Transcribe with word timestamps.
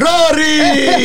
¡Roris! 0.00 0.96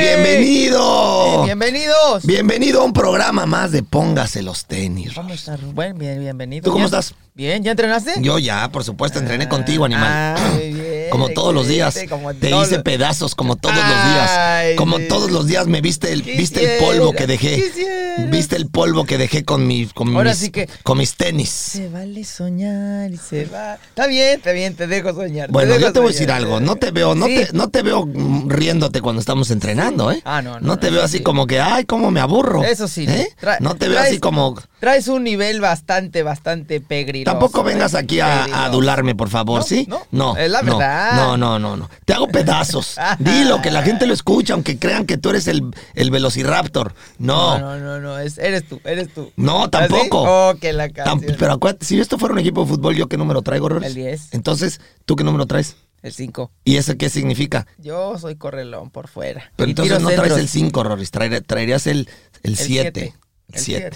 ¡Bienvenido! 0.00 1.44
Bienvenidos. 1.44 2.24
Bienvenido 2.24 2.80
a 2.80 2.84
un 2.84 2.94
programa 2.94 3.44
más 3.44 3.70
de 3.70 3.82
Póngase 3.82 4.42
los 4.42 4.64
tenis. 4.64 5.12
¿Cómo 5.14 5.34
estás, 5.34 5.60
Rubén? 5.60 5.98
Bien, 5.98 6.18
bienvenido. 6.20 6.64
¿Tú 6.64 6.70
cómo 6.72 6.84
¿Ya- 6.84 6.86
estás? 6.86 7.14
Bien, 7.34 7.62
¿ya 7.62 7.72
entrenaste? 7.72 8.14
Yo 8.20 8.38
ya, 8.38 8.70
por 8.72 8.82
supuesto, 8.82 9.18
entrené 9.18 9.46
contigo, 9.48 9.84
animal. 9.84 10.08
Ah, 10.10 10.36
muy 10.54 10.72
bien, 10.72 11.10
como 11.10 11.28
todos 11.28 11.54
los 11.54 11.68
días. 11.68 11.94
Te 12.40 12.50
hice 12.50 12.78
pedazos 12.80 13.34
como 13.34 13.56
todos 13.56 13.76
los 13.76 13.84
días. 13.84 14.30
Como 14.76 14.98
todos 15.00 15.30
los 15.30 15.46
días 15.46 15.66
me 15.66 15.80
viste 15.82 16.12
el, 16.12 16.22
viste 16.22 16.78
el 16.78 16.84
polvo 16.84 17.12
que 17.12 17.26
dejé. 17.26 17.62
quisiera. 17.62 18.09
Viste 18.28 18.56
el 18.56 18.68
polvo 18.68 19.04
que 19.04 19.18
dejé 19.18 19.44
con, 19.44 19.66
mi, 19.66 19.86
con, 19.86 20.14
Ahora 20.14 20.30
mis, 20.30 20.38
sí 20.38 20.50
que- 20.50 20.68
con 20.82 20.98
mis 20.98 21.14
tenis. 21.14 21.48
Se 21.50 21.88
vale 21.88 22.24
soñar 22.24 23.10
y 23.10 23.16
se 23.16 23.46
va. 23.46 23.74
Está 23.74 24.06
bien, 24.06 24.36
está 24.38 24.52
bien, 24.52 24.74
te 24.74 24.86
dejo 24.86 25.12
soñar. 25.14 25.50
Bueno, 25.50 25.72
dejo 25.74 25.86
yo 25.86 25.92
te 25.92 26.00
voy 26.00 26.08
a 26.10 26.12
decir 26.12 26.30
algo. 26.30 26.60
No 26.60 26.76
te 26.76 26.90
veo, 26.90 27.14
no, 27.14 27.26
Sí. 27.26 27.34
te, 27.36 27.48
no 27.52 27.68
te 27.68 27.82
veo 27.82 28.08
riéndote 28.46 29.00
cuando 29.00 29.20
estamos 29.20 29.50
entrenando, 29.50 30.10
¿eh? 30.12 30.20
Ah, 30.24 30.42
no, 30.42 30.60
no, 30.60 30.66
No 30.66 30.78
te 30.78 30.88
no, 30.88 30.94
veo 30.96 31.04
así 31.04 31.18
sí. 31.18 31.22
como 31.22 31.46
que, 31.46 31.60
ay, 31.60 31.84
cómo 31.84 32.10
me 32.10 32.20
aburro. 32.20 32.64
Eso 32.64 32.88
sí. 32.88 33.06
¿Eh? 33.08 33.28
No 33.60 33.74
te 33.76 33.88
veo 33.88 33.98
traes- 33.98 34.08
así 34.08 34.18
como. 34.20 34.56
Traes 34.80 35.08
un 35.08 35.24
nivel 35.24 35.60
bastante, 35.60 36.22
bastante 36.22 36.80
pegriloso. 36.80 37.30
Tampoco 37.32 37.62
vengas 37.62 37.92
¿eh? 37.94 37.98
aquí 37.98 38.20
a, 38.20 38.64
adularme, 38.64 39.14
por 39.14 39.28
favor, 39.28 39.62
¿sí? 39.62 39.84
no, 39.88 40.00
no. 40.10 40.36
es 40.38 40.50
la 40.50 40.62
verdad. 40.62 41.12
No, 41.16 41.36
no, 41.36 41.58
no, 41.58 41.76
no. 41.76 41.90
Te 42.06 42.14
hago 42.14 42.28
pedazos. 42.28 42.96
Dilo, 43.18 43.60
que 43.60 43.70
la 43.70 43.82
gente 43.82 44.06
lo 44.06 44.14
escucha, 44.14 44.54
aunque 44.54 44.78
crean 44.78 45.04
que 45.04 45.18
tú 45.18 45.28
eres 45.30 45.48
el, 45.48 45.62
el 45.94 46.10
Velociraptor. 46.10 46.94
No, 47.18 47.58
No, 47.58 47.78
no, 47.78 47.99
no, 48.00 48.08
no, 48.08 48.18
es- 48.18 48.38
eres 48.38 48.66
tú, 48.68 48.80
eres 48.84 49.12
tú. 49.12 49.32
no, 49.36 49.64
¿Ah, 49.64 49.70
tampoco. 49.70 50.22
Oh, 50.26 50.54
que 50.60 50.72
la 50.72 50.88
Tam- 50.88 51.04
canción. 51.04 51.36
pero 51.38 51.52
acuérdate, 51.52 51.86
si 51.86 52.00
esto 52.00 52.18
fuera 52.18 52.32
un 52.32 52.38
equipo 52.40 52.62
de 52.62 52.68
fútbol, 52.68 52.96
¿yo 52.96 53.08
qué 53.08 53.16
número 53.16 53.42
traigo, 53.42 53.68
Roris? 53.68 53.88
El 53.88 53.94
10. 53.94 54.28
Entonces, 54.32 54.80
¿tú 55.04 55.16
qué 55.16 55.24
número 55.24 55.46
traes? 55.46 55.76
El 56.02 56.12
5. 56.12 56.50
¿Y 56.64 56.76
eso 56.76 56.96
qué 56.96 57.10
significa? 57.10 57.66
Yo 57.78 58.18
soy 58.18 58.36
correlón 58.36 58.90
por 58.90 59.06
fuera. 59.08 59.52
Pero 59.56 59.68
Y 59.68 59.72
entonces 59.72 60.00
no 60.00 60.08
traes 60.08 60.20
centros. 60.22 60.40
el 60.40 60.48
5, 60.48 60.82
Roris, 60.84 61.10
traer- 61.12 61.44
traerías 61.46 61.86
el 61.86 62.08
7. 62.42 62.54
siete. 62.56 63.14
El 63.48 63.54
El 63.56 63.60
7. 63.60 63.90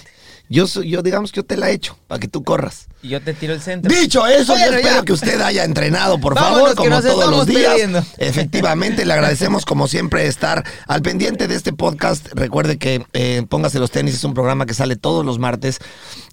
Yo, 0.49 0.65
yo 0.65 1.01
digamos 1.01 1.31
que 1.31 1.37
yo 1.37 1.43
te 1.43 1.57
la 1.57 1.69
he 1.69 1.73
hecho, 1.73 1.97
para 2.07 2.19
que 2.19 2.27
tú 2.27 2.43
corras. 2.43 2.87
Y 3.01 3.09
yo 3.09 3.21
te 3.21 3.33
tiro 3.33 3.53
el 3.53 3.61
centro. 3.61 3.93
Dicho 3.93 4.25
eso, 4.27 4.53
Bueno, 4.53 4.67
yo 4.71 4.77
espero 4.77 4.95
ya. 4.97 5.03
que 5.03 5.13
usted 5.13 5.41
haya 5.41 5.63
entrenado, 5.63 6.19
por 6.19 6.35
Vámonos, 6.35 6.75
favor, 6.75 6.75
como 6.75 7.01
todos 7.01 7.31
los 7.31 7.45
días. 7.47 8.05
Efectivamente, 8.17 9.05
le 9.05 9.13
agradecemos 9.13 9.65
como 9.65 9.87
siempre 9.87 10.27
estar 10.27 10.63
al 10.87 11.01
pendiente 11.01 11.47
de 11.47 11.55
este 11.55 11.73
podcast. 11.73 12.27
Recuerde 12.33 12.77
que 12.77 13.05
eh, 13.13 13.43
Póngase 13.49 13.79
los 13.79 13.91
tenis 13.91 14.15
es 14.15 14.23
un 14.23 14.33
programa 14.33 14.65
que 14.65 14.73
sale 14.73 14.95
todos 14.95 15.25
los 15.25 15.39
martes 15.39 15.79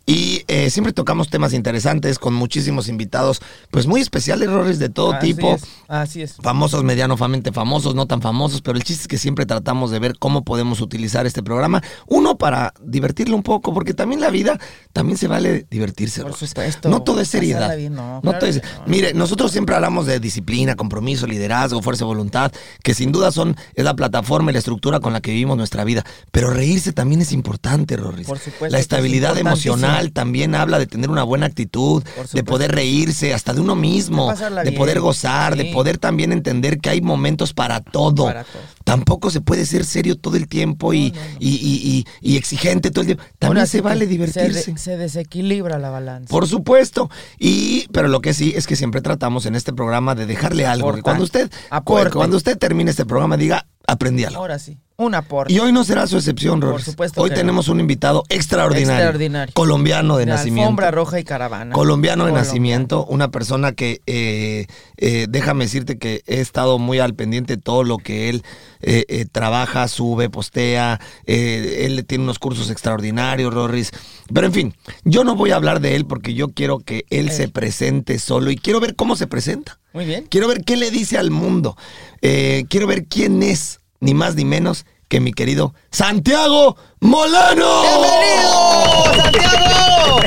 y 0.06 0.45
eh, 0.48 0.69
siempre 0.70 0.92
tocamos 0.92 1.28
temas 1.28 1.53
interesantes 1.53 2.19
con 2.19 2.34
muchísimos 2.34 2.89
invitados, 2.89 3.41
pues 3.70 3.86
muy 3.86 4.00
especiales, 4.00 4.48
errores 4.48 4.78
de 4.78 4.89
todo 4.89 5.12
Así 5.12 5.34
tipo. 5.34 5.55
es, 5.55 5.62
Así 5.89 6.22
es. 6.22 6.34
Famosos, 6.42 6.83
medianamente 6.84 7.53
famosos, 7.53 7.95
no 7.95 8.06
tan 8.06 8.20
famosos, 8.20 8.62
pero 8.62 8.77
el 8.77 8.84
chiste 8.84 9.03
es 9.03 9.08
que 9.08 9.19
siempre 9.19 9.47
tratamos 9.47 9.91
de 9.91 9.98
ver 9.98 10.19
cómo 10.19 10.42
podemos 10.45 10.80
utilizar 10.80 11.27
este 11.27 11.42
programa. 11.42 11.83
Uno, 12.06 12.36
para 12.36 12.75
divertirlo 12.83 13.36
un 13.36 13.42
poco, 13.42 13.73
porque 13.73 13.95
también 13.95 14.20
la 14.20 14.30
vida, 14.30 14.58
también 14.92 15.19
se 15.19 15.28
vale 15.28 15.67
divertirse. 15.70 16.23
Por 16.23 16.34
supuesto. 16.34 16.89
No 16.89 17.03
todo 17.03 17.20
es 17.20 17.28
seriedad. 17.28 17.77
Bien, 17.77 17.95
no, 17.95 18.14
No 18.17 18.20
claro 18.23 18.39
todo 18.41 18.50
es- 18.50 18.56
no. 18.62 18.83
Mire, 18.86 19.14
nosotros 19.14 19.53
siempre 19.53 19.75
hablamos 19.75 20.06
de 20.06 20.19
disciplina, 20.19 20.75
compromiso, 20.75 21.27
liderazgo, 21.27 21.80
fuerza 21.83 22.00
de 22.05 22.06
voluntad, 22.06 22.53
que 22.83 22.95
sin 22.95 23.12
duda 23.12 23.30
son 23.30 23.56
es 23.75 23.84
la 23.84 23.95
plataforma 23.95 24.50
y 24.50 24.55
la 24.55 24.58
estructura 24.58 25.00
con 25.00 25.12
la 25.12 25.20
que 25.20 25.30
vivimos 25.30 25.56
nuestra 25.56 25.84
vida. 25.84 26.05
Pero 26.33 26.50
reírse 26.50 26.92
también 26.92 27.20
es 27.20 27.33
importante, 27.33 27.97
Roris. 27.97 28.27
Por 28.27 28.39
supuesto 28.39 28.69
La 28.69 28.78
es 28.78 28.83
estabilidad 28.83 29.39
emocional 29.39 29.92
también 30.12 30.55
habla 30.55 30.79
de 30.79 30.87
tener 30.87 31.11
una 31.11 31.23
buena 31.23 31.47
actitud, 31.47 32.03
de 32.33 32.45
poder 32.45 32.73
reírse 32.73 33.33
hasta 33.35 33.53
de 33.55 33.61
uno 33.61 33.75
mismo, 33.77 34.33
De 34.65 34.73
poder 34.73 35.01
gozar, 35.01 35.57
de 35.57 35.67
poder 35.67 35.98
también 35.98 36.33
entender 36.33 36.79
que 36.79 36.91
hay 36.91 37.01
momentos 37.01 37.53
para 37.53 37.81
todo. 37.81 38.25
Para. 38.27 38.45
Tampoco 38.85 39.31
se 39.31 39.41
puede 39.41 39.65
ser 39.65 39.85
serio 39.85 40.17
todo 40.17 40.37
el 40.37 40.48
tiempo 40.48 40.93
y, 40.93 41.11
No, 41.13 41.17
no, 41.20 41.23
no. 41.33 41.37
y- 41.39 41.48
y- 41.48 42.05
y- 42.20 42.33
y 42.33 42.36
exigente 42.36 42.91
todo 42.91 43.02
el 43.02 43.07
tiempo. 43.07 43.23
También 43.39 43.58
Ahora 43.58 43.67
se 43.67 43.81
vale 43.81 44.07
divertirse. 44.07 44.63
Se, 44.63 44.73
de- 44.73 44.79
se 44.79 44.97
desequilibra 44.97 45.79
la 45.79 45.91
balanza. 45.91 46.29
Por 46.29 46.48
supuesto. 46.48 47.08
Y, 47.39 47.86
pero 47.92 48.08
lo 48.08 48.20
que 48.20 48.35
sí 48.35 48.52
es 48.57 48.67
que 48.67 48.75
siempre 48.77 49.01
tratamos 49.01 49.47
en 49.47 49.55
este 49.55 49.73
programa 49.73 50.14
de 50.14 50.27
dejarle 50.27 50.67
algo. 50.67 50.92
Que 50.95 51.02
Cuando 51.02 51.23
usted, 51.25 51.51
Aporte. 51.70 52.11
cuando 52.11 52.36
usted 52.36 52.58
termine 52.58 52.91
este 52.91 53.07
programa, 53.07 53.36
diga, 53.36 53.67
aprendí 53.86 54.25
algo. 54.25 54.41
Ahora 54.41 54.58
sí. 54.58 54.79
Un 55.02 55.14
aporte. 55.17 55.52
Y 55.52 55.58
hoy 55.58 55.73
no 55.73 55.83
será 55.85 56.07
su 56.07 56.17
excepción, 56.17 56.61
Por 56.61 56.70
Roris. 56.70 56.85
supuesto 56.85 57.20
Hoy 57.20 57.30
que 57.30 57.36
tenemos 57.36 57.67
un 57.68 57.80
invitado 57.80 58.23
extraordinario. 58.29 58.95
Extraordinario. 58.95 59.52
Colombiano 59.52 60.17
de, 60.17 60.27
de 60.27 60.30
nacimiento. 60.33 60.63
alfombra 60.63 60.90
roja 60.92 61.18
y 61.18 61.24
caravana. 61.24 61.74
Colombiano 61.74 62.27
de 62.27 62.33
nacimiento, 62.33 63.05
una 63.07 63.30
persona 63.33 63.73
que, 63.73 64.01
eh, 64.07 64.67
eh, 64.96 65.27
déjame 65.29 65.64
decirte 65.64 65.98
que 65.98 66.23
he 66.27 66.40
estado 66.40 66.79
muy 66.79 67.01
al 67.01 67.14
pendiente 67.14 67.57
de 67.57 67.63
todo 67.63 67.83
lo 67.83 67.98
que 67.98 68.29
él 68.29 68.45
eh, 68.80 69.27
trabaja, 69.33 69.89
sube, 69.89 70.30
postea, 70.30 71.01
él 71.27 72.05
tiene 72.07 72.24
unos 72.24 72.39
cursos 72.39 72.70
extraordinarios, 72.70 73.52
Rorris. 73.52 73.90
Pero 74.33 74.46
en 74.46 74.52
fin, 74.52 74.74
yo 75.05 75.24
no 75.24 75.34
voy 75.34 75.51
a 75.51 75.57
hablar 75.57 75.80
de 75.80 75.96
él 75.96 76.07
porque 76.07 76.34
yo 76.34 76.48
quiero 76.48 76.79
que 76.79 77.05
él 77.11 77.30
se 77.30 77.48
presente 77.48 78.19
solo 78.19 78.51
y 78.51 78.57
quiero 78.57 78.79
ver 78.80 78.95
cómo 78.95 79.17
se 79.17 79.27
presenta. 79.27 79.79
Muy 79.92 80.05
bien. 80.05 80.27
Quiero 80.30 80.48
ver 80.48 80.64
qué 80.64 80.77
le 80.77 80.90
dice 80.90 81.19
al 81.19 81.30
mundo. 81.30 81.77
Quiero 82.20 82.86
ver 82.86 83.07
quién 83.07 83.42
es, 83.42 83.80
ni 84.01 84.14
más 84.14 84.34
ni 84.36 84.45
menos 84.45 84.84
que 85.12 85.20
mi 85.20 85.34
querido 85.34 85.74
Santiago 85.90 86.74
Molano. 87.00 87.83
¡Bienvenido, 87.83 89.23
Santiago! 89.23 90.20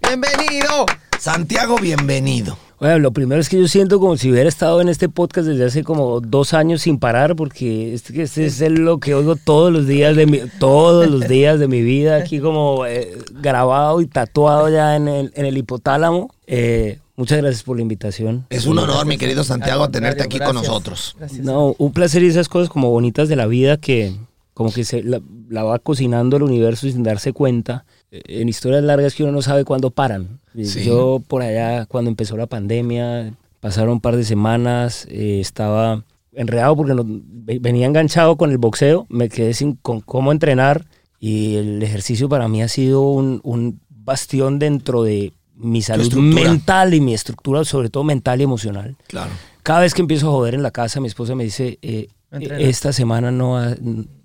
¡Bienvenido! 0.00 0.86
Santiago, 1.18 1.76
bienvenido. 1.76 2.56
Bueno, 2.80 3.00
lo 3.00 3.12
primero 3.12 3.42
es 3.42 3.50
que 3.50 3.60
yo 3.60 3.68
siento 3.68 4.00
como 4.00 4.16
si 4.16 4.30
hubiera 4.30 4.48
estado 4.48 4.80
en 4.80 4.88
este 4.88 5.10
podcast 5.10 5.46
desde 5.46 5.66
hace 5.66 5.84
como 5.84 6.22
dos 6.22 6.54
años 6.54 6.80
sin 6.80 6.98
parar, 6.98 7.36
porque 7.36 7.92
este, 7.92 8.22
este 8.22 8.46
es 8.46 8.60
lo 8.70 8.96
que 8.98 9.14
oigo 9.14 9.36
todos 9.36 9.70
los 9.70 9.86
días 9.86 10.16
de 10.16 10.24
mi, 10.24 10.40
todos 10.58 11.06
los 11.10 11.28
días 11.28 11.58
de 11.58 11.68
mi 11.68 11.82
vida, 11.82 12.16
aquí 12.16 12.40
como 12.40 12.86
eh, 12.86 13.18
grabado 13.30 14.00
y 14.00 14.06
tatuado 14.06 14.70
ya 14.70 14.96
en 14.96 15.06
el, 15.06 15.32
en 15.36 15.44
el 15.44 15.58
hipotálamo. 15.58 16.30
Eh, 16.46 16.98
muchas 17.16 17.38
gracias 17.38 17.62
por 17.62 17.76
la 17.76 17.82
invitación. 17.82 18.46
Es 18.50 18.66
un 18.66 18.78
honor, 18.78 19.06
mi 19.06 19.16
querido 19.18 19.44
Santiago, 19.44 19.88
tenerte 19.90 20.22
aquí 20.22 20.38
con 20.38 20.48
gracias. 20.52 20.66
nosotros. 20.68 21.16
Gracias. 21.18 21.44
No, 21.44 21.74
un 21.78 21.92
placer 21.92 22.22
y 22.22 22.26
esas 22.28 22.48
cosas 22.48 22.68
como 22.68 22.90
bonitas 22.90 23.28
de 23.28 23.36
la 23.36 23.46
vida 23.46 23.76
que 23.76 24.14
como 24.54 24.72
que 24.72 24.84
se 24.84 25.02
la, 25.02 25.20
la 25.48 25.64
va 25.64 25.78
cocinando 25.80 26.36
el 26.36 26.44
universo 26.44 26.86
sin 26.88 27.02
darse 27.02 27.32
cuenta. 27.32 27.84
Eh, 28.12 28.22
En 28.40 28.48
historias 28.48 28.84
largas 28.84 29.14
que 29.14 29.24
uno 29.24 29.32
no 29.32 29.42
sabe 29.42 29.64
cuándo 29.64 29.90
paran. 29.90 30.38
Sí. 30.62 30.84
Yo 30.84 31.20
por 31.26 31.42
allá 31.42 31.86
cuando 31.86 32.08
empezó 32.10 32.36
la 32.36 32.46
pandemia, 32.46 33.34
pasaron 33.60 33.94
un 33.94 34.00
par 34.00 34.16
de 34.16 34.22
semanas, 34.24 35.06
eh, 35.10 35.40
estaba 35.40 36.04
enredado 36.32 36.76
porque 36.76 36.94
no- 36.94 37.04
venía 37.06 37.86
enganchado 37.86 38.36
con 38.36 38.50
el 38.52 38.58
boxeo, 38.58 39.06
me 39.08 39.28
quedé 39.28 39.54
sin 39.54 39.74
con 39.74 40.00
cómo 40.00 40.30
entrenar 40.30 40.84
y 41.18 41.56
el 41.56 41.82
ejercicio 41.82 42.28
para 42.28 42.46
mí 42.48 42.62
ha 42.62 42.68
sido 42.68 43.02
un, 43.08 43.40
un 43.42 43.80
bastión 43.88 44.58
dentro 44.60 45.02
de 45.02 45.32
mi 45.56 45.82
salud 45.82 46.12
mental 46.14 46.94
y 46.94 47.00
mi 47.00 47.14
estructura, 47.14 47.64
sobre 47.64 47.88
todo 47.90 48.04
mental 48.04 48.40
y 48.40 48.44
emocional. 48.44 48.96
Claro. 49.06 49.30
Cada 49.62 49.80
vez 49.80 49.94
que 49.94 50.02
empiezo 50.02 50.28
a 50.28 50.32
joder 50.32 50.54
en 50.54 50.62
la 50.62 50.70
casa, 50.70 51.00
mi 51.00 51.08
esposa 51.08 51.34
me 51.34 51.44
dice, 51.44 51.78
eh, 51.82 52.08
Entrena. 52.30 52.58
esta 52.60 52.92
semana 52.92 53.30
no 53.30 53.56
ha- 53.58 53.74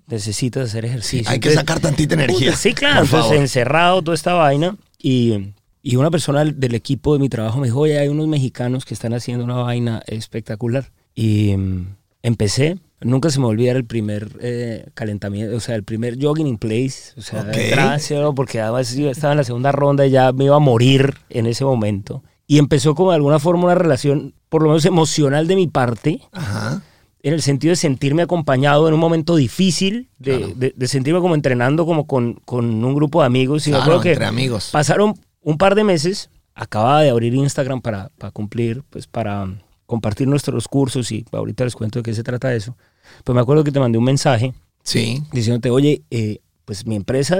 necesitas 0.08 0.68
hacer 0.68 0.84
ejercicio. 0.84 1.30
Hay 1.30 1.38
que 1.38 1.48
Entonces, 1.50 1.60
sacar 1.60 1.80
tantita 1.80 2.14
energía. 2.14 2.50
puta, 2.50 2.56
Sí, 2.56 2.74
claro. 2.74 3.02
Entonces, 3.04 3.20
favor. 3.20 3.36
encerrado, 3.36 4.02
toda 4.02 4.14
esta 4.16 4.32
vaina. 4.34 4.76
Y, 4.98 5.52
y 5.82 5.96
una 5.96 6.10
persona 6.10 6.40
del- 6.40 6.58
del 6.58 6.74
equipo 6.74 7.12
de 7.14 7.20
mi 7.20 7.28
trabajo 7.28 7.58
me 7.60 7.68
dijo, 7.68 7.78
oye, 7.80 7.98
hay 7.98 8.08
unos 8.08 8.26
mexicanos 8.26 8.84
que 8.84 8.92
están 8.94 9.14
haciendo 9.14 9.44
una 9.44 9.54
vaina 9.56 10.02
espectacular. 10.06 10.90
Y 11.14 11.56
mm, 11.56 11.86
empecé. 12.22 12.78
Nunca 13.02 13.30
se 13.30 13.38
me 13.38 13.44
va 13.44 13.48
a 13.48 13.52
olvidar 13.52 13.76
el 13.76 13.84
primer 13.86 14.36
eh, 14.40 14.86
calentamiento, 14.94 15.56
o 15.56 15.60
sea, 15.60 15.74
el 15.74 15.84
primer 15.84 16.18
jogging 16.22 16.46
in 16.46 16.58
place. 16.58 17.14
O 17.16 17.22
sea, 17.22 17.40
Ok. 17.42 17.56
gracias, 17.70 18.20
porque 18.36 18.60
además 18.60 18.94
yo 18.94 19.10
estaba 19.10 19.32
en 19.32 19.38
la 19.38 19.44
segunda 19.44 19.72
ronda 19.72 20.06
y 20.06 20.10
ya 20.10 20.32
me 20.32 20.44
iba 20.44 20.56
a 20.56 20.60
morir 20.60 21.14
en 21.30 21.46
ese 21.46 21.64
momento. 21.64 22.22
Y 22.46 22.58
empezó 22.58 22.94
como 22.94 23.10
de 23.10 23.16
alguna 23.16 23.38
forma 23.38 23.64
una 23.64 23.74
relación, 23.74 24.34
por 24.48 24.62
lo 24.62 24.68
menos 24.68 24.84
emocional 24.84 25.46
de 25.46 25.56
mi 25.56 25.66
parte, 25.68 26.20
Ajá. 26.32 26.82
en 27.22 27.32
el 27.32 27.40
sentido 27.42 27.70
de 27.70 27.76
sentirme 27.76 28.22
acompañado 28.22 28.86
en 28.88 28.94
un 28.94 29.00
momento 29.00 29.36
difícil, 29.36 30.08
de, 30.18 30.36
Claro. 30.38 30.52
de- 30.56 30.74
de 30.76 30.88
sentirme 30.88 31.20
como 31.20 31.34
entrenando 31.34 31.86
como 31.86 32.06
con, 32.06 32.34
con 32.44 32.84
un 32.84 32.94
grupo 32.94 33.20
de 33.20 33.26
amigos. 33.26 33.66
Y 33.66 33.70
Claro, 33.70 33.82
acuerdo 33.84 34.00
que 34.02 34.12
entre 34.12 34.26
amigos. 34.26 34.70
pasaron 34.72 35.14
un 35.42 35.56
par 35.56 35.74
de 35.74 35.84
meses, 35.84 36.28
acababa 36.54 37.00
de 37.02 37.08
abrir 37.10 37.34
Instagram 37.34 37.80
para, 37.80 38.10
para 38.18 38.30
cumplir, 38.32 38.82
pues 38.90 39.06
para 39.06 39.48
compartir 39.86 40.28
nuestros 40.28 40.68
cursos 40.68 41.10
y 41.12 41.24
ahorita 41.32 41.64
les 41.64 41.74
cuento 41.74 41.98
de 42.00 42.02
qué 42.04 42.14
se 42.14 42.22
trata 42.22 42.54
eso. 42.54 42.76
Pues 43.24 43.34
me 43.34 43.40
acuerdo 43.40 43.64
que 43.64 43.72
te 43.72 43.80
mandé 43.80 43.98
un 43.98 44.04
mensaje 44.04 44.54
Sí. 44.82 45.22
diciéndote, 45.32 45.70
oye, 45.70 46.02
eh, 46.10 46.38
pues 46.64 46.86
mi 46.86 46.96
empresa 46.96 47.38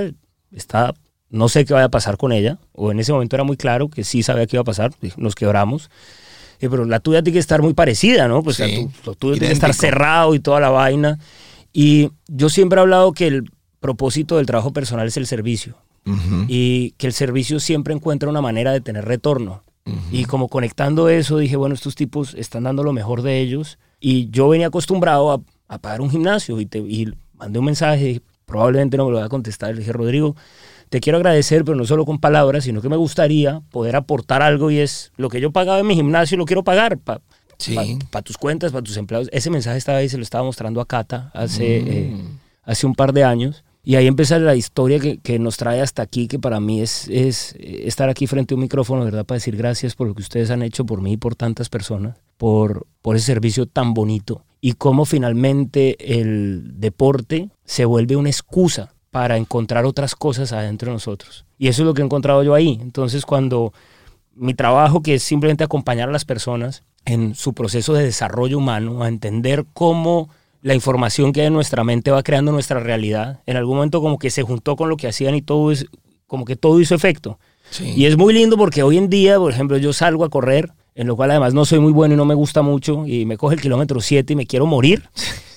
está, 0.52 0.94
no 1.30 1.48
sé 1.48 1.64
qué 1.64 1.72
vaya 1.74 1.86
a 1.86 1.90
pasar 1.90 2.16
con 2.16 2.32
ella, 2.32 2.58
o 2.72 2.90
en 2.92 3.00
ese 3.00 3.12
momento 3.12 3.36
era 3.36 3.44
muy 3.44 3.56
claro 3.56 3.88
que 3.88 4.04
sí 4.04 4.22
sabía 4.22 4.46
qué 4.46 4.56
iba 4.56 4.62
a 4.62 4.64
pasar, 4.64 4.92
nos 5.16 5.34
quebramos, 5.34 5.90
Eh, 6.62 6.68
pero 6.68 6.84
la 6.84 7.00
tuya 7.00 7.22
tiene 7.22 7.32
que 7.36 7.38
estar 7.38 7.62
muy 7.62 7.72
parecida, 7.72 8.28
¿no? 8.28 8.42
Pues 8.42 8.56
Sí, 8.56 8.62
o 8.64 8.66
sea, 8.66 8.74
tu- 8.84 8.90
lo 9.06 9.14
tuyo 9.14 9.32
tiene 9.34 9.46
que 9.46 9.52
estar 9.54 9.72
cerrado 9.72 10.34
y 10.34 10.40
toda 10.40 10.60
la 10.60 10.68
vaina. 10.68 11.18
Y 11.72 12.10
yo 12.28 12.50
siempre 12.50 12.78
he 12.78 12.82
hablado 12.82 13.12
que 13.12 13.28
el 13.28 13.50
propósito 13.80 14.36
del 14.36 14.44
trabajo 14.44 14.70
personal 14.70 15.06
es 15.06 15.16
el 15.16 15.26
servicio 15.26 15.76
y 16.48 16.90
que 16.98 17.06
el 17.06 17.12
servicio 17.14 17.60
siempre 17.60 17.94
encuentra 17.94 18.28
una 18.28 18.42
manera 18.42 18.72
de 18.72 18.80
tener 18.82 19.06
retorno. 19.06 19.62
Y 20.12 20.24
como 20.26 20.48
conectando 20.48 21.08
eso, 21.08 21.38
dije, 21.38 21.56
bueno, 21.56 21.74
estos 21.74 21.94
tipos 21.94 22.34
están 22.34 22.64
dando 22.64 22.82
lo 22.82 22.92
mejor 22.92 23.22
de 23.22 23.40
ellos 23.40 23.78
Y 23.98 24.28
yo 24.30 24.48
venía 24.48 24.66
acostumbrado 24.68 25.32
a, 25.32 25.40
a 25.70 25.78
pagar 25.78 26.00
un 26.00 26.10
gimnasio 26.10 26.60
y, 26.60 26.66
te, 26.66 26.78
y 26.78 27.08
mandé 27.38 27.58
un 27.60 27.64
mensaje, 27.64 28.20
probablemente 28.44 28.96
no 28.96 29.06
me 29.06 29.12
lo 29.12 29.18
va 29.18 29.24
a 29.26 29.28
contestar. 29.28 29.72
Le 29.72 29.78
dije, 29.80 29.92
Rodrigo, 29.92 30.34
te 30.88 31.00
quiero 31.00 31.16
agradecer, 31.18 31.64
pero 31.64 31.76
no 31.76 31.84
solo 31.86 32.04
con 32.04 32.18
palabras, 32.18 32.64
sino 32.64 32.82
que 32.82 32.88
me 32.88 32.96
gustaría 32.96 33.62
poder 33.70 33.94
aportar 33.94 34.42
algo 34.42 34.70
y 34.72 34.78
es 34.78 35.12
lo 35.16 35.28
que 35.28 35.40
yo 35.40 35.52
pagaba 35.52 35.78
en 35.78 35.86
mi 35.86 35.94
gimnasio, 35.94 36.36
lo 36.36 36.44
quiero 36.44 36.64
pagar 36.64 36.98
para 36.98 37.20
Sí. 37.56 37.76
tus 38.24 38.36
cuentas, 38.38 38.72
para 38.72 38.82
tus 38.82 38.96
empleados. 38.96 39.28
Ese 39.32 39.50
mensaje 39.50 39.78
estaba 39.78 39.98
ahí, 39.98 40.08
se 40.08 40.16
lo 40.16 40.22
estaba 40.22 40.42
mostrando 40.44 40.80
a 40.80 40.86
Cata 40.86 41.30
hace, 41.34 41.76
eh, 41.78 42.14
hace 42.64 42.86
un 42.86 42.94
par 42.94 43.12
de 43.12 43.22
años. 43.22 43.62
Y 43.84 43.94
ahí 43.96 44.06
empieza 44.06 44.38
la 44.38 44.54
historia 44.56 44.98
que, 44.98 45.18
que 45.18 45.38
nos 45.38 45.56
trae 45.56 45.80
hasta 45.80 46.02
aquí, 46.02 46.26
que 46.26 46.38
para 46.38 46.58
mí 46.60 46.80
es, 46.80 47.06
es 47.08 47.54
eh, 47.58 47.82
estar 47.86 48.08
aquí 48.10 48.26
frente 48.26 48.52
a 48.52 48.56
un 48.56 48.62
micrófono, 48.62 49.04
¿verdad? 49.04 49.24
Para 49.24 49.36
decir 49.36 49.56
gracias 49.56 49.94
por 49.94 50.06
lo 50.08 50.14
que 50.14 50.22
ustedes 50.22 50.50
han 50.50 50.62
hecho 50.62 50.84
por 50.84 51.00
mí 51.00 51.12
y 51.12 51.16
por 51.16 51.34
tantas 51.34 51.68
personas, 51.70 52.16
por, 52.40 52.86
por 53.02 53.16
ese 53.16 53.26
servicio 53.26 53.66
tan 53.66 53.92
bonito. 53.92 54.46
Y 54.62 54.72
cómo 54.72 55.04
finalmente 55.04 56.18
el 56.18 56.80
deporte 56.80 57.50
se 57.66 57.84
vuelve 57.84 58.16
una 58.16 58.30
excusa 58.30 58.94
para 59.10 59.36
encontrar 59.36 59.84
otras 59.84 60.14
cosas 60.14 60.52
adentro 60.52 60.86
de 60.86 60.94
nosotros. 60.94 61.44
Y 61.58 61.68
eso 61.68 61.82
es 61.82 61.86
lo 61.86 61.92
que 61.92 62.00
he 62.00 62.04
encontrado 62.04 62.42
yo 62.42 62.54
ahí. 62.54 62.78
Entonces, 62.80 63.26
cuando 63.26 63.74
mi 64.34 64.54
trabajo, 64.54 65.02
que 65.02 65.16
es 65.16 65.22
simplemente 65.22 65.64
acompañar 65.64 66.08
a 66.08 66.12
las 66.12 66.24
personas 66.24 66.82
en 67.04 67.34
su 67.34 67.52
proceso 67.52 67.92
de 67.92 68.04
desarrollo 68.04 68.56
humano, 68.56 69.02
a 69.02 69.08
entender 69.08 69.66
cómo 69.74 70.30
la 70.62 70.74
información 70.74 71.34
que 71.34 71.42
hay 71.42 71.48
en 71.48 71.52
nuestra 71.52 71.84
mente 71.84 72.10
va 72.10 72.22
creando 72.22 72.52
nuestra 72.52 72.80
realidad, 72.80 73.40
en 73.44 73.58
algún 73.58 73.76
momento 73.76 74.00
como 74.00 74.18
que 74.18 74.30
se 74.30 74.42
juntó 74.42 74.76
con 74.76 74.88
lo 74.88 74.96
que 74.96 75.08
hacían 75.08 75.34
y 75.34 75.42
todo 75.42 75.72
es, 75.72 75.84
como 76.26 76.46
que 76.46 76.56
todo 76.56 76.80
hizo 76.80 76.94
efecto. 76.94 77.38
Sí. 77.68 77.92
Y 77.94 78.06
es 78.06 78.16
muy 78.16 78.32
lindo 78.32 78.56
porque 78.56 78.82
hoy 78.82 78.96
en 78.96 79.10
día, 79.10 79.38
por 79.38 79.52
ejemplo, 79.52 79.76
yo 79.76 79.92
salgo 79.92 80.24
a 80.24 80.30
correr, 80.30 80.72
en 81.00 81.06
lo 81.06 81.16
cual 81.16 81.30
además 81.30 81.54
no 81.54 81.64
soy 81.64 81.78
muy 81.80 81.92
bueno 81.92 82.14
y 82.14 82.16
no 82.16 82.24
me 82.24 82.34
gusta 82.34 82.62
mucho, 82.62 83.06
y 83.06 83.24
me 83.24 83.36
coge 83.38 83.54
el 83.54 83.60
kilómetro 83.60 84.00
7 84.00 84.32
y 84.32 84.36
me 84.36 84.46
quiero 84.46 84.66
morir. 84.66 85.02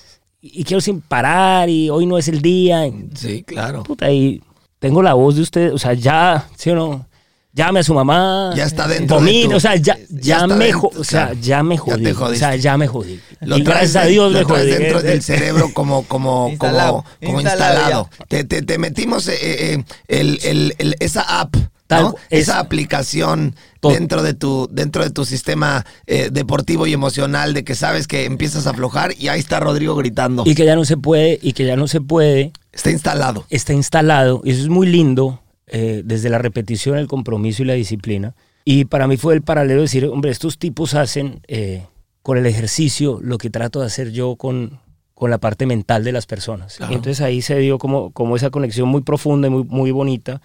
Y, 0.46 0.62
quiero 0.64 0.82
sin 0.82 1.00
parar, 1.00 1.70
y 1.70 1.88
hoy 1.88 2.04
no 2.04 2.18
es 2.18 2.28
el 2.28 2.42
día. 2.42 2.86
y- 2.86 3.08
Sí, 3.16 3.42
claro. 3.44 3.82
puta, 3.82 4.10
y 4.12 4.42
tengo 4.78 5.02
la 5.02 5.14
voz 5.14 5.36
de 5.36 5.40
usted, 5.40 5.72
o 5.72 5.78
sea, 5.78 5.94
ya, 5.94 6.46
¿sí 6.56 6.68
o 6.68 6.74
no? 6.74 7.06
Llame 7.54 7.80
a 7.80 7.82
su 7.82 7.94
mamá. 7.94 8.52
Ya 8.54 8.64
está 8.64 8.86
dentro 8.86 9.16
de 9.20 9.24
vomite, 9.24 9.48
tu- 9.48 9.56
o 9.56 9.60
sea, 9.60 9.76
ya, 9.76 9.96
ya 10.10 10.40
ya, 10.40 10.46
me, 10.46 10.64
dentro, 10.66 10.90
o 10.98 11.02
sea, 11.02 11.26
claro. 11.28 11.40
ya 11.40 11.62
me 11.62 11.76
Ya 11.76 11.82
te 11.84 11.90
jodí. 11.92 12.06
o 12.10 12.14
jodiste. 12.14 12.38
sea, 12.40 12.56
ya 12.56 12.76
me 12.76 12.86
jodí. 12.88 13.20
Lo 13.40 13.56
y 13.56 13.64
traes 13.64 13.94
gracias 13.94 13.96
a 13.96 14.04
de- 14.06 14.10
Dios 14.12 14.32
lo 14.32 14.38
me 14.40 14.44
traes 14.44 14.60
jodí. 14.64 14.70
dentro 14.82 15.00
del 15.02 15.22
cerebro 15.22 15.70
como, 15.72 16.02
como, 16.04 16.48
Instalado, 16.50 16.92
como, 16.92 17.04
como 17.24 17.40
instalado 17.40 17.74
instalado. 17.78 18.10
Te, 18.28 18.44
te- 18.44 18.60
te 18.60 18.76
metimos 18.78 19.26
eh, 19.28 19.36
eh, 19.40 19.84
el- 20.08 20.40
el- 20.44 20.74
el- 20.76 20.96
esa 21.00 21.22
app, 21.40 21.54
Tal 21.86 22.02
¿no? 22.02 22.14
es- 22.28 22.48
esa 22.48 22.58
aplicación 22.58 23.54
dentro 23.90 24.22
de 24.22 24.34
tu, 24.34 24.68
dentro 24.70 25.04
de 25.04 25.10
tu 25.10 25.24
sistema 25.24 25.84
eh, 26.06 26.30
deportivo 26.32 26.86
y 26.86 26.92
emocional 26.92 27.54
de 27.54 27.64
que 27.64 27.74
sabes 27.74 28.06
que 28.06 28.24
empiezas 28.24 28.66
a 28.66 28.70
aflojar 28.70 29.14
y 29.18 29.28
ahí 29.28 29.40
está 29.40 29.60
Rodrigo 29.60 29.94
gritando. 29.96 30.44
Y 30.46 30.54
que 30.54 30.64
ya 30.64 30.76
no 30.76 30.84
se 30.84 30.96
puede, 30.96 31.38
y 31.42 31.52
que 31.52 31.64
ya 31.64 31.76
no 31.76 31.88
se 31.88 32.00
puede, 32.00 32.52
Está 32.72 32.90
instalado. 32.90 33.46
está 33.50 33.72
instalado, 33.72 34.40
y 34.44 34.50
eso 34.50 34.62
es 34.62 34.68
muy 34.68 34.86
lindo, 34.86 35.40
eh, 35.66 36.02
desde 36.04 36.28
la 36.28 36.38
repetición, 36.38 36.98
el 36.98 37.06
compromiso 37.06 37.62
y 37.62 37.66
la 37.66 37.74
disciplina. 37.74 38.34
Y 38.64 38.86
para 38.86 39.06
mí 39.06 39.16
fue 39.16 39.34
el 39.34 39.42
paralelo 39.42 39.80
de 39.80 39.82
decir, 39.82 40.04
hombre, 40.06 40.30
estos 40.30 40.58
tipos 40.58 40.94
hacen 40.94 41.40
eh, 41.48 41.86
con 42.22 42.38
el 42.38 42.46
ejercicio 42.46 43.18
lo 43.22 43.38
que 43.38 43.50
trato 43.50 43.80
de 43.80 43.86
hacer 43.86 44.12
yo 44.12 44.36
con, 44.36 44.80
con 45.14 45.30
la 45.30 45.38
parte 45.38 45.66
mental 45.66 46.04
de 46.04 46.12
las 46.12 46.26
personas. 46.26 46.76
Claro. 46.76 46.92
Y 46.92 46.96
entonces 46.96 47.20
ahí 47.20 47.42
se 47.42 47.58
dio 47.58 47.78
como, 47.78 48.10
como 48.12 48.36
esa 48.36 48.50
conexión 48.50 48.88
muy 48.88 49.02
profunda 49.02 49.48
y 49.48 49.50
muy, 49.50 49.64
muy 49.64 49.90
bonita, 49.90 50.40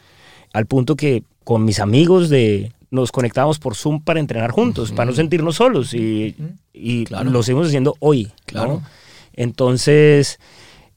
al 0.53 0.65
punto 0.65 0.95
que 0.95 1.23
con 1.43 1.65
mis 1.65 1.79
amigos 1.79 2.29
de 2.29 2.71
nos 2.91 3.11
conectábamos 3.11 3.59
por 3.59 3.75
Zoom 3.75 4.01
para 4.01 4.19
entrenar 4.19 4.51
juntos, 4.51 4.91
para 4.91 5.05
no 5.05 5.15
sentirnos 5.15 5.55
solos 5.57 5.93
y, 5.93 6.35
y 6.73 7.05
Claro. 7.05 7.29
lo 7.29 7.43
seguimos 7.43 7.67
haciendo 7.67 7.95
hoy. 7.99 8.23
¿no? 8.25 8.31
Claro. 8.45 8.81
Entonces, 9.33 10.39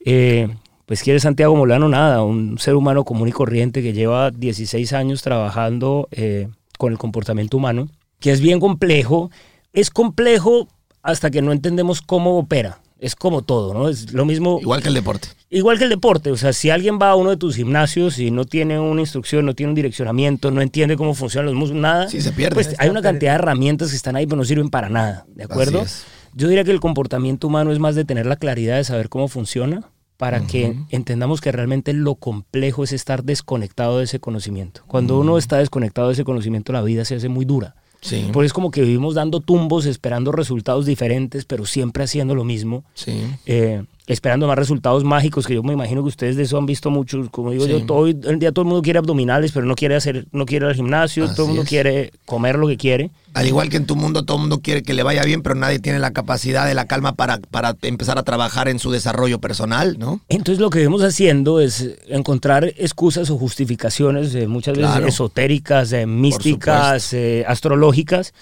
eh, 0.05 0.49
pues 0.85 1.01
quiere 1.01 1.19
Santiago 1.19 1.55
Molano 1.55 1.87
nada, 1.89 2.23
un 2.23 2.59
ser 2.59 2.75
humano 2.75 3.03
común 3.05 3.27
y 3.27 3.31
corriente 3.31 3.81
que 3.81 3.93
lleva 3.93 4.31
16 4.31 4.93
años 4.93 5.21
trabajando 5.21 6.07
eh, 6.11 6.49
con 6.77 6.91
el 6.91 6.97
comportamiento 6.97 7.57
humano, 7.57 7.87
que 8.19 8.31
es 8.31 8.41
bien 8.41 8.59
complejo. 8.59 9.31
Es 9.71 9.89
complejo 9.89 10.67
hasta 11.01 11.31
que 11.31 11.41
no 11.41 11.51
entendemos 11.51 12.01
cómo 12.01 12.37
opera. 12.37 12.79
Es 13.03 13.15
como 13.15 13.41
todo, 13.41 13.73
¿no? 13.73 13.89
Es 13.89 14.13
lo 14.13 14.23
mismo. 14.23 14.59
Igual 14.61 14.81
que 14.81 14.87
el 14.87 14.93
deporte. 14.93 15.27
Igual 15.49 15.77
que 15.77 15.83
el 15.83 15.89
deporte, 15.89 16.31
o 16.31 16.37
sea, 16.37 16.53
si 16.53 16.69
alguien 16.69 16.97
va 17.01 17.09
a 17.09 17.15
uno 17.15 17.31
de 17.31 17.37
tus 17.37 17.57
gimnasios 17.57 18.17
y 18.17 18.31
no 18.31 18.45
tiene 18.45 18.79
una 18.79 19.01
instrucción, 19.01 19.45
no 19.45 19.53
tiene 19.53 19.71
un 19.71 19.75
direccionamiento, 19.75 20.51
no 20.51 20.61
entiende 20.61 20.95
cómo 20.95 21.13
funcionan 21.13 21.47
los 21.47 21.55
músculos, 21.55 21.81
nada, 21.81 22.07
Sí, 22.07 22.21
se 22.21 22.31
pierde. 22.31 22.55
pues 22.55 22.75
hay 22.79 22.87
una 22.89 23.01
cantidad 23.01 23.33
de 23.33 23.35
herramientas 23.39 23.89
que 23.89 23.97
están 23.97 24.15
ahí 24.15 24.25
pero 24.25 24.37
no 24.37 24.45
sirven 24.45 24.69
para 24.69 24.87
nada, 24.87 25.25
¿de 25.35 25.43
acuerdo? 25.43 25.81
Así 25.81 25.87
es. 25.87 26.05
Yo 26.33 26.47
diría 26.47 26.63
que 26.63 26.71
el 26.71 26.79
comportamiento 26.79 27.47
humano 27.47 27.73
es 27.73 27.79
más 27.79 27.93
de 27.93 28.05
tener 28.05 28.25
la 28.25 28.37
claridad 28.37 28.77
de 28.77 28.85
saber 28.85 29.09
cómo 29.09 29.27
funciona 29.27 29.91
para 30.17 30.47
que 30.47 30.77
entendamos 30.89 31.41
que 31.41 31.51
realmente 31.51 31.91
lo 31.91 32.15
complejo 32.15 32.85
es 32.85 32.93
estar 32.93 33.23
desconectado 33.25 33.97
de 33.97 34.05
ese 34.05 34.21
conocimiento. 34.21 34.81
Cuando 34.87 35.19
uno 35.19 35.37
está 35.37 35.57
desconectado 35.57 36.07
de 36.07 36.13
ese 36.13 36.23
conocimiento, 36.23 36.71
la 36.71 36.81
vida 36.81 37.03
se 37.03 37.15
hace 37.15 37.27
muy 37.27 37.43
dura. 37.43 37.75
Sí. 38.03 38.27
Por 38.31 38.43
eso 38.43 38.47
es 38.47 38.53
como 38.53 38.69
que 38.69 38.81
vivimos 38.81 39.15
dando 39.15 39.39
tumbos, 39.39 39.85
esperando 39.85 40.31
resultados 40.31 40.85
diferentes, 40.85 41.45
pero 41.45 41.65
siempre 41.65 42.03
haciendo 42.03 42.35
lo 42.35 42.43
mismo 42.43 42.83
Sí. 42.93 43.13
eh, 43.45 43.83
esperando 44.05 44.47
más 44.47 44.57
resultados 44.57 45.03
mágicos 45.05 45.47
que 45.47 45.53
yo 45.53 45.63
me 45.63 45.71
imagino 45.73 46.01
que 46.03 46.09
ustedes 46.09 46.35
de 46.35 46.43
eso 46.43 46.57
han 46.57 46.65
visto 46.65 46.89
muchos 46.89 47.29
como 47.29 47.51
digo 47.51 47.63
Sí. 47.65 47.71
yo 47.71 47.85
todo 47.85 48.07
el 48.07 48.37
día 48.39 48.51
todo 48.51 48.63
el 48.63 48.67
mundo 48.67 48.81
quiere 48.81 48.99
abdominales 48.99 49.53
pero 49.53 49.65
no 49.65 49.75
quiere 49.75 49.95
hacer 49.95 50.25
no 50.33 50.45
quiere 50.45 50.65
ir 50.65 50.69
al 50.71 50.75
gimnasio 50.75 51.23
Así 51.23 51.35
todo 51.35 51.45
el 51.45 51.47
mundo 51.49 51.63
es. 51.63 51.69
quiere 51.69 52.11
comer 52.25 52.57
lo 52.57 52.67
que 52.67 52.75
quiere 52.75 53.11
Al 53.33 53.47
igual 53.47 53.69
que 53.69 53.77
en 53.77 53.85
tu 53.85 53.95
mundo, 53.95 54.23
todo 54.25 54.37
el 54.37 54.41
mundo 54.41 54.59
quiere 54.61 54.83
que 54.83 54.93
le 54.93 55.01
vaya 55.03 55.23
bien, 55.23 55.41
pero 55.41 55.55
nadie 55.55 55.79
tiene 55.79 55.99
la 55.99 56.11
capacidad 56.11 56.67
de 56.67 56.73
la 56.75 56.85
calma 56.85 57.13
para, 57.15 57.39
para 57.39 57.75
empezar 57.81 58.17
a 58.19 58.23
trabajar 58.23 58.67
en 58.67 58.77
su 58.77 58.91
desarrollo 58.91 59.39
personal, 59.39 59.97
¿no? 59.97 60.19
entonces 60.27 60.59
lo 60.59 60.69
que 60.69 60.79
vemos 60.79 61.01
haciendo 61.01 61.59
es 61.61 61.89
encontrar 62.09 62.65
excusas 62.77 63.29
o 63.29 63.37
justificaciones 63.37 64.35
eh, 64.35 64.47
muchas 64.47 64.75
veces 64.77 64.91
Claro. 64.91 65.07
esotéricas 65.07 65.93
eh, 65.93 66.05
místicas 66.05 67.13
eh, 67.13 67.45
astrológicas 67.47 68.33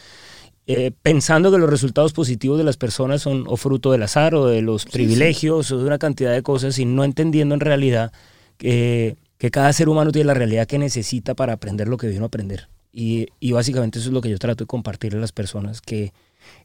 eh, 0.74 0.92
pensando 1.02 1.52
que 1.52 1.58
los 1.58 1.70
resultados 1.70 2.14
positivos 2.14 2.58
de 2.58 2.64
las 2.64 2.78
personas 2.78 3.22
son 3.22 3.46
o 3.48 3.58
fruto 3.58 3.92
del 3.92 4.04
azar 4.04 4.36
o 4.36 4.48
de 4.48 4.62
los 4.62 4.86
privilegios 4.86 5.72
o 5.72 5.78
de 5.78 5.86
una 5.86 5.98
cantidad 5.98 6.32
de 6.32 6.44
cosas 6.44 6.78
y 6.80 6.86
no 6.86 7.04
entendiendo 7.04 7.56
en 7.56 7.62
realidad 7.62 8.12
que, 8.58 9.18
que 9.38 9.52
cada 9.52 9.74
ser 9.74 9.90
humano 9.90 10.12
tiene 10.12 10.28
la 10.28 10.34
realidad 10.34 10.68
que 10.68 10.78
necesita 10.78 11.34
para 11.34 11.54
aprender 11.54 11.88
lo 11.88 11.98
que 11.98 12.08
vino 12.08 12.24
a 12.24 12.28
aprender. 12.28 12.70
Y, 12.94 13.28
y 13.40 13.54
básicamente 13.54 14.00
eso 14.00 14.10
es 14.10 14.14
lo 14.14 14.22
que 14.22 14.30
yo 14.30 14.38
trato 14.38 14.64
de 14.64 14.68
compartirle 14.68 15.18
a 15.18 15.22
las 15.22 15.32
personas, 15.32 15.82
que 15.82 16.14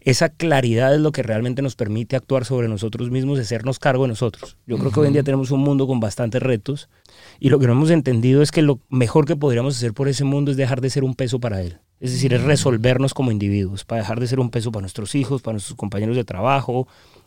esa 0.00 0.28
claridad 0.28 0.94
es 0.94 1.00
lo 1.00 1.12
que 1.12 1.22
realmente 1.22 1.62
nos 1.62 1.76
permite 1.76 2.16
actuar 2.16 2.44
sobre 2.44 2.68
nosotros 2.68 3.10
mismos 3.10 3.38
y 3.38 3.42
hacernos 3.42 3.78
cargo 3.78 4.04
de 4.04 4.08
nosotros. 4.08 4.56
Yo 4.66 4.78
creo 4.78 4.90
que 4.90 5.00
hoy 5.00 5.06
en 5.08 5.12
día 5.12 5.22
tenemos 5.22 5.50
un 5.50 5.60
mundo 5.60 5.86
con 5.86 6.00
bastantes 6.00 6.42
retos 6.42 6.88
y 7.40 7.50
lo 7.50 7.58
que 7.58 7.66
no 7.66 7.72
hemos 7.72 7.90
entendido 7.90 8.42
es 8.42 8.50
que 8.50 8.62
lo 8.62 8.80
mejor 8.88 9.26
que 9.26 9.36
podríamos 9.36 9.76
hacer 9.76 9.92
por 9.92 10.08
ese 10.08 10.24
mundo 10.24 10.50
es 10.50 10.56
dejar 10.56 10.80
de 10.80 10.90
ser 10.90 11.04
un 11.04 11.14
peso 11.14 11.40
para 11.40 11.60
él. 11.62 11.78
Es 12.00 12.12
decir, 12.12 12.34
es 12.34 12.42
resolvernos 12.42 13.14
como 13.14 13.30
individuos, 13.32 13.84
para 13.84 14.02
dejar 14.02 14.20
de 14.20 14.26
ser 14.26 14.38
un 14.40 14.50
peso 14.50 14.70
para 14.70 14.82
nuestros 14.82 15.14
hijos, 15.14 15.40
para 15.42 15.54
nuestros 15.54 15.76
compañeros 15.76 16.14
de 16.16 16.24
trabajo, 16.24 16.86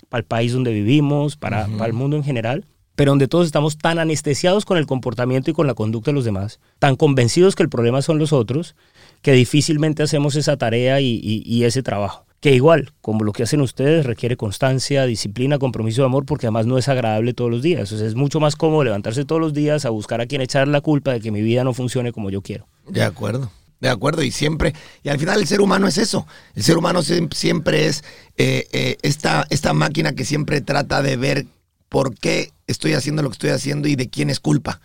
para 0.10 0.20
el 0.20 0.26
país 0.26 0.54
donde 0.54 0.72
vivimos, 0.72 1.36
para, 1.38 1.66
para 1.78 1.88
el 1.88 1.94
mundo 1.94 2.16
en 2.18 2.24
general 2.24 2.66
pero 2.96 3.12
donde 3.14 3.30
todos 3.30 3.46
estamos 3.46 3.78
tan 3.78 3.98
anestesiados 3.98 4.66
con 4.66 4.78
el 4.78 4.86
comportamiento 4.86 5.50
y 5.50 5.54
con 5.54 5.66
la 5.68 5.74
conducta 5.74 6.12
de 6.12 6.16
los 6.16 6.26
demás, 6.26 6.60
tan 6.80 6.98
convencidos 6.98 7.56
que 7.56 7.64
el 7.64 7.70
problema 7.70 8.02
son 8.02 8.20
los 8.20 8.34
otros, 8.34 8.76
que 9.22 9.32
difícilmente 9.32 10.04
hacemos 10.04 10.36
esa 10.36 10.58
tarea 10.58 11.00
y, 11.00 11.18
y- 11.24 11.42
y 11.46 11.64
ese 11.64 11.82
trabajo. 11.82 12.26
Que 12.42 12.54
igual, 12.54 12.92
como 13.00 13.24
lo 13.24 13.32
que 13.32 13.44
hacen 13.44 13.62
ustedes, 13.62 14.06
requiere 14.06 14.36
constancia, 14.36 15.06
disciplina, 15.06 15.60
compromiso 15.60 16.02
de 16.02 16.08
amor, 16.08 16.26
porque 16.26 16.48
además 16.48 16.66
no 16.66 16.78
es 16.78 16.90
agradable 16.90 17.34
todos 17.34 17.50
los 17.50 17.62
días. 17.62 17.90
O 17.94 17.98
sea, 17.98 18.06
es 18.06 18.16
mucho 18.16 18.42
más 18.42 18.58
cómodo 18.58 18.84
levantarse 18.84 19.24
todos 19.24 19.40
los 19.40 19.54
días 19.54 19.86
a 19.86 19.92
buscar 19.92 20.20
a 20.20 20.26
quien 20.26 20.42
echar 20.42 20.68
la 20.68 20.82
culpa 20.82 21.14
de 21.14 21.22
que 21.22 21.32
mi 21.32 21.42
vida 21.42 21.64
no 21.64 21.74
funcione 21.74 22.12
como 22.12 22.30
yo 22.30 22.42
quiero. 22.42 22.68
De 22.90 23.02
acuerdo. 23.04 23.50
De 23.80 23.90
acuerdo, 23.90 24.24
y 24.24 24.32
siempre, 24.32 24.74
y 25.04 25.10
al 25.10 25.20
final 25.20 25.40
el 25.40 25.48
ser 25.48 25.62
humano 25.62 25.88
es 25.88 25.98
eso. 25.98 26.28
El 26.54 26.64
ser 26.64 26.78
humano 26.78 27.02
siem- 27.02 27.34
siempre 27.34 27.86
es 27.88 28.04
eh, 28.38 28.68
eh, 28.74 28.98
esta, 29.04 29.46
esta 29.50 29.74
máquina 29.74 30.14
que 30.14 30.26
siempre 30.26 30.60
trata 30.62 31.02
de 31.02 31.16
ver 31.16 31.46
por 31.88 32.14
qué 32.16 32.52
estoy 32.68 32.94
haciendo 32.94 33.22
lo 33.22 33.30
que 33.30 33.34
estoy 33.34 33.50
haciendo 33.52 33.88
y 33.88 33.96
de 33.96 34.10
quién 34.10 34.30
es 34.30 34.40
culpa. 34.40 34.82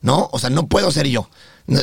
¿No? 0.00 0.28
O 0.32 0.38
sea, 0.38 0.50
no 0.50 0.68
puedo 0.68 0.92
ser 0.92 1.08
yo. 1.08 1.28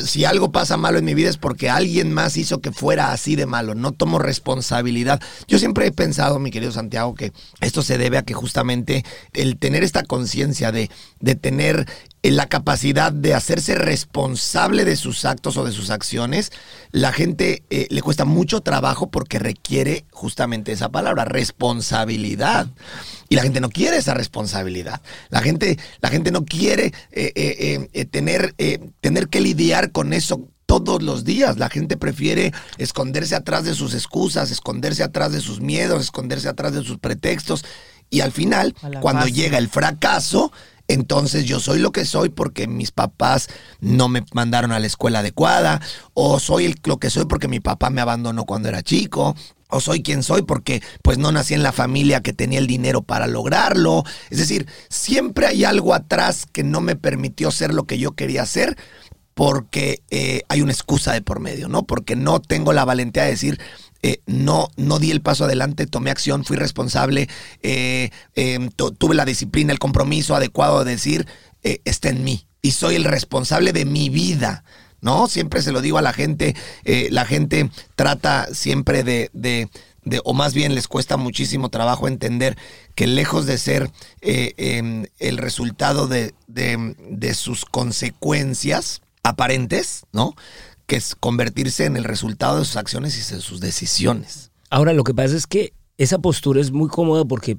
Si 0.04 0.24
algo 0.24 0.50
pasa 0.50 0.76
malo 0.76 0.98
en 0.98 1.04
mi 1.04 1.14
vida 1.14 1.28
es 1.28 1.36
porque 1.36 1.68
alguien 1.68 2.12
más 2.12 2.36
hizo 2.36 2.60
que 2.60 2.72
fuera 2.72 3.12
así 3.12 3.36
de 3.36 3.46
malo. 3.46 3.74
No 3.74 3.92
tomo 3.92 4.18
responsabilidad. 4.18 5.20
Yo 5.46 5.58
siempre 5.58 5.86
he 5.86 5.92
pensado, 5.92 6.38
mi 6.38 6.50
querido 6.50 6.72
Santiago, 6.72 7.14
que 7.14 7.32
esto 7.60 7.82
se 7.82 7.98
debe 7.98 8.16
a 8.16 8.22
que 8.22 8.34
justamente 8.34 9.04
el 9.34 9.58
tener 9.58 9.84
esta 9.84 10.02
conciencia 10.02 10.72
de, 10.72 10.90
de 11.20 11.34
tener 11.34 11.86
eh, 12.22 12.30
la 12.30 12.46
capacidad 12.46 13.12
de 13.12 13.34
hacerse 13.34 13.74
responsable 13.74 14.86
de 14.86 14.96
sus 14.96 15.26
actos 15.26 15.58
o 15.58 15.64
de 15.64 15.72
sus 15.72 15.90
acciones, 15.90 16.52
la 16.90 17.12
gente 17.12 17.64
eh, 17.68 17.86
le 17.90 18.00
cuesta 18.00 18.24
mucho 18.24 18.62
trabajo 18.62 19.10
porque 19.10 19.38
requiere 19.38 20.06
justamente 20.10 20.72
esa 20.72 20.88
palabra, 20.88 21.26
responsabilidad. 21.26 22.68
Y 23.34 23.36
la 23.36 23.42
gente 23.42 23.60
no 23.60 23.68
quiere 23.68 23.96
esa 23.96 24.14
responsabilidad. 24.14 25.00
La 25.28 25.40
gente, 25.40 25.76
la 26.00 26.08
gente 26.08 26.30
no 26.30 26.44
quiere 26.44 26.92
eh, 27.10 27.32
eh, 27.34 27.88
eh, 27.92 28.04
tener, 28.04 28.54
tener 29.00 29.28
que 29.28 29.40
lidiar 29.40 29.90
con 29.90 30.12
eso 30.12 30.48
todos 30.66 31.02
los 31.02 31.24
días. 31.24 31.58
La 31.58 31.68
gente 31.68 31.96
prefiere 31.96 32.52
esconderse 32.78 33.34
atrás 33.34 33.64
de 33.64 33.74
sus 33.74 33.92
excusas, 33.92 34.52
esconderse 34.52 35.02
atrás 35.02 35.32
de 35.32 35.40
sus 35.40 35.60
miedos, 35.60 36.00
esconderse 36.00 36.48
atrás 36.48 36.74
de 36.74 36.84
sus 36.84 36.98
pretextos. 37.00 37.64
Y 38.08 38.20
al 38.20 38.30
final, 38.30 38.72
cuando 39.00 39.26
llega 39.26 39.58
el 39.58 39.68
fracaso, 39.68 40.52
entonces 40.86 41.44
yo 41.44 41.58
soy 41.58 41.80
lo 41.80 41.90
que 41.90 42.04
soy 42.04 42.28
porque 42.28 42.68
mis 42.68 42.92
papás 42.92 43.48
no 43.80 44.08
me 44.08 44.22
mandaron 44.32 44.70
a 44.70 44.78
la 44.78 44.86
escuela 44.86 45.18
adecuada, 45.18 45.80
o 46.12 46.38
soy 46.38 46.66
el- 46.66 46.76
lo 46.84 46.98
que 46.98 47.10
soy 47.10 47.24
porque 47.24 47.48
mi 47.48 47.58
papá 47.58 47.90
me 47.90 48.00
abandonó 48.00 48.44
cuando 48.44 48.68
era 48.68 48.80
chico, 48.84 49.34
o 49.74 49.80
soy 49.80 50.02
quien 50.02 50.22
soy 50.22 50.42
porque 50.42 50.82
pues 51.02 51.18
no 51.18 51.32
nací 51.32 51.54
en 51.54 51.62
la 51.62 51.72
familia 51.72 52.22
que 52.22 52.32
tenía 52.32 52.58
el 52.58 52.66
dinero 52.66 53.02
para 53.02 53.26
lograrlo. 53.26 54.04
Es 54.30 54.38
decir, 54.38 54.66
siempre 54.88 55.46
hay 55.46 55.64
algo 55.64 55.94
atrás 55.94 56.46
que 56.50 56.62
no 56.64 56.80
me 56.80 56.96
permitió 56.96 57.50
ser 57.50 57.74
lo 57.74 57.84
que 57.84 57.98
yo 57.98 58.12
quería 58.12 58.46
ser 58.46 58.76
porque 59.34 60.02
eh, 60.10 60.42
hay 60.48 60.62
una 60.62 60.72
excusa 60.72 61.12
de 61.12 61.20
por 61.20 61.40
medio, 61.40 61.68
¿no? 61.68 61.82
Porque 61.84 62.14
no 62.14 62.40
tengo 62.40 62.72
la 62.72 62.84
valentía 62.84 63.24
de 63.24 63.30
decir, 63.30 63.58
eh, 64.02 64.20
no, 64.26 64.68
no 64.76 64.98
di 65.00 65.10
el 65.10 65.22
paso 65.22 65.44
adelante, 65.46 65.86
tomé 65.86 66.10
acción, 66.10 66.44
fui 66.44 66.56
responsable, 66.56 67.28
eh, 67.62 68.10
tu- 68.76 68.92
tuve 68.92 69.16
la 69.16 69.24
disciplina, 69.24 69.72
el 69.72 69.80
compromiso 69.80 70.36
adecuado 70.36 70.84
de 70.84 70.92
decir, 70.92 71.26
está 71.62 72.10
en 72.10 72.22
mí 72.22 72.46
y 72.62 72.72
soy 72.72 72.94
el 72.94 73.04
responsable 73.04 73.72
de 73.72 73.86
mi 73.86 74.08
vida. 74.08 74.62
¿No? 75.04 75.28
Siempre 75.28 75.60
se 75.60 75.70
lo 75.70 75.82
digo 75.82 75.98
a 75.98 76.02
la 76.02 76.14
gente, 76.14 76.56
eh, 76.84 77.08
la 77.10 77.26
gente 77.26 77.70
trata 77.94 78.46
siempre 78.54 79.04
de, 79.04 79.28
de- 79.34 79.68
de- 80.02 80.20
o 80.24 80.32
más 80.32 80.54
bien 80.54 80.74
les 80.74 80.88
cuesta 80.88 81.18
muchísimo 81.18 81.68
trabajo 81.68 82.08
entender 82.08 82.56
que 82.94 83.06
lejos 83.06 83.44
de 83.44 83.58
ser 83.58 83.90
eh, 84.22 84.54
em, 84.56 85.04
el 85.18 85.36
resultado 85.36 86.06
de, 86.08 86.34
de- 86.46 86.96
de 87.10 87.34
sus 87.34 87.66
consecuencias 87.66 89.02
aparentes, 89.22 90.04
¿no? 90.12 90.34
Que 90.86 90.96
es 90.96 91.14
convertirse 91.14 91.84
en 91.84 91.96
el 91.96 92.04
resultado 92.04 92.58
de 92.58 92.64
sus 92.64 92.76
acciones 92.76 93.14
y 93.16 93.34
de 93.34 93.40
sus 93.42 93.60
decisiones. 93.60 94.50
Ahora, 94.70 94.92
lo 94.94 95.04
que 95.04 95.14
pasa 95.14 95.36
es 95.36 95.46
que 95.46 95.72
esa 95.98 96.18
postura 96.18 96.60
es 96.60 96.70
muy 96.72 96.88
cómoda 96.88 97.24
porque 97.24 97.58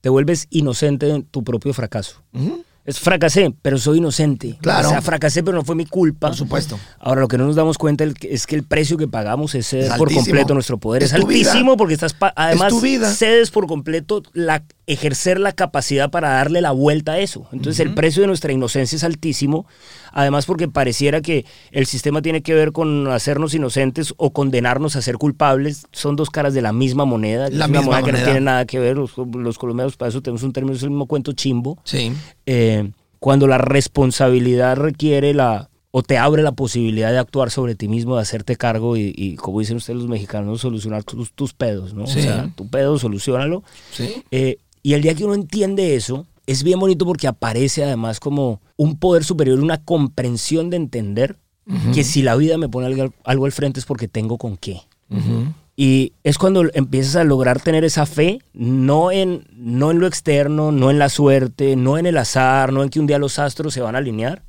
te 0.00 0.08
vuelves 0.08 0.46
inocente 0.50 1.10
en 1.10 1.24
tu 1.24 1.44
propio 1.44 1.72
fracaso. 1.74 2.22
Es 2.86 3.00
fracasé, 3.00 3.52
pero 3.62 3.78
soy 3.78 3.98
inocente. 3.98 4.56
Claro. 4.62 4.88
O 4.88 4.90
sea, 4.92 5.02
fracasé, 5.02 5.42
pero 5.42 5.56
no 5.56 5.64
fue 5.64 5.74
mi 5.74 5.86
culpa. 5.86 6.28
Por 6.28 6.36
supuesto. 6.36 6.78
Ahora, 7.00 7.20
lo 7.22 7.28
que 7.28 7.36
no 7.36 7.44
nos 7.44 7.56
damos 7.56 7.78
cuenta 7.78 8.04
es 8.20 8.46
que 8.46 8.54
el 8.54 8.62
precio 8.62 8.96
que 8.96 9.08
pagamos 9.08 9.56
es 9.56 9.68
ceder 9.68 9.90
Es 9.90 9.98
por 9.98 10.12
completo 10.12 10.54
nuestro 10.54 10.78
poder. 10.78 11.02
Es, 11.02 11.12
Es 11.12 11.20
tu 11.20 11.26
vida. 11.26 11.50
altísimo 11.50 11.76
porque 11.76 11.94
estás, 11.94 12.14
además, 12.36 12.80
vida. 12.80 13.10
cedes 13.12 13.50
por 13.50 13.66
completo 13.66 14.22
la, 14.32 14.62
ejercer 14.86 15.40
la 15.40 15.50
capacidad 15.50 16.10
para 16.10 16.30
darle 16.30 16.60
la 16.60 16.70
vuelta 16.70 17.12
a 17.12 17.18
eso. 17.18 17.48
Entonces, 17.52 17.80
el 17.80 17.92
precio 17.94 18.22
de 18.22 18.28
nuestra 18.28 18.52
inocencia 18.52 18.94
es 18.94 19.02
altísimo. 19.02 19.66
Además, 20.18 20.46
porque 20.46 20.66
pareciera 20.66 21.20
que 21.20 21.44
el 21.72 21.84
sistema 21.84 22.22
tiene 22.22 22.40
que 22.40 22.54
ver 22.54 22.72
con 22.72 23.06
hacernos 23.08 23.52
inocentes 23.52 24.14
o 24.16 24.30
condenarnos 24.30 24.96
a 24.96 25.02
ser 25.02 25.18
culpables. 25.18 25.86
Son 25.92 26.16
dos 26.16 26.30
caras 26.30 26.54
de 26.54 26.62
la 26.62 26.72
misma 26.72 27.04
moneda. 27.04 27.50
La 27.50 27.50
es 27.50 27.54
una 27.56 27.66
misma 27.66 27.82
moneda 27.82 28.02
que 28.02 28.12
no 28.12 28.24
tiene 28.24 28.40
nada 28.40 28.64
que 28.64 28.78
ver. 28.78 28.96
Los, 28.96 29.12
los 29.18 29.58
colombianos, 29.58 29.98
para 29.98 30.08
eso 30.08 30.22
tenemos 30.22 30.42
un 30.42 30.54
término, 30.54 30.74
es 30.74 30.82
el 30.82 30.88
mismo 30.88 31.04
cuento 31.04 31.32
chimbo. 31.32 31.78
Sí. 31.84 32.14
Eh, 32.46 32.92
cuando 33.18 33.46
la 33.46 33.58
responsabilidad 33.58 34.78
requiere 34.78 35.34
la 35.34 35.68
o 35.90 36.02
te 36.02 36.16
abre 36.16 36.42
la 36.42 36.52
posibilidad 36.52 37.12
de 37.12 37.18
actuar 37.18 37.50
sobre 37.50 37.74
ti 37.74 37.86
mismo, 37.86 38.16
de 38.16 38.22
hacerte 38.22 38.56
cargo 38.56 38.96
y, 38.96 39.12
y, 39.14 39.36
como 39.36 39.60
dicen 39.60 39.76
ustedes 39.76 39.98
los 39.98 40.08
mexicanos, 40.08 40.62
solucionar 40.62 41.04
tus, 41.04 41.32
tus 41.34 41.52
pedos, 41.52 41.92
¿no? 41.92 42.06
Sí. 42.06 42.20
O 42.20 42.22
sea, 42.22 42.50
tu 42.54 42.68
pedo, 42.68 42.98
solucionalo. 42.98 43.64
Sí. 43.92 44.22
Eh, 44.30 44.56
y 44.82 44.94
el 44.94 45.02
día 45.02 45.14
que 45.14 45.26
uno 45.26 45.34
entiende 45.34 45.94
eso, 45.94 46.26
es 46.46 46.62
bien 46.62 46.78
bonito 46.78 47.04
porque 47.04 47.26
aparece 47.26 47.84
además 47.84 48.20
como 48.20 48.60
un 48.76 48.98
poder 48.98 49.24
superior, 49.24 49.60
una 49.60 49.82
comprensión 49.82 50.70
de 50.70 50.76
entender 50.76 51.38
que 51.92 52.04
si 52.04 52.22
la 52.22 52.36
vida 52.36 52.58
me 52.58 52.68
pone 52.68 52.86
algo, 52.86 53.12
algo 53.24 53.44
al 53.44 53.52
frente 53.52 53.80
es 53.80 53.86
porque 53.86 54.06
tengo 54.06 54.38
con 54.38 54.56
qué. 54.56 54.82
Y 55.76 56.12
es 56.22 56.38
cuando 56.38 56.64
empiezas 56.72 57.16
a 57.16 57.24
lograr 57.24 57.60
tener 57.60 57.84
esa 57.84 58.06
fe, 58.06 58.40
no 58.54 59.10
en, 59.10 59.46
no 59.56 59.90
en 59.90 59.98
lo 59.98 60.06
externo, 60.06 60.72
no 60.72 60.90
en 60.90 60.98
la 60.98 61.08
suerte, 61.08 61.76
no 61.76 61.98
en 61.98 62.06
el 62.06 62.16
azar, 62.16 62.72
no 62.72 62.82
en 62.82 62.88
que 62.88 63.00
un 63.00 63.06
día 63.06 63.18
los 63.18 63.38
astros 63.38 63.74
se 63.74 63.80
van 63.80 63.94
a 63.94 63.98
alinear, 63.98 64.44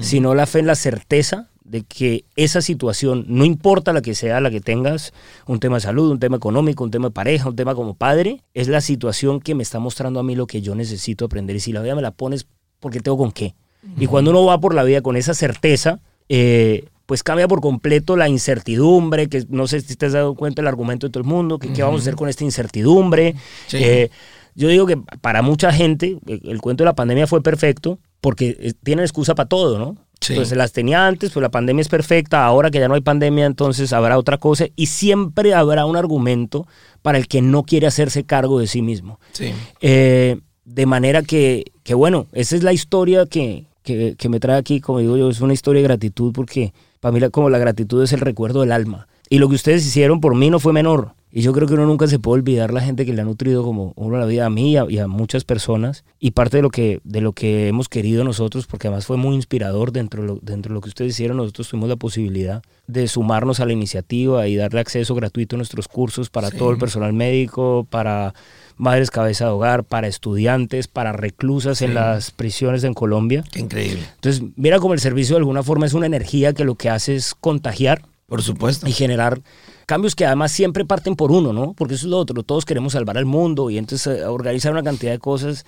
sino 0.00 0.34
la 0.34 0.46
fe 0.46 0.58
en 0.58 0.66
la 0.66 0.74
certeza 0.74 1.50
de 1.68 1.82
que 1.82 2.24
esa 2.36 2.60
situación, 2.60 3.24
no 3.28 3.44
importa 3.44 3.92
la 3.92 4.02
que 4.02 4.14
sea, 4.14 4.40
la 4.40 4.50
que 4.50 4.60
tengas, 4.60 5.12
un 5.46 5.60
tema 5.60 5.76
de 5.76 5.80
salud, 5.82 6.10
un 6.10 6.18
tema 6.18 6.36
económico, 6.36 6.84
un 6.84 6.90
tema 6.90 7.08
de 7.08 7.12
pareja, 7.12 7.48
un 7.48 7.56
tema 7.56 7.74
como 7.74 7.94
padre, 7.94 8.42
es 8.54 8.68
la 8.68 8.80
situación 8.80 9.40
que 9.40 9.54
me 9.54 9.62
está 9.62 9.78
mostrando 9.78 10.20
a 10.20 10.22
mí 10.22 10.34
lo 10.34 10.46
que 10.46 10.62
yo 10.62 10.74
necesito 10.74 11.24
aprender. 11.24 11.56
Y 11.56 11.60
si 11.60 11.72
la 11.72 11.82
vida 11.82 11.94
me 11.94 12.02
la 12.02 12.12
pones, 12.12 12.46
porque 12.80 13.00
tengo 13.00 13.18
con 13.18 13.32
qué. 13.32 13.54
Y 13.98 14.06
cuando 14.06 14.30
uno 14.30 14.44
va 14.44 14.58
por 14.58 14.74
la 14.74 14.82
vida 14.82 15.00
con 15.00 15.16
esa 15.16 15.32
certeza, 15.32 16.00
eh, 16.28 16.86
pues 17.06 17.22
cambia 17.22 17.46
por 17.46 17.60
completo 17.60 18.16
la 18.16 18.28
incertidumbre, 18.28 19.28
que 19.28 19.44
no 19.48 19.68
sé 19.68 19.80
si 19.80 19.94
te 19.94 20.06
has 20.06 20.12
dado 20.12 20.34
cuenta 20.34 20.60
el 20.60 20.66
argumento 20.66 21.06
de 21.06 21.12
todo 21.12 21.22
el 21.22 21.28
mundo, 21.28 21.58
que 21.58 21.72
qué 21.72 21.82
vamos 21.82 22.00
a 22.00 22.02
hacer 22.02 22.16
con 22.16 22.28
esta 22.28 22.42
incertidumbre. 22.42 23.36
Sí. 23.68 23.78
Eh, 23.80 24.10
yo 24.56 24.68
digo 24.68 24.86
que 24.86 24.96
para 25.20 25.42
mucha 25.42 25.70
gente 25.70 26.18
eh, 26.26 26.40
el 26.44 26.60
cuento 26.60 26.82
de 26.82 26.86
la 26.86 26.94
pandemia 26.94 27.26
fue 27.26 27.42
perfecto 27.42 28.00
porque 28.20 28.56
eh, 28.58 28.72
tienen 28.82 29.04
excusa 29.04 29.34
para 29.34 29.48
todo, 29.48 29.78
¿no? 29.78 29.96
Sí. 30.20 30.32
Entonces 30.32 30.56
las 30.56 30.72
tenía 30.72 31.06
antes, 31.06 31.30
pues 31.30 31.42
la 31.42 31.50
pandemia 31.50 31.82
es 31.82 31.88
perfecta, 31.88 32.44
ahora 32.44 32.70
que 32.70 32.80
ya 32.80 32.88
no 32.88 32.94
hay 32.94 33.00
pandemia, 33.02 33.46
entonces 33.46 33.92
habrá 33.92 34.18
otra 34.18 34.38
cosa 34.38 34.66
y 34.74 34.86
siempre 34.86 35.54
habrá 35.54 35.86
un 35.86 35.96
argumento 35.96 36.66
para 37.02 37.18
el 37.18 37.28
que 37.28 37.42
no 37.42 37.62
quiere 37.64 37.86
hacerse 37.86 38.24
cargo 38.24 38.58
de 38.58 38.66
sí 38.66 38.82
mismo. 38.82 39.20
Sí. 39.32 39.52
Eh, 39.80 40.38
de 40.64 40.86
manera 40.86 41.22
que, 41.22 41.64
que, 41.84 41.94
bueno, 41.94 42.26
esa 42.32 42.56
es 42.56 42.62
la 42.64 42.72
historia 42.72 43.26
que, 43.26 43.66
que, 43.82 44.16
que 44.18 44.28
me 44.28 44.40
trae 44.40 44.58
aquí, 44.58 44.80
como 44.80 44.98
digo 44.98 45.16
yo, 45.16 45.28
es 45.30 45.40
una 45.40 45.52
historia 45.52 45.80
de 45.82 45.88
gratitud 45.88 46.32
porque 46.32 46.72
para 46.98 47.12
mí 47.12 47.20
la- 47.20 47.30
como 47.30 47.50
la 47.50 47.58
gratitud 47.58 48.02
es 48.02 48.12
el 48.12 48.20
recuerdo 48.20 48.62
del 48.62 48.72
alma. 48.72 49.06
Y 49.28 49.38
lo 49.38 49.48
que 49.48 49.54
ustedes 49.56 49.86
hicieron 49.86 50.20
por 50.20 50.34
mí 50.34 50.50
no 50.50 50.58
fue 50.58 50.72
menor. 50.72 51.12
Y 51.36 51.42
yo 51.42 51.52
creo 51.52 51.68
que 51.68 51.74
uno 51.74 51.84
nunca 51.84 52.06
se 52.06 52.18
puede 52.18 52.40
olvidar 52.40 52.72
la 52.72 52.80
gente 52.80 53.04
que 53.04 53.12
le 53.12 53.20
ha 53.20 53.24
nutrido 53.26 53.62
como 53.62 53.92
uno 53.96 54.16
la 54.16 54.24
vida 54.24 54.46
a 54.46 54.48
mí 54.48 54.72
y 54.72 54.76
a, 54.78 54.86
y 54.88 54.96
a 54.96 55.06
muchas 55.06 55.44
personas. 55.44 56.02
Y 56.18 56.30
parte 56.30 56.56
de 56.56 56.62
lo, 56.62 56.70
que, 56.70 57.00
de 57.04 57.20
lo 57.20 57.34
que 57.34 57.68
hemos 57.68 57.90
querido 57.90 58.24
nosotros, 58.24 58.66
porque 58.66 58.88
además 58.88 59.04
fue 59.04 59.18
muy 59.18 59.34
inspirador 59.34 59.92
dentro 59.92 60.22
de, 60.22 60.28
lo, 60.28 60.38
dentro 60.40 60.70
de 60.70 60.76
lo 60.76 60.80
que 60.80 60.88
ustedes 60.88 61.12
hicieron, 61.12 61.36
nosotros 61.36 61.68
tuvimos 61.68 61.90
la 61.90 61.96
posibilidad 61.96 62.62
de 62.86 63.06
sumarnos 63.06 63.60
a 63.60 63.66
la 63.66 63.74
iniciativa 63.74 64.48
y 64.48 64.56
darle 64.56 64.80
acceso 64.80 65.14
gratuito 65.14 65.56
a 65.56 65.58
nuestros 65.58 65.88
cursos 65.88 66.30
para 66.30 66.48
Sí. 66.50 66.56
todo 66.56 66.70
el 66.70 66.78
personal 66.78 67.12
médico, 67.12 67.86
para 67.90 68.32
madres 68.78 69.10
cabeza 69.10 69.44
de 69.44 69.50
hogar, 69.50 69.84
para 69.84 70.06
estudiantes, 70.08 70.88
para 70.88 71.12
reclusas 71.12 71.82
en 71.82 71.92
las 71.92 72.30
prisiones 72.30 72.82
en 72.82 72.94
Colombia. 72.94 73.44
Qué 73.52 73.60
increíble. 73.60 74.00
Entonces, 74.14 74.42
mira 74.56 74.78
como 74.78 74.94
el 74.94 75.00
servicio 75.00 75.34
de 75.34 75.40
alguna 75.40 75.62
forma 75.62 75.84
es 75.84 75.92
una 75.92 76.06
energía 76.06 76.54
que 76.54 76.64
lo 76.64 76.76
que 76.76 76.88
hace 76.88 77.14
es 77.14 77.34
contagiar 77.34 78.00
Por 78.26 78.42
supuesto. 78.42 78.88
y 78.88 78.92
generar 78.92 79.40
cambios 79.86 80.14
que 80.16 80.26
además 80.26 80.50
siempre 80.50 80.84
parten 80.84 81.14
por 81.14 81.30
uno, 81.30 81.52
¿no? 81.52 81.74
Porque 81.74 81.94
eso 81.94 82.06
es 82.06 82.10
lo 82.10 82.18
otro, 82.18 82.42
todos 82.42 82.64
queremos 82.64 82.94
salvar 82.94 83.16
al 83.18 83.24
mundo 83.26 83.70
y 83.70 83.78
entonces 83.78 84.18
eh, 84.18 84.24
organizar 84.24 84.72
una 84.72 84.82
cantidad 84.82 85.12
de 85.12 85.18
cosas. 85.20 85.64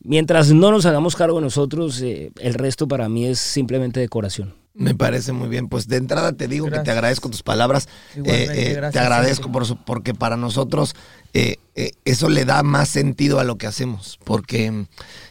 Mientras 0.00 0.52
no 0.52 0.70
nos 0.70 0.86
hagamos 0.86 1.16
cargo 1.16 1.36
de 1.36 1.42
nosotros, 1.42 2.00
eh, 2.02 2.30
el 2.40 2.54
resto 2.54 2.86
para 2.88 3.08
mí 3.08 3.26
es 3.26 3.38
simplemente 3.40 4.00
decoración. 4.00 4.54
Me 4.74 4.94
parece 4.94 5.32
muy 5.32 5.48
bien. 5.48 5.68
Pues 5.68 5.88
de 5.88 5.96
entrada 5.96 6.32
te 6.32 6.46
digo 6.46 6.70
que 6.70 6.78
te 6.78 6.90
agradezco 6.92 7.28
tus 7.30 7.42
palabras. 7.42 7.88
Eh, 8.14 8.22
eh, 8.24 8.72
gracias, 8.74 8.92
te 8.92 8.98
agradezco 9.00 9.50
por 9.50 9.66
su- 9.66 9.76
porque 9.76 10.14
para 10.14 10.36
nosotros 10.36 10.94
eh, 11.34 11.56
eh, 11.74 11.90
eso 12.04 12.28
le 12.28 12.44
da 12.44 12.62
más 12.62 12.88
sentido 12.88 13.40
a 13.40 13.44
lo 13.44 13.58
que 13.58 13.66
hacemos. 13.66 14.20
Porque 14.24 14.86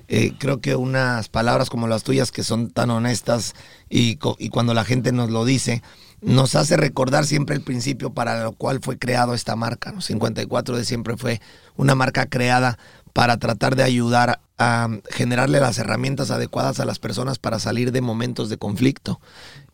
eh, 0.09 0.33
creo 0.37 0.59
que 0.59 0.75
unas 0.75 1.29
palabras 1.29 1.69
como 1.69 1.87
las 1.87 2.03
tuyas 2.03 2.33
que 2.33 2.43
son 2.43 2.69
tan 2.71 2.89
honestas 2.89 3.53
y, 3.89 4.19
y 4.37 4.49
cuando 4.49 4.73
la 4.73 4.83
gente 4.83 5.13
nos 5.13 5.29
lo 5.31 5.45
dice, 5.45 5.81
nos 6.21 6.55
hace 6.55 6.77
recordar 6.77 7.25
siempre 7.25 7.55
el 7.55 7.61
principio 7.61 8.13
para 8.13 8.43
lo 8.43 8.53
cual 8.53 8.79
fue 8.81 8.97
creado 8.97 9.33
esta 9.33 9.55
marca. 9.55 9.91
¿no? 9.91 10.01
54 10.01 10.77
de 10.77 10.85
siempre 10.85 11.17
fue 11.17 11.41
una 11.75 11.95
marca 11.95 12.25
creada 12.25 12.77
para 13.13 13.37
tratar 13.37 13.75
de 13.75 13.83
ayudar 13.83 14.41
a 14.57 14.89
generarle 15.09 15.59
las 15.59 15.77
herramientas 15.77 16.31
adecuadas 16.31 16.79
a 16.79 16.85
las 16.85 16.99
personas 16.99 17.39
para 17.39 17.59
salir 17.59 17.91
de 17.91 18.01
momentos 18.01 18.49
de 18.49 18.57
conflicto. 18.57 19.19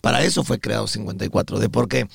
Para 0.02 0.24
eso 0.24 0.44
fue 0.44 0.60
creado 0.60 0.88
54, 0.88 1.60
de 1.60 1.70
porque 1.70 2.08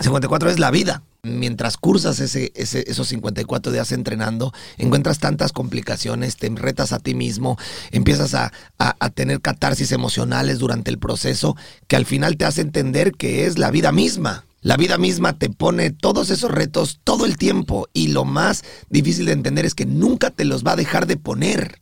54 0.00 0.50
es 0.50 0.58
la 0.58 0.70
vida. 0.70 1.02
Mientras 1.22 1.76
cursas 1.78 2.20
ese, 2.20 2.52
ese- 2.54 2.84
esos 2.86 3.08
54 3.08 3.72
días 3.72 3.92
entrenando, 3.92 4.52
encuentras 4.76 5.18
tantas 5.20 5.52
complicaciones, 5.52 6.36
te 6.36 6.50
retas 6.50 6.92
a 6.92 6.98
ti 6.98 7.14
mismo, 7.14 7.56
empiezas 7.92 8.34
a, 8.34 8.52
a- 8.78 8.96
a 8.98 9.10
tener 9.10 9.40
catarsis 9.40 9.92
emocionales 9.92 10.58
durante 10.58 10.90
el 10.90 10.98
proceso, 10.98 11.56
que 11.86 11.96
al 11.96 12.04
final 12.06 12.36
te 12.36 12.44
hace 12.44 12.60
entender 12.60 13.12
que 13.12 13.46
es 13.46 13.58
la 13.58 13.70
vida 13.70 13.92
misma. 13.92 14.44
La 14.60 14.76
vida 14.78 14.96
misma 14.98 15.34
te 15.38 15.50
pone 15.50 15.90
todos 15.90 16.30
esos 16.30 16.50
retos 16.50 16.98
todo 17.04 17.26
el 17.26 17.36
tiempo 17.36 17.86
y 17.92 18.08
lo 18.08 18.24
más 18.24 18.64
difícil 18.88 19.26
de 19.26 19.32
entender 19.32 19.66
es 19.66 19.74
que 19.74 19.84
nunca 19.86 20.30
te 20.30 20.44
los 20.46 20.64
va 20.64 20.72
a 20.72 20.76
dejar 20.76 21.06
de 21.06 21.18
poner. 21.18 21.80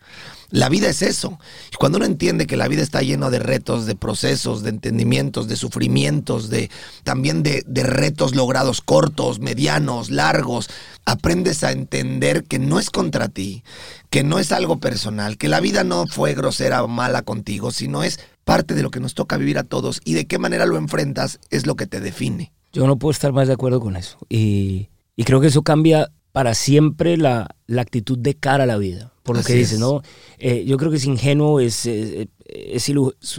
La 0.52 0.68
vida 0.68 0.90
es 0.90 1.00
eso. 1.00 1.38
Y 1.72 1.76
cuando 1.76 1.96
uno 1.96 2.04
entiende 2.04 2.46
que 2.46 2.58
la 2.58 2.68
vida 2.68 2.82
está 2.82 3.00
lleno 3.00 3.30
de 3.30 3.38
retos, 3.38 3.86
de 3.86 3.96
procesos, 3.96 4.62
de 4.62 4.68
entendimientos, 4.68 5.48
de 5.48 5.56
sufrimientos, 5.56 6.50
de 6.50 6.70
también 7.04 7.42
de, 7.42 7.64
retos 7.82 8.36
logrados 8.36 8.82
cortos, 8.82 9.40
medianos, 9.40 10.10
largos, 10.10 10.68
aprendes 11.06 11.64
a 11.64 11.72
entender 11.72 12.44
que 12.44 12.58
no 12.58 12.78
es 12.78 12.90
contra 12.90 13.28
ti, 13.28 13.64
que 14.10 14.24
no 14.24 14.38
es 14.38 14.52
algo 14.52 14.78
personal, 14.78 15.38
que 15.38 15.48
la 15.48 15.60
vida 15.60 15.84
no 15.84 16.06
fue 16.06 16.34
grosera 16.34 16.84
o 16.84 16.88
mala 16.88 17.22
contigo, 17.22 17.70
sino 17.70 18.04
es 18.04 18.20
parte 18.44 18.74
de 18.74 18.82
lo 18.82 18.90
que 18.90 19.00
nos 19.00 19.14
toca 19.14 19.38
vivir 19.38 19.56
a 19.56 19.64
todos 19.64 20.02
y 20.04 20.12
de 20.12 20.26
qué 20.26 20.38
manera 20.38 20.66
lo 20.66 20.76
enfrentas 20.76 21.40
es 21.48 21.66
lo 21.66 21.76
que 21.76 21.86
te 21.86 22.00
define. 22.00 22.52
Yo 22.74 22.86
no 22.86 22.98
puedo 22.98 23.12
estar 23.12 23.32
más 23.32 23.48
de 23.48 23.54
acuerdo 23.54 23.80
con 23.80 23.96
eso. 23.96 24.18
Y 24.28 24.90
creo 25.24 25.40
que 25.40 25.46
eso 25.46 25.62
cambia 25.62 26.10
para 26.32 26.54
siempre 26.54 27.16
la, 27.16 27.54
la, 27.66 27.82
actitud 27.82 28.18
de 28.18 28.34
cara 28.34 28.64
a 28.64 28.66
la 28.66 28.78
vida. 28.78 29.12
Por 29.22 29.36
lo 29.36 29.40
Así 29.40 29.52
que 29.52 29.58
dices, 29.58 29.74
es. 29.74 29.80
¿no? 29.80 30.02
Eh, 30.38 30.64
yo 30.66 30.76
creo 30.78 30.90
que 30.90 30.96
es 30.96 31.04
ingenuo, 31.04 31.60
es, 31.60 31.86
es, 31.86 32.28
es, 32.46 32.92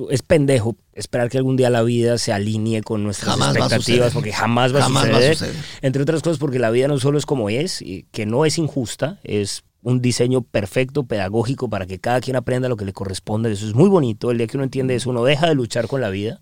es 0.09 0.21
pendejo 0.21 0.77
esperar 0.93 1.29
que 1.29 1.38
algún 1.38 1.57
día 1.57 1.69
la 1.69 1.81
vida 1.81 2.17
se 2.17 2.31
alinee 2.31 2.83
con 2.83 3.03
nuestras 3.03 3.31
Jamás 3.31 3.55
expectativas, 3.55 4.13
porque 4.13 4.31
jamás 4.31 4.73
va 4.73 4.85
a 4.85 4.89
va 4.89 5.01
a 5.01 5.33
suceder. 5.33 5.53
Entre 5.81 6.01
otras 6.01 6.21
cosas, 6.21 6.38
porque 6.38 6.59
la 6.59 6.69
vida 6.69 6.88
no 6.88 7.00
solo 7.00 7.17
es 7.17 7.25
como 7.25 7.50
es, 7.50 7.81
y 7.81 8.05
que 8.12 8.25
no 8.25 8.45
es 8.45 8.57
injusta, 8.57 9.19
es 9.23 9.63
un 9.81 10.01
diseño 10.01 10.41
perfecto, 10.43 11.03
pedagógico, 11.03 11.69
para 11.69 11.85
que 11.85 12.00
cada 12.00 12.21
quien 12.21 12.38
aprenda 12.38 12.69
lo 12.69 12.77
que 12.77 12.85
le 12.85 12.93
corresponde. 12.93 13.51
Eso 13.51 13.67
es 13.67 13.75
muy 13.75 13.89
bonito. 13.89 14.31
El 14.31 14.38
día 14.38 14.47
que 14.47 14.55
uno 14.55 14.63
entiende 14.63 14.95
eso, 14.95 15.09
uno 15.09 15.25
deja 15.25 15.47
de 15.47 15.55
luchar 15.55 15.88
con 15.88 16.00
la 16.00 16.09
vida 16.09 16.39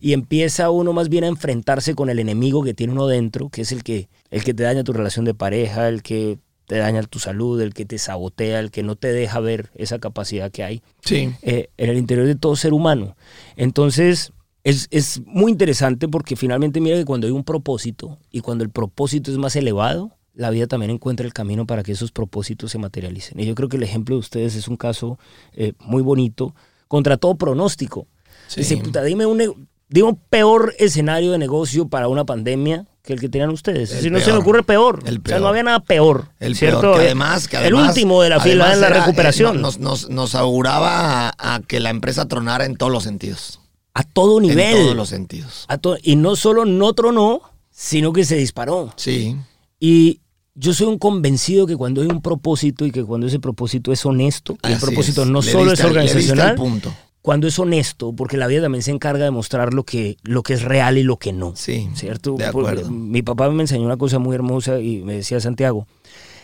y 0.00 0.12
empieza 0.12 0.70
uno 0.70 0.92
más 0.92 1.08
bien 1.08 1.24
a 1.24 1.28
enfrentarse 1.28 1.94
con 1.94 2.10
el 2.10 2.18
enemigo 2.18 2.62
que 2.62 2.74
tiene 2.74 2.92
uno 2.92 3.06
dentro, 3.06 3.48
que 3.48 3.62
es 3.62 3.72
el 3.72 3.82
que, 3.82 4.08
el 4.30 4.44
que 4.44 4.54
te 4.54 4.62
daña 4.62 4.84
tu 4.84 4.92
relación 4.92 5.24
de 5.24 5.34
pareja, 5.34 5.88
el 5.88 6.02
que 6.02 6.38
te 6.66 6.78
daña 6.78 7.02
tu 7.02 7.18
salud, 7.18 7.60
el 7.60 7.74
que 7.74 7.84
te 7.84 7.98
sabotea, 7.98 8.58
el 8.60 8.70
que 8.70 8.82
no 8.82 8.96
te 8.96 9.12
deja 9.12 9.38
ver 9.40 9.70
esa 9.74 9.98
capacidad 9.98 10.50
que 10.50 10.64
hay 10.64 10.82
Sí. 11.04 11.30
eh, 11.42 11.68
en 11.76 11.90
el 11.90 11.98
interior 11.98 12.26
de 12.26 12.34
todo 12.36 12.56
ser 12.56 12.72
humano. 12.72 13.16
Entonces, 13.56 14.32
es, 14.64 14.88
es 14.90 15.20
muy 15.26 15.52
interesante 15.52 16.08
porque 16.08 16.36
finalmente 16.36 16.80
mira 16.80 16.96
que 16.96 17.04
cuando 17.04 17.26
hay 17.26 17.32
un 17.32 17.44
propósito 17.44 18.18
y 18.30 18.40
cuando 18.40 18.64
el 18.64 18.70
propósito 18.70 19.30
es 19.30 19.36
más 19.36 19.56
elevado, 19.56 20.12
la 20.34 20.50
vida 20.50 20.66
también 20.66 20.90
encuentra 20.90 21.26
el 21.26 21.32
camino 21.34 21.66
para 21.66 21.82
que 21.82 21.92
esos 21.92 22.10
propósitos 22.12 22.72
se 22.72 22.78
materialicen. 22.78 23.38
Y 23.38 23.46
yo 23.46 23.54
creo 23.54 23.68
que 23.68 23.76
el 23.76 23.82
ejemplo 23.82 24.16
de 24.16 24.20
ustedes 24.20 24.54
es 24.56 24.66
un 24.66 24.76
caso 24.76 25.18
eh, 25.52 25.74
muy 25.80 26.02
bonito 26.02 26.54
contra 26.88 27.18
todo 27.18 27.34
pronóstico. 27.36 28.06
Sí. 28.48 28.60
Dice, 28.60 28.76
puta, 28.78 29.02
dime 29.04 29.26
un, 29.26 29.68
un 30.02 30.16
peor 30.16 30.74
escenario 30.78 31.30
de 31.32 31.38
negocio 31.38 31.86
para 31.88 32.08
una 32.08 32.24
pandemia 32.24 32.86
que 33.02 33.12
el 33.12 33.20
que 33.20 33.28
tenían 33.28 33.50
ustedes. 33.50 33.92
El 33.92 34.00
si 34.02 34.10
no 34.10 34.18
se 34.18 34.32
me 34.32 34.38
ocurre 34.38 34.62
peor. 34.62 35.02
El 35.06 35.18
O 35.18 35.22
sea, 35.28 35.38
no 35.38 35.48
había 35.48 35.62
nada 35.62 35.80
peor. 35.80 36.28
El 36.40 36.56
¿cierto? 36.56 36.80
peor, 36.80 36.96
que 36.98 37.04
además, 37.06 37.48
que 37.48 37.56
el 37.58 37.74
último 37.74 38.22
de 38.22 38.30
la 38.30 38.40
fila 38.40 38.72
en 38.72 38.80
la 38.80 38.86
era, 38.88 38.96
eh, 38.96 39.00
recuperación. 39.00 39.60
nos, 39.60 39.78
nos, 39.78 40.08
nos 40.08 40.34
auguraba 40.34 41.28
a, 41.28 41.54
a 41.54 41.60
que 41.60 41.80
la 41.80 41.90
empresa 41.90 42.26
tronara 42.26 42.64
en 42.64 42.76
todos 42.76 42.90
los 42.90 43.04
sentidos. 43.04 43.60
a 43.92 44.02
todo 44.04 44.40
nivel. 44.40 44.58
En 44.58 44.72
todos 44.84 44.96
los 44.96 45.08
sentidos. 45.10 45.66
A 45.68 45.76
to- 45.78 45.98
y 46.02 46.16
no 46.16 46.34
solo 46.34 46.64
no 46.64 46.92
tronó, 46.94 47.42
sino 47.70 48.12
que 48.12 48.24
se 48.24 48.36
disparó. 48.36 48.92
Sí. 48.96 49.36
Y 49.78 50.20
yo 50.54 50.72
soy 50.72 50.86
un 50.86 50.98
convencido 50.98 51.66
que 51.66 51.76
cuando 51.76 52.00
hay 52.00 52.06
un 52.08 52.22
propósito 52.22 52.86
y 52.86 52.90
que 52.90 53.04
cuando 53.04 53.26
ese 53.26 53.38
propósito 53.38 53.92
es 53.92 54.04
honesto, 54.06 54.56
y 54.66 54.72
el 54.72 54.78
propósito 54.78 55.22
es. 55.24 55.28
no 55.28 55.42
Le 55.42 55.52
solo 55.52 55.70
diste 55.72 55.82
es 55.82 55.90
organizacional, 55.90 56.54
punto. 56.54 56.94
Cuando 57.24 57.46
es 57.46 57.58
honesto, 57.58 58.12
porque 58.12 58.36
la 58.36 58.46
vida 58.46 58.60
también 58.60 58.82
se 58.82 58.90
encarga 58.90 59.24
de 59.24 59.30
mostrar 59.30 59.72
lo 59.72 59.84
que, 59.84 60.18
lo 60.24 60.42
que 60.42 60.52
es 60.52 60.62
real 60.62 60.98
y 60.98 61.02
lo 61.02 61.16
que 61.16 61.32
no. 61.32 61.54
Sí. 61.56 61.88
¿Cierto? 61.94 62.34
De 62.34 62.44
acuerdo. 62.44 62.90
Mi 62.90 63.22
papá 63.22 63.48
me 63.48 63.62
enseñó 63.62 63.86
una 63.86 63.96
cosa 63.96 64.18
muy 64.18 64.34
hermosa 64.34 64.78
y 64.78 65.02
me 65.02 65.14
decía 65.14 65.40
Santiago, 65.40 65.88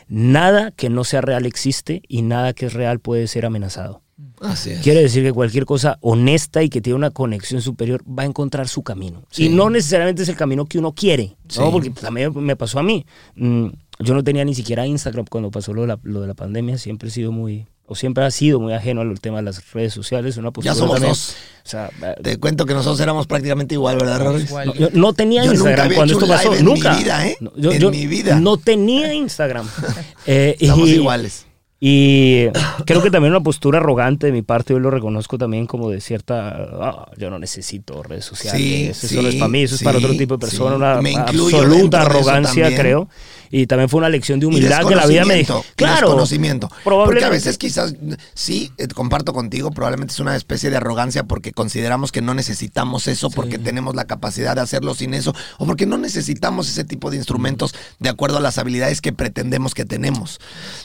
nada 0.09 0.71
que 0.71 0.89
no 0.89 1.05
sea 1.05 1.21
real 1.21 1.45
existe 1.45 2.01
y 2.09 2.23
nada 2.23 2.55
que 2.55 2.65
es 2.65 2.73
real 2.73 2.99
puede 2.99 3.27
ser 3.27 3.45
amenazado. 3.45 4.01
Así 4.41 4.71
es. 4.71 4.81
Quiere 4.81 5.03
decir 5.03 5.23
que 5.23 5.35
cualquier 5.35 5.67
cosa 5.67 5.99
honesta 6.01 6.63
y 6.63 6.71
que 6.71 6.81
tiene 6.81 6.97
una 6.97 7.11
conexión 7.11 7.61
superior 7.61 8.03
va 8.09 8.23
a 8.23 8.27
encontrar 8.27 8.67
su 8.67 8.83
camino. 8.83 9.25
Sí. 9.31 9.45
Y 9.45 9.49
no 9.51 9.69
necesariamente 9.69 10.23
es 10.23 10.31
el 10.31 10.37
camino 10.37 10.65
que 10.65 10.79
uno 10.79 10.95
quiere, 10.95 11.37
¿no? 11.59 11.73
Porque 11.73 11.91
también 11.91 12.33
me 12.35 12.57
pasó 12.57 12.79
a 12.79 12.83
mí. 12.83 13.05
Mm, 13.35 13.67
yo 13.99 14.15
no 14.15 14.25
tenía 14.25 14.47
ni 14.47 14.55
siquiera 14.55 14.87
Instagram 14.87 15.27
cuando 15.29 15.51
pasó 15.51 15.75
lo 15.75 15.83
de, 15.83 15.89
la, 15.89 16.01
lo 16.05 16.23
de 16.23 16.27
la 16.27 16.35
pandemia. 16.35 16.79
Siempre 16.79 17.11
he 17.11 17.13
sido 17.13 17.33
muy, 17.33 17.67
o 17.93 17.97
siempre 17.97 18.25
ha 18.25 18.31
sido 18.31 18.61
muy 18.61 18.73
ajeno 18.73 19.01
al 19.01 19.21
tema 19.21 19.39
de 19.39 19.43
las 19.43 19.73
redes 19.73 19.93
sociales. 19.93 20.37
Una 20.37 20.53
postura 20.53 20.73
Ya 20.75 20.79
somos 20.79 20.95
también- 20.95 21.11
dos. 21.11 21.35
O 21.65 21.69
sea, 21.69 21.91
Te 22.23 22.39
cuento 22.39 22.65
que 22.67 22.73
nosotros 22.75 23.01
éramos 23.01 23.27
prácticamente 23.27 23.75
igual, 23.75 23.97
¿verdad? 23.97 24.39
Igual. 24.39 24.69
no, 24.69 24.75
yo 24.75 24.89
no 24.93 25.13
tenía 25.13 25.43
Yo 25.45 25.49
nunca 25.53 25.55
Instagram 25.71 25.87
había 25.87 25.97
cuando 25.97 26.15
esto 26.15 26.27
pasó. 26.29 26.55
en 26.55 26.65
mi 26.65 26.73
nunca. 26.73 26.95
vida, 26.97 27.27
¿eh? 27.27 27.37
No, 27.41 27.53
yo, 27.57 27.73
En 27.73 27.81
yo 27.81 27.91
mi 27.91 28.07
vida. 28.07 28.37
No 28.41 28.57
tenía 28.57 29.13
Instagram. 29.13 29.69
Eh, 30.27 30.57
Estamos 30.61 30.89
y- 30.89 30.93
iguales. 30.95 31.47
Y 31.83 32.49
creo 32.85 33.03
que 33.03 33.11
también 33.11 33.33
una 33.33 33.43
postura 33.43 33.79
arrogante 33.79 34.27
de 34.27 34.33
mi 34.33 34.43
parte, 34.43 34.75
yo 34.75 34.79
lo 34.79 34.91
reconozco 34.91 35.39
también 35.39 35.67
como 35.67 35.89
de 35.89 36.03
cierta, 36.03 36.69
"Ah, 36.81 37.11
yo 37.17 37.31
no 37.31 37.39
necesito 37.39 38.03
redes 38.03 38.27
sociales, 38.27 38.61
Sí, 38.61 38.85
eso 38.91 39.09
sí, 39.09 39.15
solo 39.15 39.31
es 39.31 39.37
para 39.37 39.49
mí, 39.49 39.63
eso 39.63 39.77
es 39.77 39.83
para 39.83 39.97
otro 39.97 40.15
tipo 40.15 40.37
de 40.37 40.47
personas, 40.47 40.73
sí. 40.73 40.77
una 40.77 41.01
Me 41.01 41.17
absoluta 41.17 42.01
de 42.01 42.05
arrogancia 42.05 42.77
creo. 42.77 43.09
Y 43.53 43.67
también 43.67 43.89
fue 43.89 43.99
una 43.99 44.09
lección 44.09 44.39
de 44.39 44.47
humildad 44.47 44.87
que 44.87 44.95
la 44.95 45.07
vida 45.07 45.25
me 45.25 45.35
dijo. 45.35 45.65
Claro, 45.75 46.07
desconocimiento. 46.09 46.71
Porque 46.85 47.25
a 47.25 47.31
veces 47.31 47.59
quizás, 47.59 47.97
sí, 48.33 48.71
eh, 48.79 48.87
comparto 48.87 49.33
contigo, 49.33 49.73
probablemente 49.73 50.13
es 50.13 50.21
una 50.21 50.37
especie 50.37 50.71
de 50.71 50.77
arrogancia 50.77 51.25
porque 51.25 51.51
consideramos 51.51 52.13
que 52.13 52.23
no 52.23 52.33
necesitamos 52.33 53.09
eso, 53.09 53.29
porque 53.29 53.59
tenemos 53.59 53.97
la 53.97 54.05
capacidad 54.05 54.55
de 54.55 54.61
hacerlo 54.61 54.95
sin 54.95 55.15
eso, 55.15 55.35
o 55.59 55.67
porque 55.67 55.85
no 55.85 55.99
necesitamos 55.99 56.69
ese 56.69 56.85
tipo 56.85 57.11
de 57.11 57.17
instrumentos 57.17 57.75
de 57.99 58.09
acuerdo 58.09 58.37
a 58.37 58.41
las 58.41 58.57
habilidades 58.59 59.01
que 59.01 59.13
pretendemos 59.13 59.75
que 59.75 59.85
tenemos. 59.85 60.39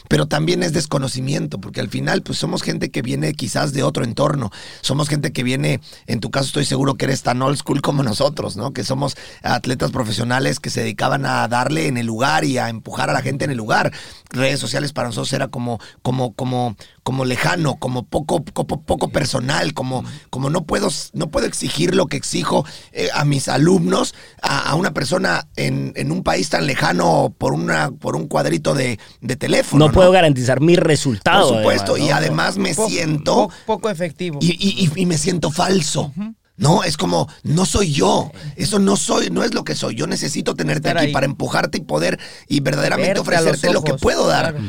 Pero 0.09 0.25
también 0.25 0.63
es 0.63 0.73
desconocimiento, 0.85 1.59
porque 1.59 1.81
al 1.81 1.89
final, 1.89 2.21
pues 2.21 2.37
somos 2.37 2.61
gente 2.61 2.91
que 2.91 3.01
viene 3.01 3.33
quizás 3.33 3.73
de 3.73 3.81
otro 3.81 4.03
entorno. 4.03 4.51
Somos 4.81 5.09
gente 5.09 5.33
que 5.33 5.43
viene, 5.43 5.81
en 6.05 6.19
tu 6.19 6.29
caso 6.29 6.45
estoy 6.47 6.65
seguro 6.65 6.95
que 6.95 7.05
eres 7.05 7.23
tan 7.23 7.41
old 7.41 7.57
school 7.57 7.81
como 7.81 8.03
nosotros, 8.03 8.55
¿no? 8.55 8.71
Que 8.71 8.83
somos 8.83 9.17
atletas 9.41 9.91
profesionales 9.91 10.59
que 10.59 10.69
se 10.69 10.81
dedicaban 10.81 11.25
a 11.25 11.47
darle 11.47 11.87
en 11.87 11.97
el 11.97 12.05
lugar 12.05 12.45
y 12.45 12.59
a 12.59 12.69
empujar 12.69 13.09
a 13.09 13.13
la 13.13 13.21
gente 13.21 13.45
en 13.45 13.51
el 13.51 13.57
lugar. 13.57 13.91
Redes 14.29 14.59
sociales 14.59 14.93
para 14.93 15.07
nosotros 15.07 15.33
era 15.33 15.47
como, 15.47 15.79
como, 16.03 16.33
como, 16.33 16.75
como 17.03 17.25
lejano, 17.25 17.77
como 17.77 18.03
poco, 18.03 18.43
poco, 18.43 18.81
poco 18.81 19.09
personal, 19.09 19.73
como, 19.73 20.03
como 20.29 20.49
no 20.49 20.65
puedo, 20.65 20.89
no 21.13 21.29
puedo 21.29 21.47
exigir 21.47 21.95
lo 21.95 22.05
que 22.05 22.17
exijo 22.17 22.65
eh, 22.91 23.09
a 23.13 23.25
mis 23.25 23.47
alumnos, 23.47 24.13
a, 24.41 24.69
a 24.69 24.75
una 24.75 24.93
persona 24.93 25.47
en, 25.55 25.93
en 25.95 26.11
un 26.11 26.23
país 26.23 26.49
tan 26.49 26.67
lejano 26.67 27.33
por 27.37 27.53
una, 27.53 27.91
por 27.91 28.15
un 28.15 28.27
cuadrito 28.27 28.73
de, 28.73 28.99
de 29.21 29.35
teléfono. 29.35 29.87
no, 29.87 29.91
puedo 29.91 30.11
garantizar 30.11 30.61
mi 30.61 30.74
resultado. 30.77 31.49
Por 31.49 31.57
supuesto, 31.57 31.91
además, 31.93 32.07
y 32.09 32.11
además 32.11 32.57
me 32.57 32.73
siento 32.73 33.47
po- 33.47 33.51
poco 33.65 33.89
efectivo. 33.89 34.39
y, 34.41 34.51
y- 34.51 34.85
y- 34.95 35.01
y 35.01 35.05
me 35.05 35.17
siento 35.17 35.51
falso. 35.51 36.11
No, 36.57 36.83
es 36.83 36.95
como, 36.95 37.27
no 37.43 37.65
soy 37.65 37.91
yo. 37.91 38.31
Eso 38.55 38.79
no 38.79 38.95
soy, 38.95 39.29
no 39.29 39.43
es 39.43 39.53
lo 39.53 39.63
que 39.65 39.75
soy. 39.75 39.95
Yo 39.95 40.07
necesito 40.07 40.55
tenerte 40.55 40.87
Estar 40.87 40.97
aquí 40.99 41.07
ahí. 41.07 41.13
para 41.13 41.25
empujarte 41.25 41.79
y 41.79 41.81
poder 41.81 42.17
y 42.47 42.61
verdaderamente 42.61 43.19
Verte 43.19 43.21
ofrecerte 43.21 43.73
lo 43.73 43.83
que 43.83 43.95
puedo 43.95 44.25
dar. 44.27 44.53
claro. 44.55 44.65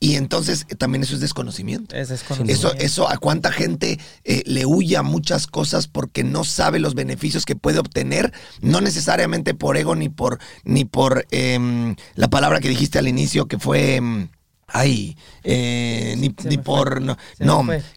Y 0.00 0.14
entonces 0.14 0.64
eh, 0.68 0.76
también 0.76 1.02
eso 1.02 1.14
es 1.16 1.20
desconocimiento. 1.20 1.96
Es 1.96 2.02
Eso, 2.02 2.12
desconocimiento. 2.12 2.72
eso 2.78 3.08
a 3.08 3.18
cuánta 3.18 3.50
gente 3.50 3.98
eh, 4.24 4.44
le 4.46 4.64
huye 4.64 4.96
a 4.96 5.02
muchas 5.02 5.48
cosas 5.48 5.88
porque 5.88 6.22
no 6.22 6.44
sabe 6.44 6.78
los 6.78 6.94
beneficios 6.94 7.44
que 7.44 7.56
puede 7.56 7.80
obtener, 7.80 8.32
no 8.60 8.80
necesariamente 8.80 9.54
por 9.54 9.76
ego 9.76 9.96
ni 9.96 10.08
por, 10.08 10.38
ni 10.64 10.84
por 10.84 11.26
em, 11.32 11.96
la 12.14 12.28
palabra 12.28 12.60
que 12.60 12.68
dijiste 12.68 13.00
al 13.00 13.08
inicio 13.08 13.46
que 13.48 13.58
fue 13.58 13.96
em, 13.96 14.28
ay, 14.68 15.16
eh, 15.44 16.14
ni, 16.18 16.30
por 16.58 17.00
no, 17.02 17.16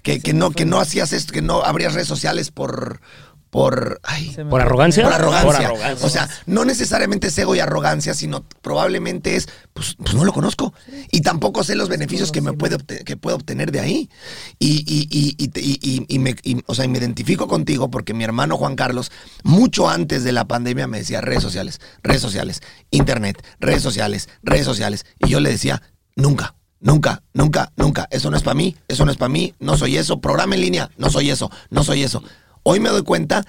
que, 0.03 0.19
que 0.19 0.33
no, 0.33 0.51
que 0.51 0.65
no 0.65 0.79
hacías 0.79 1.13
esto, 1.13 1.33
que 1.33 1.41
no 1.41 1.61
abrías 1.63 1.93
redes 1.93 2.07
sociales 2.07 2.49
por 2.51 3.01
por 3.49 3.99
ay, 4.03 4.33
¿Por 4.49 4.61
arrogancia? 4.61 5.03
por 5.03 5.11
arrogancia. 5.11 5.45
Por 5.51 5.55
arrogancia. 5.65 6.07
O 6.07 6.09
sea, 6.09 6.29
no 6.45 6.63
necesariamente 6.63 7.27
es 7.27 7.37
ego 7.37 7.53
y 7.53 7.59
arrogancia, 7.59 8.13
sino 8.13 8.45
probablemente 8.61 9.35
es, 9.35 9.49
pues, 9.73 9.95
pues 10.01 10.13
no 10.13 10.23
lo 10.23 10.31
conozco. 10.31 10.73
Y 11.11 11.19
tampoco 11.19 11.61
sé 11.65 11.75
los 11.75 11.89
beneficios 11.89 12.31
que 12.31 12.39
me 12.39 12.53
puede, 12.53 12.77
que 13.03 13.17
puedo 13.17 13.35
obtener 13.35 13.73
de 13.73 13.81
ahí. 13.81 14.09
Y, 14.57 14.85
y, 14.87 15.05
y, 15.11 15.35
y, 15.37 15.51
y- 15.59 15.79
y- 15.81 16.05
y 16.07 16.19
me, 16.19 16.33
y, 16.43 16.61
o 16.65 16.73
sea, 16.75 16.85
y 16.85 16.87
me 16.87 16.99
identifico 16.99 17.49
contigo 17.49 17.91
porque 17.91 18.13
mi 18.13 18.23
hermano 18.23 18.55
Juan 18.55 18.77
Carlos, 18.77 19.11
mucho 19.43 19.89
antes 19.89 20.23
de 20.23 20.31
la 20.31 20.47
pandemia, 20.47 20.87
me 20.87 20.99
decía 20.99 21.19
redes 21.19 21.43
sociales, 21.43 21.81
redes 22.03 22.21
sociales, 22.21 22.61
internet, 22.89 23.45
redes 23.59 23.81
sociales, 23.83 24.29
redes 24.43 24.63
sociales. 24.65 25.05
Y 25.19 25.27
yo 25.27 25.41
le 25.41 25.49
decía, 25.49 25.81
nunca. 26.15 26.55
Nunca, 26.81 27.23
nunca, 27.33 27.71
nunca. 27.77 28.07
Eso 28.11 28.29
no 28.31 28.37
es 28.37 28.43
para 28.43 28.55
mí, 28.55 28.75
eso 28.87 29.05
no 29.05 29.11
es 29.11 29.17
para 29.17 29.29
mí, 29.29 29.53
no 29.59 29.77
soy 29.77 29.97
eso. 29.97 30.19
Programa 30.19 30.55
en 30.55 30.61
línea, 30.61 30.89
no 30.97 31.09
soy 31.09 31.29
eso, 31.29 31.49
no 31.69 31.83
soy 31.83 32.03
eso. 32.03 32.23
Hoy 32.63 32.79
me 32.79 32.89
doy 32.89 33.03
cuenta 33.03 33.45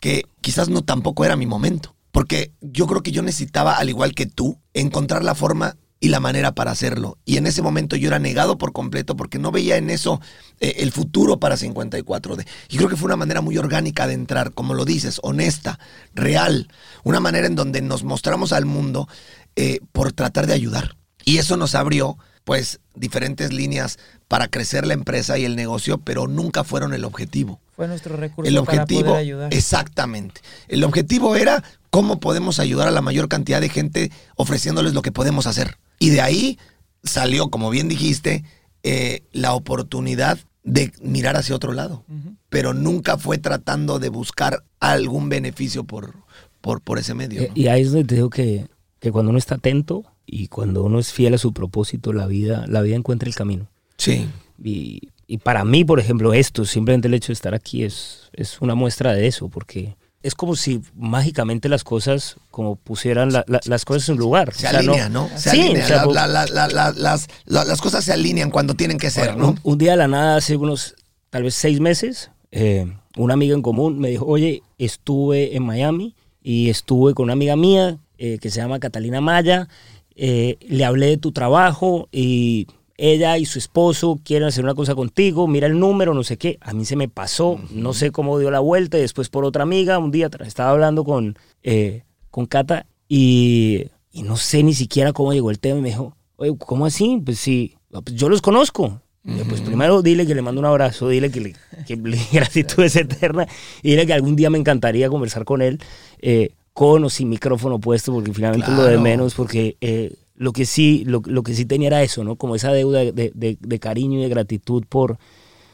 que 0.00 0.26
quizás 0.40 0.68
no 0.68 0.82
tampoco 0.82 1.24
era 1.24 1.36
mi 1.36 1.46
momento. 1.46 1.94
Porque 2.10 2.52
yo 2.60 2.86
creo 2.86 3.02
que 3.02 3.12
yo 3.12 3.22
necesitaba, 3.22 3.76
al 3.78 3.88
igual 3.88 4.14
que 4.14 4.26
tú, 4.26 4.58
encontrar 4.74 5.24
la 5.24 5.34
forma 5.34 5.76
y 6.02 6.08
la 6.08 6.18
manera 6.18 6.52
para 6.52 6.72
hacerlo. 6.72 7.16
Y 7.24 7.36
en 7.36 7.46
ese 7.46 7.62
momento 7.62 7.94
yo 7.94 8.08
era 8.08 8.18
negado 8.18 8.58
por 8.58 8.72
completo 8.72 9.16
porque 9.16 9.38
no 9.38 9.52
veía 9.52 9.76
en 9.76 9.88
eso 9.88 10.20
eh, 10.58 10.74
el 10.78 10.90
futuro 10.90 11.38
para 11.38 11.56
54D. 11.56 12.44
Y 12.68 12.76
creo 12.76 12.88
que 12.88 12.96
fue 12.96 13.06
una 13.06 13.16
manera 13.16 13.40
muy 13.40 13.56
orgánica 13.56 14.08
de 14.08 14.14
entrar, 14.14 14.52
como 14.52 14.74
lo 14.74 14.84
dices, 14.84 15.20
honesta, 15.22 15.78
real. 16.12 16.68
Una 17.04 17.20
manera 17.20 17.46
en 17.46 17.54
donde 17.54 17.80
nos 17.80 18.02
mostramos 18.02 18.52
al 18.52 18.66
mundo 18.66 19.08
eh, 19.54 19.78
por 19.92 20.12
tratar 20.12 20.48
de 20.48 20.54
ayudar. 20.54 20.96
Y 21.24 21.38
eso 21.38 21.56
nos 21.56 21.76
abrió, 21.76 22.18
pues, 22.44 22.80
diferentes 22.94 23.52
líneas 23.52 23.98
para 24.28 24.48
crecer 24.48 24.86
la 24.86 24.94
empresa 24.94 25.38
y 25.38 25.44
el 25.44 25.56
negocio, 25.56 25.98
pero 25.98 26.26
nunca 26.26 26.64
fueron 26.64 26.94
el 26.94 27.04
objetivo. 27.04 27.60
Fue 27.76 27.86
nuestro 27.88 28.16
recurso 28.16 28.48
El 28.48 28.64
para 28.64 28.86
poder 28.86 29.16
ayudar. 29.16 29.54
exactamente. 29.54 30.40
El 30.68 30.84
objetivo 30.84 31.36
era 31.36 31.62
cómo 31.90 32.20
podemos 32.20 32.58
ayudar 32.58 32.88
a 32.88 32.92
la 32.92 33.02
mayor 33.02 33.28
cantidad 33.28 33.60
de 33.60 33.68
gente 33.68 34.10
ofreciéndoles 34.36 34.94
lo 34.94 35.02
que 35.02 35.12
podemos 35.12 35.46
hacer. 35.46 35.78
Y 35.98 36.10
de 36.10 36.20
ahí 36.20 36.58
salió, 37.04 37.50
como 37.50 37.70
bien 37.70 37.88
dijiste, 37.88 38.44
eh, 38.82 39.22
la 39.32 39.54
oportunidad 39.54 40.38
de 40.64 40.92
mirar 41.02 41.36
hacia 41.36 41.56
otro 41.56 41.72
lado, 41.72 42.04
pero 42.48 42.72
nunca 42.72 43.18
fue 43.18 43.38
tratando 43.38 43.98
de 43.98 44.08
buscar 44.08 44.64
algún 44.80 45.28
beneficio 45.28 45.84
por, 45.84 46.14
por, 46.60 46.80
por 46.80 46.98
ese 46.98 47.14
medio. 47.14 47.42
Eh, 47.42 47.48
¿no? 47.48 47.60
Y 47.60 47.68
ahí 47.68 47.82
es 47.82 47.92
donde 47.92 48.06
te 48.06 48.14
digo 48.14 48.30
que, 48.30 48.68
que 49.00 49.10
cuando 49.12 49.30
uno 49.30 49.38
está 49.38 49.56
atento 49.56 50.04
y 50.34 50.48
cuando 50.48 50.82
uno 50.82 50.98
es 50.98 51.12
fiel 51.12 51.34
a 51.34 51.38
su 51.38 51.52
propósito, 51.52 52.12
la 52.12 52.26
vida, 52.26 52.64
la 52.66 52.80
vida 52.80 52.96
encuentra 52.96 53.28
el 53.28 53.34
camino. 53.34 53.68
Sí, 53.98 54.26
Y, 54.64 55.08
y 55.26 55.38
para 55.38 55.64
mí, 55.64 55.84
por 55.84 56.00
ejemplo, 56.00 56.32
esto, 56.34 56.64
simplemente 56.64 57.08
el 57.08 57.14
hecho 57.14 57.28
de 57.28 57.34
estar 57.34 57.54
aquí 57.54 57.84
es, 57.84 58.30
es 58.32 58.60
una 58.60 58.74
muestra 58.74 59.12
de 59.12 59.26
eso, 59.26 59.48
porque 59.48 59.96
es 60.22 60.34
como 60.34 60.54
si 60.56 60.80
mágicamente 60.96 61.68
las 61.68 61.84
cosas, 61.84 62.36
como 62.50 62.76
pusieran 62.76 63.32
la- 63.32 63.44
la- 63.48 63.60
las 63.64 63.84
cosas 63.84 64.08
en 64.08 64.14
su 64.16 64.20
lugar. 64.20 64.54
se 64.54 64.66
O 64.68 64.70
sea, 64.70 64.78
alinea, 64.78 65.08
¿no? 65.08 65.28
Se 65.36 65.50
Sí, 65.50 65.60
alinea. 65.62 65.84
o 65.84 65.86
sea, 65.88 66.06
La- 66.06 66.26
la- 66.28 66.46
la- 66.46 66.68
la- 66.68 66.92
las, 66.92 67.26
la- 67.44 67.64
las 67.64 67.80
cosas 67.80 68.04
se 68.04 68.12
alinean 68.12 68.50
cuando 68.50 68.74
tienen 68.74 68.98
que 68.98 69.10
ser, 69.10 69.36
¿no? 69.36 69.48
Un, 69.50 69.60
un 69.62 69.78
día 69.78 69.90
de 69.92 69.96
la 69.98 70.08
nada, 70.08 70.36
hace 70.36 70.56
unos 70.56 70.94
tal 71.30 71.42
vez 71.42 71.54
seis 71.54 71.80
meses, 71.80 72.30
eh, 72.52 72.86
una 73.16 73.34
amiga 73.34 73.54
en 73.54 73.62
común 73.62 73.98
me 73.98 74.08
dijo, 74.10 74.24
oye, 74.26 74.62
estuve 74.78 75.56
en 75.56 75.64
Miami 75.64 76.14
y 76.42 76.70
estuve 76.70 77.14
con 77.14 77.24
una 77.24 77.32
amiga 77.34 77.56
mía 77.56 77.98
eh, 78.18 78.38
que 78.40 78.50
se 78.50 78.60
llama 78.60 78.78
Catalina 78.78 79.20
Maya, 79.20 79.68
eh, 80.16 80.56
le 80.68 80.84
hablé 80.84 81.06
de 81.06 81.16
tu 81.16 81.32
trabajo 81.32 82.08
y 82.12 82.66
ella 82.96 83.38
y 83.38 83.46
su 83.46 83.58
esposo 83.58 84.20
quieren 84.24 84.46
hacer 84.48 84.62
una 84.64 84.74
cosa 84.74 84.94
contigo, 84.94 85.48
mira 85.48 85.66
el 85.66 85.78
número, 85.78 86.14
no 86.14 86.22
sé 86.22 86.36
qué, 86.36 86.58
a 86.60 86.72
mí 86.72 86.84
se 86.84 86.94
me 86.96 87.08
pasó, 87.08 87.58
no 87.70 87.94
sé 87.94 88.10
cómo 88.12 88.38
dio 88.38 88.50
la 88.50 88.60
vuelta 88.60 88.98
y 88.98 89.00
después 89.00 89.28
por 89.28 89.44
otra 89.44 89.62
amiga, 89.64 89.98
un 89.98 90.10
día 90.12 90.30
estaba 90.44 90.70
hablando 90.70 91.02
con, 91.04 91.36
eh, 91.62 92.02
con 92.30 92.46
Cata 92.46 92.86
y, 93.08 93.86
y 94.12 94.22
no 94.22 94.36
sé 94.36 94.62
ni 94.62 94.74
siquiera 94.74 95.12
cómo 95.12 95.32
llegó 95.32 95.50
el 95.50 95.58
tema 95.58 95.78
y 95.78 95.82
me 95.82 95.88
dijo, 95.88 96.16
oye, 96.36 96.54
¿cómo 96.58 96.86
así? 96.86 97.20
Pues 97.24 97.38
sí, 97.38 97.74
pues 97.90 98.14
yo 98.14 98.28
los 98.28 98.40
conozco. 98.42 99.00
Yo, 99.24 99.44
Pues 99.44 99.60
primero 99.60 100.02
dile 100.02 100.26
que 100.26 100.34
le 100.34 100.42
mando 100.42 100.60
un 100.60 100.64
abrazo, 100.66 101.08
dile 101.08 101.30
que, 101.30 101.40
le, 101.40 101.54
que 101.86 101.94
le- 101.96 102.18
gratitud 102.32 102.82
es 102.82 102.96
eterna 102.96 103.46
y 103.82 103.90
dile 103.90 104.04
que 104.06 104.12
algún 104.12 104.34
día 104.34 104.50
me 104.50 104.58
encantaría 104.58 105.08
conversar 105.08 105.44
con 105.44 105.62
él 105.62 105.78
eh, 106.20 106.50
con 106.72 107.04
o 107.04 107.10
sin 107.10 107.28
micrófono 107.28 107.78
puesto 107.78 108.12
porque 108.12 108.32
finalmente 108.32 108.70
es 108.70 108.76
lo 108.76 108.82
de 108.84 108.90
Claro. 108.90 109.02
menos 109.02 109.34
porque 109.34 109.76
eh, 109.80 110.14
lo 110.36 110.52
que 110.52 110.64
sí 110.66 111.04
lo, 111.06 111.22
lo 111.26 111.42
que 111.42 111.54
sí 111.54 111.64
tenía 111.66 111.88
era 111.88 112.02
eso, 112.02 112.24
¿no? 112.24 112.36
Como 112.36 112.54
esa 112.56 112.72
deuda 112.72 113.00
de, 113.00 113.12
de- 113.34 113.58
de 113.60 113.78
cariño 113.78 114.18
y 114.18 114.22
de 114.22 114.28
gratitud 114.28 114.84
por, 114.88 115.18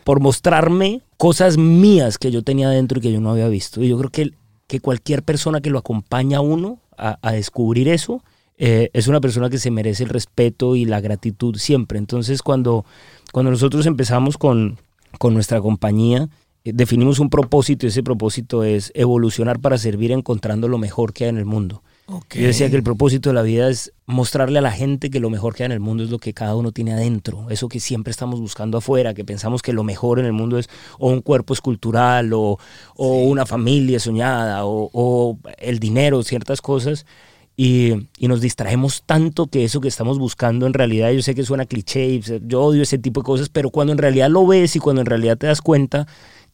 por 0.05 0.21
mostrarme 0.21 1.03
cosas 1.17 1.57
mías 1.57 2.19
que 2.19 2.31
yo 2.31 2.43
tenía 2.43 2.69
dentro 2.71 2.99
y 2.99 3.03
que 3.03 3.13
yo 3.13 3.21
no 3.21 3.31
había 3.31 3.49
visto. 3.49 3.83
Y 3.83 3.89
yo 3.89 3.99
creo 3.99 4.11
que, 4.11 4.33
que 4.67 4.81
cualquier 4.81 5.23
persona 5.23 5.61
que 5.61 5.71
lo 5.71 5.79
acompaña 5.79 6.39
a 6.39 6.41
uno 6.43 6.81
a, 6.97 7.19
a 7.23 7.33
descubrir 7.33 7.89
eso 7.89 8.23
eh, 8.57 8.91
es 8.93 9.07
una 9.07 9.21
persona 9.21 9.49
que 9.51 9.59
se 9.59 9.71
merece 9.71 10.03
el 10.03 10.09
respeto 10.11 10.75
y 10.75 10.85
la 10.85 11.01
gratitud 11.01 11.57
siempre. 11.57 11.99
Entonces 11.99 12.43
cuando, 12.43 12.85
cuando 13.33 13.53
nosotros 13.53 13.87
empezamos 13.87 14.37
con, 14.37 14.79
con 15.19 15.33
nuestra 15.33 15.61
compañía, 15.61 16.29
definimos 16.75 17.19
un 17.19 17.31
propósito 17.31 17.87
y 17.87 17.89
ese 17.89 18.03
propósito 18.03 18.65
es 18.65 18.93
evolucionar 18.95 19.61
para 19.61 19.79
servir 19.79 20.13
encontrando 20.13 20.69
lo 20.69 20.79
mejor 20.79 21.13
que 21.13 21.25
hay 21.25 21.31
en 21.31 21.39
el 21.39 21.45
mundo. 21.45 21.83
Yo 22.35 22.47
decía 22.47 22.71
que 22.71 22.77
el 22.77 22.83
propósito 22.83 23.29
de 23.29 23.35
la 23.35 23.43
vida 23.43 23.69
es 23.69 23.93
mostrarle 24.07 24.59
a 24.59 24.63
la 24.63 24.73
gente 24.73 25.11
que 25.11 25.21
lo 25.21 25.29
mejor 25.29 25.55
que 25.55 25.63
hay 25.63 25.67
en 25.67 25.73
el 25.73 25.81
mundo 25.81 26.05
es 26.05 26.11
lo 26.11 26.19
que 26.19 26.33
cada 26.33 26.57
uno 26.57 26.73
tiene 26.73 26.95
adentro, 26.95 27.51
eso 27.51 27.69
que 27.69 27.81
siempre 27.81 28.11
estamos 28.11 28.41
buscando 28.41 28.79
afuera, 28.79 29.13
que 29.13 29.27
pensamos 29.27 29.61
que 29.61 29.75
lo 29.75 29.85
mejor 29.85 30.19
en 30.19 30.25
el 30.25 30.33
mundo 30.33 30.59
es 30.59 30.71
o 30.99 31.11
un 31.11 31.21
cuerpo 31.21 31.53
escultural 31.53 32.33
o, 32.33 32.59
o 32.97 33.23
una 33.25 33.45
familia 33.45 34.01
soñada 34.01 34.65
o, 34.65 34.89
o 34.95 35.39
el 35.59 35.79
dinero, 35.79 36.23
ciertas 36.23 36.63
cosas. 36.63 37.05
Y, 37.61 38.07
y 38.19 38.29
nos 38.29 38.41
distraemos 38.41 39.03
tanto 39.03 39.49
que 39.49 39.65
eso 39.65 39.81
que 39.81 39.89
estamos 39.89 40.17
buscando 40.21 40.65
en 40.69 40.75
realidad, 40.75 41.11
yo 41.11 41.23
sé 41.23 41.35
que 41.35 41.43
suena 41.43 41.67
cliché, 41.67 42.21
yo 42.21 42.63
odio 42.63 42.83
ese 42.83 42.99
tipo 42.99 43.21
de 43.21 43.25
cosas, 43.25 43.49
pero 43.49 43.71
cuando 43.71 43.93
en 43.93 43.99
realidad 43.99 44.31
lo 44.31 44.47
ves 44.47 44.77
y 44.77 44.79
cuando 44.79 45.01
en 45.01 45.07
realidad 45.07 45.37
te 45.37 45.49
das 45.49 45.61
cuenta 45.61 46.07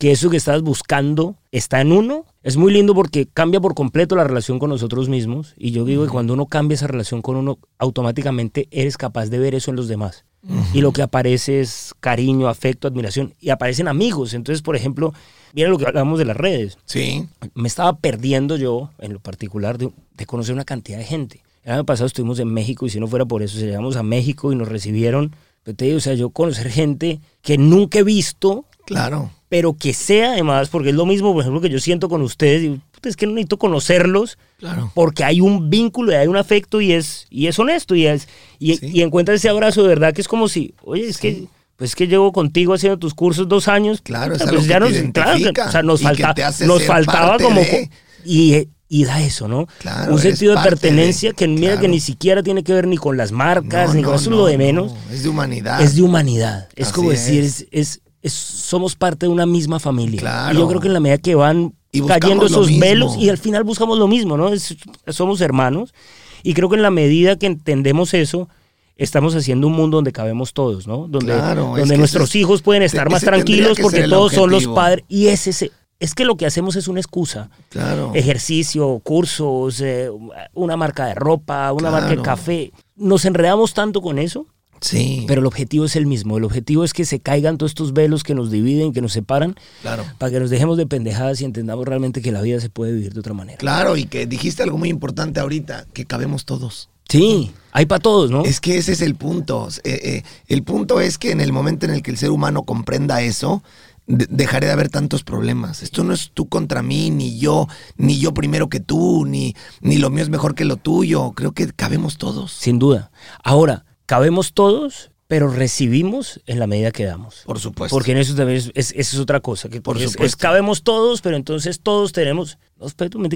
que 0.04 0.12
eso 0.12 0.28
que 0.28 0.36
estás 0.36 0.60
buscando 0.60 1.34
está 1.50 1.80
en 1.80 1.90
uno, 1.90 2.26
es 2.42 2.58
muy 2.58 2.70
lindo 2.70 2.94
porque 2.94 3.24
cambia 3.24 3.58
por 3.58 3.74
completo 3.74 4.16
la 4.16 4.24
relación 4.24 4.58
con 4.58 4.68
nosotros 4.68 5.08
mismos. 5.08 5.54
Y 5.56 5.70
yo 5.70 5.86
digo 5.86 6.04
que 6.04 6.10
cuando 6.10 6.34
uno 6.34 6.44
cambia 6.44 6.74
esa 6.74 6.86
relación 6.86 7.22
con 7.22 7.36
uno, 7.36 7.58
automáticamente 7.78 8.68
eres 8.70 8.98
capaz 8.98 9.30
de 9.30 9.38
ver 9.38 9.54
eso 9.54 9.70
en 9.70 9.76
los 9.76 9.88
demás. 9.88 10.26
Y 10.74 10.82
lo 10.82 10.92
que 10.92 11.00
aparece 11.00 11.62
es 11.62 11.94
cariño, 12.00 12.48
afecto, 12.48 12.86
admiración. 12.86 13.32
Y 13.40 13.48
aparecen 13.48 13.88
amigos. 13.88 14.34
Entonces, 14.34 14.60
por 14.60 14.76
ejemplo, 14.76 15.14
mira 15.54 15.70
lo 15.70 15.78
que 15.78 15.86
hablamos 15.86 16.18
de 16.18 16.26
las 16.26 16.36
redes. 16.36 16.76
Sí, 16.84 17.26
Me 17.54 17.66
estaba 17.66 17.96
perdiendo 17.96 18.58
yo, 18.58 18.90
en 18.98 19.14
lo 19.14 19.20
particular, 19.20 19.78
de, 19.78 19.90
de 20.18 20.26
conocer 20.26 20.54
una 20.54 20.66
cantidad 20.66 20.98
de 20.98 21.04
gente. 21.04 21.42
El 21.62 21.72
año 21.72 21.86
pasado 21.86 22.08
estuvimos 22.08 22.40
en 22.40 22.48
México 22.48 22.84
y 22.84 22.90
si 22.90 23.00
no 23.00 23.06
fuera 23.06 23.24
por 23.24 23.42
eso, 23.42 23.56
si 23.56 23.64
llegamos 23.64 23.96
a 23.96 24.02
México 24.02 24.52
y 24.52 24.54
nos 24.54 24.68
recibieron, 24.68 25.34
pero 25.62 25.74
te 25.74 25.86
digo, 25.86 25.96
o 25.96 26.00
sea, 26.00 26.12
yo 26.12 26.28
conocer 26.28 26.68
gente 26.68 27.20
que 27.40 27.56
nunca 27.56 28.00
he 28.00 28.04
visto, 28.04 28.66
claro. 28.84 29.30
Pero 29.54 29.74
que 29.74 29.94
sea 29.94 30.32
además, 30.32 30.68
porque 30.68 30.88
es 30.88 30.96
lo 30.96 31.06
mismo, 31.06 31.32
por 31.32 31.42
ejemplo, 31.42 31.60
que 31.60 31.70
yo 31.70 31.78
siento 31.78 32.08
con 32.08 32.22
ustedes, 32.22 32.76
es 33.04 33.14
que 33.14 33.24
no 33.24 33.34
necesito 33.34 33.56
conocerlos, 33.56 34.36
Claro. 34.58 34.90
porque 34.96 35.22
hay 35.22 35.40
un 35.40 35.70
vínculo 35.70 36.10
y 36.10 36.16
hay 36.16 36.26
un 36.26 36.36
afecto 36.36 36.80
y 36.80 36.90
es, 36.90 37.28
y 37.30 37.46
es 37.46 37.56
honesto 37.60 37.94
y, 37.94 38.04
es, 38.08 38.26
y, 38.58 38.74
Sí. 38.78 38.90
y 38.92 39.02
encuentras 39.02 39.36
ese 39.36 39.48
abrazo 39.48 39.82
de 39.82 39.88
verdad 39.90 40.12
que 40.12 40.22
es 40.22 40.26
como 40.26 40.48
si, 40.48 40.74
oye, 40.82 41.06
es 41.08 41.18
que... 41.18 41.46
Pues 41.76 41.90
es 41.90 41.94
que 41.96 42.08
llevo 42.08 42.32
contigo 42.32 42.74
haciendo 42.74 42.98
tus 42.98 43.14
cursos 43.14 43.46
dos 43.48 43.68
años. 43.68 44.00
Claro, 44.02 44.34
es 44.34 44.42
puta, 44.42 44.50
algo 44.76 44.88
pues 44.88 45.00
que 45.00 45.06
te 45.06 45.12
claro, 45.12 45.68
o 45.68 45.70
sea, 45.70 45.82
nos, 45.84 46.00
que 46.00 46.06
falta- 46.06 46.46
hace 46.48 46.66
nos 46.66 46.82
faltaba 46.84 47.36
como... 47.38 47.60
de. 47.60 47.90
Y, 48.24 48.68
y 48.88 49.04
da 49.04 49.20
eso, 49.22 49.46
¿no? 49.46 49.66
Claro, 49.78 50.14
un 50.14 50.20
sentido 50.20 50.56
de 50.56 50.62
pertenencia 50.62 51.32
que 51.32 51.46
mira 51.46 51.78
que 51.78 51.86
ni 51.88 52.00
siquiera 52.00 52.42
tiene 52.42 52.62
que 52.64 52.72
ver 52.72 52.88
ni 52.88 52.96
con 52.96 53.16
las 53.16 53.30
marcas, 53.32 53.88
No, 53.90 53.94
ni 53.94 54.02
con 54.02 54.12
no, 54.12 54.16
eso 54.16 54.24
es 54.24 54.30
no, 54.30 54.36
lo 54.36 54.46
de 54.46 54.52
no, 54.52 54.58
menos. 54.58 54.92
Es 55.12 55.22
de 55.22 55.28
humanidad. 55.28 55.80
Es 55.80 55.94
de 55.96 56.02
humanidad. 56.02 56.68
Es 56.76 56.86
Así 56.88 56.94
como 56.94 57.10
decir, 57.10 57.42
es. 57.44 57.66
es, 57.72 58.00
es- 58.24 58.32
somos 58.32 58.96
parte 58.96 59.26
de 59.26 59.30
una 59.32 59.46
misma 59.46 59.78
familia. 59.78 60.18
Claro. 60.20 60.58
Y 60.58 60.60
yo 60.60 60.66
creo 60.66 60.80
que 60.80 60.88
en 60.88 60.94
la 60.94 61.00
medida 61.00 61.18
que 61.18 61.37
van 61.37 61.74
cayendo 62.08 62.46
esos 62.46 62.76
velos 62.80 63.16
y 63.16 63.28
al 63.28 63.38
final 63.38 63.62
buscamos 63.62 63.98
lo 63.98 64.08
mismo, 64.08 64.37
¿no? 64.37 64.48
Es- 64.52 64.74
somos 65.08 65.40
hermanos. 65.40 65.94
Y 66.42 66.54
creo 66.54 66.68
que 66.68 66.76
en 66.76 66.82
la 66.82 66.90
medida 66.90 67.37
que 67.38 67.46
entendemos 67.46 68.12
eso, 68.14 68.48
estamos 68.96 69.34
haciendo 69.34 69.66
un 69.68 69.74
mundo 69.74 69.98
donde 69.98 70.10
cabemos 70.12 70.52
todos, 70.52 70.87
¿no? 70.87 71.06
Donde, 71.08 71.32
Claro, 71.34 71.72
es 71.76 71.80
donde 71.82 71.94
que 71.94 71.98
nuestros 71.98 72.30
es- 72.30 72.37
hijos 72.37 72.62
pueden 72.62 72.82
estar 72.82 73.08
más 73.10 73.22
tranquilos 73.22 73.76
que 73.76 73.82
porque 73.82 74.08
todos 74.08 74.32
son 74.32 74.50
los 74.50 74.58
objetivo. 74.64 74.74
padres. 74.74 75.04
Y 75.08 75.26
es 75.28 75.46
ese. 75.46 75.70
Es 76.00 76.14
que 76.14 76.24
lo 76.24 76.37
que 76.37 76.44
hacemos 76.46 76.76
es 76.76 76.88
una 76.88 77.00
excusa. 77.00 77.50
Claro. 77.70 78.10
Ejercicio, 78.14 79.00
cursos, 79.04 79.80
eh, 79.80 80.10
una 80.52 80.76
marca 80.76 81.06
de 81.06 81.14
ropa, 81.14 81.72
una 81.72 81.90
marca 81.90 82.08
de 82.08 82.14
Claro. 82.16 82.22
café. 82.22 82.72
Nos 82.96 83.24
enredamos 83.24 83.74
tanto 83.74 84.00
con 84.02 84.18
eso 84.18 84.46
Sí. 84.85 85.25
pero 85.27 85.40
el 85.40 85.47
objetivo 85.47 85.87
es 85.87 85.97
el 85.97 86.07
mismo. 86.07 86.37
El 86.37 86.44
objetivo 86.44 86.85
es 86.85 86.92
que 86.92 87.05
se 87.07 87.18
caigan 87.20 87.57
todos 87.57 87.70
estos 87.70 87.92
velos 87.94 88.23
que 88.23 88.35
nos 88.35 88.51
dividen, 88.51 88.92
que 88.92 89.01
nos 89.01 89.12
separan, 89.12 89.55
Claro. 89.83 90.05
para 90.18 90.31
que 90.33 90.40
nos 90.40 90.51
dejemos 90.51 90.77
de 90.77 90.87
pendejadas 90.87 91.40
y 91.40 91.44
entendamos 91.47 91.87
realmente 91.87 92.20
que 92.20 92.33
la 92.33 92.42
vida 92.42 92.61
se 92.61 92.68
puede 92.68 92.92
vivir 92.92 93.14
de 93.14 93.20
otra 93.20 93.33
manera. 93.35 93.59
Claro, 93.59 93.97
y 93.97 94.05
que 94.05 94.27
dijiste 94.27 94.62
algo 94.62 94.77
muy 94.77 94.90
importante 94.90 95.40
ahorita, 95.40 95.87
que 95.94 96.05
cabemos 96.05 96.44
todos. 96.44 96.90
Sí, 97.09 97.53
hay 97.73 97.87
para 97.87 98.01
todos, 98.01 98.31
¿no? 98.31 98.44
Es 98.44 98.61
que 98.61 98.77
ese 98.79 98.92
es 98.92 99.01
el 99.01 99.14
punto. 99.14 99.68
Eh, 99.85 100.01
eh, 100.03 100.23
el 100.49 100.62
punto 100.62 101.01
es 101.01 101.18
que 101.18 101.31
en 101.33 101.40
el 101.40 101.53
momento 101.53 101.87
en 101.87 101.92
el 101.92 102.03
que 102.03 102.11
el 102.11 102.16
ser 102.18 102.31
humano 102.31 102.62
comprenda 102.64 103.20
eso, 103.23 103.62
de- 104.07 104.27
dejaré 104.29 104.66
de 104.66 104.73
haber 104.73 104.88
tantos 104.90 105.23
problemas. 105.23 105.83
Esto 105.83 106.03
no 106.05 106.12
es 106.12 106.31
tú 106.35 106.47
contra 106.49 106.83
mí, 106.83 107.11
ni 107.11 107.38
yo, 107.38 107.68
ni 107.97 108.18
yo 108.18 108.35
primero 108.35 108.68
que 108.68 108.81
tú, 108.81 109.25
ni, 109.27 109.55
ni 109.81 109.97
lo 109.99 110.11
mío 110.11 110.23
es 110.23 110.29
mejor 110.31 110.55
que 110.55 110.64
lo 110.64 110.77
tuyo. 110.77 111.33
Creo 111.33 111.53
que 111.53 111.68
cabemos 111.73 112.16
todos. 112.18 112.53
Sin 112.53 112.79
duda. 112.79 113.11
Ahora, 113.42 113.85
cabemos 114.06 114.52
todos, 114.52 115.10
pero 115.26 115.48
recibimos 115.48 116.40
en 116.46 116.58
la 116.58 116.66
medida 116.66 116.90
que 116.90 117.04
damos. 117.04 117.42
Por 117.46 117.58
supuesto. 117.58 117.94
Porque 117.96 118.12
en 118.12 118.18
eso 118.18 118.34
también 118.34 118.58
es, 118.74 118.92
es- 118.94 119.18
otra 119.18 119.40
cosa. 119.40 119.68
Que 119.68 119.80
Por 119.80 119.94
porque 119.94 120.04
es- 120.04 120.10
es, 120.10 120.12
supuesto. 120.12 120.38
cabemos 120.38 120.82
todos, 120.82 121.20
pero 121.22 121.36
entonces 121.36 121.80
todos 121.80 122.12
tenemos. 122.12 122.58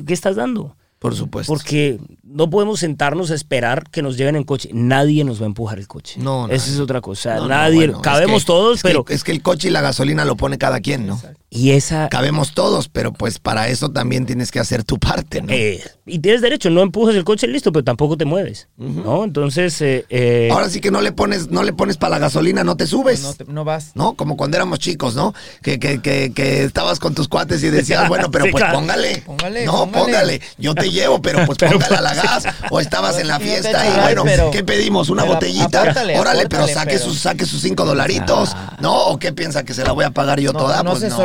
¿qué 0.06 0.14
estás 0.14 0.36
dando? 0.36 0.76
Por 0.98 1.14
supuesto. 1.14 1.52
Porque 1.52 2.00
no 2.24 2.50
podemos 2.50 2.80
sentarnos 2.80 3.30
a 3.30 3.36
esperar 3.36 3.88
que 3.88 4.02
nos 4.02 4.16
lleven 4.16 4.34
en 4.34 4.42
coche. 4.42 4.68
Nadie 4.72 5.22
nos 5.22 5.40
va 5.40 5.44
a 5.44 5.46
empujar 5.46 5.78
el 5.78 5.86
coche. 5.86 6.18
No, 6.20 6.48
Esa 6.48 6.70
es 6.72 6.80
otra 6.80 7.00
cosa. 7.00 7.36
No, 7.36 7.46
nadie. 7.46 7.84
es 7.86 7.96
cabemos 8.02 8.42
que- 8.42 8.46
todos, 8.48 8.82
que- 8.82 8.88
pero. 8.88 9.04
es 9.08 9.22
que 9.22 9.30
el 9.30 9.40
coche 9.40 9.68
y 9.68 9.70
la 9.70 9.80
gasolina 9.80 10.24
lo 10.24 10.36
pone 10.36 10.58
cada 10.58 10.80
quien, 10.80 11.06
¿no? 11.06 11.20
Y 11.50 11.70
esa. 11.70 12.08
Cabemos 12.10 12.52
todos, 12.52 12.88
pero 12.90 13.12
pues 13.14 13.38
para 13.38 13.68
eso 13.68 13.88
también 13.90 14.26
tienes 14.26 14.50
que 14.50 14.60
hacer 14.60 14.84
tu 14.84 14.98
parte, 14.98 15.40
¿no? 15.40 15.50
eh, 15.50 15.82
y 16.04 16.18
tienes 16.18 16.40
derecho, 16.42 16.68
no 16.70 16.82
empujas 16.82 17.14
el 17.14 17.24
coche, 17.24 17.46
listo, 17.46 17.72
pero 17.72 17.84
tampoco 17.84 18.16
te 18.18 18.24
mueves. 18.26 18.68
¿No? 18.76 19.24
Entonces. 19.24 19.80
eh, 19.80 20.04
eh, 20.10 20.48
Ahora 20.52 20.68
sí 20.68 20.80
que 20.80 20.90
no 20.90 21.00
le 21.00 21.12
pones, 21.12 21.50
no 21.50 21.62
le 21.62 21.72
pones 21.72 21.96
para 21.96 22.10
la 22.10 22.18
gasolina, 22.18 22.64
no 22.64 22.76
te 22.76 22.86
subes. 22.86 23.22
No, 23.22 23.32
te- 23.34 23.44
no 23.46 23.64
vas. 23.64 23.92
¿no? 23.94 24.14
Como 24.14 24.36
cuando 24.36 24.56
éramos 24.58 24.78
chicos, 24.78 25.14
¿no? 25.14 25.34
Que, 25.62 25.78
que, 25.78 26.00
que, 26.02 26.32
que 26.34 26.64
estabas 26.64 26.98
con 26.98 27.14
tus 27.14 27.28
cuates 27.28 27.62
y 27.62 27.70
decías, 27.70 28.08
bueno, 28.08 28.30
pero 28.30 28.44
Sí, 28.44 28.50
pues 28.50 28.62
claro. 28.64 28.78
póngale. 28.80 29.22
Póngale, 29.24 29.64
No, 29.64 29.72
póngale. 29.86 30.04
póngale. 30.04 30.40
Yo 30.58 30.74
te 30.74 30.90
llevo, 30.90 31.22
pero 31.22 31.46
pues 31.46 31.56
póngale 31.70 31.96
a 31.96 32.00
la 32.02 32.14
gas. 32.14 32.44
O 32.70 32.80
estabas 32.80 33.18
en 33.18 33.26
la 33.28 33.40
fiesta 33.40 33.86
y 33.86 34.00
bueno, 34.02 34.22
pero- 34.24 34.50
¿qué 34.50 34.64
pedimos? 34.64 35.08
¿Una 35.08 35.22
pero 35.22 35.34
botellita? 35.34 35.80
apórtale, 35.82 36.18
Órale, 36.18 36.46
pero 36.48 36.68
saque, 36.68 36.92
pero- 36.96 37.04
Sus, 37.04 37.18
saque 37.20 37.46
sus 37.46 37.62
cinco 37.62 37.86
dolaritos. 37.86 38.54
¿No? 38.80 38.94
¿O 39.06 39.18
qué 39.18 39.32
piensa 39.32 39.64
que 39.64 39.72
se 39.74 39.82
la 39.84 39.92
voy 39.92 40.04
a 40.04 40.10
pagar 40.10 40.40
yo 40.40 40.52
No, 40.52 40.58
toda? 40.58 40.82
no 40.82 40.90
pues 40.90 41.00
se 41.00 41.08
no. 41.08 41.16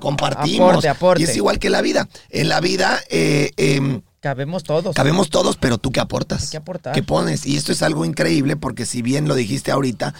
Compartimos. 0.00 0.70
aporte, 0.70 0.88
aporte. 0.88 1.22
Y 1.22 1.24
es 1.24 1.36
igual 1.36 1.58
que 1.58 1.70
la 1.70 1.82
vida. 1.82 2.08
En 2.30 2.48
la 2.48 2.60
vida, 2.60 3.00
eh, 3.10 3.50
eh, 3.56 4.00
Cabemos 4.26 4.64
todos. 4.64 4.96
Cabemos 4.96 5.30
todos, 5.30 5.56
pero 5.56 5.78
tú 5.78 5.92
qué 5.92 6.00
aportas. 6.00 6.50
Que 6.50 6.56
aportar. 6.56 6.92
¿Qué 6.92 7.04
pones? 7.04 7.46
Y 7.46 7.56
esto 7.56 7.70
es 7.70 7.80
algo 7.82 8.04
increíble 8.04 8.56
porque 8.56 8.84
si 8.84 9.00
bien 9.00 9.28
lo 9.28 9.36
dijiste 9.36 9.70
ahorita, 9.70 10.14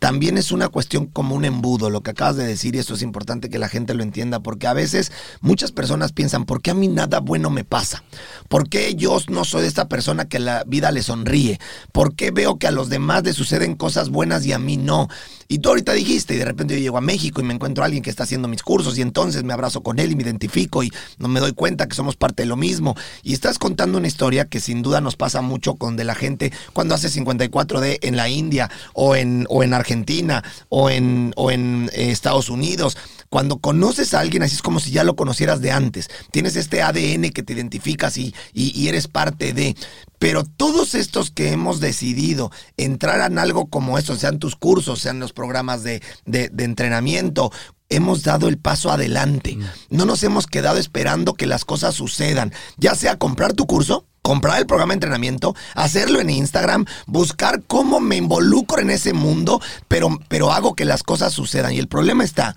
también 0.00 0.36
es 0.36 0.50
una 0.50 0.68
cuestión 0.68 1.06
como 1.06 1.36
un 1.36 1.44
embudo, 1.44 1.88
lo 1.88 2.00
que 2.00 2.10
acabas 2.10 2.34
de 2.34 2.44
decir, 2.44 2.74
y 2.74 2.80
esto 2.80 2.94
es 2.94 3.02
importante 3.02 3.50
que 3.50 3.60
la 3.60 3.68
gente 3.68 3.94
lo 3.94 4.02
entienda, 4.02 4.40
porque 4.40 4.66
a 4.66 4.72
veces 4.72 5.12
muchas 5.42 5.70
personas 5.70 6.10
piensan, 6.10 6.44
¿por 6.44 6.60
qué 6.60 6.72
a 6.72 6.74
mí 6.74 6.88
nada 6.88 7.20
bueno 7.20 7.50
me 7.50 7.62
pasa? 7.62 8.02
¿Por 8.48 8.68
qué 8.68 8.96
yo 8.96 9.16
no 9.28 9.44
soy 9.44 9.64
esta 9.64 9.86
persona 9.86 10.24
que 10.24 10.40
la 10.40 10.64
vida 10.66 10.90
le 10.90 11.04
sonríe? 11.04 11.60
¿Por 11.92 12.16
qué 12.16 12.32
veo 12.32 12.58
que 12.58 12.66
a 12.66 12.72
los 12.72 12.88
demás 12.88 13.22
les 13.22 13.36
suceden 13.36 13.76
cosas 13.76 14.08
buenas 14.08 14.44
y 14.44 14.52
a 14.52 14.58
mí 14.58 14.76
no? 14.76 15.06
Y 15.46 15.58
tú 15.58 15.68
ahorita 15.68 15.92
dijiste, 15.92 16.34
y 16.34 16.38
de 16.38 16.46
repente 16.46 16.74
yo 16.74 16.80
llego 16.80 16.98
a 16.98 17.02
México 17.02 17.40
y 17.40 17.44
me 17.44 17.54
encuentro 17.54 17.84
a 17.84 17.86
alguien 17.86 18.02
que 18.02 18.10
está 18.10 18.24
haciendo 18.24 18.48
mis 18.48 18.64
cursos, 18.64 18.98
y 18.98 19.02
entonces 19.02 19.44
me 19.44 19.52
abrazo 19.52 19.84
con 19.84 20.00
él 20.00 20.10
y 20.10 20.16
me 20.16 20.24
identifico 20.24 20.82
y 20.82 20.90
no 21.18 21.28
me 21.28 21.38
doy 21.38 21.52
cuenta 21.52 21.86
que 21.86 21.94
somos 21.94 22.16
parte 22.16 22.42
de 22.42 22.46
lo 22.46 22.56
mismo. 22.56 22.96
Y 23.22 23.34
estás 23.34 23.51
contando 23.58 23.98
una 23.98 24.06
historia 24.06 24.46
que 24.46 24.60
sin 24.60 24.82
duda 24.82 25.00
nos 25.00 25.16
pasa 25.16 25.42
mucho 25.42 25.74
con 25.76 25.96
de 25.96 26.04
la 26.04 26.14
gente 26.14 26.52
cuando 26.72 26.94
hace 26.94 27.08
54D 27.08 27.98
en 28.02 28.16
la 28.16 28.28
India 28.28 28.70
o 28.94 29.16
en, 29.16 29.46
o 29.48 29.62
en 29.62 29.74
Argentina 29.74 30.42
o 30.68 30.90
en, 30.90 31.32
o 31.36 31.50
en 31.50 31.90
eh, 31.92 32.10
Estados 32.10 32.48
Unidos. 32.48 32.96
Cuando 33.28 33.58
conoces 33.58 34.12
a 34.14 34.20
alguien 34.20 34.42
así 34.42 34.56
es 34.56 34.62
como 34.62 34.78
si 34.78 34.90
ya 34.90 35.04
lo 35.04 35.16
conocieras 35.16 35.60
de 35.60 35.70
antes. 35.72 36.10
Tienes 36.30 36.56
este 36.56 36.82
ADN 36.82 37.30
que 37.30 37.42
te 37.42 37.54
identificas 37.54 38.18
y, 38.18 38.34
y, 38.52 38.88
eres 38.88 39.08
parte 39.08 39.52
de. 39.52 39.74
Pero 40.18 40.44
todos 40.44 40.94
estos 40.94 41.30
que 41.30 41.50
hemos 41.50 41.80
decidido 41.80 42.50
entrar 42.76 43.30
en 43.30 43.38
algo 43.38 43.66
como 43.66 43.98
eso, 43.98 44.16
sean 44.16 44.38
tus 44.38 44.54
cursos, 44.54 45.00
sean 45.00 45.18
los 45.18 45.32
programas 45.32 45.82
de, 45.82 46.02
de 46.26 46.64
entrenamiento, 46.64 47.50
hemos 47.94 48.22
dado 48.22 48.48
el 48.48 48.58
paso 48.58 48.90
adelante. 48.90 49.58
No 49.90 50.04
nos 50.04 50.22
hemos 50.22 50.46
quedado 50.46 50.78
esperando 50.78 51.34
que 51.34 51.46
las 51.46 51.64
cosas 51.64 51.94
sucedan. 51.94 52.52
Ya 52.76 52.94
sea 52.94 53.18
comprar 53.18 53.52
tu 53.52 53.66
curso, 53.66 54.06
comprar 54.22 54.58
el 54.58 54.66
programa 54.66 54.92
de 54.92 54.96
entrenamiento, 54.96 55.54
hacerlo 55.74 56.20
en 56.20 56.30
Instagram, 56.30 56.86
buscar 57.06 57.62
cómo 57.66 58.00
me 58.00 58.16
involucro 58.16 58.80
en 58.80 58.90
ese 58.90 59.12
mundo, 59.12 59.60
pero, 59.88 60.18
pero 60.28 60.52
hago 60.52 60.74
que 60.74 60.84
las 60.84 61.02
cosas 61.02 61.32
sucedan. 61.32 61.72
Y 61.72 61.78
el 61.78 61.88
problema 61.88 62.24
está 62.24 62.56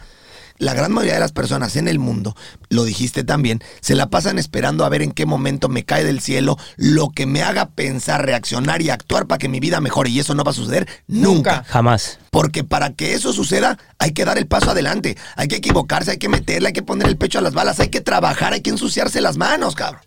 la 0.57 0.73
gran 0.73 0.91
mayoría 0.91 1.15
de 1.15 1.19
las 1.19 1.31
personas 1.31 1.75
en 1.75 1.87
el 1.87 1.99
mundo, 1.99 2.35
lo 2.69 2.83
dijiste 2.83 3.23
también, 3.23 3.61
se 3.81 3.95
la 3.95 4.09
pasan 4.09 4.39
esperando 4.39 4.85
a 4.85 4.89
ver 4.89 5.01
en 5.01 5.11
qué 5.11 5.25
momento 5.25 5.69
me 5.69 5.83
cae 5.83 6.03
del 6.03 6.21
cielo 6.21 6.57
lo 6.77 7.09
que 7.09 7.25
me 7.25 7.43
haga 7.43 7.69
pensar, 7.69 8.25
reaccionar 8.25 8.81
y 8.81 8.89
actuar 8.89 9.27
para 9.27 9.37
que 9.37 9.49
mi 9.49 9.59
vida 9.59 9.81
mejore. 9.81 10.09
Y 10.09 10.19
eso 10.19 10.33
no 10.33 10.43
va 10.43 10.51
a 10.51 10.55
suceder 10.55 10.87
nunca. 11.07 11.63
Jamás. 11.67 12.19
Porque 12.31 12.63
para 12.63 12.93
que 12.93 13.13
eso 13.13 13.33
suceda, 13.33 13.77
hay 13.99 14.11
que 14.11 14.25
dar 14.25 14.37
el 14.37 14.47
paso 14.47 14.71
adelante. 14.71 15.17
Hay 15.35 15.47
que 15.47 15.57
equivocarse, 15.57 16.11
hay 16.11 16.17
que 16.17 16.29
meterle, 16.29 16.67
hay 16.67 16.73
que 16.73 16.83
poner 16.83 17.07
el 17.07 17.17
pecho 17.17 17.39
a 17.39 17.41
las 17.41 17.53
balas, 17.53 17.79
hay 17.79 17.89
que 17.89 18.01
trabajar, 18.01 18.53
hay 18.53 18.61
que 18.61 18.69
ensuciarse 18.69 19.21
las 19.21 19.37
manos, 19.37 19.75
cabrón. 19.75 20.01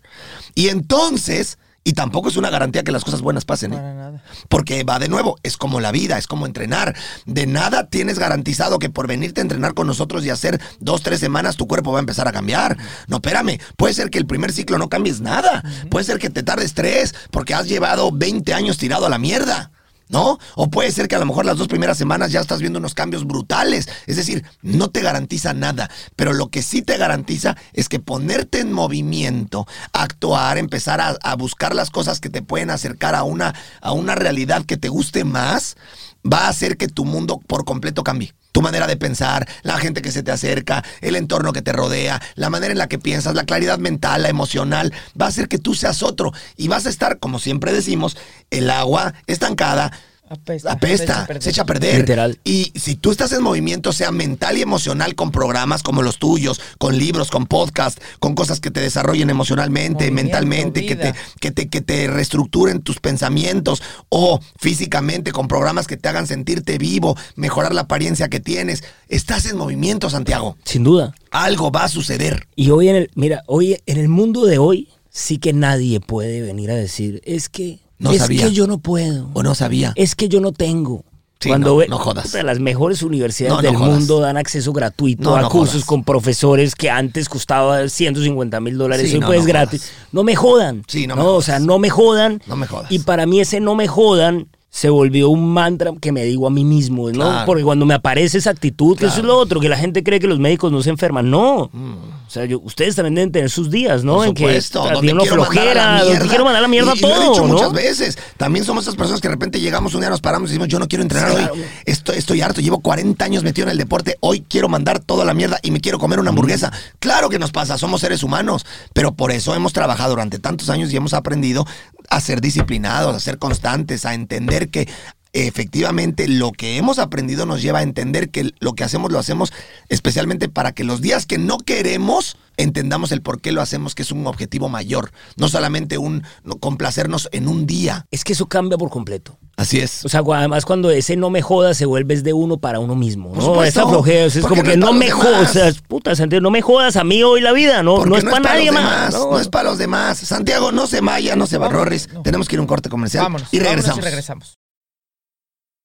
Y 0.55 0.69
entonces 0.69 1.57
y 1.83 1.93
tampoco 1.93 2.29
es 2.29 2.37
una 2.37 2.49
garantía 2.49 2.83
que 2.83 2.91
las 2.91 3.03
cosas 3.03 3.21
buenas 3.21 3.45
pasen. 3.45 3.73
¿eh? 3.73 3.77
Para 3.77 3.93
nada. 3.93 4.23
Porque 4.47 4.83
va 4.83 4.99
de 4.99 5.07
nuevo, 5.07 5.37
es 5.43 5.57
como 5.57 5.79
la 5.79 5.91
vida, 5.91 6.17
es 6.17 6.27
como 6.27 6.45
entrenar. 6.45 6.95
De 7.25 7.47
nada 7.47 7.87
tienes 7.87 8.19
garantizado 8.19 8.79
que 8.79 8.89
por 8.89 9.07
venirte 9.07 9.41
a 9.41 9.43
entrenar 9.43 9.73
con 9.73 9.87
nosotros 9.87 10.25
y 10.25 10.29
hacer 10.29 10.61
dos, 10.79 11.01
tres 11.01 11.19
semanas 11.19 11.55
tu 11.55 11.67
cuerpo 11.67 11.91
va 11.91 11.99
a 11.99 12.01
empezar 12.01 12.27
a 12.27 12.31
cambiar. 12.31 12.77
No, 13.07 13.17
espérame, 13.17 13.59
puede 13.77 13.93
ser 13.93 14.09
que 14.09 14.17
el 14.17 14.25
primer 14.25 14.51
ciclo 14.51 14.77
no 14.77 14.89
cambies 14.89 15.21
nada. 15.21 15.63
Puede 15.89 16.05
ser 16.05 16.19
que 16.19 16.29
te 16.29 16.43
tardes 16.43 16.73
tres 16.73 17.15
porque 17.31 17.53
has 17.53 17.67
llevado 17.67 18.11
20 18.11 18.53
años 18.53 18.77
tirado 18.77 19.05
a 19.05 19.09
la 19.09 19.17
mierda. 19.17 19.71
¿No? 20.09 20.39
O 20.55 20.69
puede 20.69 20.91
ser 20.91 21.07
que 21.07 21.15
a 21.15 21.19
lo 21.19 21.25
mejor 21.25 21.45
las 21.45 21.57
dos 21.57 21.67
primeras 21.67 21.97
semanas 21.97 22.31
ya 22.31 22.41
estás 22.41 22.59
viendo 22.59 22.79
unos 22.79 22.93
cambios 22.93 23.25
brutales. 23.25 23.87
Es 24.07 24.17
decir, 24.17 24.43
no 24.61 24.89
te 24.89 25.01
garantiza 25.01 25.53
nada, 25.53 25.89
pero 26.15 26.33
lo 26.33 26.49
que 26.49 26.61
sí 26.61 26.81
te 26.81 26.97
garantiza 26.97 27.55
es 27.73 27.87
que 27.87 27.99
ponerte 27.99 28.59
en 28.59 28.73
movimiento, 28.73 29.67
actuar, 29.93 30.57
empezar 30.57 30.99
a, 30.99 31.17
a 31.21 31.35
buscar 31.35 31.73
las 31.73 31.91
cosas 31.91 32.19
que 32.19 32.29
te 32.29 32.41
pueden 32.41 32.71
acercar 32.71 33.15
a 33.15 33.23
una, 33.23 33.53
a 33.81 33.91
una 33.93 34.15
realidad 34.15 34.65
que 34.65 34.77
te 34.77 34.89
guste 34.89 35.23
más, 35.23 35.77
va 36.25 36.45
a 36.45 36.49
hacer 36.49 36.77
que 36.77 36.87
tu 36.87 37.05
mundo 37.05 37.39
por 37.45 37.63
completo 37.63 38.03
cambie. 38.03 38.33
Tu 38.51 38.61
manera 38.61 38.87
de 38.87 38.97
pensar, 38.97 39.47
la 39.61 39.77
gente 39.77 40.01
que 40.01 40.11
se 40.11 40.23
te 40.23 40.31
acerca, 40.31 40.83
el 41.01 41.15
entorno 41.15 41.53
que 41.53 41.61
te 41.61 41.71
rodea, 41.71 42.21
la 42.35 42.49
manera 42.49 42.71
en 42.71 42.79
la 42.79 42.87
que 42.87 42.99
piensas, 42.99 43.35
la 43.35 43.45
claridad 43.45 43.77
mental, 43.77 44.23
la 44.23 44.29
emocional, 44.29 44.93
va 45.19 45.27
a 45.27 45.29
hacer 45.29 45.47
que 45.47 45.59
tú 45.59 45.75
seas 45.75 46.01
otro 46.01 46.33
y 46.57 46.67
vas 46.67 46.85
a 46.85 46.89
estar, 46.89 47.19
como 47.19 47.39
siempre 47.39 47.71
decimos, 47.71 48.17
el 48.49 48.69
agua 48.69 49.13
estancada. 49.27 49.91
Apesta. 50.29 50.71
Apesta, 50.71 51.27
se 51.39 51.49
echa 51.49 51.63
a 51.63 51.65
perder. 51.65 52.01
Literal. 52.01 52.39
Y 52.43 52.71
si 52.75 52.95
tú 52.95 53.09
estás 53.09 53.31
en 53.31 53.41
movimiento, 53.41 53.91
sea 53.91 54.11
mental 54.11 54.57
y 54.57 54.61
emocional, 54.61 55.15
con 55.15 55.31
programas 55.31 55.81
como 55.81 56.03
los 56.03 56.19
tuyos, 56.19 56.61
con 56.77 56.97
libros, 56.97 57.31
con 57.31 57.47
podcast, 57.47 57.99
con 58.19 58.35
cosas 58.35 58.59
que 58.59 58.69
te 58.69 58.79
desarrollen 58.79 59.29
emocionalmente, 59.29 60.05
Movimiento, 60.05 60.23
mentalmente, 60.23 60.85
que 60.85 60.95
te, 60.95 61.13
que, 61.39 61.51
te, 61.51 61.69
que 61.69 61.81
te 61.81 62.07
reestructuren 62.07 62.81
tus 62.81 62.99
pensamientos, 62.99 63.81
o 64.09 64.39
físicamente, 64.57 65.31
con 65.31 65.47
programas 65.47 65.87
que 65.87 65.97
te 65.97 66.07
hagan 66.09 66.27
sentirte 66.27 66.77
vivo, 66.77 67.17
mejorar 67.35 67.73
la 67.73 67.81
apariencia 67.81 68.29
que 68.29 68.39
tienes, 68.39 68.83
estás 69.07 69.47
en 69.47 69.57
movimiento, 69.57 70.09
Santiago. 70.09 70.57
Sin 70.63 70.83
duda. 70.83 71.15
Algo 71.31 71.71
va 71.71 71.85
a 71.85 71.89
suceder. 71.89 72.47
Y 72.55 72.69
hoy 72.69 72.89
en 72.89 72.95
el, 72.95 73.11
mira, 73.15 73.43
hoy 73.47 73.79
en 73.87 73.97
el 73.97 74.09
mundo 74.09 74.45
de 74.45 74.59
hoy, 74.59 74.89
sí 75.09 75.39
que 75.39 75.53
nadie 75.53 75.99
puede 75.99 76.41
venir 76.41 76.69
a 76.71 76.75
decir, 76.75 77.21
es 77.25 77.49
que, 77.49 77.79
No 77.99 78.11
es 78.11 78.19
sabía. 78.19 78.45
que 78.45 78.51
yo 78.53 78.65
no 78.65 78.79
puedo, 78.79 79.29
O 79.33 79.43
no 79.43 79.53
sabía. 79.55 79.93
es 79.95 80.15
que 80.15 80.27
yo 80.29 80.39
no 80.41 80.51
tengo. 80.51 81.03
Sí, 81.41 81.47
Cuando 81.47 81.69
no, 81.69 81.75
ve- 81.77 81.87
no 81.87 81.97
jodas. 81.97 82.33
las 82.33 82.59
mejores 82.59 83.01
universidades 83.01 83.55
No, 83.55 83.61
del 83.61 83.75
jodas. 83.77 83.91
mundo 83.99 84.19
dan 84.19 84.35
acceso 84.35 84.73
gratuito 84.73 85.37
a 85.37 85.47
cursos 85.47 85.75
jodas. 85.75 85.85
con 85.85 86.03
profesores 86.03 86.75
que 86.75 86.89
antes 86.89 87.29
costaba 87.29 87.87
150 87.87 88.59
mil 88.59 88.77
dólares 88.77 89.09
Sí, 89.09 89.15
hoy 89.17 89.21
puedes 89.23 89.45
gratis. 89.45 89.83
jodas. 89.83 90.07
No 90.11 90.23
me 90.25 90.35
jodan. 90.35 90.83
Sí, 90.87 91.07
no 91.07 91.15
me 91.15 91.21
O 91.21 91.41
sea, 91.41 91.59
no 91.59 91.79
me 91.79 91.89
jodan. 91.89 92.41
No 92.45 92.57
me 92.57 92.67
jodas. 92.67 92.91
Y 92.91 92.99
para 92.99 93.25
mí 93.25 93.39
ese 93.39 93.61
no 93.61 93.75
me 93.75 93.87
jodan 93.87 94.47
se 94.71 94.89
volvió 94.89 95.29
un 95.29 95.51
mantra 95.51 95.91
que 95.99 96.11
me 96.11 96.23
digo 96.23 96.45
a 96.45 96.51
mí 96.51 96.63
mismo, 96.63 97.07
¿no? 97.09 97.13
Claro. 97.25 97.45
Porque 97.47 97.63
cuando 97.63 97.85
me 97.87 97.95
aparece 97.95 98.37
esa 98.37 98.51
actitud, 98.51 98.95
que 98.97 99.07
eso 99.07 99.17
es. 99.17 99.23
Mm. 99.23 99.27
lo 99.27 99.37
otro, 99.37 99.59
que 99.59 99.67
la 99.67 99.77
gente 99.77 100.03
cree 100.03 100.19
que 100.19 100.27
los 100.27 100.37
médicos 100.39 100.71
no 100.71 100.81
se 100.83 100.91
enferman. 100.91 101.29
No. 101.31 101.71
O 101.71 102.31
sea, 102.31 102.45
yo- 102.45 102.59
ustedes 102.59 102.95
también 102.95 103.15
deben 103.15 103.31
tener 103.31 103.49
sus 103.49 103.71
días, 103.71 104.03
¿no? 104.03 104.17
Por 104.17 104.27
en 104.27 104.33
que 104.35 104.43
supuesto, 104.43 104.83
sea, 104.83 104.93
donde 104.93 105.11
quiero 105.13 105.35
mandar 105.37 105.37
a 105.37 105.39
la 105.39 105.45
flojera, 105.45 106.03
donde 106.03 106.27
quiero 106.27 106.43
mandar 106.45 106.59
a 106.59 106.61
la 106.61 106.67
mierda 106.67 106.93
y, 106.93 106.99
y 106.99 107.01
lo 107.01 107.07
he 107.07 107.11
todo, 107.13 107.29
dicho 107.31 107.47
¿no? 107.47 107.53
muchas 107.53 107.73
veces. 107.73 108.17
También 108.37 108.63
somos 108.63 108.83
esas 108.83 108.95
personas 108.95 109.19
que 109.21 109.27
de 109.27 109.33
repente 109.33 109.59
llegamos 109.59 109.95
un 109.95 110.01
día, 110.01 110.09
nos 110.11 110.21
paramos 110.21 110.49
y 110.49 110.53
decimos, 110.53 110.67
yo 110.67 110.77
no 110.77 110.87
quiero 110.87 111.01
entrenar 111.01 111.31
hoy. 111.31 111.61
Estoy, 111.85 112.17
estoy 112.17 112.41
harto, 112.41 112.61
llevo 112.61 112.79
40 112.79 113.25
años 113.25 113.43
metido 113.43 113.65
en 113.65 113.71
el 113.71 113.77
deporte, 113.79 114.17
hoy 114.19 114.45
quiero 114.47 114.69
mandar 114.69 114.99
toda 114.99 115.25
la 115.25 115.33
mierda 115.33 115.59
y 115.63 115.71
me 115.71 115.79
quiero 115.81 115.97
comer 115.97 116.19
una 116.19 116.29
hamburguesa. 116.29 116.71
Claro 116.99 117.29
que 117.29 117.39
nos 117.39 117.51
pasa, 117.51 117.79
somos 117.79 118.01
seres 118.01 118.21
humanos, 118.21 118.67
pero 118.93 119.13
por 119.13 119.31
eso 119.31 119.55
hemos 119.55 119.73
trabajado 119.73 120.11
durante 120.11 120.37
tantos 120.37 120.69
años 120.69 120.93
y 120.93 120.95
hemos 120.97 121.15
aprendido 121.15 121.65
a 122.09 122.21
ser 122.21 122.41
disciplinados, 122.41 123.15
a 123.15 123.19
ser 123.19 123.37
constantes, 123.37 124.05
a 124.05 124.13
entender 124.13 124.69
que 124.69 124.87
efectivamente 125.33 126.27
lo 126.27 126.51
que 126.51 126.77
hemos 126.77 126.97
aprendido 126.97 127.45
nos 127.45 127.61
lleva 127.61 127.79
a 127.79 127.83
entender 127.83 128.29
que 128.29 128.51
lo 128.59 128.73
que 128.73 128.83
hacemos 128.83 129.11
lo 129.11 129.19
hacemos 129.19 129.53
especialmente 129.87 130.49
para 130.49 130.71
que 130.71 130.83
los 130.83 131.01
días 131.01 131.25
que 131.25 131.37
no 131.37 131.59
queremos 131.59 132.35
entendamos 132.57 133.11
el 133.11 133.21
por 133.21 133.39
qué 133.39 133.51
lo 133.51 133.61
hacemos, 133.61 133.95
que 133.95 134.01
es 134.01 134.11
un 134.11 134.27
objetivo 134.27 134.69
mayor, 134.69 135.11
no 135.37 135.47
solamente 135.47 135.97
un 135.97 136.23
no, 136.43 136.57
complacernos 136.57 137.29
en 137.31 137.47
un 137.47 137.65
día. 137.65 138.05
Es 138.11 138.23
que 138.23 138.33
eso 138.33 138.47
cambia 138.47 138.77
por 138.77 138.89
completo. 138.89 139.37
Así 139.59 139.81
es. 139.81 140.05
O 140.05 140.09
sea, 140.09 140.21
además 140.25 140.63
cuando 140.63 140.89
ese 140.89 141.17
no 141.17 141.29
me 141.29 141.41
joda 141.41 141.73
se 141.73 141.85
vuelve 141.85 142.13
es 142.13 142.23
de 142.23 142.31
uno 142.31 142.59
para 142.59 142.79
uno 142.79 142.95
mismo, 142.95 143.33
Por 143.33 143.43
¿no? 143.43 143.61
Esa 143.61 143.85
flojera, 143.85 144.23
es 144.23 144.39
como 144.39 144.55
no 144.55 144.63
que 144.63 144.77
no 144.77 144.93
me 144.93 145.11
jodas, 145.11 145.49
o 145.49 145.53
sea, 145.53 145.73
puta, 145.85 146.15
Santiago, 146.15 146.41
no 146.41 146.49
me 146.49 146.61
jodas 146.61 146.95
a 146.95 147.03
mí 147.03 147.21
hoy 147.23 147.41
la 147.41 147.51
vida, 147.51 147.83
no, 147.83 148.05
no 148.05 148.15
es 148.15 148.23
para 148.23 148.39
nadie 148.39 148.71
más. 148.71 149.13
no. 149.13 149.31
no 149.31 149.37
es 149.37 149.49
para 149.49 149.67
los 149.67 149.77
demás. 149.77 150.17
Santiago, 150.17 150.71
no 150.71 150.87
se 150.87 151.01
vaya, 151.01 151.35
no 151.35 151.45
se 151.45 151.57
va, 151.57 151.67
no. 151.67 152.21
Tenemos 152.23 152.47
que 152.47 152.55
ir 152.55 152.59
a 152.59 152.61
un 152.61 152.67
corte 152.67 152.87
comercial 152.87 153.23
Vámonos. 153.23 153.49
y 153.51 153.57
vámonos 153.57 153.75
regresamos. 153.75 153.99
y 153.99 154.01
regresamos. 154.01 154.57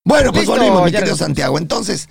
Bueno, 0.05 0.31
pues 0.31 0.43
Listo, 0.43 0.57
volvimos, 0.57 0.85
mi 0.85 0.93
querido. 0.93 1.17
Santiago. 1.17 1.59
Entonces, 1.59 2.09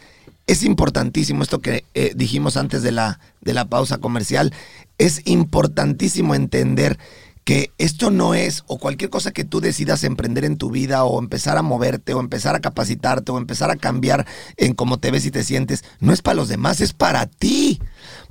es 0.47 0.63
importantísimo 0.63 1.43
esto 1.43 1.59
que 1.59 1.85
eh, 1.93 2.11
dijimos 2.13 2.57
antes 2.57 2.83
de 2.83 2.91
la, 2.91 3.21
de 3.39 3.53
la 3.53 3.63
pausa 3.63 3.99
comercial. 3.99 4.53
Es 4.97 5.21
importantísimo 5.23 6.35
entender 6.35 6.99
que 7.43 7.71
esto 7.77 8.09
no 8.09 8.33
es, 8.33 8.63
o 8.67 8.77
cualquier 8.77 9.09
cosa 9.09 9.31
que 9.31 9.43
tú 9.43 9.59
decidas 9.59 10.03
emprender 10.03 10.45
en 10.45 10.57
tu 10.57 10.69
vida, 10.69 11.03
o 11.03 11.19
empezar 11.19 11.57
a 11.57 11.61
moverte, 11.61 12.13
o 12.13 12.19
empezar 12.19 12.55
a 12.55 12.61
capacitarte, 12.61 13.31
o 13.31 13.37
empezar 13.37 13.69
a 13.69 13.75
cambiar 13.75 14.25
en 14.57 14.73
cómo 14.73 14.97
te 14.97 15.11
ves 15.11 15.25
y 15.25 15.31
te 15.31 15.43
sientes, 15.43 15.83
no 15.99 16.13
es 16.13 16.21
para 16.21 16.35
los 16.35 16.47
demás, 16.47 16.79
es 16.81 16.93
para 16.93 17.25
ti. 17.25 17.79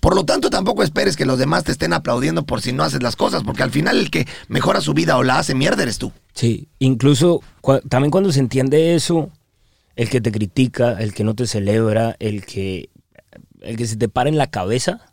Por 0.00 0.14
lo 0.14 0.24
tanto, 0.24 0.50
tampoco 0.50 0.82
esperes 0.82 1.16
que 1.16 1.26
los 1.26 1.38
demás 1.38 1.64
te 1.64 1.72
estén 1.72 1.92
aplaudiendo 1.92 2.44
por 2.44 2.62
si 2.62 2.72
no 2.72 2.82
haces 2.82 3.02
las 3.02 3.16
cosas, 3.16 3.42
porque 3.44 3.62
al 3.62 3.70
final 3.70 3.98
el 3.98 4.10
que 4.10 4.26
mejora 4.48 4.80
su 4.80 4.94
vida 4.94 5.16
o 5.16 5.22
la 5.22 5.38
hace 5.38 5.54
mierda 5.54 5.82
eres 5.82 5.98
tú. 5.98 6.12
Sí, 6.34 6.68
incluso 6.78 7.40
también 7.88 8.10
cuando 8.10 8.32
se 8.32 8.40
entiende 8.40 8.94
eso, 8.94 9.30
el 9.94 10.08
que 10.08 10.20
te 10.20 10.32
critica, 10.32 10.92
el 10.98 11.12
que 11.12 11.24
no 11.24 11.34
te 11.34 11.46
celebra, 11.46 12.16
el 12.18 12.46
que, 12.46 12.88
el 13.60 13.76
que 13.76 13.86
se 13.86 13.96
te 13.96 14.08
para 14.08 14.30
en 14.30 14.38
la 14.38 14.50
cabeza, 14.50 15.12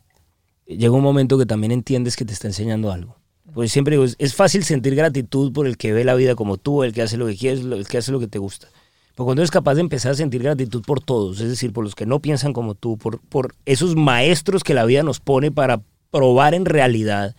llega 0.65 0.91
un 0.91 1.03
momento 1.03 1.37
que 1.37 1.45
también 1.45 1.71
entiendes 1.71 2.15
que 2.15 2.25
te 2.25 2.33
está 2.33 2.47
enseñando 2.47 2.91
algo. 2.91 3.18
Porque 3.53 3.69
siempre 3.69 3.95
digo, 3.97 4.05
es, 4.17 4.35
fácil 4.35 4.63
sentir 4.63 4.95
gratitud 4.95 5.51
por 5.51 5.67
el 5.67 5.77
que 5.77 5.91
ve 5.93 6.03
la 6.03 6.15
vida 6.15 6.35
como 6.35 6.57
tú, 6.57 6.83
el 6.83 6.93
que 6.93 7.01
hace 7.01 7.17
lo 7.17 7.27
que 7.27 7.35
quieres, 7.37 7.61
el 7.61 7.87
que 7.87 7.97
hace 7.97 8.11
lo 8.11 8.19
que 8.19 8.27
te 8.27 8.39
gusta. 8.39 8.67
Pero 9.15 9.25
cuando 9.25 9.41
eres 9.41 9.51
capaz 9.51 9.75
de 9.75 9.81
empezar 9.81 10.11
a 10.11 10.15
sentir 10.15 10.41
gratitud 10.43 10.81
por 10.85 11.01
todos, 11.01 11.41
es 11.41 11.49
decir, 11.49 11.73
por 11.73 11.83
los 11.83 11.95
que 11.95 12.05
no 12.05 12.19
piensan 12.21 12.53
como 12.53 12.75
tú, 12.75 12.97
por, 12.97 13.19
por 13.19 13.53
esos 13.65 13.95
maestros 13.95 14.63
que 14.63 14.73
la 14.73 14.85
vida 14.85 15.03
nos 15.03 15.19
pone 15.19 15.51
para 15.51 15.81
probar 16.11 16.53
en 16.53 16.65
realidad 16.65 17.35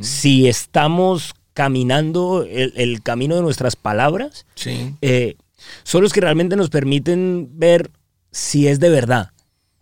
si 0.00 0.48
estamos 0.48 1.34
caminando 1.52 2.44
el, 2.48 2.72
el 2.76 3.02
camino 3.02 3.36
de 3.36 3.42
nuestras 3.42 3.76
palabras, 3.76 4.46
Sí. 4.54 4.94
eh, 5.02 5.36
son 5.82 6.02
los 6.02 6.12
que 6.12 6.20
realmente 6.20 6.56
nos 6.56 6.68
permiten 6.70 7.48
ver 7.52 7.90
si 8.30 8.66
es 8.68 8.80
de 8.80 8.90
verdad, 8.90 9.30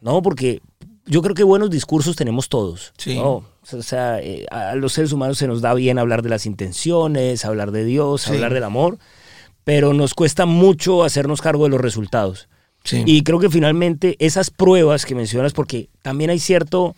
¿no? 0.01 0.23
Porque 0.23 0.61
yo 1.07 1.23
creo 1.23 1.35
que 1.35 1.43
buenos 1.45 1.71
discursos 1.71 2.17
tenemos 2.17 2.49
todos, 2.49 2.93
Sí. 2.97 3.17
¿no? 3.17 3.45
O 3.73 3.83
sea, 3.83 4.21
eh, 4.21 4.47
a 4.51 4.75
los 4.75 4.93
seres 4.93 5.13
humanos 5.13 5.39
se 5.39 5.47
nos 5.47 5.61
da 5.61 5.73
bien 5.75 5.99
hablar 5.99 6.23
de 6.23 6.29
las 6.29 6.47
intenciones, 6.47 7.45
hablar 7.45 7.71
de 7.71 7.85
Dios, 7.85 8.23
Sí. 8.23 8.31
hablar 8.33 8.53
del 8.55 8.65
amor, 8.65 8.99
pero 9.65 9.93
nos 9.93 10.15
cuesta 10.15 10.47
mucho 10.47 11.05
hacernos 11.05 11.41
cargo 11.41 11.65
de 11.65 11.71
los 11.71 11.81
resultados. 11.81 12.49
Sí. 12.85 13.03
Y 13.07 13.23
creo 13.23 13.39
que 13.39 13.49
finalmente 13.51 14.17
esas 14.19 14.51
pruebas 14.51 15.07
que 15.07 15.15
mencionas, 15.15 15.53
porque 15.53 15.89
también 16.03 16.31
hay 16.31 16.41
cierto, 16.41 16.97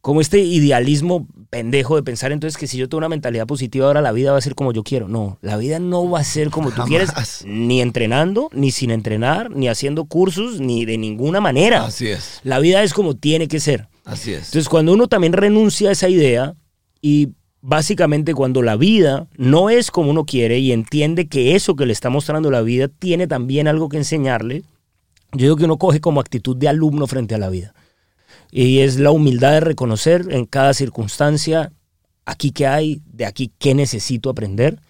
como 0.00 0.20
este 0.20 0.38
idealismo 0.38 1.26
pendejo 1.50 1.96
de 1.96 2.02
pensar 2.02 2.32
entonces 2.32 2.58
que 2.58 2.66
si 2.66 2.78
yo 2.78 2.88
tengo 2.88 2.98
una 2.98 3.08
mentalidad 3.08 3.46
positiva 3.46 3.86
ahora 3.86 4.00
la 4.00 4.12
vida 4.12 4.32
va 4.32 4.38
a 4.38 4.42
ser 4.42 4.54
como 4.54 4.72
yo 4.72 4.82
quiero. 4.82 5.08
No, 5.08 5.38
la 5.42 5.56
vida 5.56 5.78
no 5.78 6.08
va 6.08 6.20
a 6.20 6.24
ser 6.24 6.50
como 6.50 6.70
tú 6.70 6.82
quieres, 6.82 7.10
ni 7.44 7.80
entrenando, 7.80 8.48
ni 8.52 8.70
sin 8.70 8.90
entrenar, 8.90 9.50
ni 9.50 9.68
haciendo 9.68 10.04
cursos, 10.04 10.60
ni 10.60 10.84
de 10.84 10.98
ninguna 10.98 11.40
manera. 11.40 11.84
Así 11.84 12.08
es. 12.08 12.40
La 12.42 12.58
vida 12.58 12.82
es 12.82 12.92
como 12.92 13.14
tiene 13.14 13.48
que 13.48 13.60
ser. 13.60 13.88
Así 14.04 14.32
es. 14.32 14.46
Entonces, 14.46 14.68
cuando 14.68 14.92
uno 14.92 15.08
también 15.08 15.32
renuncia 15.32 15.88
a 15.88 15.92
esa 15.92 16.08
idea 16.08 16.54
y 17.00 17.30
básicamente 17.60 18.34
cuando 18.34 18.62
la 18.62 18.76
vida 18.76 19.26
no 19.36 19.70
es 19.70 19.90
como 19.90 20.10
uno 20.10 20.24
quiere 20.24 20.58
y 20.58 20.72
entiende 20.72 21.26
que 21.26 21.56
eso 21.56 21.74
que 21.74 21.86
le 21.86 21.92
está 21.92 22.10
mostrando 22.10 22.50
la 22.50 22.62
vida 22.62 22.86
tiene 22.88 23.26
también 23.26 23.66
algo 23.66 23.88
que 23.88 23.96
enseñarle, 23.96 24.62
yo 25.32 25.42
digo 25.42 25.56
que 25.56 25.64
uno 25.64 25.76
coge 25.76 26.00
como 26.00 26.20
actitud 26.20 26.56
de 26.56 26.68
alumno 26.68 27.06
frente 27.08 27.34
a 27.34 27.38
la 27.38 27.50
vida. 27.50 27.74
Y 28.50 28.80
es 28.80 28.98
la 28.98 29.10
humildad 29.10 29.52
de 29.52 29.60
reconocer 29.60 30.26
en 30.30 30.46
cada 30.46 30.72
circunstancia 30.74 31.72
aquí 32.24 32.52
qué 32.52 32.66
hay, 32.66 33.02
de 33.12 33.26
aquí 33.26 33.52
qué 33.58 33.74
necesito 33.74 34.30
aprender. 34.30 34.80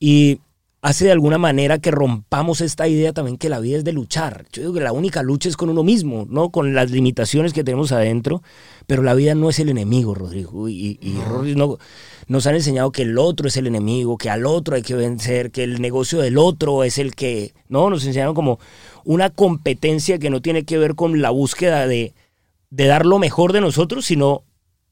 Y 0.00 0.40
hace 0.80 1.04
de 1.04 1.12
alguna 1.12 1.38
manera 1.38 1.78
que 1.78 1.92
rompamos 1.92 2.60
esta 2.60 2.88
idea 2.88 3.12
también 3.12 3.36
que 3.38 3.48
la 3.48 3.60
vida 3.60 3.78
es 3.78 3.84
de 3.84 3.92
luchar. 3.92 4.46
Yo 4.52 4.62
digo 4.62 4.74
que 4.74 4.80
la 4.80 4.92
única 4.92 5.22
lucha 5.22 5.48
es 5.48 5.56
con 5.56 5.70
uno 5.70 5.84
mismo, 5.84 6.26
¿no? 6.28 6.50
Con 6.50 6.74
las 6.74 6.90
limitaciones 6.90 7.52
que 7.52 7.62
tenemos 7.62 7.92
adentro, 7.92 8.42
pero 8.88 9.02
la 9.02 9.14
vida 9.14 9.34
no 9.36 9.48
es 9.48 9.60
el 9.60 9.68
enemigo, 9.68 10.14
Rodrigo. 10.14 10.68
Y, 10.68 10.98
y 11.00 11.14
Rodrigo, 11.28 11.58
no- 11.58 11.78
nos 12.26 12.46
han 12.46 12.54
enseñado 12.56 12.90
que 12.92 13.02
el 13.02 13.18
otro 13.18 13.46
es 13.48 13.56
el 13.56 13.66
enemigo, 13.68 14.16
que 14.18 14.30
al 14.30 14.46
otro 14.46 14.74
hay 14.74 14.82
que 14.82 14.94
vencer, 14.94 15.50
que 15.50 15.62
el 15.64 15.80
negocio 15.80 16.18
del 16.20 16.38
otro 16.38 16.82
es 16.82 16.98
el 16.98 17.14
que, 17.14 17.52
¿no? 17.68 17.88
Nos 17.90 18.04
enseñaron 18.04 18.34
como 18.34 18.58
una 19.04 19.30
competencia 19.30 20.18
que 20.18 20.30
no 20.30 20.40
tiene 20.40 20.64
que 20.64 20.78
ver 20.78 20.94
con 20.96 21.20
la 21.22 21.30
búsqueda 21.30 21.86
de, 21.86 22.14
de 22.72 22.86
dar 22.86 23.04
lo 23.04 23.18
mejor 23.18 23.52
de 23.52 23.60
nosotros, 23.60 24.06
sino 24.06 24.44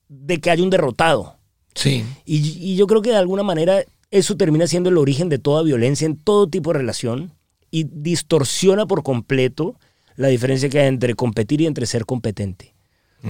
de 0.09 0.39
que 0.39 0.51
haya 0.51 0.63
un 0.63 0.69
derrotado. 0.69 1.37
Sí. 1.75 2.05
Y, 2.27 2.37
y 2.61 2.77
yo 2.77 2.87
creo 2.87 3.01
que 3.01 3.09
de 3.09 3.17
alguna 3.17 3.43
manera 3.43 3.83
eso 4.11 4.37
termina 4.37 4.67
siendo 4.67 4.91
el 4.91 4.99
origen 4.99 5.31
de 5.31 5.39
toda 5.39 5.63
violencia 5.63 6.05
en 6.05 6.17
todo 6.17 6.47
tipo 6.47 6.73
de 6.73 6.79
relación 6.81 7.33
y 7.71 7.85
distorsiona 7.91 8.85
por 8.85 9.03
completo 9.03 9.77
la 10.17 10.29
diferencia 10.29 10.69
que 10.69 10.81
hay 10.81 10.89
entre 10.89 11.15
competir 11.15 11.63
y 11.63 11.67
entre 11.67 11.87
ser 11.87 12.05
competente. 12.05 12.75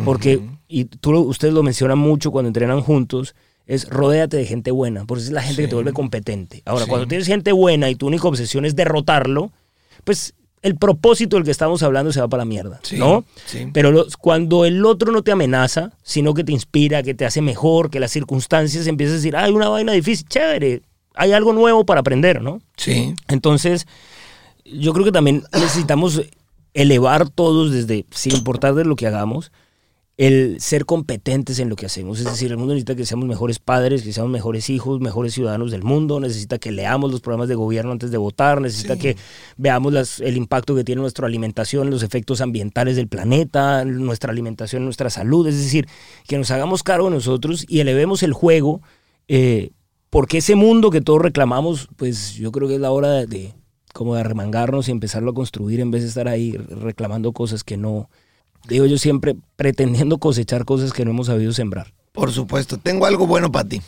Porque, 0.04 0.40
y 0.68 0.84
tú, 0.86 1.16
ustedes 1.18 1.52
lo 1.54 1.62
mencionan 1.62 1.98
mucho 1.98 2.30
cuando 2.32 2.48
entrenan 2.48 2.80
juntos, 2.80 3.34
es 3.66 3.88
rodéate 3.88 4.36
de 4.36 4.46
gente 4.46 4.70
buena, 4.72 5.04
porque 5.04 5.22
es 5.24 5.30
la 5.30 5.42
gente 5.42 5.62
que 5.62 5.68
te 5.68 5.74
vuelve 5.74 5.92
competente. 5.92 6.62
Ahora, 6.64 6.84
Sí. 6.86 6.88
cuando 6.88 7.06
tienes 7.06 7.26
gente 7.28 7.52
buena 7.52 7.88
y 7.90 7.94
tu 7.94 8.06
única 8.08 8.26
obsesión 8.26 8.64
es 8.64 8.74
derrotarlo, 8.74 9.52
pues 10.04 10.34
el 10.62 10.76
propósito 10.76 11.36
del 11.36 11.44
que 11.44 11.50
estamos 11.50 11.82
hablando 11.82 12.12
se 12.12 12.20
va 12.20 12.28
para 12.28 12.42
la 12.42 12.44
mierda, 12.44 12.80
Sí, 12.82 12.96
¿no? 12.98 13.24
sí. 13.46 13.68
Pero 13.72 13.90
los- 13.92 14.16
cuando 14.16 14.64
el 14.66 14.84
otro 14.84 15.10
no 15.12 15.22
te 15.22 15.32
amenaza, 15.32 15.92
sino 16.02 16.34
que 16.34 16.44
te 16.44 16.52
inspira, 16.52 17.02
que 17.02 17.14
te 17.14 17.24
hace 17.24 17.40
mejor, 17.40 17.90
que 17.90 17.98
las 18.00 18.10
circunstancias 18.10 18.86
empiezas 18.86 19.14
a 19.14 19.16
decir, 19.16 19.36
hay 19.36 19.52
una 19.52 19.68
vaina 19.70 19.92
difícil, 19.92 20.26
chévere, 20.28 20.82
hay 21.14 21.32
algo 21.32 21.52
nuevo 21.54 21.84
para 21.86 22.00
aprender, 22.00 22.42
¿no? 22.42 22.60
Sí. 22.76 23.14
Entonces, 23.28 23.86
yo 24.64 24.92
creo 24.92 25.04
que 25.04 25.12
también 25.12 25.42
necesitamos 25.52 26.22
elevar 26.74 27.28
todos 27.30 27.72
desde, 27.72 28.04
sin 28.10 28.34
importar 28.36 28.74
de 28.74 28.84
lo 28.84 28.96
que 28.96 29.06
hagamos, 29.06 29.50
el 30.20 30.60
ser 30.60 30.84
competentes 30.84 31.60
en 31.60 31.70
lo 31.70 31.76
que 31.76 31.86
hacemos. 31.86 32.18
Es 32.18 32.26
decir, 32.26 32.50
el 32.50 32.58
mundo 32.58 32.74
necesita 32.74 32.94
que 32.94 33.06
seamos 33.06 33.26
mejores 33.26 33.58
padres, 33.58 34.02
que 34.02 34.12
seamos 34.12 34.30
mejores 34.30 34.68
hijos, 34.68 35.00
mejores 35.00 35.32
ciudadanos 35.32 35.70
del 35.70 35.82
mundo, 35.82 36.20
necesita 36.20 36.58
que 36.58 36.72
leamos 36.72 37.10
los 37.10 37.22
programas 37.22 37.48
de 37.48 37.54
gobierno 37.54 37.90
antes 37.92 38.10
de 38.10 38.18
votar, 38.18 38.60
necesita 38.60 38.98
que 38.98 39.16
veamos 39.56 39.94
las- 39.94 40.20
el 40.20 40.36
impacto 40.36 40.74
que 40.74 40.84
tiene 40.84 41.00
nuestra 41.00 41.26
alimentación, 41.26 41.88
los 41.88 42.02
efectos 42.02 42.42
ambientales 42.42 42.96
del 42.96 43.08
planeta, 43.08 43.82
nuestra 43.86 44.30
alimentación, 44.30 44.84
nuestra 44.84 45.08
salud. 45.08 45.46
Es 45.46 45.56
decir, 45.56 45.88
que 46.28 46.36
nos 46.36 46.50
hagamos 46.50 46.82
cargo 46.82 47.08
de 47.08 47.14
nosotros 47.14 47.64
y 47.66 47.80
elevemos 47.80 48.22
el 48.22 48.34
juego, 48.34 48.82
eh, 49.26 49.70
porque 50.10 50.38
ese 50.38 50.54
mundo 50.54 50.90
que 50.90 51.00
todos 51.00 51.22
reclamamos, 51.22 51.88
pues 51.96 52.34
yo 52.34 52.52
creo 52.52 52.68
que 52.68 52.74
es 52.74 52.80
la 52.82 52.90
hora 52.90 53.08
de, 53.10 53.26
de 53.26 53.54
como 53.94 54.16
de 54.16 54.20
arremangarnos 54.20 54.88
y 54.88 54.90
empezarlo 54.90 55.30
a 55.30 55.34
construir 55.34 55.80
en 55.80 55.90
vez 55.90 56.02
de 56.02 56.08
estar 56.08 56.28
ahí 56.28 56.52
reclamando 56.58 57.32
cosas 57.32 57.64
que 57.64 57.78
no, 57.78 58.10
digo 58.68 58.86
yo 58.86 58.98
siempre, 58.98 59.36
pretendiendo 59.56 60.18
cosechar 60.18 60.64
cosas 60.64 60.92
que 60.92 61.04
no 61.04 61.10
hemos 61.12 61.26
sabido 61.28 61.52
sembrar. 61.52 61.92
Por 62.12 62.32
supuesto. 62.32 62.76
Tengo 62.78 63.06
algo 63.06 63.26
bueno 63.26 63.50
para 63.52 63.68
ti. 63.68 63.82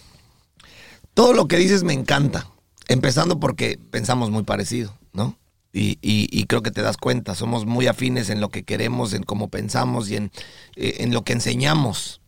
Todo 1.14 1.32
lo 1.34 1.46
que 1.48 1.56
dices 1.56 1.82
me 1.84 1.92
encanta. 1.92 2.48
Empezando 2.88 3.38
porque 3.40 3.78
pensamos 3.90 4.30
muy 4.30 4.42
parecido, 4.42 4.96
¿no? 5.12 5.38
Y, 5.72 5.98
y- 6.02 6.28
y 6.30 6.44
creo 6.44 6.62
que 6.62 6.70
te 6.70 6.82
das 6.82 6.96
cuenta, 6.98 7.34
somos 7.34 7.64
muy 7.64 7.86
afines 7.86 8.28
en 8.28 8.40
lo 8.40 8.50
que 8.50 8.62
queremos, 8.62 9.14
en 9.14 9.22
cómo 9.22 9.48
pensamos 9.48 10.10
y 10.10 10.16
en, 10.16 10.30
eh, 10.76 10.96
en 10.98 11.12
lo 11.12 11.22
que 11.22 11.32
enseñamos. 11.32 12.20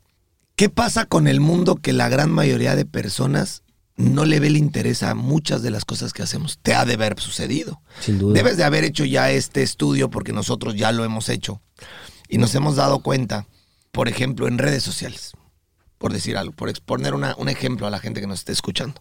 ¿Qué 0.56 0.68
pasa 0.70 1.04
con 1.04 1.26
el 1.28 1.40
mundo 1.40 1.76
que 1.76 1.92
la 1.92 2.08
gran 2.08 2.30
mayoría 2.30 2.76
de 2.76 2.86
personas 2.86 3.62
no 3.96 4.24
le 4.24 4.40
ve 4.40 4.46
el 4.46 4.56
interés 4.56 5.02
a 5.02 5.14
muchas 5.14 5.62
de 5.62 5.70
las 5.70 5.84
cosas 5.84 6.12
que 6.12 6.22
hacemos? 6.22 6.58
Te 6.62 6.74
ha 6.74 6.84
de 6.86 6.94
haber 6.94 7.20
sucedido. 7.20 7.82
Sin 8.00 8.18
duda. 8.18 8.34
Debes 8.34 8.56
de 8.56 8.64
haber 8.64 8.84
hecho 8.84 9.04
ya 9.04 9.30
este 9.30 9.62
estudio 9.62 10.08
porque 10.10 10.32
nosotros 10.32 10.74
ya 10.76 10.92
lo 10.92 11.04
hemos 11.04 11.28
hecho 11.28 11.60
y 12.28 12.38
nos 12.38 12.54
hemos 12.54 12.76
dado 12.76 13.00
cuenta, 13.00 13.46
por 13.92 14.08
ejemplo, 14.08 14.48
en 14.48 14.58
redes 14.58 14.82
sociales, 14.82 15.32
por 15.98 16.12
decir 16.12 16.36
algo, 16.36 16.52
por 16.52 16.68
exponer 16.68 17.14
una- 17.14 17.34
un 17.38 17.48
ejemplo 17.48 17.86
a 17.86 17.90
la 17.90 17.98
gente 17.98 18.20
que 18.20 18.26
nos 18.26 18.40
esté 18.40 18.52
escuchando. 18.52 19.00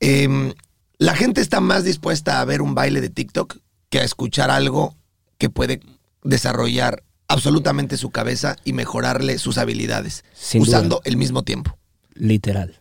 Em, 0.00 0.52
la 0.98 1.14
gente 1.14 1.40
está 1.40 1.60
más 1.60 1.84
dispuesta 1.84 2.40
a 2.40 2.44
ver 2.44 2.62
un 2.62 2.74
baile 2.74 3.00
de 3.00 3.08
TikTok 3.10 3.56
que 3.88 4.00
a 4.00 4.04
escuchar 4.04 4.50
algo 4.50 4.94
que 5.38 5.48
puede 5.50 5.80
desarrollar 6.22 7.02
absolutamente 7.28 7.96
su 7.96 8.10
cabeza 8.10 8.56
y 8.64 8.72
mejorarle 8.72 9.38
sus 9.38 9.58
habilidades 9.58 10.24
Sin 10.34 10.62
usando 10.62 10.96
duda. 10.96 11.02
el 11.06 11.16
mismo 11.16 11.42
tiempo. 11.42 11.76
Literal. 12.14 12.76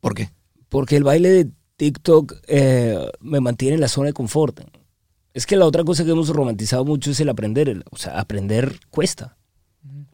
¿Por 0.00 0.14
qué? 0.14 0.30
Porque 0.68 0.96
el 0.96 1.04
baile 1.04 1.28
de 1.30 1.50
TikTok 1.76 2.34
eh, 2.48 2.98
me 3.20 3.40
mantiene 3.40 3.74
en 3.74 3.80
la 3.80 3.88
zona 3.88 4.08
de 4.08 4.12
confort. 4.12 4.60
Es 5.36 5.44
que 5.44 5.56
la 5.56 5.66
otra 5.66 5.84
cosa 5.84 6.02
que 6.02 6.12
hemos 6.12 6.30
romantizado 6.30 6.82
mucho 6.86 7.10
es 7.10 7.20
el 7.20 7.28
aprender. 7.28 7.84
O 7.90 7.98
sea, 7.98 8.18
aprender 8.18 8.80
cuesta. 8.88 9.36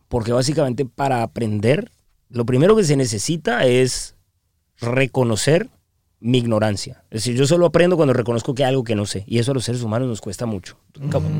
Porque 0.09 0.33
básicamente 0.33 0.85
para 0.85 1.23
aprender, 1.23 1.93
lo 2.29 2.45
primero 2.45 2.75
que 2.75 2.83
se 2.83 2.97
necesita 2.97 3.65
es 3.65 4.17
reconocer 4.81 5.71
mi 6.19 6.39
ignorancia. 6.39 7.05
Es 7.09 7.23
decir, 7.23 7.37
yo 7.37 7.47
solo 7.47 7.67
aprendo 7.67 7.95
cuando 7.95 8.13
reconozco 8.13 8.53
que 8.53 8.65
hay 8.65 8.71
algo 8.71 8.83
que 8.83 8.97
no 8.97 9.07
sé. 9.07 9.23
Y 9.29 9.39
eso 9.39 9.53
a 9.53 9.55
los 9.55 9.63
seres 9.63 9.83
humanos 9.83 10.09
nos 10.09 10.21
cuesta 10.21 10.45
mucho. 10.45 10.77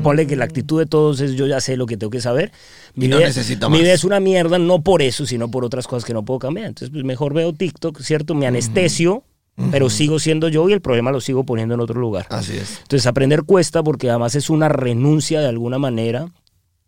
Ponle 0.01 0.27
que 0.27 0.37
la 0.37 0.45
actitud 0.45 0.79
de 0.79 0.85
todos 0.85 1.19
es 1.19 1.33
yo 1.33 1.45
ya 1.45 1.59
sé 1.59 1.75
lo 1.75 1.85
que 1.85 1.97
tengo 1.97 2.09
que 2.09 2.21
saber. 2.21 2.53
Y 2.95 3.09
no 3.09 3.19
necesito 3.19 3.69
mi 3.69 3.79
más. 3.79 3.83
vida 3.83 3.93
es 3.93 4.05
una 4.05 4.21
mierda, 4.21 4.59
no 4.59 4.81
por 4.81 5.01
eso, 5.01 5.25
sino 5.25 5.51
por 5.51 5.65
otras 5.65 5.87
cosas 5.87 6.05
que 6.05 6.13
no 6.13 6.23
puedo 6.23 6.39
cambiar. 6.39 6.67
Entonces, 6.67 6.89
pues 6.89 7.03
mejor 7.03 7.33
veo 7.33 7.51
TikTok, 7.51 7.99
¿cierto? 7.99 8.33
Me 8.33 8.47
anestesio, 8.47 9.25
pero 9.71 9.89
sigo 9.89 10.17
siendo 10.19 10.47
yo 10.49 10.67
y 10.69 10.73
el 10.73 10.81
problema 10.81 11.11
lo 11.11 11.21
sigo 11.21 11.43
poniendo 11.43 11.75
en 11.75 11.81
otro 11.81 11.99
lugar. 11.99 12.25
Así 12.29 12.57
es. 12.57 12.79
Entonces, 12.81 13.05
aprender 13.07 13.43
cuesta 13.43 13.83
porque 13.83 14.09
además 14.09 14.35
es 14.35 14.49
una 14.49 14.67
renuncia 14.69 15.41
de 15.41 15.47
alguna 15.47 15.77
manera. 15.77 16.27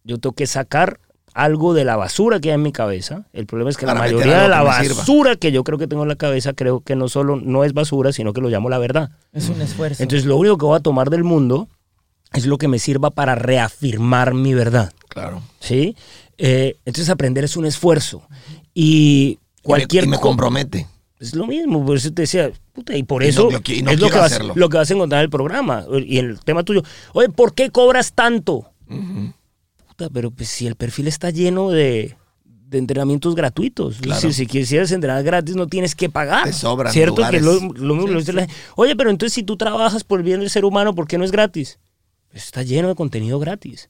Yo 0.03 0.17
tengo 0.19 0.33
que 0.33 0.47
sacar 0.47 0.99
algo 1.33 1.73
de 1.73 1.83
la 1.83 1.95
basura 1.97 2.39
que 2.39 2.49
hay 2.49 2.55
en 2.55 2.61
mi 2.63 2.71
cabeza. 2.71 3.25
El 3.33 3.45
problema 3.45 3.69
es 3.69 3.77
que 3.77 3.85
la 3.85 3.93
Para 3.93 4.05
mayoría 4.05 4.41
de 4.43 4.47
la 4.49 4.59
que 4.63 4.69
me 4.69 4.83
sirva. 4.87 4.95
basura 4.99 5.35
que 5.35 5.51
yo 5.51 5.63
creo 5.63 5.77
que 5.77 5.87
tengo 5.87 6.03
en 6.03 6.09
la 6.09 6.15
cabeza, 6.15 6.53
creo 6.53 6.79
que 6.79 6.95
no 6.95 7.07
solo 7.09 7.35
no 7.35 7.63
es 7.65 7.73
basura, 7.73 8.11
sino 8.13 8.31
que 8.33 8.41
lo 8.41 8.49
llamo 8.49 8.69
la 8.69 8.77
verdad. 8.77 9.11
Es 9.33 9.49
un 9.49 9.61
esfuerzo. 9.61 10.01
Entonces, 10.01 10.25
lo 10.25 10.37
único 10.37 10.57
que 10.57 10.65
voy 10.65 10.77
a 10.77 10.79
tomar 10.79 11.09
del 11.09 11.23
mundo 11.23 11.67
es 12.33 12.45
lo 12.45 12.57
que 12.57 12.67
me 12.67 12.79
sirva 12.79 13.11
para 13.11 13.35
reafirmar 13.35 14.33
mi 14.33 14.53
verdad. 14.53 14.91
Claro. 15.09 15.41
¿sí? 15.59 15.95
Eh, 16.37 16.77
entonces 16.85 17.09
aprender 17.09 17.43
es 17.43 17.55
un 17.57 17.65
esfuerzo. 17.65 18.23
Y 18.73 19.39
cualquier 19.61 20.05
y 20.05 20.07
me, 20.07 20.15
y 20.15 20.17
me 20.17 20.21
co- 20.21 20.29
compromete. 20.29 20.87
Es 21.19 21.33
lo 21.35 21.47
mismo, 21.47 21.85
por 21.85 21.97
eso 21.97 22.11
te 22.11 22.23
decía, 22.23 22.51
puta, 22.73 22.95
y 22.97 23.03
por 23.03 23.23
Y 23.23 23.27
no- 23.27 23.29
eso 23.29 23.49
y 23.67 23.81
no 23.81 23.91
es 23.91 23.99
lo 23.99 24.09
que, 24.09 24.17
vas, 24.17 24.31
hacerlo. 24.33 24.53
lo 24.55 24.69
que 24.69 24.77
vas 24.77 24.89
a 24.89 24.93
encontrar 24.93 25.19
en 25.21 25.25
el 25.25 25.29
programa. 25.29 25.85
Y 26.05 26.17
en 26.19 26.31
el 26.31 26.39
tema 26.41 26.63
tuyo, 26.63 26.83
oye, 27.13 27.29
¿por 27.29 27.53
qué 27.53 27.69
cobras 27.69 28.13
tanto? 28.13 28.69
Puta, 29.87 30.09
pero 30.09 30.31
pues 30.31 30.49
si 30.49 30.67
el 30.67 30.75
perfil 30.75 31.07
está 31.07 31.29
lleno 31.29 31.69
de, 31.69 32.15
de 32.67 32.77
entrenamientos 32.77 33.33
gratuitos. 33.35 33.97
Claro. 34.01 34.19
Si, 34.21 34.33
si 34.33 34.45
quisieras 34.45 34.91
entrenar 34.91 35.23
gratis 35.23 35.55
no 35.55 35.67
tienes 35.67 35.95
que 35.95 36.09
pagar. 36.09 36.43
Te 36.45 36.53
sobran 36.53 36.91
¿Cierto? 36.91 37.15
Que 37.29 37.39
lugares. 37.39 37.43
lo, 37.43 37.53
lo 37.73 37.95
mismo 37.95 38.11
lo 38.11 38.19
dice 38.19 38.33
la 38.33 38.41
gente. 38.41 38.55
Oye, 38.75 38.95
pero 38.95 39.09
entonces 39.09 39.33
si 39.33 39.43
tú 39.43 39.55
trabajas 39.57 40.03
por 40.03 40.19
el 40.19 40.25
bien 40.25 40.39
del 40.41 40.49
ser 40.49 40.65
humano, 40.65 40.93
¿por 40.93 41.07
qué 41.07 41.17
no 41.17 41.23
es 41.23 41.31
gratis? 41.31 41.79
Pues 42.29 42.43
está 42.43 42.63
lleno 42.63 42.89
de 42.89 42.95
contenido 42.95 43.39
gratis. 43.39 43.89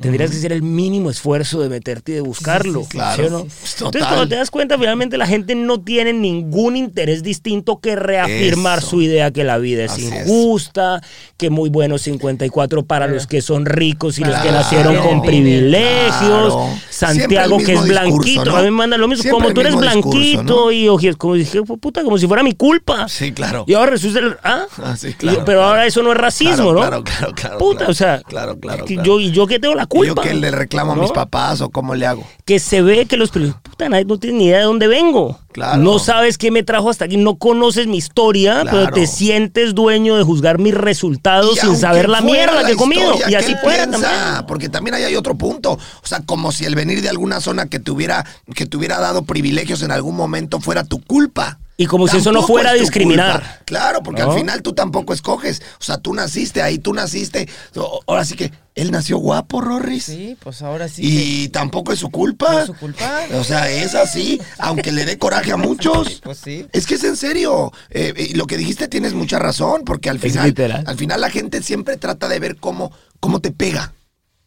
Tendrías 0.00 0.30
que 0.30 0.36
hacer 0.38 0.52
el 0.52 0.62
mínimo 0.62 1.10
esfuerzo 1.10 1.60
de 1.60 1.68
meterte 1.68 2.12
y 2.12 2.14
de 2.16 2.20
buscarlo. 2.22 2.80
sí, 2.80 2.86
sí, 2.92 2.98
claro. 2.98 3.46
Entonces, 3.46 4.02
cuando 4.04 4.28
te 4.28 4.34
das 4.36 4.50
cuenta, 4.50 4.78
finalmente 4.78 5.16
la 5.18 5.26
gente 5.26 5.54
no 5.54 5.80
tiene 5.80 6.12
ningún 6.12 6.76
interés 6.76 7.22
distinto 7.22 7.80
que 7.80 7.96
reafirmar 7.96 8.78
Eso. 8.78 8.88
su 8.90 9.02
idea 9.02 9.30
que 9.30 9.44
la 9.44 9.58
vida 9.58 9.84
es 9.84 9.92
Así 9.92 10.06
es. 10.06 10.26
injusta, 10.26 11.00
que 11.36 11.50
muy 11.50 11.68
bueno 11.70 11.98
54 11.98 12.84
para 12.84 13.06
los 13.06 13.26
que 13.26 13.42
son 13.42 13.66
ricos 13.66 14.18
y 14.18 14.24
los 14.24 14.36
que 14.40 14.50
nacieron 14.52 14.96
con 14.96 15.22
privilegios. 15.22 16.54
Santiago, 16.90 17.58
que 17.58 17.72
es 17.74 17.82
mismo 17.82 17.84
discurso, 17.84 18.10
blanquito. 18.10 18.44
¿no? 18.44 18.56
A 18.56 18.60
mí 18.60 18.64
me 18.66 18.70
manda 18.72 18.96
lo 18.98 19.08
mismo. 19.08 19.22
Siempre 19.22 19.42
como 19.42 19.54
tú 19.54 19.60
eres 19.60 19.72
discurso, 19.72 20.00
blanquito 20.10 20.42
¿no? 20.42 20.72
y 20.72 20.88
oye, 20.88 21.14
como 21.14 21.34
dije, 21.34 21.62
puta, 21.62 22.02
como 22.02 22.18
si 22.18 22.26
fuera 22.26 22.42
mi 22.42 22.52
culpa. 22.54 23.08
Sí, 23.08 23.32
claro. 23.32 23.64
Y 23.66 23.74
ahora 23.74 23.92
resulta. 23.92 24.18
el- 24.20 24.36
¿ah? 24.42 24.66
Ah, 24.82 24.94
Y- 25.02 25.12
claro, 25.14 25.42
pero 25.44 25.62
ahora 25.62 25.86
eso 25.86 26.02
no 26.02 26.12
es 26.12 26.18
racismo, 26.18 26.72
¿no? 26.72 26.80
claro, 26.80 27.04
claro, 27.04 27.32
claro, 27.34 27.58
Puta, 27.58 27.86
o 27.88 27.94
sea. 27.94 28.20
Claro, 28.22 28.58
claro. 28.58 28.84
Yo, 28.86 29.20
y 29.20 29.30
yo 29.30 29.46
que 29.46 29.58
tengo 29.58 29.74
la 29.74 29.84
¿Y 29.84 29.86
culpa. 29.90 30.06
yo 30.06 30.14
que 30.28 30.34
le 30.34 30.50
reclamo 30.50 30.92
a 30.92 30.96
mis 30.96 31.10
papás 31.10 31.60
o 31.60 31.68
cómo 31.70 31.94
le 31.94 32.06
hago? 32.06 32.24
que 32.44 32.58
se 32.58 32.80
ve 32.82 33.06
que 33.06 33.16
los 33.16 33.30
periodistas, 33.30 33.62
puta, 33.62 33.88
nadie 33.88 34.04
no 34.04 34.18
tiene 34.18 34.38
ni 34.38 34.44
idea 34.46 34.58
de 34.58 34.64
dónde 34.64 34.86
vengo. 34.88 35.38
Claro. 35.52 35.82
No 35.82 35.98
sabes 35.98 36.38
qué 36.38 36.50
me 36.50 36.62
trajo 36.62 36.90
hasta 36.90 37.04
aquí, 37.04 37.16
no 37.16 37.36
conoces 37.36 37.86
mi 37.86 37.96
historia, 37.96 38.62
Claro. 38.62 38.70
pero 38.70 38.92
te 38.92 39.06
sientes 39.06 39.74
dueño 39.74 40.16
de 40.16 40.22
juzgar 40.22 40.58
mis 40.58 40.74
resultados 40.74 41.56
Y 41.56 41.60
sin 41.60 41.76
saber 41.76 42.08
la 42.08 42.20
mierda 42.20 42.62
la 42.62 42.66
que 42.66 42.72
he 42.72 42.76
comido. 42.76 43.14
Y 43.28 43.34
así 43.34 43.54
fuera 43.62 43.86
piensa, 43.86 44.08
también. 44.08 44.46
Porque 44.46 44.68
también 44.68 44.94
ahí 44.94 45.02
hay 45.04 45.16
otro 45.16 45.36
punto. 45.36 45.72
O 45.72 46.06
sea, 46.06 46.20
como 46.24 46.52
si 46.52 46.64
el 46.64 46.74
venir 46.74 47.02
de 47.02 47.08
alguna 47.08 47.40
zona 47.40 47.66
que 47.66 47.78
te 47.80 47.90
hubiera, 47.90 48.24
que 48.54 48.66
te 48.66 48.76
hubiera 48.76 48.98
dado 49.00 49.22
privilegios 49.24 49.82
en 49.82 49.90
algún 49.92 50.16
momento 50.16 50.60
fuera 50.60 50.84
tu 50.84 51.00
culpa. 51.02 51.58
Y 51.82 51.86
como 51.86 52.06
si 52.08 52.18
eso 52.18 52.30
no 52.30 52.42
fuera 52.42 52.72
es 52.72 52.76
tu 52.76 52.80
discriminar. 52.82 53.40
culpa. 53.40 53.58
Claro, 53.64 54.02
porque 54.02 54.22
¿No? 54.22 54.32
al 54.32 54.38
final 54.38 54.60
tú 54.62 54.74
tampoco 54.74 55.14
escoges. 55.14 55.62
O 55.80 55.82
sea, 55.82 55.96
tú 55.96 56.12
naciste 56.12 56.60
ahí, 56.60 56.78
tú 56.78 56.92
naciste. 56.92 57.48
O- 57.74 58.02
Ahora 58.06 58.26
sí 58.26 58.34
que 58.36 58.52
él 58.74 58.90
nació 58.90 59.16
guapo, 59.16 59.62
Rorris. 59.62 60.04
Sí, 60.04 60.36
pues 60.42 60.60
ahora 60.60 60.88
sí. 60.88 61.00
Y 61.02 61.48
tampoco 61.48 61.92
es 61.94 61.98
su 61.98 62.10
culpa. 62.10 62.52
no 62.52 62.58
es 62.60 62.66
su 62.66 62.74
culpa. 62.74 63.22
O 63.34 63.44
sea, 63.44 63.70
es 63.70 63.94
así, 63.94 64.38
aunque 64.58 64.92
le 64.92 65.06
dé 65.06 65.16
coraje 65.16 65.52
a 65.52 65.56
muchos. 65.56 66.20
Pues 66.22 66.36
sí. 66.36 66.66
Es 66.72 66.84
que 66.86 66.96
es 66.96 67.04
en 67.04 67.16
serio. 67.16 67.72
Eh, 67.88 68.32
lo 68.34 68.46
que 68.46 68.58
dijiste 68.58 68.86
tienes 68.86 69.14
mucha 69.14 69.38
razón, 69.38 69.82
porque 69.86 70.10
al 70.10 70.18
final, 70.18 70.48
literal. 70.48 70.84
al 70.86 70.96
final 70.98 71.20
la 71.22 71.30
gente 71.30 71.62
siempre 71.62 71.96
trata 71.96 72.28
de 72.28 72.38
ver 72.40 72.56
cómo, 72.56 72.92
cómo 73.20 73.40
te 73.40 73.52
pega, 73.52 73.94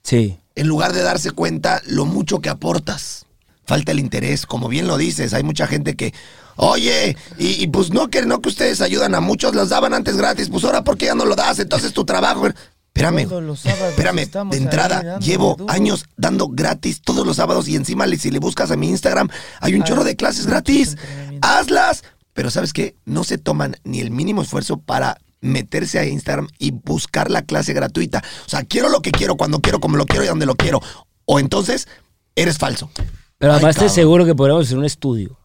Sí. 0.03 0.37
en 0.53 0.67
lugar 0.67 0.93
de 0.93 1.01
darse 1.01 1.31
cuenta 1.31 1.81
lo 1.87 2.05
mucho 2.05 2.41
que 2.41 2.49
aportas. 2.49 3.25
Falta 3.65 3.91
el 3.91 3.99
interés, 3.99 4.45
como 4.45 4.67
bien 4.67 4.85
lo 4.87 4.97
dices, 4.97 5.33
hay 5.33 5.41
mucha 5.41 5.65
gente 5.67 5.95
que, 5.95 6.13
oye, 6.55 7.15
y, 7.37 7.63
y 7.63 7.67
pues 7.67 7.91
no 7.91 8.09
que 8.09 8.21
no 8.23 8.41
que 8.41 8.49
ustedes 8.49 8.81
ayudan 8.81 9.15
a 9.15 9.21
muchos, 9.21 9.55
las 9.55 9.69
daban 9.69 9.93
antes 9.93 10.17
gratis, 10.17 10.49
pues 10.49 10.63
ahora 10.63 10.83
¿por 10.83 10.97
qué 10.97 11.05
ya 11.07 11.15
no 11.15 11.25
lo 11.25 11.35
das? 11.35 11.59
Entonces 11.59 11.93
tu 11.93 12.05
trabajo. 12.05 12.47
Espérame, 12.95 13.27
los 13.41 13.65
espérame, 13.65 14.29
de 14.51 14.57
entrada, 14.57 15.17
llevo 15.19 15.55
duro. 15.57 15.71
años 15.73 16.05
dando 16.15 16.47
gratis 16.49 17.01
todos 17.01 17.25
los 17.25 17.37
sábados 17.37 17.67
y 17.67 17.75
encima 17.75 18.05
le- 18.05 18.17
si 18.19 18.29
le 18.29 18.37
buscas 18.39 18.69
a 18.69 18.75
mi 18.75 18.87
Instagram, 18.89 19.29
hay 19.61 19.73
un 19.73 19.81
Hay 19.81 19.87
chorro 19.87 20.03
de 20.03 20.15
clases 20.15 20.45
gratis. 20.45 20.95
Hazlas. 21.41 22.03
Pero 22.33 22.49
¿sabes 22.51 22.71
qué? 22.73 22.95
No 23.05 23.23
se 23.23 23.37
toman 23.37 23.77
ni 23.83 23.99
el 23.99 24.09
mínimo 24.11 24.41
esfuerzo 24.41 24.77
para 24.77 25.17
meterse 25.41 25.99
a 25.99 26.05
Instagram 26.05 26.47
y 26.57 26.71
buscar 26.71 27.29
la 27.29 27.41
clase 27.43 27.73
gratuita. 27.73 28.23
O 28.45 28.49
sea, 28.49 28.63
quiero 28.63 28.89
lo 28.89 29.01
que 29.01 29.11
quiero, 29.11 29.35
cuando 29.37 29.59
quiero, 29.59 29.79
como 29.79 29.97
lo 29.97 30.05
quiero 30.05 30.23
y 30.23 30.27
donde 30.27 30.45
lo 30.45 30.55
quiero. 30.55 30.79
O 31.25 31.39
entonces, 31.39 31.87
eres 32.35 32.57
falso. 32.57 32.89
Pero 33.37 33.51
Ay, 33.53 33.57
además 33.57 33.75
te 33.75 33.79
cabrón. 33.81 33.91
aseguro 33.91 34.25
que 34.25 34.35
podríamos 34.35 34.65
hacer 34.65 34.77
un 34.77 34.85
estudio. 34.85 35.37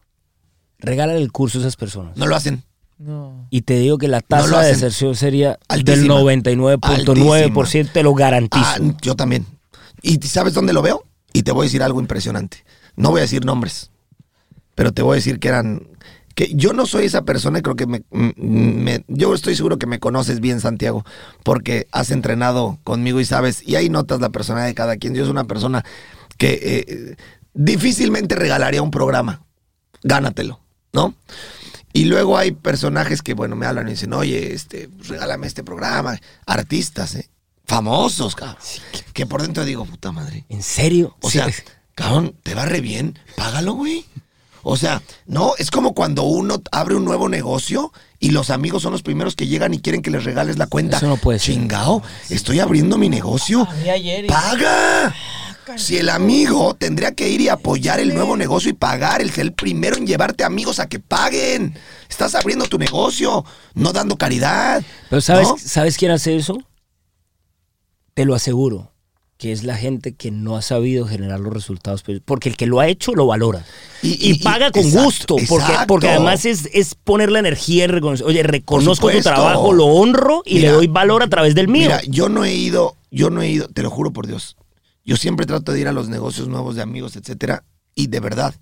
Regálale 0.79 1.19
el 1.21 1.31
curso 1.31 1.57
a 1.57 1.61
esas 1.61 1.75
personas. 1.75 2.17
No 2.17 2.25
lo 2.27 2.35
hacen. 2.35 2.63
No. 2.97 3.47
Y 3.49 3.61
te 3.61 3.77
digo 3.79 3.97
que 3.97 4.07
la 4.07 4.19
tasa 4.21 4.61
de 4.61 4.67
deserción 4.69 5.15
sería 5.15 5.57
Altísima. 5.67 6.15
del 6.15 6.39
99.9%, 6.59 7.91
te 7.93 8.03
lo 8.03 8.13
garantizo. 8.13 8.65
Ah, 8.65 8.77
yo 9.01 9.15
también. 9.15 9.45
¿Y 10.01 10.17
sabes 10.27 10.53
dónde 10.53 10.73
lo 10.73 10.81
veo? 10.81 11.03
Y 11.33 11.43
te 11.43 11.51
voy 11.51 11.63
a 11.63 11.67
decir 11.67 11.83
algo 11.83 11.99
impresionante. 12.01 12.65
No 12.95 13.11
voy 13.11 13.19
a 13.19 13.21
decir 13.21 13.45
nombres, 13.45 13.91
pero 14.75 14.91
te 14.91 15.01
voy 15.01 15.13
a 15.13 15.15
decir 15.15 15.39
que 15.39 15.47
eran... 15.47 15.87
Que 16.35 16.53
yo 16.55 16.71
no 16.73 16.85
soy 16.85 17.05
esa 17.05 17.23
persona 17.23 17.59
y 17.59 17.61
creo 17.61 17.75
que 17.75 17.85
me, 17.85 18.03
me- 18.11 19.03
Yo 19.07 19.33
estoy 19.33 19.55
seguro 19.55 19.77
que 19.77 19.87
me 19.87 19.99
conoces 19.99 20.39
bien, 20.39 20.61
Santiago, 20.61 21.03
porque 21.43 21.87
has 21.91 22.11
entrenado 22.11 22.79
conmigo 22.85 23.19
y 23.19 23.25
sabes, 23.25 23.61
y 23.67 23.75
ahí 23.75 23.89
notas 23.89 24.21
la 24.21 24.29
personalidad 24.29 24.67
de 24.67 24.75
cada 24.75 24.95
quien. 24.97 25.15
Yo 25.15 25.23
soy 25.23 25.31
una 25.31 25.43
persona 25.45 25.83
que 26.37 26.59
eh, 26.61 27.15
difícilmente 27.53 28.35
regalaría 28.35 28.81
un 28.81 28.91
programa. 28.91 29.41
Gánatelo, 30.01 30.61
¿no? 30.93 31.13
Y 31.93 32.05
luego 32.05 32.37
hay 32.37 32.51
personajes 32.51 33.21
que, 33.21 33.33
bueno, 33.33 33.55
me 33.55 33.65
hablan 33.65 33.87
y 33.87 33.91
dicen, 33.91 34.13
oye, 34.13 34.53
este, 34.53 34.89
regálame 35.07 35.47
este 35.47 35.63
programa. 35.63 36.19
Artistas, 36.45 37.15
¿eh? 37.15 37.29
Famosos, 37.65 38.35
cabrón. 38.35 38.57
Que 39.13 39.25
por 39.25 39.41
dentro 39.41 39.65
digo, 39.65 39.85
puta 39.85 40.11
madre. 40.11 40.45
¿En 40.49 40.61
serio? 40.63 41.15
O 41.21 41.29
Sí. 41.29 41.37
sea, 41.39 41.47
cabrón, 41.95 42.35
te 42.43 42.53
va 42.55 42.65
re 42.65 42.81
bien, 42.81 43.17
págalo, 43.35 43.73
güey. 43.73 44.05
O 44.61 44.75
sea, 44.75 45.01
no, 45.25 45.53
es 45.57 45.71
como 45.71 45.93
cuando 45.93 46.23
uno 46.23 46.61
abre 46.71 46.95
un 46.95 47.05
nuevo 47.05 47.29
negocio 47.29 47.93
y 48.19 48.31
los 48.31 48.49
amigos 48.49 48.83
son 48.83 48.91
los 48.91 49.01
primeros 49.03 49.35
que 49.35 49.47
llegan 49.47 49.73
y 49.73 49.79
quieren 49.79 50.01
que 50.01 50.11
les 50.11 50.25
regales 50.25 50.57
la 50.57 50.67
cuenta. 50.67 50.97
Eso 50.97 51.07
no 51.07 51.17
puede 51.17 51.39
ser. 51.39 51.55
Chingao, 51.55 52.03
estoy 52.29 52.59
abriendo 52.59 52.97
mi 52.97 53.07
negocio. 53.09 53.67
Abrí 53.69 53.89
ayer 53.89 54.25
y- 54.25 54.27
¡Paga! 54.27 55.15
Si 55.77 55.97
el 55.97 56.09
amigo 56.09 56.73
tendría 56.75 57.13
que 57.13 57.29
ir 57.29 57.41
y 57.41 57.49
apoyar 57.49 57.99
el 57.99 58.13
nuevo 58.13 58.35
negocio 58.37 58.69
y 58.69 58.73
pagar, 58.73 59.21
el 59.21 59.29
ser 59.31 59.45
el 59.45 59.53
primero 59.53 59.95
en 59.97 60.07
llevarte 60.07 60.43
amigos 60.43 60.79
a 60.79 60.87
que 60.89 60.99
paguen. 60.99 61.75
Estás 62.09 62.35
abriendo 62.35 62.65
tu 62.65 62.77
negocio, 62.77 63.45
no 63.75 63.91
dando 63.93 64.17
caridad. 64.17 64.83
Pero 65.09 65.21
¿sabes, 65.21 65.47
¿no? 65.47 65.57
¿sabes 65.57 65.97
quién 65.97 66.11
hace 66.11 66.35
eso? 66.35 66.57
Te 68.13 68.25
lo 68.25 68.35
aseguro, 68.35 68.91
que 69.37 69.51
es 69.51 69.63
la 69.63 69.77
gente 69.77 70.13
que 70.15 70.31
no 70.31 70.57
ha 70.57 70.61
sabido 70.61 71.05
generar 71.07 71.39
los 71.39 71.53
resultados. 71.53 72.03
pues, 72.03 72.19
Porque 72.25 72.49
el 72.49 72.57
que 72.57 72.65
lo 72.65 72.79
ha 72.79 72.87
hecho 72.87 73.13
lo 73.13 73.27
valora. 73.27 73.63
Y- 74.01 74.09
Y, 74.09 74.11
y- 74.11 74.31
y- 74.31 74.39
paga 74.39 74.71
con 74.71 74.83
exacto, 74.83 75.03
gusto. 75.05 75.35
Porque, 75.47 75.65
exacto. 75.65 75.87
porque 75.87 76.09
además 76.09 76.45
es, 76.45 76.67
es 76.73 76.95
poner 76.95 77.31
la 77.31 77.39
energía. 77.39 77.87
Oye, 78.25 78.43
reconozco 78.43 79.09
tu 79.09 79.21
trabajo, 79.21 79.71
lo 79.71 79.85
honro 79.85 80.41
y 80.45 80.55
Mira, 80.55 80.69
le 80.71 80.75
doy 80.75 80.87
valor 80.87 81.23
a 81.23 81.27
través 81.29 81.55
del 81.55 81.67
mío. 81.67 81.83
Mira, 81.83 82.01
yo 82.07 82.27
no 82.27 82.43
he 82.43 82.53
ido, 82.53 82.95
yo 83.11 83.29
no 83.29 83.41
he 83.41 83.49
ido, 83.49 83.67
te 83.69 83.81
lo 83.83 83.89
juro 83.89 84.11
por 84.11 84.27
Dios. 84.27 84.57
Yo 85.09 85.17
siempre 85.17 85.47
trato 85.47 85.71
de 85.71 85.79
ir 85.79 85.87
a 85.87 85.91
los 85.91 86.07
negocios 86.07 86.47
nuevos 86.49 86.75
de 86.75 86.83
amigos, 86.83 87.15
etcétera, 87.15 87.63
y 87.95 88.07
de 88.07 88.19
verdad. 88.19 88.53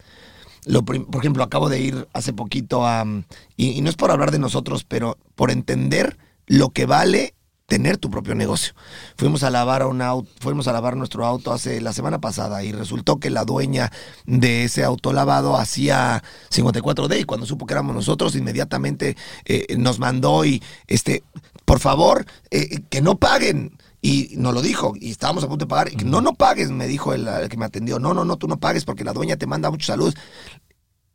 Lo 0.63 0.85
por 0.85 1.19
ejemplo, 1.19 1.43
acabo 1.43 1.67
de 1.67 1.81
ir 1.81 2.07
hace 2.13 2.31
poquito 2.31 2.87
a. 2.87 3.03
mm, 3.03 3.25
Y, 3.57 3.71
y 3.71 3.81
no 3.81 3.89
es 3.89 3.97
por 3.97 4.11
hablar 4.11 4.31
de 4.31 4.39
nosotros, 4.39 4.85
pero 4.85 5.17
por 5.35 5.51
entender 5.51 6.17
lo 6.45 6.69
que 6.69 6.85
vale 6.85 7.33
tener 7.65 7.97
tu 7.97 8.09
propio 8.09 8.33
negocio. 8.33 8.73
Fuimos 9.17 9.43
a 9.43 9.49
lavar 9.49 9.85
un 9.85 10.01
auto, 10.01 10.29
fuimos 10.39 10.69
a 10.69 10.71
lavar 10.71 10.95
nuestro 10.95 11.25
auto 11.25 11.51
hace 11.51 11.81
la 11.81 11.91
semana 11.91 12.21
pasada 12.21 12.63
y 12.63 12.71
resultó 12.71 13.19
que 13.19 13.29
la 13.29 13.43
dueña 13.43 13.91
de 14.25 14.63
ese 14.63 14.85
auto 14.85 15.11
lavado 15.11 15.57
hacía 15.57 16.23
54D 16.49 17.19
y 17.19 17.23
cuando 17.25 17.45
supo 17.45 17.65
que 17.65 17.73
éramos 17.73 17.93
nosotros 17.93 18.37
inmediatamente 18.37 19.17
eh, 19.43 19.75
nos 19.77 19.99
mandó 19.99 20.45
y 20.45 20.63
este 20.87 21.23
por 21.65 21.79
favor 21.81 22.25
eh, 22.51 22.79
que 22.89 23.01
no 23.01 23.17
paguen 23.17 23.77
y 24.07 24.35
nos 24.37 24.53
lo 24.53 24.61
dijo 24.61 24.93
y 24.95 25.11
estábamos 25.11 25.43
a 25.43 25.47
punto 25.47 25.65
de 25.65 25.69
pagar 25.69 25.91
y 25.91 25.95
no 25.97 26.21
no 26.21 26.33
pagues 26.33 26.69
me 26.71 26.87
dijo 26.87 27.13
el, 27.13 27.27
el 27.27 27.49
que 27.49 27.57
me 27.57 27.65
atendió 27.65 27.99
no 27.99 28.13
no 28.13 28.23
no 28.23 28.37
tú 28.37 28.47
no 28.47 28.57
pagues 28.57 28.85
porque 28.85 29.03
la 29.03 29.11
dueña 29.13 29.35
te 29.37 29.47
manda 29.47 29.69
mucha 29.69 29.87
salud 29.87 30.13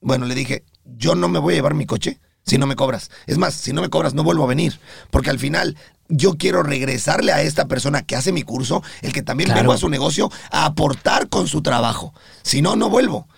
bueno, 0.03 0.27
le 0.27 0.35
dije, 0.35 0.65
yo 0.85 1.15
no 1.15 1.29
me 1.29 1.39
voy 1.39 1.55
a 1.55 1.57
llevar 1.57 1.75
mi 1.75 1.87
coche 1.87 2.21
si 2.45 2.59
no 2.59 2.67
me 2.67 2.75
cobras. 2.75 3.09
Es 3.27 3.39
más, 3.39 3.55
si 3.55 3.73
no 3.73 3.83
me 3.83 3.89
cobras, 3.89 4.15
no 4.15 4.25
vuelvo 4.25 4.43
a 4.45 4.49
venir. 4.49 4.81
Porque 5.13 5.31
al 5.31 5.39
final 5.39 5.77
yo 6.09 6.37
quiero 6.37 6.65
regresarle 6.65 7.33
a 7.33 7.41
esta 7.43 7.69
persona 7.69 8.03
que 8.03 8.17
hace 8.17 8.33
mi 8.33 8.43
curso, 8.43 8.83
el 9.03 9.13
que 9.13 9.23
también 9.23 9.47
Claro. 9.47 9.61
vengo 9.61 9.73
a 9.73 9.79
su 9.79 9.89
negocio, 9.89 10.29
a 10.51 10.65
aportar 10.67 11.29
con 11.29 11.47
su 11.47 11.63
trabajo. 11.63 12.13
Si 12.43 12.63
no, 12.63 12.75
no 12.75 12.91
vuelvo. 12.91 13.29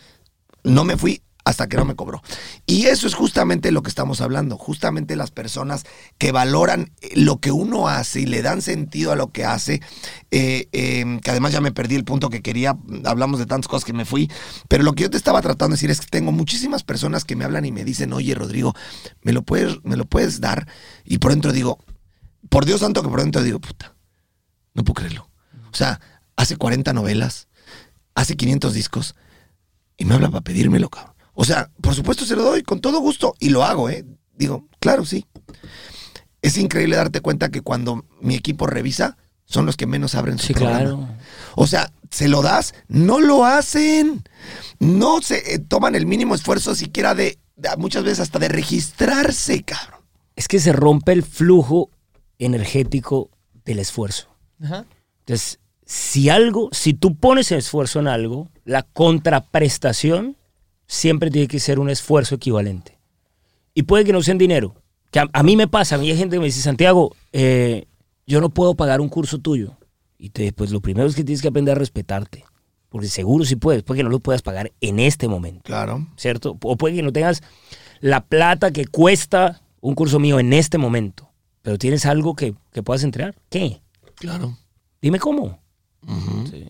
No 0.63 0.85
me 0.85 0.97
fui 0.97 1.21
hasta 1.45 1.69
que 1.69 1.77
no 1.77 1.85
me 1.85 1.95
cobró. 1.95 2.23
Y 2.67 2.87
eso 2.87 3.07
es 3.07 3.15
justamente 3.15 3.71
lo 3.71 3.83
que 3.83 3.91
estamos 3.91 4.23
hablando, 4.23 4.57
justamente 4.57 5.15
las 5.15 5.31
personas 5.31 5.85
que 6.17 6.33
valoran 6.33 6.93
eh, 7.03 7.13
lo 7.17 7.39
que 7.39 7.53
uno 7.53 7.89
hace 7.89 8.23
y 8.23 8.27
le 8.27 8.41
dan 8.41 8.63
sentido 8.63 9.13
a 9.13 9.17
lo 9.17 9.31
que 9.31 9.45
hace, 9.45 9.83
eh, 10.31 10.69
eh, 10.73 11.21
que 11.23 11.31
además 11.31 11.53
ya 11.53 11.61
me 11.61 11.71
perdí 11.71 11.97
el 11.97 12.05
punto 12.05 12.31
que 12.31 12.41
quería, 12.41 12.79
hablamos 13.05 13.39
de 13.39 13.47
tantas 13.47 13.69
cosas 13.69 13.85
que 13.85 13.93
me 13.93 14.07
fui, 14.07 14.31
pero 14.69 14.83
lo 14.83 14.95
que 14.95 15.03
yo 15.03 15.11
te 15.11 15.19
estaba 15.19 15.43
tratando 15.43 15.75
de 15.75 15.77
decir 15.77 15.91
es 15.91 16.01
que 16.01 16.07
tengo 16.07 16.33
muchísimas 16.33 16.83
personas 16.83 17.25
que 17.25 17.37
me 17.37 17.45
hablan 17.45 17.67
y 17.67 17.73
me 17.73 17.85
dicen, 17.85 18.13
oye 18.15 18.35
Rodrigo, 18.35 18.75
¿me 19.23 19.33
lo 19.33 19.43
puedes, 19.43 19.85
me 19.85 19.97
lo 19.97 20.07
puedes 20.07 20.41
dar? 20.41 20.67
Y 21.05 21.19
por 21.19 21.33
dentro 21.33 21.53
digo, 21.53 21.79
por 22.49 22.65
Dios 22.65 22.81
santo 22.81 23.03
que 23.03 23.09
por 23.09 23.21
dentro 23.21 23.43
digo, 23.43 23.61
puta, 23.61 23.95
no 24.73 24.83
puedo 24.83 24.95
creerlo. 24.95 25.29
O 25.71 25.77
sea, 25.77 26.01
hace 26.37 26.57
40 26.57 26.93
novelas, 26.95 27.49
hace 28.15 28.37
500 28.37 28.73
discos 28.73 29.15
y 29.97 30.05
me 30.05 30.15
habla 30.15 30.31
para 30.31 30.43
pedírmelo, 30.43 30.89
cabrón. 30.89 31.14
O 31.35 31.45
sea, 31.45 31.71
por 31.81 31.95
supuesto 31.95 32.25
se 32.25 32.37
lo 32.37 32.43
doy 32.43 32.63
con 32.63 32.81
todo 32.81 33.01
gusto 33.01 33.35
y 33.41 33.51
lo 33.51 33.65
hago, 33.65 33.89
¿eh? 33.91 34.05
Digo, 34.37 34.69
claro, 34.81 35.05
sí. 35.05 35.27
Es 36.43 36.57
increíble 36.59 36.97
darte 36.97 37.21
cuenta 37.21 37.51
que 37.51 37.61
cuando 37.63 38.05
mi 38.21 38.35
equipo 38.35 38.67
revisa, 38.67 39.17
son 39.45 39.67
los 39.67 39.77
que 39.77 39.87
menos 39.87 40.15
abren 40.15 40.39
su 40.39 40.49
Sí, 40.49 40.55
programa. 40.55 40.79
claro. 40.81 41.09
O 41.57 41.67
sea, 41.67 41.93
se 42.11 42.29
lo 42.29 42.43
das, 42.43 42.75
no 42.89 43.21
lo 43.21 43.45
hacen. 43.45 44.23
No 44.79 45.21
se 45.23 45.55
eh, 45.55 45.59
toman 45.59 45.95
el 45.95 46.07
mínimo 46.07 46.35
esfuerzo 46.35 46.75
siquiera 46.75 47.15
de, 47.15 47.39
de- 47.57 47.77
muchas 47.77 48.05
veces 48.05 48.21
hasta 48.21 48.39
de 48.39 48.49
registrarse, 48.49 49.63
cabrón. 49.63 50.01
Es 50.37 50.49
que 50.49 50.59
se 50.61 50.73
rompe 50.73 51.13
el 51.13 51.23
flujo 51.23 51.91
energético 52.39 53.31
del 53.65 53.79
esfuerzo. 53.79 54.29
Ajá. 54.63 54.85
Entonces, 55.21 55.61
si 55.87 56.29
algo, 56.29 56.69
si 56.73 56.95
tú 56.95 57.17
pones 57.17 57.53
esfuerzo 57.53 58.01
en 58.01 58.09
algo, 58.09 58.49
la 58.65 58.83
contraprestación 58.83 60.37
siempre 60.87 61.31
tiene 61.31 61.49
que 61.49 61.61
ser 61.61 61.79
un 61.79 61.91
esfuerzo 61.91 62.35
equivalente. 62.35 62.99
Y 63.75 63.83
puede 63.85 64.05
que 64.05 64.13
no 64.13 64.23
sea 64.23 64.33
en 64.33 64.39
dinero. 64.39 64.75
Que 65.11 65.21
a, 65.21 65.27
a 65.33 65.43
mí 65.43 65.57
me 65.57 65.69
pasa, 65.69 65.97
a 65.97 65.99
mí 65.99 66.11
hay 66.11 66.17
gente 66.17 66.37
que 66.37 66.41
me 66.41 66.47
dice, 66.47 66.61
Santiago, 66.61 67.15
eh, 67.33 67.87
yo 68.27 68.41
no 68.41 68.51
puedo 68.51 68.75
pagar 68.75 69.01
un 69.01 69.09
curso 69.09 69.39
tuyo. 69.39 69.77
Y 70.19 70.31
te, 70.31 70.53
pues 70.53 70.71
lo 70.71 70.81
primero 70.81 71.09
es 71.09 71.15
que 71.15 71.25
tienes 71.25 71.43
que 71.43 71.49
aprender 71.49 71.77
a 71.77 71.79
respetarte. 71.79 72.45
Porque 72.89 73.09
seguro 73.09 73.45
sí 73.45 73.57
puedes, 73.57 73.83
puede 73.83 73.99
que 73.99 74.05
no 74.05 74.11
lo 74.11 74.21
puedas 74.21 74.43
pagar 74.43 74.73
en 74.81 75.01
este 75.01 75.27
momento. 75.27 75.63
Claro. 75.65 76.07
¿cierto? 76.17 76.57
O 76.63 76.77
puede 76.77 76.95
que 76.97 77.03
no 77.03 77.13
tengas 77.13 77.43
la 78.01 78.25
plata 78.25 78.71
que 78.71 78.87
cuesta 78.87 79.63
un 79.81 79.95
curso 79.95 80.19
mío 80.19 80.39
en 80.39 80.53
este 80.53 80.79
momento, 80.79 81.31
pero 81.63 81.77
tienes 81.77 82.07
algo 82.07 82.35
que, 82.35 82.55
que 82.73 82.83
puedas 82.83 83.03
entregar. 83.03 83.35
¿Qué? 83.51 83.83
Claro. 84.15 84.57
Dime 85.03 85.19
cómo. 85.19 85.61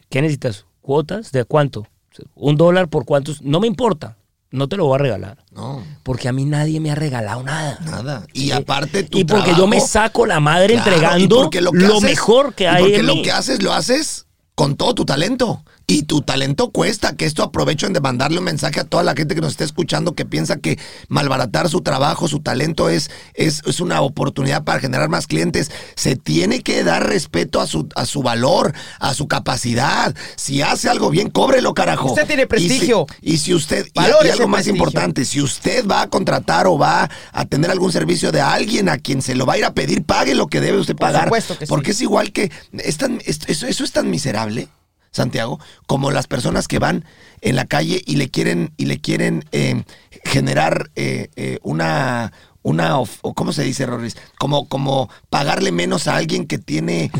¿Qué 0.08 0.22
necesitas? 0.22 0.66
¿Cuotas? 0.80 1.30
¿De 1.30 1.44
cuánto? 1.44 1.86
¿Un 2.34 2.56
dólar 2.56 2.88
por 2.88 3.04
cuántos? 3.04 3.42
No 3.42 3.60
me 3.60 3.66
importa. 3.66 4.16
No 4.50 4.68
te 4.68 4.76
lo 4.76 4.86
voy 4.86 4.94
a 4.94 4.98
regalar. 4.98 5.38
No, 5.50 5.82
Porque 6.04 6.28
a 6.28 6.32
mí 6.32 6.44
nadie 6.44 6.78
me 6.78 6.92
ha 6.92 6.94
regalado 6.94 7.42
nada. 7.42 7.76
nada. 7.84 8.24
Y 8.32 8.42
Sí. 8.42 8.52
aparte 8.52 9.02
tu 9.02 9.18
Y 9.18 9.24
porque 9.24 9.52
yo 9.56 9.66
me 9.66 9.80
saco 9.80 10.26
la 10.26 10.38
madre 10.38 10.74
Claro, 10.74 10.92
entregando 10.92 11.42
lo, 11.42 11.50
que 11.50 11.58
haces- 11.58 12.02
mejor 12.02 12.54
que 12.54 12.64
y 12.64 12.66
hay 12.68 12.82
Porque 12.82 12.96
en 13.00 13.06
lo 13.06 13.14
mí. 13.16 13.22
que 13.22 13.32
haces, 13.32 13.60
lo 13.62 13.72
haces 13.72 14.26
con 14.54 14.76
todo 14.76 14.94
tu 14.94 15.04
talento. 15.04 15.64
Y 15.86 16.04
tu 16.04 16.22
talento 16.22 16.70
cuesta, 16.70 17.14
que 17.14 17.26
esto 17.26 17.42
aprovecho 17.42 17.86
en 17.86 17.92
de 17.92 18.00
mandarle 18.00 18.38
un 18.38 18.44
mensaje 18.44 18.80
a 18.80 18.84
toda 18.84 19.02
la 19.02 19.14
gente 19.14 19.34
que 19.34 19.42
nos 19.42 19.50
está 19.50 19.64
escuchando 19.64 20.14
que 20.14 20.24
piensa 20.24 20.56
que 20.56 20.78
malbaratar 21.08 21.68
su 21.68 21.82
trabajo, 21.82 22.26
su 22.26 22.40
talento 22.40 22.88
es, 22.88 23.10
es, 23.34 23.60
es 23.66 23.80
una 23.80 24.00
oportunidad 24.00 24.64
para 24.64 24.80
generar 24.80 25.10
más 25.10 25.26
clientes. 25.26 25.70
Se 25.94 26.16
tiene 26.16 26.62
que 26.62 26.84
dar 26.84 27.06
respeto 27.06 27.60
a 27.60 27.66
su, 27.66 27.86
a 27.96 28.06
su 28.06 28.22
valor, 28.22 28.72
a 28.98 29.12
su 29.12 29.28
capacidad. 29.28 30.14
Si 30.36 30.62
hace 30.62 30.88
algo 30.88 31.10
bien, 31.10 31.28
cóbrelo, 31.28 31.74
carajo. 31.74 32.08
Usted 32.08 32.26
tiene 32.26 32.42
Y 32.44 32.46
si- 32.46 32.48
prestigio. 32.48 33.06
Y 33.20 33.36
si, 33.36 33.52
usted, 33.52 33.86
y- 33.92 34.00
y, 34.00 34.02
algo 34.04 34.48
más 34.48 34.62
prestigio. 34.62 34.72
importante, 34.72 35.24
si 35.26 35.42
usted 35.42 35.86
va 35.86 36.00
a 36.02 36.08
contratar 36.08 36.66
o 36.66 36.78
va 36.78 37.10
a 37.32 37.44
tener 37.44 37.70
algún 37.70 37.92
servicio 37.92 38.32
de 38.32 38.40
alguien 38.40 38.88
a 38.88 38.96
quien 38.96 39.20
se 39.20 39.34
lo 39.34 39.44
va 39.44 39.52
a 39.52 39.58
ir 39.58 39.64
a 39.66 39.74
pedir, 39.74 40.02
pague 40.04 40.34
lo 40.34 40.46
que 40.46 40.62
debe 40.62 40.78
usted 40.78 40.94
Por 40.96 41.08
pagar. 41.08 41.24
supuesto 41.24 41.58
que 41.58 41.66
sí. 41.66 41.68
porque 41.70 41.90
es 41.90 42.00
igual 42.00 42.32
que. 42.32 42.50
Es 42.72 42.96
tan- 42.96 43.20
es- 43.26 43.40
eso, 43.48 43.66
eso 43.66 43.84
es 43.84 43.92
tan 43.92 44.08
miserable, 44.10 44.68
Santiago, 45.14 45.60
como 45.86 46.10
las 46.10 46.26
personas 46.26 46.66
que 46.68 46.78
van 46.78 47.04
en 47.40 47.56
la 47.56 47.66
calle 47.66 48.02
y 48.04 48.16
le 48.16 48.30
quieren, 48.30 48.72
y 48.76 48.86
le 48.86 49.00
quieren 49.00 49.44
eh, 49.52 49.82
generar 50.24 50.90
eh, 50.96 51.28
eh, 51.36 51.58
una. 51.62 52.32
Una, 52.64 52.98
of- 52.98 53.18
o 53.22 53.34
¿cómo 53.34 53.52
se 53.52 53.62
dice, 53.62 53.84
Rorris? 53.86 54.16
Como, 54.38 54.66
como 54.68 55.10
pagarle 55.30 55.70
menos 55.70 56.08
a 56.08 56.16
alguien 56.16 56.46
que 56.46 56.56
tiene 56.58 57.10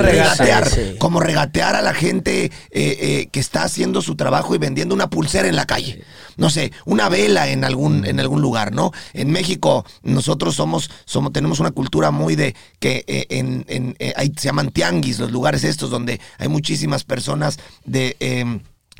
Regatear. 0.00 0.02
Regatear, 0.02 0.68
Sí, 0.68 0.96
como 0.98 1.20
regatear 1.20 1.76
a 1.76 1.82
la 1.82 1.92
gente 1.94 2.46
eh, 2.46 2.50
eh, 2.72 3.28
que 3.30 3.38
está 3.38 3.62
haciendo 3.64 4.00
su 4.02 4.16
trabajo 4.16 4.54
y 4.54 4.58
vendiendo 4.58 4.94
una 4.94 5.10
pulsera 5.10 5.46
en 5.46 5.56
la 5.56 5.66
calle. 5.66 6.02
No 6.38 6.48
sé, 6.50 6.72
una 6.86 7.08
vela 7.08 7.48
en 7.48 7.64
algún, 7.64 8.06
en 8.06 8.18
algún 8.18 8.40
lugar, 8.40 8.72
¿no? 8.72 8.92
En 9.12 9.30
México 9.30 9.84
nosotros 10.02 10.54
somos, 10.54 10.90
somos 11.04 11.32
tenemos 11.32 11.60
una 11.60 11.70
cultura 11.72 12.10
muy 12.10 12.34
de 12.34 12.54
que 12.80 13.04
eh, 13.08 13.26
en, 13.28 13.64
en, 13.68 13.94
ahí 14.16 14.32
se 14.36 14.44
llaman 14.48 14.70
tianguis, 14.70 15.18
los 15.18 15.30
lugares 15.32 15.64
estos 15.64 15.90
donde 15.90 16.18
hay 16.38 16.48
muchísimas 16.48 17.04
personas 17.04 17.58
de... 17.84 18.16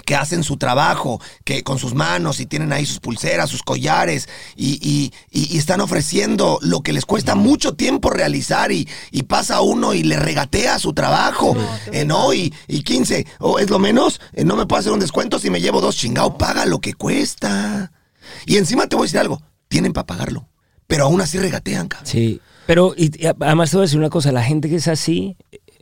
que 0.05 0.15
hacen 0.17 0.43
su 0.43 0.57
trabajo, 0.57 1.21
que 1.45 1.63
con 1.63 1.79
sus 1.79 1.95
manos 1.95 2.41
y 2.41 2.47
tienen 2.47 2.73
ahí 2.73 2.87
sus 2.87 3.01
pulseras, 3.01 3.51
sus 3.51 3.63
collares 3.63 4.29
y, 4.57 4.79
y- 4.83 5.13
y- 5.31 5.55
y 5.55 5.59
están 5.59 5.81
ofreciendo 5.81 6.59
lo 6.63 6.81
que 6.83 6.93
les 6.93 7.05
cuesta 7.05 7.35
mucho 7.35 7.75
tiempo 7.75 8.11
realizar 8.11 8.73
y, 8.73 8.89
y 9.11 9.25
pasa 9.25 9.61
uno 9.61 9.95
y 9.95 10.03
le 10.03 10.17
regatea 10.19 10.79
su 10.79 10.93
trabajo, 10.95 11.57
eh, 11.93 12.05
¿no? 12.05 12.33
Y, 12.33 12.53
y 12.67 12.83
15, 12.83 13.27
o 13.41 13.59
es 13.59 13.69
lo 13.71 13.79
menos, 13.79 14.21
eh, 14.33 14.45
no 14.45 14.57
me 14.57 14.67
puedo 14.67 14.81
hacer 14.81 14.93
un 14.93 15.01
descuento 15.01 15.39
si 15.39 15.51
me 15.51 15.61
llevo 15.61 15.81
dos 15.81 15.97
chingado, 15.97 16.39
paga 16.39 16.65
lo 16.67 16.81
que 16.81 16.95
cuesta. 16.95 17.93
Y 18.47 18.57
encima 18.57 18.87
te 18.87 18.97
voy 18.97 19.05
a 19.05 19.07
decir 19.07 19.21
algo, 19.21 19.43
tienen 19.69 19.93
para 19.93 20.07
pagarlo, 20.07 20.49
pero 20.87 21.05
aún 21.05 21.21
así 21.21 21.39
regatean, 21.39 21.89
cabrón. 21.89 22.07
Sí, 22.11 22.41
pero 22.67 22.95
y 22.97 23.11
además 23.27 23.71
te 23.71 23.77
voy 23.77 23.83
a 23.85 23.87
decir 23.87 23.99
una 23.99 24.11
cosa, 24.11 24.33
la 24.33 24.43
gente 24.43 24.69
que 24.69 24.77
es 24.77 24.89
así, 24.89 25.37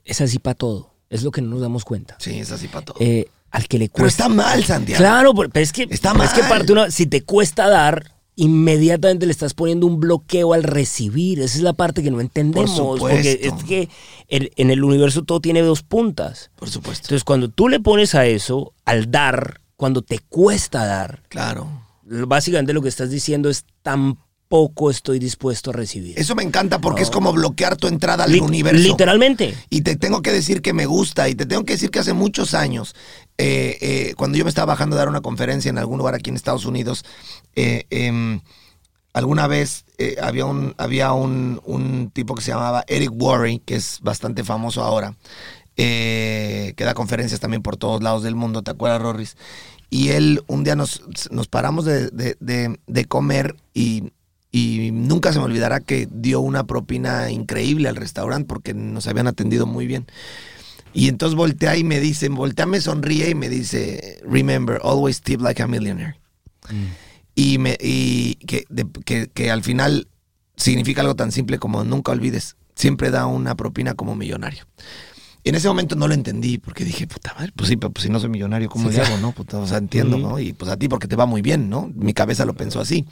es 0.04 0.20
así 0.20 0.38
para 0.38 0.54
todo. 0.54 0.94
Es 1.08 1.22
lo 1.22 1.30
que 1.30 1.40
no 1.40 1.50
nos 1.50 1.60
damos 1.60 1.84
cuenta. 1.84 2.16
Sí, 2.18 2.38
es 2.40 2.50
así 2.50 2.66
para 2.66 2.84
todo. 2.84 2.96
Eh, 3.00 3.28
al 3.56 3.68
que 3.68 3.78
le 3.78 3.88
pero 3.88 4.04
cuesta... 4.04 4.24
está 4.24 4.34
mal, 4.34 4.64
Santiago. 4.64 4.98
Claro, 4.98 5.34
pero 5.34 5.50
es 5.54 5.72
que, 5.72 5.86
Está 5.90 6.12
pero 6.12 6.24
es 6.24 6.30
que 6.32 6.40
mal. 6.42 6.50
parte 6.50 6.72
una, 6.72 6.90
si 6.90 7.06
te 7.06 7.22
cuesta 7.22 7.68
dar, 7.68 8.12
inmediatamente 8.36 9.24
le 9.26 9.32
estás 9.32 9.54
poniendo 9.54 9.86
un 9.86 9.98
bloqueo 9.98 10.52
al 10.52 10.62
recibir. 10.62 11.40
Esa 11.40 11.56
es 11.56 11.62
la 11.62 11.72
parte 11.72 12.02
que 12.02 12.10
no 12.10 12.20
entendemos. 12.20 12.98
porque 13.00 13.40
es 13.42 13.64
que 13.64 13.88
en, 14.28 14.50
en 14.56 14.70
el 14.70 14.84
universo 14.84 15.22
todo 15.24 15.40
tiene 15.40 15.62
dos 15.62 15.82
puntas. 15.82 16.50
Por 16.56 16.68
supuesto. 16.68 17.06
Entonces, 17.06 17.24
cuando 17.24 17.48
tú 17.48 17.68
le 17.68 17.80
pones 17.80 18.14
a 18.14 18.26
eso, 18.26 18.74
al 18.84 19.10
dar, 19.10 19.60
cuando 19.76 20.02
te 20.02 20.18
cuesta 20.18 20.84
dar, 20.84 21.22
Claro. 21.28 21.68
básicamente 22.04 22.72
lo 22.74 22.82
que 22.82 22.88
estás 22.90 23.10
diciendo 23.10 23.48
es 23.48 23.64
tampoco 24.48 24.90
estoy 24.90 25.18
dispuesto 25.18 25.70
a 25.70 25.72
recibir. 25.72 26.16
Eso 26.18 26.34
me 26.36 26.44
encanta 26.44 26.80
porque 26.80 27.02
es 27.02 27.10
como 27.10 27.32
bloquear 27.32 27.76
tu 27.76 27.88
entrada 27.88 28.24
al 28.24 28.32
Li- 28.32 28.40
universo. 28.40 28.80
Literalmente. 28.80 29.54
Y 29.70 29.80
te 29.82 29.96
tengo 29.96 30.22
que 30.22 30.30
decir 30.32 30.62
que 30.62 30.72
me 30.72 30.86
gusta 30.86 31.28
y 31.28 31.34
te 31.34 31.46
tengo 31.46 31.64
que 31.64 31.72
decir 31.72 31.90
que 31.90 31.98
hace 31.98 32.12
muchos 32.12 32.54
años, 32.54 32.94
eh, 33.38 33.76
eh, 33.80 34.14
cuando 34.16 34.38
yo 34.38 34.44
me 34.44 34.48
estaba 34.50 34.66
bajando 34.72 34.94
a 34.94 35.00
dar 35.00 35.08
una 35.08 35.20
conferencia 35.20 35.68
en 35.68 35.78
algún 35.78 35.98
lugar 35.98 36.14
aquí 36.14 36.30
en 36.30 36.36
Estados 36.36 36.64
Unidos, 36.64 37.04
eh, 37.56 37.86
em, 37.90 38.40
alguna 39.12 39.48
vez 39.48 39.84
había, 40.22 40.44
un, 40.44 40.74
había 40.78 41.12
un, 41.12 41.60
un 41.64 42.10
tipo 42.12 42.34
que 42.36 42.42
se 42.42 42.52
llamaba 42.52 42.84
Eric 42.86 43.10
Worre, 43.14 43.60
que 43.64 43.74
es 43.74 43.98
bastante 44.02 44.44
famoso 44.44 44.82
ahora, 44.82 45.16
que 45.74 46.74
da 46.78 46.94
conferencias 46.94 47.40
también 47.40 47.62
por 47.62 47.76
todos 47.76 48.00
lados 48.02 48.22
del 48.22 48.36
mundo, 48.36 48.62
¿te 48.62 48.70
acuerdas, 48.70 49.02
Rorris? 49.02 49.36
Y 49.90 50.10
él, 50.10 50.42
un 50.46 50.62
día 50.64 50.76
nos, 50.76 51.02
nos 51.30 51.48
paramos 51.48 51.84
de, 51.84 52.08
de- 52.10 52.36
de- 52.40 52.78
de 52.86 53.04
comer 53.06 53.56
y, 53.74 54.12
y 54.56 54.90
nunca 54.90 55.32
se 55.32 55.38
me 55.38 55.44
olvidará 55.44 55.80
que 55.80 56.08
dio 56.10 56.40
una 56.40 56.64
propina 56.66 57.30
increíble 57.30 57.88
al 57.88 57.96
restaurante 57.96 58.46
porque 58.46 58.72
nos 58.74 59.06
habían 59.06 59.26
atendido 59.26 59.66
muy 59.66 59.86
bien. 59.86 60.06
Y 60.94 61.08
entonces 61.08 61.36
voltea 61.36 61.76
y 61.76 61.84
me 61.84 62.00
dice, 62.00 62.28
voltea, 62.30 62.64
me 62.64 62.80
sonríe 62.80 63.28
y 63.28 63.34
me 63.34 63.50
dice, 63.50 64.18
remember, 64.26 64.80
always 64.82 65.20
tip 65.20 65.42
like 65.42 65.62
a 65.62 65.66
millionaire. 65.66 66.18
Y, 67.34 67.58
me, 67.58 67.76
y 67.80 68.36
que, 68.46 68.64
de- 68.70 68.86
que, 69.04 69.28
que 69.28 69.50
al 69.50 69.62
final 69.62 70.08
significa 70.56 71.02
algo 71.02 71.14
tan 71.16 71.32
simple 71.32 71.58
como 71.58 71.84
nunca 71.84 72.12
olvides, 72.12 72.56
siempre 72.74 73.10
da 73.10 73.26
una 73.26 73.56
propina 73.56 73.92
como 73.92 74.14
millonario. 74.16 74.64
Y 75.46 75.50
en 75.50 75.54
ese 75.54 75.68
momento 75.68 75.94
no 75.94 76.08
lo 76.08 76.14
entendí 76.14 76.58
porque 76.58 76.84
dije, 76.84 77.06
puta 77.06 77.32
madre, 77.34 77.52
pues 77.54 77.68
sí, 77.68 77.76
pero 77.76 77.92
pues 77.92 78.02
si 78.02 78.08
no 78.10 78.18
soy 78.18 78.28
millonario, 78.30 78.68
¿cómo 78.68 78.90
Sí, 78.90 78.96
le 78.96 79.02
hago, 79.04 79.16
no? 79.18 79.30
Puta, 79.30 79.58
o 79.58 79.66
sea, 79.68 79.78
entiendo. 79.78 80.18
¿no? 80.18 80.40
Y 80.40 80.52
pues 80.54 80.68
a 80.68 80.76
ti 80.76 80.88
porque 80.88 81.06
te 81.06 81.14
va 81.14 81.24
muy 81.24 81.40
bien, 81.40 81.70
¿no? 81.70 81.88
Mi 81.94 82.14
cabeza 82.14 82.44
lo 82.44 82.54
pensó 82.54 82.80
así. 82.80 83.06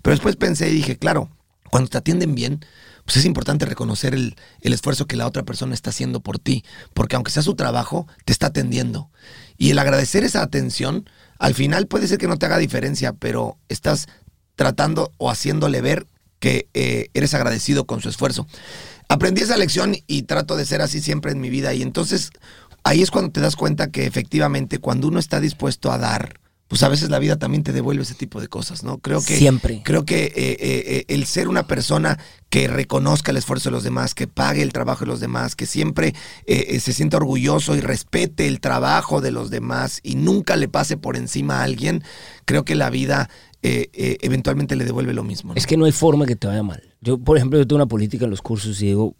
Pero 0.00 0.14
después 0.14 0.36
pensé 0.36 0.70
y 0.70 0.72
dije, 0.72 0.96
claro, 0.98 1.30
cuando 1.72 1.90
te 1.90 1.98
atienden 1.98 2.36
bien, 2.36 2.64
pues 3.04 3.16
es 3.16 3.24
importante 3.24 3.66
reconocer 3.66 4.14
el, 4.14 4.36
el 4.60 4.72
esfuerzo 4.72 5.06
que 5.06 5.16
la 5.16 5.26
otra 5.26 5.42
persona 5.42 5.74
está 5.74 5.90
haciendo 5.90 6.20
por 6.20 6.38
ti, 6.38 6.64
porque 6.92 7.16
aunque 7.16 7.32
sea 7.32 7.42
su 7.42 7.56
trabajo, 7.56 8.06
te 8.24 8.32
está 8.32 8.46
atendiendo. 8.46 9.10
Y 9.58 9.70
el 9.70 9.78
agradecer 9.80 10.22
esa 10.22 10.42
atención, 10.42 11.10
al 11.40 11.54
final 11.54 11.88
puede 11.88 12.06
ser 12.06 12.18
que 12.18 12.28
no 12.28 12.36
te 12.36 12.46
haga 12.46 12.58
diferencia, 12.58 13.14
pero 13.14 13.58
estás 13.68 14.06
tratando 14.54 15.10
o 15.18 15.28
haciéndole 15.28 15.80
ver 15.80 16.06
que 16.38 16.68
eh, 16.74 17.08
eres 17.14 17.34
agradecido 17.34 17.84
con 17.84 18.00
su 18.00 18.10
esfuerzo. 18.10 18.46
Aprendí 19.14 19.42
esa 19.42 19.56
lección 19.56 19.94
y 20.08 20.22
trato 20.22 20.56
de 20.56 20.66
ser 20.66 20.82
así 20.82 21.00
siempre 21.00 21.30
en 21.30 21.40
mi 21.40 21.48
vida 21.48 21.72
y 21.72 21.82
entonces 21.82 22.30
ahí 22.82 23.00
es 23.00 23.12
cuando 23.12 23.30
te 23.30 23.40
das 23.40 23.54
cuenta 23.54 23.92
que 23.92 24.06
efectivamente 24.06 24.78
cuando 24.80 25.06
uno 25.06 25.20
está 25.20 25.38
dispuesto 25.38 25.92
a 25.92 25.98
dar, 25.98 26.40
pues 26.66 26.82
a 26.82 26.88
veces 26.88 27.10
la 27.10 27.20
vida 27.20 27.36
también 27.36 27.62
te 27.62 27.72
devuelve 27.72 28.02
ese 28.02 28.16
tipo 28.16 28.40
de 28.40 28.48
cosas, 28.48 28.82
¿no? 28.82 28.98
Creo 28.98 29.22
que 29.24 29.36
Siempre. 29.38 29.82
creo 29.84 30.04
que 30.04 30.24
eh, 30.24 30.32
eh, 30.34 30.56
eh, 30.58 31.04
el 31.06 31.26
ser 31.26 31.46
una 31.46 31.68
persona 31.68 32.18
que 32.50 32.66
reconozca 32.66 33.30
el 33.30 33.36
esfuerzo 33.36 33.68
de 33.68 33.74
los 33.74 33.84
demás, 33.84 34.16
que 34.16 34.26
pague 34.26 34.62
el 34.62 34.72
trabajo 34.72 35.04
de 35.04 35.12
los 35.12 35.20
demás, 35.20 35.54
que 35.54 35.66
siempre 35.66 36.12
eh, 36.46 36.80
se 36.80 36.92
sienta 36.92 37.18
orgulloso 37.18 37.76
y 37.76 37.80
respete 37.80 38.48
el 38.48 38.58
trabajo 38.58 39.20
de 39.20 39.30
los 39.30 39.48
demás 39.48 40.00
y 40.02 40.16
nunca 40.16 40.56
le 40.56 40.66
pase 40.66 40.96
por 40.96 41.16
encima 41.16 41.60
a 41.60 41.62
alguien, 41.62 42.02
creo 42.46 42.64
que 42.64 42.74
la 42.74 42.90
vida 42.90 43.30
eh, 43.66 43.88
eh, 43.94 44.18
eventualmente 44.20 44.76
le 44.76 44.84
devuelve 44.84 45.14
lo 45.14 45.24
mismo. 45.24 45.54
¿no? 45.54 45.56
Es 45.58 45.66
que 45.66 45.76
no 45.76 45.86
hay 45.86 45.92
forma 45.92 46.26
que 46.26 46.36
te 46.36 46.46
vaya 46.46 46.62
mal. 46.62 46.82
Yo, 47.00 47.18
por 47.18 47.36
ejemplo, 47.36 47.58
yo 47.58 47.66
tengo 47.66 47.76
una 47.76 47.86
política 47.86 48.24
en 48.26 48.30
los 48.30 48.42
cursos 48.42 48.80
y 48.82 48.86
digo, 48.86 49.14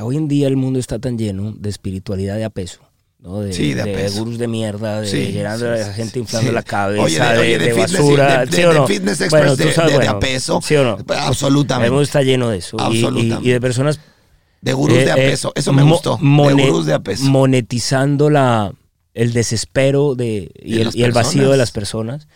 hoy 0.00 0.16
en 0.16 0.28
día 0.28 0.46
el 0.46 0.56
mundo 0.56 0.78
está 0.78 0.98
tan 0.98 1.18
lleno 1.18 1.52
de 1.52 1.68
espiritualidad 1.68 2.36
de 2.36 2.44
a 2.44 2.50
peso. 2.50 2.80
¿no? 3.20 3.40
De, 3.40 3.52
Sí, 3.52 3.74
de 3.74 3.82
peso. 3.84 4.20
gurús 4.20 4.38
de 4.38 4.46
mierda, 4.46 5.00
de 5.00 5.08
Sí, 5.08 5.32
llenando 5.32 5.64
sí, 5.74 5.82
a 5.82 5.86
la 5.88 5.92
gente 5.92 6.20
inflando 6.20 6.52
la 6.52 6.62
cabeza, 6.62 7.02
Oye, 7.02 7.18
de- 7.18 7.24
de, 7.26 7.38
oye, 7.40 7.58
de 7.58 7.58
de 7.58 7.70
fitness 7.74 7.92
basura. 7.92 8.38
de- 8.40 8.46
de- 8.46 8.56
¿sí 8.56 8.62
o 8.62 8.68
de 8.68 8.74
no? 8.76 8.86
fitness 8.86 9.18
Bueno, 9.30 9.56
de- 9.56 9.72
sabes, 9.72 9.92
de- 9.92 9.98
de 9.98 10.06
a 10.06 10.12
bueno, 10.12 10.20
peso. 10.20 10.60
¿sí 10.62 10.76
o 10.76 10.84
no? 10.84 10.98
Absolutamente. 11.08 11.86
El 11.86 11.90
mundo 11.92 12.02
está 12.04 12.22
lleno 12.22 12.48
de 12.50 12.58
eso. 12.58 12.76
Y- 12.78 12.80
Y, 12.80 12.84
Absolutamente. 13.04 13.48
y 13.48 13.52
de 13.52 13.60
personas 13.60 13.98
De 14.60 14.72
gurús 14.72 14.98
de 14.98 15.10
a 15.10 15.16
eh, 15.16 15.26
eh, 15.26 15.30
peso. 15.30 15.52
Eso 15.56 15.72
me 15.72 15.82
mo- 15.82 15.94
gustó. 15.94 16.16
de 16.22 16.52
gurús 16.66 16.86
de 16.86 16.94
a 16.94 17.00
peso. 17.00 17.24
Monetizando 17.24 18.30
la, 18.30 18.72
el 19.14 19.32
desespero 19.32 20.14
de, 20.14 20.52
y, 20.62 20.74
De 20.76 20.82
el, 20.82 20.90
y 20.94 21.02
el 21.02 21.10
vacío 21.12 21.50
de 21.50 21.56
las 21.56 21.72
personas. 21.72 22.28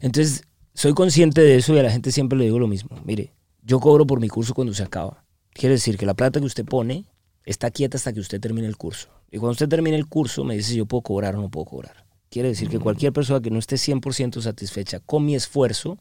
Entonces, 0.00 0.42
soy 0.76 0.92
consciente 0.92 1.40
de 1.40 1.56
eso 1.56 1.74
y 1.74 1.78
a 1.78 1.82
la 1.82 1.90
gente 1.90 2.12
siempre 2.12 2.38
le 2.38 2.44
digo 2.44 2.58
lo 2.58 2.68
mismo. 2.68 2.90
Mire, 3.04 3.32
yo 3.62 3.80
cobro 3.80 4.06
por 4.06 4.20
mi 4.20 4.28
curso 4.28 4.52
cuando 4.54 4.74
se 4.74 4.82
acaba. 4.82 5.24
Quiere 5.52 5.74
decir 5.76 5.96
que 5.96 6.04
la 6.04 6.12
plata 6.12 6.38
que 6.38 6.44
usted 6.46 6.66
pone 6.66 7.06
está 7.44 7.70
quieta 7.70 7.96
hasta 7.96 8.12
que 8.12 8.20
usted 8.20 8.40
termine 8.40 8.66
el 8.66 8.76
curso. 8.76 9.08
Y 9.30 9.38
cuando 9.38 9.52
usted 9.52 9.68
termine 9.68 9.96
el 9.96 10.06
curso, 10.06 10.44
me 10.44 10.54
dice 10.54 10.72
si 10.72 10.76
yo 10.76 10.84
puedo 10.84 11.00
cobrar 11.00 11.34
o 11.34 11.40
no 11.40 11.48
puedo 11.48 11.64
cobrar. 11.64 12.04
Quiere 12.28 12.48
decir 12.50 12.68
que 12.68 12.78
cualquier 12.78 13.14
persona 13.14 13.40
que 13.40 13.50
no 13.50 13.58
esté 13.58 13.76
100% 13.76 14.42
satisfecha 14.42 15.00
con 15.00 15.24
mi 15.24 15.34
esfuerzo, 15.34 15.96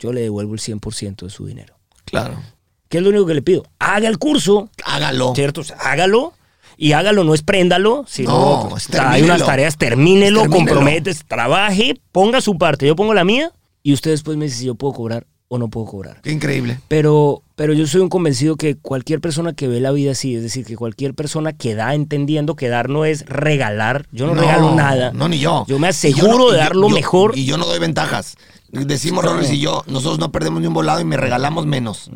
yo 0.00 0.12
le 0.12 0.22
devuelvo 0.22 0.54
el 0.54 0.60
100% 0.60 1.24
de 1.24 1.30
su 1.30 1.46
dinero. 1.46 1.78
Claro. 2.04 2.42
¿Qué 2.88 2.98
es 2.98 3.04
lo 3.04 3.10
único 3.10 3.26
que 3.26 3.34
le 3.34 3.42
pido? 3.42 3.62
Haga 3.78 4.08
el 4.08 4.18
curso, 4.18 4.70
Hágalo. 4.84 5.34
¿cierto? 5.36 5.60
O 5.60 5.64
sea, 5.64 5.76
hágalo. 5.76 6.32
Y 6.76 6.92
hágalo, 6.92 7.22
no 7.24 7.32
es 7.32 7.42
préndalo, 7.42 8.04
sino 8.08 8.68
No, 8.70 8.76
es 8.76 8.92
hay 8.98 9.22
unas 9.22 9.46
tareas, 9.46 9.78
termínelo, 9.78 10.42
Termínelo. 10.42 10.50
comprometes, 10.74 11.24
trabaje, 11.26 11.94
ponga 12.12 12.40
su 12.40 12.58
parte, 12.58 12.86
yo 12.86 12.96
pongo 12.96 13.14
la 13.14 13.24
mía 13.24 13.52
y 13.90 13.92
usted 13.92 14.10
después 14.10 14.36
me 14.36 14.46
dice 14.46 14.58
si 14.58 14.64
yo 14.66 14.74
puedo 14.74 14.92
cobrar 14.94 15.26
o 15.48 15.58
no 15.58 15.68
puedo 15.68 15.86
cobrar. 15.86 16.20
Qué 16.22 16.32
increíble. 16.32 16.80
Pero, 16.88 17.42
pero 17.54 17.72
yo 17.72 17.86
soy 17.86 18.00
un 18.00 18.08
convencido 18.08 18.56
que 18.56 18.76
cualquier 18.76 19.20
persona 19.20 19.52
que 19.52 19.68
ve 19.68 19.78
la 19.78 19.92
vida 19.92 20.10
así, 20.10 20.34
es 20.34 20.42
decir, 20.42 20.66
que 20.66 20.74
cualquier 20.76 21.14
persona 21.14 21.52
que 21.52 21.76
da 21.76 21.94
entendiendo 21.94 22.56
que 22.56 22.68
dar 22.68 22.88
no 22.88 23.04
es 23.04 23.24
regalar, 23.26 24.06
yo 24.10 24.26
no, 24.26 24.34
regalo 24.34 24.74
nada. 24.74 25.12
No, 25.12 25.28
ni 25.28 25.38
yo. 25.38 25.64
Yo 25.68 25.78
me 25.78 25.86
aseguro 25.88 26.38
no- 26.38 26.50
de 26.50 26.58
dar 26.58 26.74
lo 26.74 26.88
yo- 26.88 26.94
mejor. 26.96 27.38
Y 27.38 27.44
yo 27.44 27.58
no 27.58 27.64
doy 27.66 27.78
ventajas. 27.78 28.36
Decimos 28.72 29.22
Claro. 29.22 29.36
Robles 29.36 29.52
y 29.52 29.60
yo, 29.60 29.84
nosotros 29.86 30.18
no 30.18 30.32
perdemos 30.32 30.60
ni 30.60 30.66
un 30.66 30.74
volado 30.74 31.00
y 31.00 31.04
me 31.04 31.16
regalamos 31.16 31.64
menos. 31.64 32.10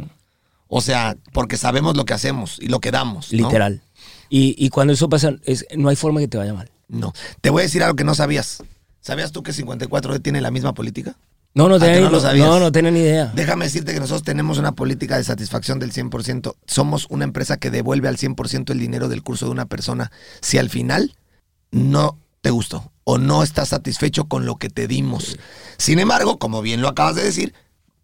O 0.66 0.80
sea, 0.80 1.16
porque 1.32 1.56
sabemos 1.56 1.96
lo 1.96 2.04
que 2.04 2.14
hacemos 2.14 2.58
y 2.60 2.66
lo 2.66 2.80
que 2.80 2.90
damos. 2.90 3.32
¿no? 3.32 3.38
Literal. 3.46 3.80
Y, 4.28 4.56
y 4.58 4.70
cuando 4.70 4.92
eso 4.92 5.08
pasa, 5.08 5.34
es, 5.44 5.66
no 5.76 5.88
hay 5.88 5.94
forma 5.96 6.18
que 6.18 6.26
te 6.28 6.36
vaya 6.36 6.52
mal. 6.54 6.68
No. 6.88 7.12
Te 7.40 7.50
voy 7.50 7.60
a 7.60 7.62
decir 7.62 7.82
algo 7.84 7.94
que 7.94 8.02
no 8.04 8.16
sabías. 8.16 8.62
¿Sabías 9.00 9.30
tú 9.32 9.42
que 9.44 9.52
54D 9.52 10.20
tiene 10.20 10.40
la 10.40 10.50
misma 10.50 10.74
política? 10.74 11.14
No, 11.52 11.68
no 11.68 11.78
tenía, 11.80 11.96
no 12.00 12.10
ni- 12.32 12.38
no, 12.48 12.60
no 12.60 12.72
tenía 12.72 12.90
ni 12.92 13.00
idea. 13.00 13.32
Déjame 13.34 13.64
decirte 13.64 13.92
que 13.92 14.00
nosotros 14.00 14.22
tenemos 14.22 14.58
una 14.58 14.72
política 14.72 15.16
de 15.16 15.24
satisfacción 15.24 15.78
del 15.80 15.92
100%. 15.92 16.54
Somos 16.66 17.06
una 17.10 17.24
empresa 17.24 17.56
que 17.56 17.70
devuelve 17.70 18.06
al 18.08 18.16
100% 18.16 18.70
el 18.70 18.78
dinero 18.78 19.08
del 19.08 19.22
curso 19.22 19.46
de 19.46 19.52
una 19.52 19.66
persona 19.66 20.12
si 20.40 20.58
al 20.58 20.70
final 20.70 21.16
no 21.72 22.18
te 22.40 22.50
gustó 22.50 22.92
o 23.04 23.18
no 23.18 23.42
estás 23.42 23.70
satisfecho 23.70 24.26
con 24.26 24.46
lo 24.46 24.56
que 24.56 24.70
te 24.70 24.86
dimos. 24.86 25.36
Sin 25.76 25.98
embargo, 25.98 26.38
como 26.38 26.62
bien 26.62 26.82
lo 26.82 26.88
acabas 26.88 27.16
de 27.16 27.24
decir, 27.24 27.52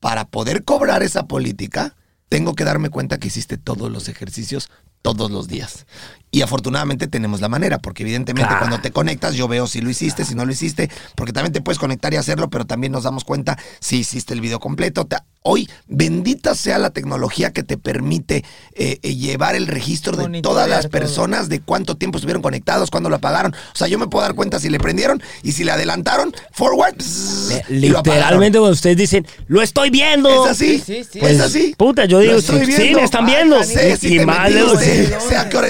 para 0.00 0.26
poder 0.26 0.64
cobrar 0.64 1.02
esa 1.04 1.26
política, 1.26 1.94
tengo 2.28 2.54
que 2.54 2.64
darme 2.64 2.90
cuenta 2.90 3.18
que 3.18 3.28
hiciste 3.28 3.56
todos 3.58 3.90
los 3.92 4.08
ejercicios 4.08 4.68
todos 5.02 5.30
los 5.30 5.46
días. 5.46 5.86
Y 6.32 6.42
afortunadamente 6.42 7.06
tenemos 7.06 7.40
la 7.40 7.48
manera, 7.48 7.78
porque 7.78 8.02
evidentemente 8.02 8.48
Claro. 8.48 8.58
cuando 8.66 8.80
te 8.80 8.90
conectas 8.90 9.34
yo 9.34 9.48
veo 9.48 9.66
si 9.66 9.80
lo 9.80 9.88
hiciste, 9.88 10.24
si 10.24 10.34
no 10.34 10.44
lo 10.44 10.52
hiciste, 10.52 10.90
porque 11.14 11.32
también 11.32 11.52
te 11.52 11.60
puedes 11.62 11.78
conectar 11.78 12.12
y 12.12 12.16
hacerlo, 12.16 12.50
pero 12.50 12.66
también 12.66 12.92
nos 12.92 13.04
damos 13.04 13.24
cuenta 13.24 13.56
si 13.80 13.98
hiciste 13.98 14.34
el 14.34 14.40
video 14.40 14.58
completo. 14.60 15.06
Hoy, 15.48 15.70
bendita 15.86 16.56
sea 16.56 16.78
la 16.78 16.90
tecnología 16.90 17.52
que 17.52 17.62
te 17.62 17.78
permite 17.78 18.44
eh, 18.74 18.98
eh, 19.02 19.14
llevar 19.14 19.54
el 19.54 19.68
registro 19.68 20.16
de 20.16 20.42
todas 20.42 20.68
las 20.68 20.82
todo. 20.82 20.90
personas, 20.90 21.48
de 21.48 21.60
cuánto 21.60 21.96
tiempo 21.96 22.18
estuvieron 22.18 22.42
conectados, 22.42 22.90
cuándo 22.90 23.08
lo 23.08 23.16
apagaron. 23.16 23.54
O 23.54 23.76
sea, 23.76 23.86
yo 23.86 23.96
me 23.96 24.08
puedo 24.08 24.24
dar 24.24 24.34
cuenta 24.34 24.58
si 24.58 24.68
le 24.68 24.80
prendieron 24.80 25.22
y 25.44 25.52
si 25.52 25.62
le 25.62 25.70
adelantaron, 25.70 26.34
forward. 26.52 26.96
pss. 26.98 27.62
Literalmente 27.68 28.58
cuando 28.58 28.74
ustedes 28.74 29.10
di 29.10 29.22
lo 29.46 29.62
estoy 29.62 29.90
viendo. 29.90 30.44
Es 30.44 30.50
así, 30.50 30.78
Sí, 30.78 30.82
sí, 31.04 31.04
sí. 31.12 31.18
Pues, 31.20 31.32
es 31.36 31.40
así. 31.40 31.74
Puta, 31.78 32.04
yo 32.06 32.18
digo, 32.18 32.40
sí, 32.40 32.52
me 32.94 33.04
están 33.04 33.24
viendo. 33.26 33.62
Sé 33.62 33.96
si 33.96 34.14
Y 34.14 34.18
te 34.18 34.26
más 34.26 34.52
de- 34.52 34.60
metiste, 34.64 35.06
sí. 35.06 35.12
sé 35.28 35.36
a 35.36 35.48
qué 35.48 35.56
hora 35.56 35.68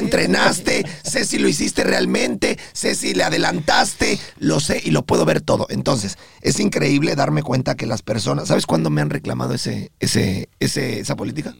sé 0.53 1.25
si 1.25 1.39
lo 1.39 1.49
hiciste 1.49 1.85
realmente, 1.85 2.59
sé 2.73 2.95
si 2.95 3.15
le 3.15 3.25
adelantaste, 3.25 4.19
lo 4.39 4.61
sé 4.61 4.81
y 4.85 4.91
lo 4.91 5.05
puedo 5.05 5.25
ver 5.25 5.41
todo. 5.41 5.67
Entonces, 5.71 6.19
es 6.43 6.61
increíble 6.61 7.15
darme 7.15 7.43
cuenta 7.43 7.75
que 7.75 7.87
las 7.87 8.03
personas, 8.03 8.49
¿sabes 8.49 8.67
cuándo 8.67 8.91
me 8.91 9.01
han 9.01 9.11
reclamado 9.11 9.55
ese, 9.55 9.93
ese, 10.01 10.49
ese, 10.61 11.01
esa 11.01 11.17
política? 11.17 11.55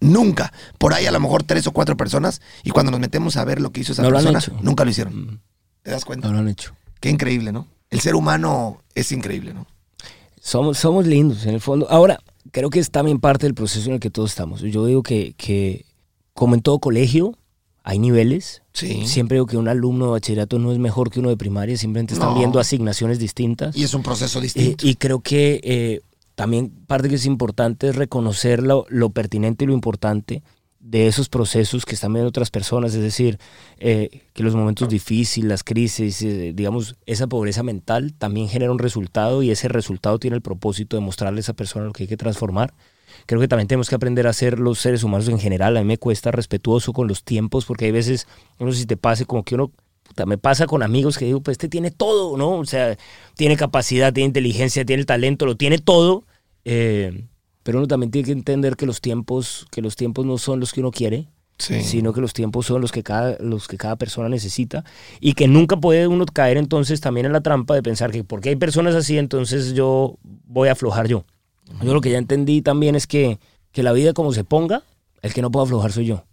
Nunca. 0.00 0.52
Por 0.78 0.94
ahí 0.94 1.06
a 1.06 1.12
lo 1.12 1.20
mejor 1.20 1.44
tres 1.44 1.66
o 1.66 1.72
cuatro 1.72 1.96
personas 1.96 2.40
y 2.64 2.70
cuando 2.70 2.90
nos 2.90 3.00
metemos 3.00 3.36
a 3.36 3.44
ver 3.44 3.60
lo 3.60 3.70
que 3.70 3.80
hizo 3.80 3.92
esa 3.92 4.02
No 4.02 4.10
persona, 4.10 4.40
nunca 4.60 4.84
lo 4.84 4.90
hicieron. 4.90 5.40
¿Te 5.82 5.90
das 5.90 6.04
cuenta? 6.04 6.28
No 6.28 6.34
lo 6.34 6.40
han 6.40 6.48
hecho. 6.48 6.74
Qué 7.00 7.08
increíble, 7.08 7.52
¿no? 7.52 7.68
El 7.90 8.00
ser 8.00 8.14
humano 8.14 8.82
es 8.94 9.12
increíble, 9.12 9.54
¿no? 9.54 9.66
Somos, 10.40 10.78
somos 10.78 11.06
lindos, 11.06 11.46
en 11.46 11.54
el 11.54 11.60
fondo. 11.60 11.88
Ahora, 11.88 12.18
creo 12.50 12.70
que 12.70 12.80
es 12.80 12.90
también 12.90 13.20
parte 13.20 13.46
del 13.46 13.54
proceso 13.54 13.88
en 13.88 13.94
el 13.94 14.00
que 14.00 14.10
todos 14.10 14.30
estamos. 14.30 14.60
Yo 14.60 14.86
digo 14.86 15.02
que, 15.02 15.34
que 15.36 15.84
como 16.32 16.54
en 16.54 16.62
todo 16.62 16.80
colegio, 16.80 17.38
hay 17.84 17.98
niveles. 17.98 18.62
Sí. 18.72 19.06
Siempre 19.06 19.36
digo 19.36 19.46
que 19.46 19.56
un 19.56 19.68
alumno 19.68 20.06
de 20.06 20.10
bachillerato 20.12 20.58
no 20.58 20.72
es 20.72 20.78
mejor 20.78 21.10
que 21.10 21.20
uno 21.20 21.28
de 21.30 21.36
primaria, 21.36 21.76
simplemente 21.76 22.14
están 22.14 22.30
No. 22.30 22.38
viendo 22.38 22.60
asignaciones 22.60 23.18
distintas. 23.18 23.76
Y 23.76 23.84
es 23.84 23.92
un 23.94 24.02
proceso 24.02 24.38
Eh, 24.38 24.42
distinto. 24.42 24.86
y 24.86 24.94
creo 24.94 25.20
que 25.20 25.60
eh, 25.64 26.00
también 26.34 26.70
parte 26.86 27.08
que 27.08 27.16
es 27.16 27.26
importante 27.26 27.88
es 27.88 27.96
reconocer 27.96 28.62
lo, 28.62 28.86
lo 28.88 29.10
pertinente 29.10 29.64
y 29.64 29.66
lo 29.68 29.74
importante 29.74 30.42
de 30.80 31.06
esos 31.06 31.28
procesos 31.28 31.84
que 31.84 31.94
están 31.94 32.12
viendo 32.12 32.28
otras 32.28 32.50
personas, 32.50 32.92
es 32.94 33.00
decir, 33.02 33.38
eh, 33.78 34.22
que 34.32 34.42
los 34.42 34.56
momentos 34.56 34.88
difíciles, 34.88 35.48
las 35.48 35.62
crisis, 35.62 36.20
eh, 36.22 36.52
digamos, 36.56 36.96
esa 37.06 37.28
pobreza 37.28 37.62
mental 37.62 38.14
también 38.14 38.48
genera 38.48 38.72
un 38.72 38.80
resultado 38.80 39.44
y 39.44 39.50
ese 39.52 39.68
resultado 39.68 40.18
tiene 40.18 40.34
el 40.36 40.42
propósito 40.42 40.96
de 40.96 41.02
mostrarle 41.02 41.38
a 41.38 41.42
esa 41.42 41.52
persona 41.52 41.84
lo 41.84 41.92
que 41.92 42.02
hay 42.04 42.08
que 42.08 42.16
transformar. 42.16 42.74
Creo 43.26 43.40
que 43.40 43.48
también 43.48 43.68
tenemos 43.68 43.88
que 43.88 43.94
aprender 43.94 44.26
a 44.26 44.32
ser 44.32 44.58
los 44.58 44.78
seres 44.78 45.02
humanos 45.04 45.28
en 45.28 45.38
general. 45.38 45.76
A 45.76 45.80
mí 45.80 45.86
me 45.86 45.98
cuesta 45.98 46.30
respetuoso 46.30 46.92
con 46.92 47.08
los 47.08 47.24
tiempos 47.24 47.64
porque 47.64 47.86
hay 47.86 47.92
veces, 47.92 48.26
no 48.58 48.70
sé 48.72 48.80
si 48.80 48.86
te 48.86 48.96
pase, 48.96 49.24
como 49.26 49.44
que 49.44 49.54
uno 49.54 49.70
puta, 50.02 50.26
me 50.26 50.38
pasa 50.38 50.66
con 50.66 50.82
amigos 50.82 51.16
que 51.18 51.24
digo, 51.26 51.40
pues 51.40 51.54
este 51.54 51.68
tiene 51.68 51.90
todo, 51.90 52.36
¿no? 52.36 52.52
O 52.58 52.64
sea, 52.64 52.96
tiene 53.36 53.56
capacidad, 53.56 54.12
tiene 54.12 54.26
inteligencia, 54.28 54.84
tiene 54.84 55.00
el 55.00 55.06
talento, 55.06 55.46
lo 55.46 55.56
tiene 55.56 55.78
todo. 55.78 56.24
eh, 56.64 57.24
pero 57.64 57.78
uno 57.78 57.86
también 57.86 58.10
tiene 58.10 58.26
que 58.26 58.32
entender 58.32 58.74
que 58.76 58.86
los 58.86 59.00
tiempos, 59.00 59.66
que 59.70 59.82
los 59.82 59.94
tiempos 59.94 60.26
no 60.26 60.36
son 60.38 60.58
los 60.58 60.72
que 60.72 60.80
uno 60.80 60.90
quiere, 60.90 61.28
Sí. 61.58 61.80
sino 61.84 62.12
que 62.12 62.20
los 62.20 62.32
tiempos 62.32 62.66
son 62.66 62.80
los 62.80 62.90
que 62.90 63.04
cada, 63.04 63.36
los 63.38 63.68
que 63.68 63.76
cada 63.76 63.94
persona 63.94 64.28
necesita 64.28 64.84
y 65.20 65.34
que 65.34 65.46
nunca 65.46 65.76
puede 65.76 66.08
uno 66.08 66.24
caer 66.26 66.56
entonces 66.56 67.00
también 67.00 67.26
en 67.26 67.32
la 67.32 67.40
trampa 67.40 67.74
de 67.76 67.82
pensar 67.84 68.10
que 68.10 68.24
porque 68.24 68.48
hay 68.48 68.56
personas 68.56 68.96
así, 68.96 69.16
entonces 69.16 69.74
yo 69.74 70.18
voy 70.22 70.68
a 70.70 70.72
aflojar 70.72 71.06
yo. 71.06 71.24
Yo 71.82 71.94
lo 71.94 72.00
que 72.00 72.10
ya 72.10 72.18
entendí 72.18 72.62
también 72.62 72.94
es 72.94 73.06
que, 73.06 73.38
que 73.72 73.82
la 73.82 73.92
vida 73.92 74.12
como 74.12 74.32
se 74.32 74.44
ponga, 74.44 74.82
el 75.22 75.32
que 75.32 75.42
no 75.42 75.50
puedo 75.50 75.64
aflojar 75.64 75.92
soy 75.92 76.06
yo 76.06 76.24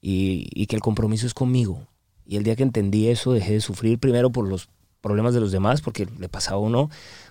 y, 0.00 0.48
y 0.52 0.66
que 0.66 0.76
el 0.76 0.82
compromiso 0.82 1.26
es 1.26 1.34
conmigo. 1.34 1.86
Y 2.26 2.36
el 2.36 2.42
día 2.44 2.56
que 2.56 2.62
entendí 2.62 3.08
eso, 3.08 3.32
dejé 3.32 3.54
de 3.54 3.60
sufrir 3.60 3.98
primero 3.98 4.30
por 4.30 4.46
los 4.48 4.68
problemas 5.00 5.32
de 5.34 5.40
los 5.40 5.52
demás, 5.52 5.80
porque 5.80 6.06
le 6.18 6.28
pasaba 6.28 6.56
a 6.56 6.60
uno, 6.60 6.90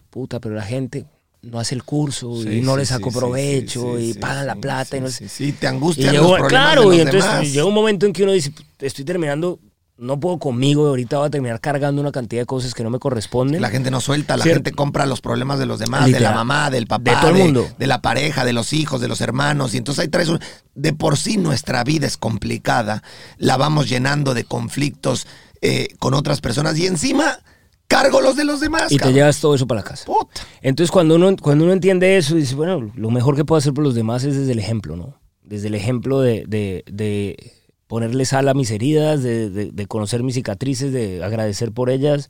puta, 0.10 0.40
pero 0.40 0.56
la 0.56 0.64
gente 0.64 1.06
no 1.44 1.60
hace 1.60 1.76
el 1.76 1.84
curso 1.84 2.32
y 2.50 2.62
no 2.62 2.74
sí, 2.74 2.80
le 2.80 2.86
saco 2.86 3.12
sí, 3.12 3.18
provecho 3.18 4.00
y 4.00 4.14
pagan 4.16 4.48
la 4.48 4.56
plata 4.56 4.90
sí, 4.90 4.98
y 4.98 5.52
no 5.52 5.58
te 5.58 5.66
Y 5.66 5.68
angustian 5.68 6.12
llegó- 6.14 6.30
los 6.30 6.40
problemas 6.40 6.50
claro, 6.50 6.82
de 6.82 6.88
los 6.88 6.96
y 6.96 7.00
entonces 7.02 7.24
demás. 7.32 7.52
llega 7.54 7.66
un 7.66 7.74
momento 7.74 8.06
en 8.06 8.14
que 8.14 8.24
uno 8.24 8.32
dice, 8.32 8.52
estoy 8.80 9.06
terminando, 9.06 9.60
no 9.98 10.20
puedo 10.20 10.38
conmigo, 10.38 10.86
y 10.86 10.90
ahorita 10.90 11.18
voy 11.18 11.28
a 11.28 11.30
terminar 11.30 11.60
cargando 11.60 12.02
una 12.02 12.12
cantidad 12.12 12.44
de 12.44 12.46
cosas 12.46 12.74
que 12.74 12.84
no 12.84 12.90
me 12.90 13.00
corresponden. 13.00 13.62
La 13.62 13.70
gente 13.70 13.90
no 13.92 14.00
suelta, 14.00 14.38
la 14.38 14.44
Cierto. 14.44 14.58
gente 14.58 14.72
compra 14.74 15.06
los 15.06 15.22
problemas 15.22 15.58
de 15.60 15.66
los 15.66 15.80
demás, 15.80 16.06
de 16.12 16.20
la 16.20 16.32
mamá, 16.34 16.70
del 16.70 16.86
papá, 16.88 17.12
De 17.12 17.18
todo 17.18 17.30
el 17.32 17.38
mundo. 17.38 17.68
de 17.78 17.88
la 17.88 18.02
pareja, 18.02 18.46
de 18.46 18.54
los 18.54 18.74
hijos, 18.74 19.02
de 19.02 19.08
los 19.08 19.22
hermanos. 19.22 19.74
Y 19.74 19.78
entonces 19.78 20.04
ahí 20.04 20.08
traes 20.08 20.30
un- 20.30 20.40
De 20.76 20.94
por 20.94 21.18
sí 21.18 21.38
nuestra 21.38 21.84
vida 21.84 22.06
es 22.06 22.18
complicada, 22.18 23.02
la 23.38 23.58
vamos 23.58 23.90
llenando 23.90 24.34
de 24.36 24.44
conflictos 24.44 25.26
eh, 25.62 25.88
con 25.98 26.14
otras 26.14 26.40
personas 26.42 26.78
y 26.78 26.86
encima 26.86 27.40
cargo 27.88 28.22
los 28.22 28.36
de 28.36 28.44
los 28.44 28.60
demás. 28.60 28.92
y 28.92 28.98
te 28.98 29.12
llevas 29.12 29.40
todo 29.40 29.56
eso 29.56 29.66
para 29.66 29.80
la 29.82 29.84
casa. 29.88 30.06
Puta. 30.06 30.42
Entonces 30.62 30.92
cuando 30.92 31.16
uno, 31.16 31.36
cuando 31.42 31.64
uno 31.64 31.74
entiende 31.74 32.18
eso, 32.18 32.36
dice, 32.36 32.54
bueno, 32.54 32.92
lo 32.96 33.10
mejor 33.10 33.36
que 33.36 33.46
puedo 33.46 33.58
hacer 33.58 33.74
por 33.74 33.84
los 33.84 33.96
demás 33.96 34.24
es 34.26 34.36
desde 34.38 34.52
el 34.52 34.60
ejemplo, 34.60 34.96
¿no? 34.96 35.20
Desde 35.42 35.68
el 35.70 35.74
ejemplo 35.76 36.20
de, 36.22 36.44
de, 36.48 36.84
de 36.92 37.54
ponerle 37.88 38.26
sal 38.26 38.48
a 38.50 38.54
mis 38.54 38.70
heridas, 38.72 39.24
de, 39.24 39.50
de- 39.50 39.72
de 39.72 39.86
conocer 39.88 40.22
mis 40.24 40.36
cicatrices, 40.36 40.92
de 40.92 41.24
agradecer 41.24 41.72
por 41.72 41.90
ellas 41.90 42.30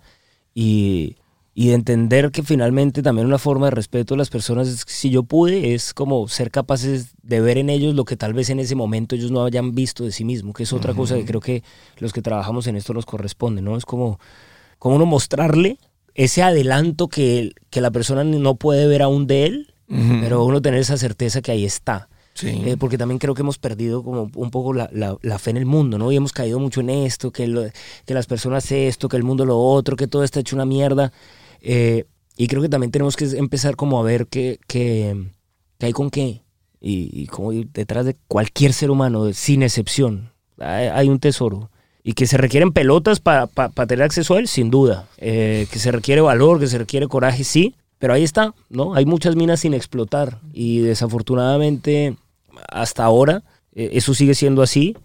y, 0.53 1.15
y 1.53 1.69
de 1.69 1.73
entender 1.73 2.31
que 2.31 2.43
finalmente 2.43 3.01
también 3.01 3.25
una 3.27 3.39
forma 3.39 3.65
de 3.67 3.71
respeto 3.71 4.13
a 4.13 4.17
las 4.17 4.29
personas, 4.29 4.67
es 4.67 4.85
que 4.85 4.93
si 4.93 5.09
yo 5.09 5.23
pude, 5.23 5.73
es 5.73 5.93
como 5.93 6.27
ser 6.27 6.51
capaces 6.51 7.15
de 7.23 7.41
ver 7.41 7.57
en 7.57 7.69
ellos 7.69 7.95
lo 7.95 8.05
que 8.05 8.15
tal 8.17 8.33
vez 8.33 8.49
en 8.51 8.59
ese 8.59 8.75
momento 8.75 9.15
ellos 9.15 9.31
no 9.31 9.43
hayan 9.43 9.73
visto 9.73 10.03
de 10.03 10.11
sí 10.11 10.23
mismos, 10.25 10.53
que 10.55 10.63
es 10.63 10.73
otra 10.73 10.93
cosa 10.93 11.15
que 11.15 11.25
creo 11.25 11.41
que 11.41 11.63
los 11.97 12.13
que 12.13 12.21
trabajamos 12.21 12.67
en 12.67 12.75
esto 12.75 12.93
nos 12.93 13.05
corresponde, 13.07 13.61
¿no? 13.63 13.75
Es 13.77 13.85
como, 13.85 14.19
como 14.79 14.95
uno 14.95 15.05
mostrarle 15.07 15.79
ese 16.13 16.43
adelanto 16.43 17.07
que, 17.07 17.51
que 17.71 17.81
la 17.81 17.91
persona 17.91 18.23
no 18.23 18.55
puede 18.55 18.87
ver 18.87 19.01
aún 19.01 19.25
de 19.27 19.45
él, 19.47 19.73
pero 20.21 20.43
uno 20.43 20.61
tener 20.61 20.79
esa 20.81 20.97
certeza 20.97 21.41
que 21.41 21.51
ahí 21.51 21.63
está. 21.65 22.09
Sí. 22.37 22.61
Eh, 22.65 22.77
porque 22.77 22.97
también 22.99 23.17
creo 23.17 23.33
que 23.33 23.41
hemos 23.41 23.57
perdido 23.57 24.03
como 24.03 24.29
un 24.35 24.51
poco 24.51 24.71
la, 24.73 24.89
la- 24.93 25.17
la 25.21 25.39
fe 25.39 25.49
en 25.49 25.57
el 25.57 25.65
mundo, 25.65 25.97
¿no? 25.97 26.11
Y 26.11 26.15
hemos 26.17 26.33
caído 26.33 26.59
mucho 26.59 26.81
en 26.81 26.91
esto, 26.91 27.31
que, 27.31 27.47
lo- 27.47 27.65
que 28.05 28.13
las 28.13 28.27
personas 28.27 28.71
esto, 28.71 29.09
que 29.09 29.17
el 29.17 29.23
mundo 29.23 29.43
lo 29.45 29.57
otro, 29.57 29.95
que 29.95 30.07
todo 30.07 30.23
está 30.23 30.39
hecho 30.41 30.55
una 30.55 30.65
mierda. 30.65 31.11
Eh, 31.61 32.05
y 32.37 32.47
creo 32.47 32.61
que 32.61 32.69
también 32.69 32.91
tenemos 32.91 33.15
que 33.15 33.25
empezar 33.25 33.75
como 33.75 33.99
a 33.99 34.03
ver 34.03 34.27
que, 34.27 34.59
que, 34.67 35.31
que 35.79 35.85
hay 35.87 35.93
con 35.93 36.11
qué. 36.11 36.43
Y, 36.79 37.09
y 37.11 37.25
como 37.25 37.51
detrás 37.51 38.05
de 38.05 38.15
cualquier 38.27 38.71
ser 38.73 38.91
humano, 38.91 39.33
sin 39.33 39.63
excepción, 39.63 40.31
hay, 40.59 40.87
hay 40.87 41.09
un 41.09 41.17
tesoro. 41.19 41.71
Y 42.03 42.13
que 42.13 42.27
se 42.27 42.37
requieren 42.37 42.71
pelotas 42.71 43.19
para 43.19 43.47
tener 43.87 44.03
acceso 44.03 44.35
a 44.35 44.39
él, 44.39 44.47
sin 44.47 44.69
duda. 44.69 45.07
Eh, 45.17 45.65
que 45.71 45.79
se 45.79 45.91
requiere 45.91 46.21
valor, 46.21 46.59
que 46.59 46.67
se 46.67 46.77
requiere 46.77 47.07
coraje, 47.07 47.43
sí. 47.43 47.75
Pero 47.99 48.13
ahí 48.13 48.23
está, 48.23 48.53
¿no? 48.69 48.93
Hay 48.93 49.05
muchas 49.07 49.35
minas 49.35 49.61
sin 49.61 49.73
explotar. 49.73 50.39
Y 50.53 50.79
desafortunadamente, 50.81 52.15
hasta 52.69 53.03
ahora, 53.03 53.43
eh, 53.73 53.89
eso 53.93 54.13
sigue 54.13 54.33
siendo 54.35 54.61
así. 54.61 54.95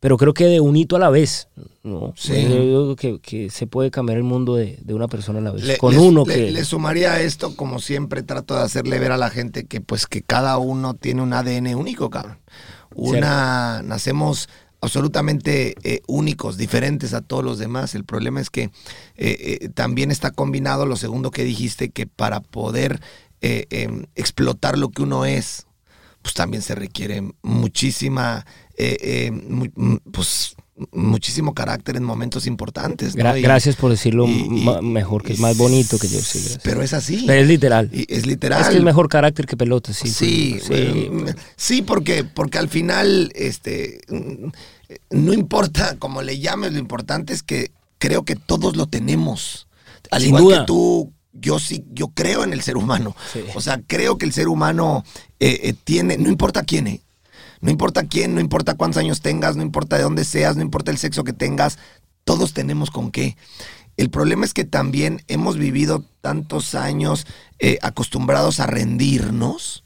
pero 0.00 0.18
creo 0.18 0.34
que 0.34 0.44
de 0.46 0.60
un 0.60 0.76
hito 0.76 0.94
a 0.96 0.98
la 0.98 1.10
vez. 1.10 1.48
¿no? 1.82 2.12
Sí. 2.16 2.32
Yo 2.48 2.60
digo 2.60 2.96
que, 2.96 3.18
que 3.20 3.48
se 3.50 3.66
puede 3.66 3.90
cambiar 3.90 4.18
el 4.18 4.24
mundo 4.24 4.54
de, 4.54 4.78
de 4.82 4.94
una 4.94 5.08
persona 5.08 5.38
a 5.38 5.42
la 5.42 5.50
vez. 5.52 5.64
Le- 5.64 5.78
con 5.78 5.96
uno 5.96 6.24
le- 6.26 6.34
que... 6.34 6.50
Le 6.50 6.64
sumaría 6.64 7.12
a 7.14 7.20
esto, 7.22 7.56
como 7.56 7.78
siempre 7.80 8.22
trato 8.22 8.54
de 8.54 8.62
hacerle 8.62 8.98
ver 8.98 9.12
a 9.12 9.16
la 9.16 9.30
gente 9.30 9.64
que 9.66 9.80
pues 9.80 10.06
que 10.06 10.22
cada 10.22 10.58
uno 10.58 10.94
tiene 10.94 11.22
un 11.22 11.32
ADN 11.32 11.74
único, 11.74 12.10
cabrón. 12.10 12.38
Una, 12.94 13.82
nacemos 13.84 14.48
absolutamente 14.80 15.74
eh, 15.82 16.02
únicos, 16.06 16.56
diferentes 16.56 17.14
a 17.14 17.20
todos 17.20 17.44
los 17.44 17.58
demás. 17.58 17.94
El 17.94 18.04
problema 18.04 18.40
es 18.40 18.50
que 18.50 18.64
eh, 18.64 18.70
eh, 19.16 19.68
también 19.74 20.10
está 20.10 20.30
combinado 20.30 20.86
lo 20.86 20.96
segundo 20.96 21.30
que 21.30 21.44
dijiste, 21.44 21.90
que 21.90 22.06
para 22.06 22.40
poder 22.40 23.00
em, 23.40 24.06
explotar 24.14 24.76
lo 24.78 24.88
que 24.90 25.02
uno 25.02 25.24
es, 25.24 25.65
pues 26.26 26.34
también 26.34 26.60
se 26.60 26.74
requiere 26.74 27.22
muchísima, 27.42 28.44
eh, 28.76 28.96
eh, 29.00 29.30
mu- 29.30 30.00
pues 30.10 30.56
muchísimo 30.90 31.54
carácter 31.54 31.94
en 31.96 32.02
momentos 32.02 32.48
importantes. 32.48 33.14
¿no? 33.14 33.22
Gra- 33.22 33.38
Y- 33.38 33.42
gracias 33.42 33.76
por 33.76 33.92
decirlo 33.92 34.26
y- 34.26 34.40
y- 34.40 34.64
ma- 34.64 34.82
mejor, 34.82 35.22
que 35.22 35.34
es 35.34 35.38
más 35.38 35.56
bonito 35.56 36.00
que 36.00 36.08
yo. 36.08 36.18
Sí, 36.20 36.40
gracias. 36.40 36.60
Pero 36.64 36.82
es 36.82 36.94
así. 36.94 37.22
Pero 37.28 37.40
es 37.42 37.46
literal. 37.46 37.88
Es 37.92 38.26
literal. 38.26 38.60
Es 38.60 38.68
que 38.70 38.78
es 38.78 38.82
mejor 38.82 39.08
carácter 39.08 39.46
que 39.46 39.56
pelota, 39.56 39.92
sí. 39.92 40.08
Sí, 40.08 40.58
sí. 40.60 40.72
eh, 40.72 41.34
sí, 41.54 41.82
porque, 41.82 42.24
porque 42.24 42.58
al 42.58 42.68
final, 42.68 43.30
este, 43.36 44.00
mm, 44.08 44.48
no 45.10 45.32
importa 45.32 45.94
cómo 46.00 46.22
le 46.22 46.40
llames, 46.40 46.72
lo 46.72 46.80
importante 46.80 47.34
es 47.34 47.44
que 47.44 47.70
creo 47.98 48.24
que 48.24 48.34
todos 48.34 48.74
lo 48.76 48.86
tenemos. 48.88 49.68
Al 50.10 50.20
Sin 50.22 50.30
igual 50.30 50.42
duda. 50.42 50.60
que 50.62 50.66
tú, 50.66 51.12
yo 51.40 51.58
sí, 51.58 51.84
yo 51.92 52.08
creo 52.08 52.44
en 52.44 52.52
el 52.52 52.62
ser 52.62 52.76
humano. 52.76 53.14
Sí. 53.32 53.44
O 53.54 53.60
sea, 53.60 53.80
creo 53.86 54.18
que 54.18 54.26
el 54.26 54.32
ser 54.32 54.48
humano 54.48 55.04
eh, 55.40 55.60
eh, 55.62 55.74
tiene, 55.84 56.18
no 56.18 56.28
importa 56.28 56.62
quién, 56.62 56.86
eh, 56.86 57.00
no 57.60 57.70
importa 57.70 58.04
quién, 58.04 58.34
no 58.34 58.40
importa 58.40 58.74
cuántos 58.74 59.00
años 59.00 59.20
tengas, 59.20 59.56
no 59.56 59.62
importa 59.62 59.96
de 59.96 60.02
dónde 60.02 60.24
seas, 60.24 60.56
no 60.56 60.62
importa 60.62 60.90
el 60.90 60.98
sexo 60.98 61.24
que 61.24 61.32
tengas, 61.32 61.78
todos 62.24 62.52
tenemos 62.52 62.90
con 62.90 63.10
qué. 63.10 63.36
El 63.96 64.10
problema 64.10 64.44
es 64.44 64.52
que 64.52 64.64
también 64.64 65.22
hemos 65.26 65.56
vivido 65.56 66.04
tantos 66.20 66.74
años 66.74 67.26
eh, 67.58 67.78
acostumbrados 67.82 68.60
a 68.60 68.66
rendirnos 68.66 69.84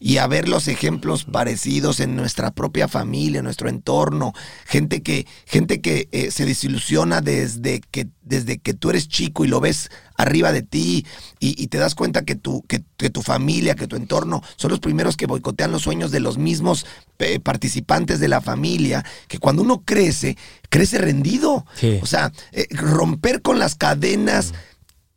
y 0.00 0.16
a 0.16 0.26
ver 0.26 0.48
los 0.48 0.66
ejemplos 0.66 1.24
parecidos 1.24 2.00
en 2.00 2.16
nuestra 2.16 2.50
propia 2.50 2.88
familia, 2.88 3.38
en 3.38 3.44
nuestro 3.44 3.68
entorno, 3.68 4.32
gente 4.66 5.02
que, 5.02 5.26
gente 5.44 5.82
que 5.82 6.08
eh, 6.10 6.30
se 6.30 6.46
desilusiona 6.46 7.20
desde 7.20 7.82
que, 7.82 8.08
desde 8.22 8.58
que 8.58 8.72
tú 8.72 8.88
eres 8.88 9.08
chico 9.08 9.44
y 9.44 9.48
lo 9.48 9.60
ves 9.60 9.90
arriba 10.16 10.52
de 10.52 10.62
ti 10.62 11.06
y, 11.38 11.62
y 11.62 11.66
te 11.68 11.78
das 11.78 11.94
cuenta 11.94 12.24
que 12.24 12.34
tu, 12.34 12.62
que, 12.62 12.82
que 12.96 13.10
tu 13.10 13.20
familia, 13.22 13.74
que 13.74 13.86
tu 13.86 13.96
entorno 13.96 14.42
son 14.56 14.70
los 14.70 14.80
primeros 14.80 15.18
que 15.18 15.26
boicotean 15.26 15.70
los 15.70 15.82
sueños 15.82 16.10
de 16.10 16.20
los 16.20 16.38
mismos 16.38 16.86
eh, 17.18 17.38
participantes 17.38 18.20
de 18.20 18.28
la 18.28 18.40
familia, 18.40 19.04
que 19.28 19.38
cuando 19.38 19.62
uno 19.62 19.82
crece, 19.84 20.38
crece 20.70 20.96
rendido. 20.96 21.66
Sí. 21.74 21.98
O 22.02 22.06
sea, 22.06 22.32
eh, 22.52 22.66
romper 22.70 23.42
con 23.42 23.58
las 23.58 23.74
cadenas 23.74 24.54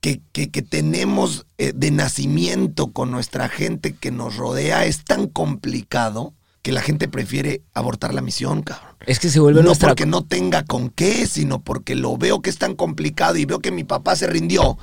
que, 0.04 0.20
que- 0.34 0.52
que 0.52 0.62
tenemos 0.62 1.46
eh, 1.58 1.72
de 1.74 1.90
nacimiento 1.90 2.92
con 2.92 3.10
nuestra 3.10 3.48
gente 3.48 3.96
que 3.96 4.12
nos 4.12 4.36
rodea 4.36 4.86
es 4.86 5.06
tan 5.06 5.28
complicado 5.28 6.34
que 6.62 6.74
la 6.74 6.82
gente 6.82 7.08
prefiere 7.10 7.62
abortar 7.74 8.14
la 8.14 8.22
misión, 8.22 8.64
cabrón. 8.64 8.96
Es 9.06 9.20
que 9.20 9.30
se 9.30 9.40
vuelve 9.40 9.62
No 9.62 9.68
nuestra... 9.68 9.90
porque 9.90 10.06
no 10.06 10.24
tenga 10.26 10.64
con 10.64 10.90
qué, 10.90 11.26
sino 11.28 11.62
porque 11.62 11.96
lo 11.96 12.18
veo 12.18 12.42
que 12.42 12.50
es 12.50 12.58
tan 12.58 12.76
complicado 12.76 13.36
y 13.38 13.44
veo 13.46 13.60
que 13.60 13.72
mi 13.72 13.84
papá 13.84 14.16
se 14.16 14.28
rindió, 14.28 14.78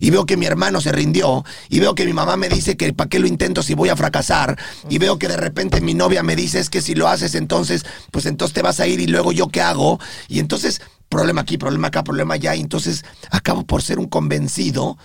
y 0.00 0.10
veo 0.10 0.24
que 0.26 0.36
mi 0.38 0.46
hermano 0.46 0.80
se 0.80 0.92
rindió, 0.92 1.44
y 1.68 1.80
veo 1.80 1.94
que 1.94 2.06
mi 2.06 2.14
mamá 2.14 2.36
me 2.38 2.48
dice 2.48 2.76
que 2.78 2.92
para 2.94 3.08
qué 3.10 3.18
lo 3.18 3.26
intento 3.26 3.62
si 3.62 3.74
voy 3.74 3.88
a 3.90 3.96
fracasar, 3.96 4.58
y 4.88 4.96
veo 4.98 5.18
que 5.18 5.28
de 5.28 5.36
repente 5.36 5.80
mi 5.82 5.92
novia 5.94 6.22
me 6.22 6.36
dice 6.36 6.58
es 6.58 6.70
que 6.70 6.80
si 6.82 6.94
lo 6.94 7.06
haces 7.08 7.34
entonces, 7.34 7.84
pues 8.10 8.24
entonces 8.26 8.54
te 8.54 8.62
vas 8.62 8.80
a 8.80 8.86
ir 8.86 9.00
y 9.00 9.06
luego 9.06 9.32
yo 9.32 9.48
qué 9.48 9.60
hago, 9.60 10.00
y 10.28 10.38
entonces 10.38 10.80
problema 11.16 11.40
aquí, 11.40 11.56
problema 11.58 11.88
acá, 11.88 12.04
problema 12.04 12.34
allá, 12.34 12.54
y 12.54 12.60
entonces 12.60 13.04
acabo 13.30 13.64
por 13.64 13.82
ser 13.82 13.98
un 13.98 14.06
convencido 14.06 14.96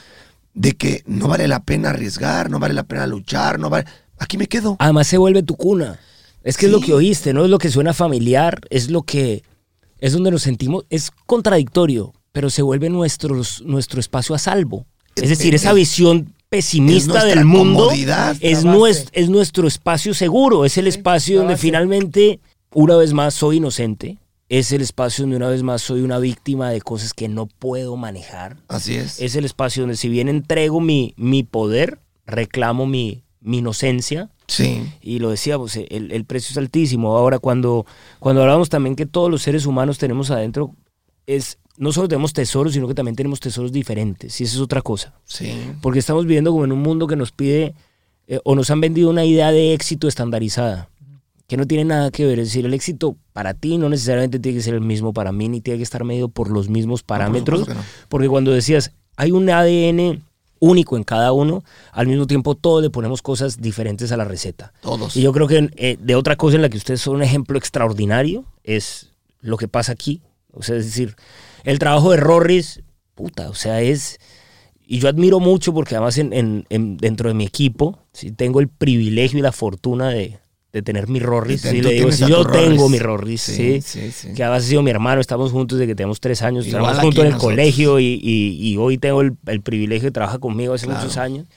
de 0.54 0.74
que 0.74 1.04
no 1.06 1.28
vale 1.28 1.48
la 1.48 1.64
pena 1.64 1.90
arriesgar, 1.92 2.50
no 2.50 2.60
vale 2.60 2.74
la 2.74 2.84
pena 2.84 3.08
luchar, 3.08 3.58
no 3.60 3.70
vale... 3.70 3.86
Aquí 4.20 4.38
me 4.38 4.48
quedo. 4.48 4.76
Además 4.80 5.08
se 5.08 5.18
vuelve 5.18 5.42
tu 5.44 5.56
cuna. 5.56 6.00
Es 6.44 6.58
que 6.58 6.66
es 6.68 6.72
lo 6.72 6.82
que 6.82 6.94
oíste, 6.94 7.34
¿no? 7.34 7.44
Es 7.46 7.50
lo 7.50 7.58
que 7.58 7.70
suena 7.72 7.94
familiar, 7.94 8.60
es 8.70 8.90
lo 8.90 9.04
que... 9.04 9.44
Es 10.00 10.14
donde 10.14 10.32
nos 10.32 10.42
sentimos... 10.42 10.86
Es 10.90 11.12
contradictorio, 11.26 12.14
pero 12.32 12.50
se 12.50 12.62
vuelve 12.62 12.90
nuestros, 12.90 13.62
nuestro 13.62 14.00
espacio 14.00 14.36
a 14.36 14.40
salvo. 14.40 14.86
Es 15.16 15.30
decir, 15.30 15.56
esa 15.56 15.70
Es- 15.70 15.76
visión 15.76 16.34
pesimista 16.50 17.24
del 17.24 17.46
mundo 17.46 17.90
es, 17.92 19.08
es 19.14 19.30
nuestro 19.30 19.68
espacio 19.68 20.14
seguro, 20.14 20.66
es 20.66 20.78
el 20.78 20.88
espacio 20.88 21.40
donde 21.40 21.56
finalmente, 21.56 22.42
una 22.74 22.98
vez 22.98 23.14
más, 23.14 23.34
soy 23.36 23.58
inocente. 23.58 24.18
Es 24.60 24.74
el 24.74 24.82
espacio 24.82 25.24
donde 25.24 25.38
una 25.38 25.48
vez 25.48 25.64
más 25.64 25.82
soy 25.82 26.02
una 26.02 26.20
víctima 26.20 26.70
de 26.72 26.82
cosas 26.82 27.14
que 27.14 27.30
no 27.30 27.46
puedo 27.46 27.96
manejar. 27.96 28.58
Así 28.68 28.96
es. 28.96 29.22
Es 29.22 29.38
el 29.38 29.46
espacio 29.46 29.84
donde 29.84 29.96
si 29.96 30.10
bien 30.10 30.28
entrego 30.28 30.82
mi, 30.82 31.14
mi 31.16 31.44
poder, 31.44 32.00
reclamo 32.26 32.86
mi, 32.86 33.24
mi 33.40 33.60
inocencia, 33.60 34.30
Sí. 34.48 34.84
y 35.02 35.20
lo 35.20 35.30
decíamos, 35.30 35.78
el, 35.78 36.12
el 36.12 36.26
precio 36.26 36.52
es 36.52 36.58
altísimo. 36.58 37.16
Ahora, 37.16 37.40
cuando, 37.40 37.86
cuando 38.20 38.42
hablamos 38.42 38.68
también 38.68 38.98
que 38.98 39.06
todos 39.06 39.32
los 39.32 39.42
seres 39.42 39.66
humanos 39.66 39.98
tenemos 39.98 40.30
adentro, 40.32 40.76
es 41.26 41.58
no 41.78 41.94
solo 41.94 42.10
tenemos 42.10 42.34
tesoros, 42.34 42.74
sino 42.74 42.90
que 42.90 42.94
también 42.94 43.16
tenemos 43.16 43.40
tesoros 43.40 43.72
diferentes. 43.72 44.42
Y 44.42 44.44
eso 44.44 44.58
es 44.58 44.62
otra 44.62 44.82
cosa. 44.82 45.14
Sí. 45.24 45.54
Porque 45.82 46.00
estamos 46.00 46.26
viviendo 46.26 46.52
como 46.52 46.66
en 46.66 46.74
un 46.74 46.82
mundo 46.82 47.08
que 47.08 47.16
nos 47.16 47.32
pide 47.32 47.74
eh, 48.28 48.40
o 48.44 48.54
nos 48.56 48.70
han 48.70 48.82
vendido 48.82 49.10
una 49.10 49.24
idea 49.24 49.54
de 49.54 49.74
éxito 49.74 50.10
estandarizada, 50.10 50.90
que 51.52 51.58
no 51.58 51.68
tiene 51.68 51.84
nada 51.84 52.12
que 52.12 52.26
ver. 52.26 52.40
Es 52.40 52.48
decir, 52.48 52.66
el 52.66 52.74
éxito 52.74 53.18
para 53.34 53.54
ti 53.54 53.78
no 53.78 53.90
necesariamente 53.90 54.40
tiene 54.40 54.58
que 54.58 54.64
ser 54.64 54.74
el 54.74 54.80
mismo 54.80 55.12
para 55.12 55.34
mí, 55.34 55.50
ni 55.50 55.60
tiene 55.60 55.78
que 55.80 55.84
estar 55.84 56.06
medido 56.06 56.30
por 56.30 56.50
los 56.50 56.70
mismos 56.70 57.04
parámetros. 57.04 57.68
no. 57.68 57.76
Porque 58.08 58.30
cuando 58.30 58.52
decías, 58.52 58.94
hay 59.18 59.32
un 59.34 59.50
ADN 59.50 60.24
único 60.60 60.96
en 60.96 61.04
cada 61.04 61.34
uno, 61.34 61.64
al 61.92 62.08
mismo 62.08 62.26
tiempo 62.26 62.56
todos 62.56 62.82
le 62.82 62.90
ponemos 62.90 63.22
cosas 63.22 63.60
diferentes 63.60 64.12
a 64.14 64.18
la 64.18 64.24
receta. 64.24 64.72
Todos. 64.82 65.18
Y 65.18 65.22
yo 65.24 65.34
creo 65.34 65.48
que 65.48 65.70
eh, 65.76 65.98
de 66.00 66.16
otra 66.16 66.38
cosa 66.38 66.56
en 66.56 66.62
la 66.62 66.70
que 66.70 66.78
ustedes 66.78 67.02
son 67.02 67.16
un 67.18 67.24
ejemplo 67.24 67.58
extraordinario 67.58 68.46
es 68.64 69.12
lo 69.42 69.58
que 69.58 69.68
pasa 69.68 69.92
aquí. 69.92 70.22
O 70.54 70.64
sea, 70.64 70.78
es 70.78 70.86
decir, 70.86 71.16
el 71.66 71.80
trabajo 71.80 72.12
de 72.12 72.18
Rorris, 72.18 72.82
puta, 73.16 73.50
o 73.50 73.56
sea, 73.56 73.82
es... 73.82 74.20
Y 74.86 75.00
yo 75.00 75.08
admiro 75.10 75.40
mucho 75.40 75.74
porque 75.74 75.96
además 75.96 76.18
en, 76.18 76.32
en- 76.34 76.66
en- 76.70 76.98
dentro 76.98 77.28
de 77.30 77.34
mi 77.34 77.46
equipo 77.46 78.00
sí, 78.14 78.32
tengo 78.32 78.60
el 78.60 78.68
privilegio 78.68 79.40
y 79.40 79.42
la 79.42 79.52
fortuna 79.54 80.10
de, 80.10 80.38
de 80.74 80.82
tener 80.82 81.08
mi 81.10 81.20
Rorris. 81.20 81.62
Sí, 81.62 81.82
le 81.82 81.92
digo, 81.92 82.12
si 82.12 82.26
yo 82.28 82.46
tengo 82.48 82.88
mi 82.90 82.98
Rorris, 83.00 83.42
Sí, 83.42 83.82
sí, 83.82 84.12
sí, 84.12 84.34
que 84.34 84.44
además 84.44 84.64
ha 84.64 84.68
sido 84.68 84.82
mi 84.82 84.92
hermano, 84.92 85.20
estamos 85.20 85.52
juntos 85.52 85.78
desde 85.78 85.92
que 85.92 85.96
tenemos 85.96 86.20
tres 86.22 86.42
años, 86.42 86.66
estamos 86.66 86.98
juntos 87.00 87.20
en 87.22 87.28
el 87.28 87.34
nosotros. 87.34 87.52
colegio 87.56 88.00
y, 88.00 88.20
y- 88.24 88.58
y 88.72 88.78
hoy 88.78 88.98
tengo 88.98 89.22
el, 89.22 89.34
el 89.48 89.62
privilegio 89.62 90.08
de 90.08 90.12
trabajar 90.12 90.40
conmigo 90.40 90.74
hace 90.74 90.86
Claro. 90.86 91.02
muchos 91.02 91.18
años. 91.18 91.48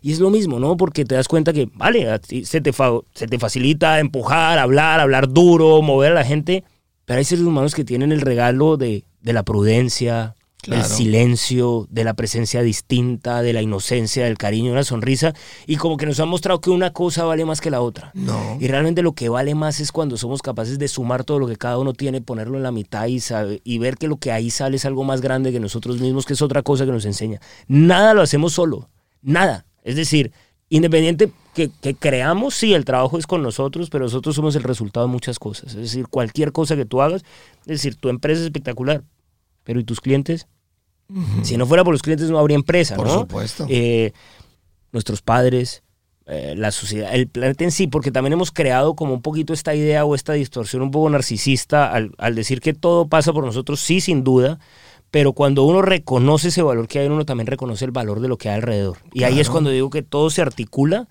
Y 0.00 0.12
es 0.12 0.20
lo 0.20 0.28
mismo, 0.30 0.58
¿no? 0.60 0.76
Porque 0.76 1.04
te 1.04 1.14
das 1.14 1.28
cuenta 1.28 1.52
que, 1.52 1.68
vale, 1.74 2.10
a 2.10 2.18
ti 2.18 2.44
se 2.44 2.60
te, 2.60 2.72
fa- 2.72 3.00
se 3.14 3.26
te 3.26 3.38
facilita 3.38 4.00
empujar, 4.00 4.58
hablar, 4.58 5.00
hablar 5.00 5.28
duro, 5.30 5.80
mover 5.82 6.12
a 6.12 6.14
la 6.16 6.24
gente, 6.24 6.62
pero 7.06 7.18
hay 7.18 7.24
seres 7.24 7.44
humanos 7.44 7.74
que 7.74 7.84
tienen 7.84 8.12
el 8.12 8.20
regalo 8.20 8.76
de, 8.76 9.04
de 9.22 9.32
la 9.32 9.42
prudencia, 9.42 10.34
Claro. 10.64 10.84
silencio, 10.84 11.86
de 11.90 12.04
la 12.04 12.14
presencia 12.14 12.62
distinta, 12.62 13.42
de 13.42 13.52
la 13.52 13.62
inocencia, 13.62 14.24
del 14.24 14.38
cariño, 14.38 14.66
de 14.66 14.72
una 14.72 14.84
sonrisa, 14.84 15.34
y 15.66 15.76
como 15.76 15.96
que 15.96 16.06
nos 16.06 16.18
han 16.20 16.28
mostrado 16.28 16.60
que 16.60 16.70
una 16.70 16.92
cosa 16.92 17.24
vale 17.24 17.44
más 17.44 17.60
que 17.60 17.70
la 17.70 17.80
otra. 17.80 18.10
No. 18.14 18.56
Y 18.60 18.68
realmente 18.68 19.02
lo 19.02 19.12
que 19.12 19.28
vale 19.28 19.54
más 19.54 19.80
es 19.80 19.92
cuando 19.92 20.16
somos 20.16 20.42
capaces 20.42 20.78
de 20.78 20.88
sumar 20.88 21.24
todo 21.24 21.38
lo 21.38 21.46
que 21.46 21.56
cada 21.56 21.78
uno 21.78 21.92
tiene, 21.92 22.20
ponerlo 22.20 22.56
en 22.56 22.62
la 22.62 22.72
mitad 22.72 23.06
y, 23.06 23.20
sabe- 23.20 23.60
y 23.64 23.78
ver 23.78 23.96
que 23.96 24.08
lo 24.08 24.16
que 24.16 24.32
ahí 24.32 24.50
sale 24.50 24.76
es 24.76 24.84
algo 24.84 25.04
más 25.04 25.20
grande 25.20 25.52
que 25.52 25.60
nosotros 25.60 26.00
mismos, 26.00 26.24
que 26.24 26.32
es 26.32 26.42
otra 26.42 26.62
cosa 26.62 26.84
que 26.86 26.92
nos 26.92 27.04
enseña. 27.04 27.40
Nada 27.68 28.14
lo 28.14 28.22
hacemos 28.22 28.52
solo, 28.54 28.88
nada. 29.22 29.66
Es 29.82 29.96
decir, 29.96 30.32
independiente 30.70 31.30
que, 31.54 31.70
que 31.80 31.94
creamos, 31.94 32.54
sí, 32.54 32.74
el 32.74 32.84
trabajo 32.84 33.18
es 33.18 33.26
con 33.26 33.42
nosotros, 33.42 33.90
pero 33.90 34.04
nosotros 34.04 34.34
somos 34.34 34.56
el 34.56 34.62
resultado 34.62 35.06
de 35.06 35.12
muchas 35.12 35.38
cosas. 35.38 35.74
Es 35.74 35.80
decir, 35.82 36.08
cualquier 36.08 36.52
cosa 36.52 36.74
que 36.74 36.84
tú 36.86 37.02
hagas, 37.02 37.22
es 37.60 37.66
decir, 37.66 37.96
tu 37.96 38.08
empresa 38.08 38.40
es 38.40 38.46
espectacular, 38.46 39.04
pero 39.62 39.78
¿y 39.78 39.84
tus 39.84 40.00
clientes? 40.00 40.46
Si 41.42 41.56
no 41.56 41.66
fuera 41.66 41.84
por 41.84 41.92
los 41.94 42.02
clientes 42.02 42.30
no 42.30 42.38
habría 42.38 42.54
empresa, 42.56 42.96
Por 42.96 43.06
¿no? 43.06 43.20
supuesto. 43.20 43.66
eh, 43.68 44.12
nuestros 44.92 45.22
padres, 45.22 45.82
eh, 46.26 46.54
la 46.56 46.70
sociedad, 46.70 47.14
el 47.14 47.28
planeta 47.28 47.64
en 47.64 47.70
sí, 47.70 47.86
porque 47.86 48.10
también 48.10 48.32
hemos 48.32 48.50
creado 48.50 48.94
como 48.94 49.12
un 49.14 49.20
poquito 49.22 49.52
esta 49.52 49.74
idea 49.74 50.04
o 50.04 50.14
esta 50.14 50.32
distorsión 50.32 50.82
un 50.82 50.90
poco 50.90 51.10
narcisista 51.10 51.92
al, 51.92 52.12
al 52.18 52.34
decir 52.34 52.60
que 52.60 52.72
todo 52.72 53.08
pasa 53.08 53.32
por 53.32 53.44
nosotros, 53.44 53.80
sí, 53.80 54.00
sin 54.00 54.24
duda, 54.24 54.58
pero 55.10 55.32
cuando 55.34 55.64
uno 55.64 55.82
reconoce 55.82 56.48
ese 56.48 56.62
valor 56.62 56.88
que 56.88 56.98
hay 57.00 57.08
uno, 57.08 57.24
también 57.26 57.46
reconoce 57.46 57.84
el 57.84 57.90
valor 57.90 58.20
de 58.20 58.28
lo 58.28 58.38
que 58.38 58.48
hay 58.48 58.56
alrededor. 58.56 58.98
Y 59.12 59.24
ahí 59.24 59.38
es 59.40 59.50
cuando 59.50 59.70
digo 59.70 59.90
que 59.90 60.02
todo 60.02 60.30
se 60.30 60.40
articula 60.42 61.06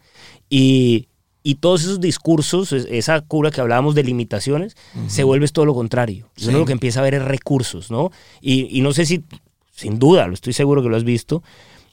y, 0.50 1.08
y 1.44 1.56
todos 1.56 1.84
esos 1.84 2.02
discursos, 2.02 2.72
es- 2.74 2.88
esa 2.90 3.22
cura 3.22 3.52
que 3.52 3.62
hablábamos 3.62 3.96
de 3.96 4.04
limitaciones, 4.04 4.76
se 5.08 5.24
vuelve 5.24 5.48
todo 5.50 5.66
lo 5.66 5.74
contrario. 5.74 6.30
Y 6.38 6.44
uno 6.46 6.54
Sí. 6.54 6.60
lo 6.60 6.66
que 6.66 6.72
empieza 6.74 7.00
a 7.00 7.04
ver 7.04 7.14
es 7.14 7.24
recursos, 7.24 7.92
¿no? 7.92 8.12
Y, 8.42 8.76
y 8.78 8.82
no 8.82 8.92
sé 8.94 9.06
si, 9.06 9.24
sin 9.76 10.00
duda, 10.00 10.28
lo 10.28 10.34
estoy 10.34 10.54
seguro 10.54 10.82
que 10.82 10.88
lo 10.90 10.96
has 10.96 11.04
visto, 11.04 11.44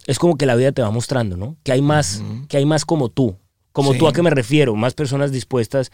es 0.07 0.19
como 0.19 0.37
que 0.37 0.47
la 0.47 0.55
vida 0.55 0.71
te 0.73 0.83
va 0.83 0.91
mostrando, 0.91 1.37
¿no? 1.37 1.57
Que 1.65 1.73
hay 1.73 1.83
más, 1.83 2.23
que 2.49 2.57
hay 2.59 2.65
más 2.67 2.85
como 2.85 3.09
tú. 3.09 3.37
Como 3.73 3.93
Sí. 3.93 3.99
tú 3.99 4.07
a 4.09 4.13
qué 4.13 4.23
me 4.23 4.31
refiero, 4.31 4.77
más 4.77 4.95
personas 4.95 5.33
dispuestas 5.33 5.91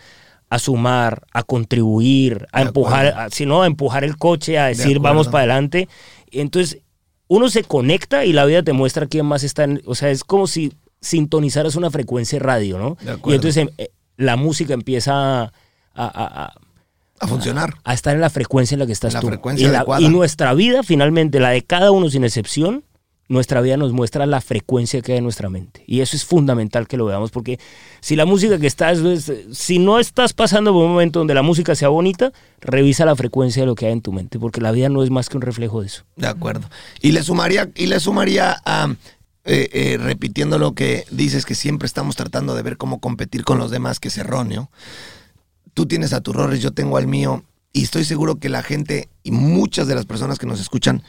a 0.48 0.58
sumar, 0.58 1.26
a 1.32 1.42
contribuir, 1.42 2.46
a 2.52 2.60
De 2.60 2.66
empujar, 2.66 3.06
a- 3.06 3.30
si 3.30 3.46
no, 3.46 3.62
a 3.62 3.66
empujar 3.66 4.04
el 4.04 4.16
coche, 4.16 4.58
a 4.58 4.66
decir 4.66 4.98
vamos 5.00 5.26
para 5.28 5.38
adelante. 5.40 5.88
Entonces, 6.30 6.80
uno 7.28 7.48
se 7.48 7.64
conecta 7.64 8.24
y 8.24 8.32
la 8.32 8.44
vida 8.44 8.62
te 8.62 8.72
muestra 8.72 9.06
quién 9.06 9.26
más 9.26 9.42
está 9.44 9.64
en, 9.64 9.82
o 9.86 9.94
sea, 9.94 10.10
es 10.10 10.22
como 10.24 10.46
si 10.46 10.72
sintonizaras 11.00 11.76
una 11.76 11.90
frecuencia 11.90 12.38
de 12.38 12.44
radio, 12.44 12.78
¿no? 12.78 12.96
Y 13.26 13.34
entonces 13.34 13.56
em, 13.58 13.68
eh, 13.78 13.90
la 14.16 14.36
música 14.36 14.72
empieza 14.74 15.42
a, 15.42 15.52
a- 15.94 16.10
a- 16.44 16.52
A 17.20 17.26
funcionar. 17.26 17.74
a 17.84 17.94
estar 17.94 18.14
en 18.14 18.20
la 18.20 18.30
frecuencia 18.30 18.74
en 18.74 18.80
la 18.80 18.86
que 18.86 18.92
estás 18.92 19.10
En 19.12 19.14
la 19.14 19.20
tú. 19.20 19.26
frecuencia 19.28 19.68
y, 19.68 19.70
la- 19.70 19.84
y 20.00 20.08
nuestra 20.08 20.52
vida, 20.54 20.82
finalmente, 20.82 21.40
la 21.40 21.50
de 21.50 21.62
cada 21.62 21.90
uno 21.90 22.10
sin 22.10 22.24
excepción, 22.24 22.84
nuestra 23.28 23.60
vida 23.60 23.76
nos 23.76 23.92
muestra 23.92 24.24
la 24.24 24.40
frecuencia 24.40 25.00
que 25.02 25.12
hay 25.12 25.18
en 25.18 25.24
nuestra 25.24 25.50
mente. 25.50 25.82
Y 25.88 26.00
eso 26.00 26.14
es 26.16 26.24
fundamental 26.24 26.86
que 26.86 26.96
lo 26.96 27.06
veamos, 27.06 27.32
porque 27.32 27.58
si 28.00 28.14
la 28.14 28.24
música 28.24 28.58
que 28.58 28.68
estás, 28.68 28.98
es- 28.98 29.32
si 29.50 29.78
no 29.80 29.98
estás 29.98 30.32
pasando 30.32 30.72
por 30.72 30.84
un 30.84 30.92
momento 30.92 31.18
donde 31.18 31.34
la 31.34 31.42
música 31.42 31.74
sea 31.74 31.88
bonita, 31.88 32.32
revisa 32.60 33.04
la 33.04 33.16
frecuencia 33.16 33.62
de 33.62 33.66
lo 33.66 33.74
que 33.74 33.86
hay 33.86 33.92
en 33.92 34.00
tu 34.02 34.12
mente, 34.12 34.38
porque 34.38 34.60
la 34.60 34.70
vida 34.70 34.88
no 34.88 35.02
es 35.02 35.10
más 35.10 35.28
que 35.28 35.36
un 35.38 35.42
reflejo 35.42 35.80
de 35.80 35.88
eso. 35.88 36.04
De 36.14 36.28
acuerdo. 36.28 36.68
Y 37.00 37.10
le 37.12 37.22
sumaría, 37.24 37.68
y 37.74 37.86
le 37.86 37.98
sumaría 37.98 38.60
a, 38.64 38.94
eh, 39.44 39.68
eh, 39.72 39.96
repitiendo 40.00 40.58
lo 40.60 40.74
que 40.74 41.04
dices, 41.10 41.46
que 41.46 41.54
siempre 41.56 41.86
estamos 41.86 42.14
tratando 42.14 42.54
de 42.54 42.62
ver 42.62 42.76
cómo 42.76 43.00
competir 43.00 43.42
con 43.42 43.58
los 43.58 43.70
demás, 43.72 43.98
que 43.98 44.08
es 44.08 44.18
erróneo. 44.18 44.70
Tú 45.76 45.84
tienes 45.84 46.14
a 46.14 46.22
tu 46.22 46.32
Rorris, 46.32 46.62
yo 46.62 46.70
tengo 46.70 46.96
al 46.96 47.06
mío, 47.06 47.44
y 47.70 47.82
estoy 47.82 48.06
seguro 48.06 48.36
que 48.36 48.48
la 48.48 48.62
gente 48.62 49.10
y 49.22 49.30
muchas 49.30 49.86
de 49.86 49.94
las 49.94 50.06
personas 50.06 50.38
que 50.38 50.46
nos 50.46 50.58
escuchan 50.58 51.02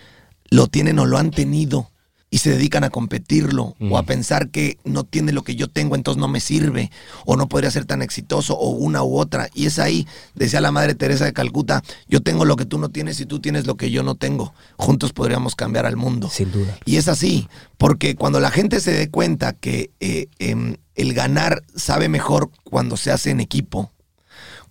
lo 0.49 0.67
tienen 0.67 0.99
o 0.99 1.05
lo 1.05 1.17
han 1.17 1.31
tenido 1.31 1.89
y 2.29 2.39
se 2.39 2.49
dedican 2.49 2.83
a 2.83 2.89
competirlo 2.89 3.77
o 3.79 3.97
a 3.97 4.03
pensar 4.03 4.49
que 4.49 4.77
no 4.83 5.05
tiene 5.05 5.31
lo 5.31 5.45
que 5.45 5.55
yo 5.55 5.69
tengo, 5.69 5.95
entonces 5.95 6.19
no 6.19 6.27
me 6.27 6.41
sirve, 6.41 6.91
o 7.25 7.37
no 7.37 7.47
podría 7.47 7.71
ser 7.71 7.85
tan 7.85 8.01
exitoso, 8.01 8.57
o 8.57 8.71
una 8.71 9.03
u 9.03 9.17
otra. 9.17 9.47
Y 9.53 9.67
es 9.67 9.79
ahí, 9.79 10.05
decía 10.35 10.59
la 10.59 10.73
Madre 10.73 10.95
Teresa 10.95 11.23
de 11.23 11.31
Calcuta, 11.31 11.81
yo 12.09 12.21
tengo 12.21 12.43
lo 12.43 12.57
que 12.57 12.65
tú 12.65 12.77
no 12.77 12.89
tienes 12.89 13.21
y 13.21 13.25
tú 13.25 13.39
tienes 13.39 13.67
lo 13.67 13.77
que 13.77 13.89
yo 13.89 14.03
no 14.03 14.15
tengo. 14.15 14.53
Juntos 14.75 15.13
podríamos 15.13 15.55
cambiar 15.55 15.85
al 15.85 15.95
mundo. 15.95 16.29
Sin 16.29 16.51
duda. 16.51 16.77
Y 16.83 16.97
es 16.97 17.07
así, 17.07 17.47
porque 17.77 18.17
cuando 18.17 18.41
la 18.41 18.51
gente 18.51 18.81
se 18.81 18.91
dé 18.91 19.09
cuenta 19.09 19.53
que 19.53 19.91
eh, 20.01 20.27
em, 20.39 20.75
el 20.95 21.13
ganar 21.13 21.63
sabe 21.73 22.09
mejor 22.09 22.49
cuando 22.65 22.97
se 22.97 23.11
hace 23.13 23.29
en 23.29 23.39
equipo, 23.39 23.93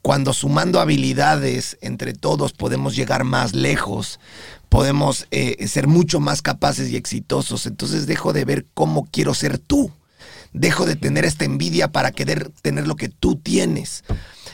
cuando 0.07 0.33
sumando 0.33 0.79
habilidades 0.79 1.79
entre 1.81 2.13
todos 2.15 2.53
podemos 2.53 2.95
llegar 2.95 3.25
más 3.25 3.57
lejos, 3.57 4.21
podemos 4.69 5.27
eh, 5.33 5.67
ser 5.67 5.89
mucho 5.89 6.21
más 6.21 6.43
capaces 6.43 6.91
y 6.91 6.97
exitosos. 6.97 7.67
Entonces 7.67 8.07
dejo 8.07 8.33
de 8.33 8.45
ver 8.45 8.67
cómo 8.73 9.09
quiero 9.11 9.35
ser 9.35 9.59
tú. 9.59 9.91
Dejo 10.53 10.87
de 10.87 10.95
tener 10.95 11.25
esta 11.25 11.45
envidia 11.45 11.91
para 11.91 12.13
querer 12.13 12.53
tener 12.63 12.87
lo 12.87 12.95
que 12.95 13.09
tú 13.09 13.35
tienes. 13.35 14.05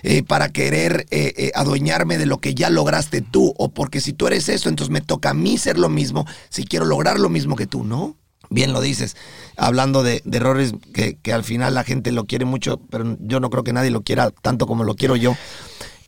eh, 0.03 0.23
para 0.23 0.49
querer 0.49 1.07
eh, 1.11 1.53
adueñarme 1.55 2.17
de 2.17 2.25
lo 2.25 2.39
que 2.39 2.55
ya 2.55 2.71
lograste 2.71 3.21
tú. 3.21 3.53
O 3.59 3.73
porque 3.73 4.01
si 4.01 4.15
tú 4.15 4.29
eres 4.29 4.49
eso, 4.49 4.71
entonces 4.71 4.91
me 4.91 5.03
toca 5.03 5.29
a 5.29 5.35
mí 5.35 5.59
ser 5.59 5.77
lo 5.77 5.91
mismo 5.91 6.27
si 6.49 6.65
quiero 6.65 6.87
lograr 6.87 7.21
lo 7.21 7.29
mismo 7.29 7.57
que 7.57 7.67
tú, 7.67 7.85
¿no? 7.85 8.17
Bien 8.53 8.73
lo 8.73 8.81
dices, 8.83 9.17
hablando 9.57 10.03
de, 10.03 10.23
errores 10.31 10.75
que, 10.93 11.17
que 11.17 11.33
al 11.33 11.43
final 11.43 11.75
la 11.75 11.85
gente 11.85 12.13
lo 12.13 12.27
quiere 12.27 12.45
mucho, 12.45 12.79
pero 12.91 13.17
yo 13.21 13.41
no 13.41 13.49
creo 13.49 13.65
que 13.65 13.73
nadie 13.73 13.91
lo 13.91 14.03
quiera 14.03 14.31
tanto 14.31 14.67
como 14.67 14.85
lo 14.85 14.95
quiero 14.95 15.17
yo. 15.17 15.35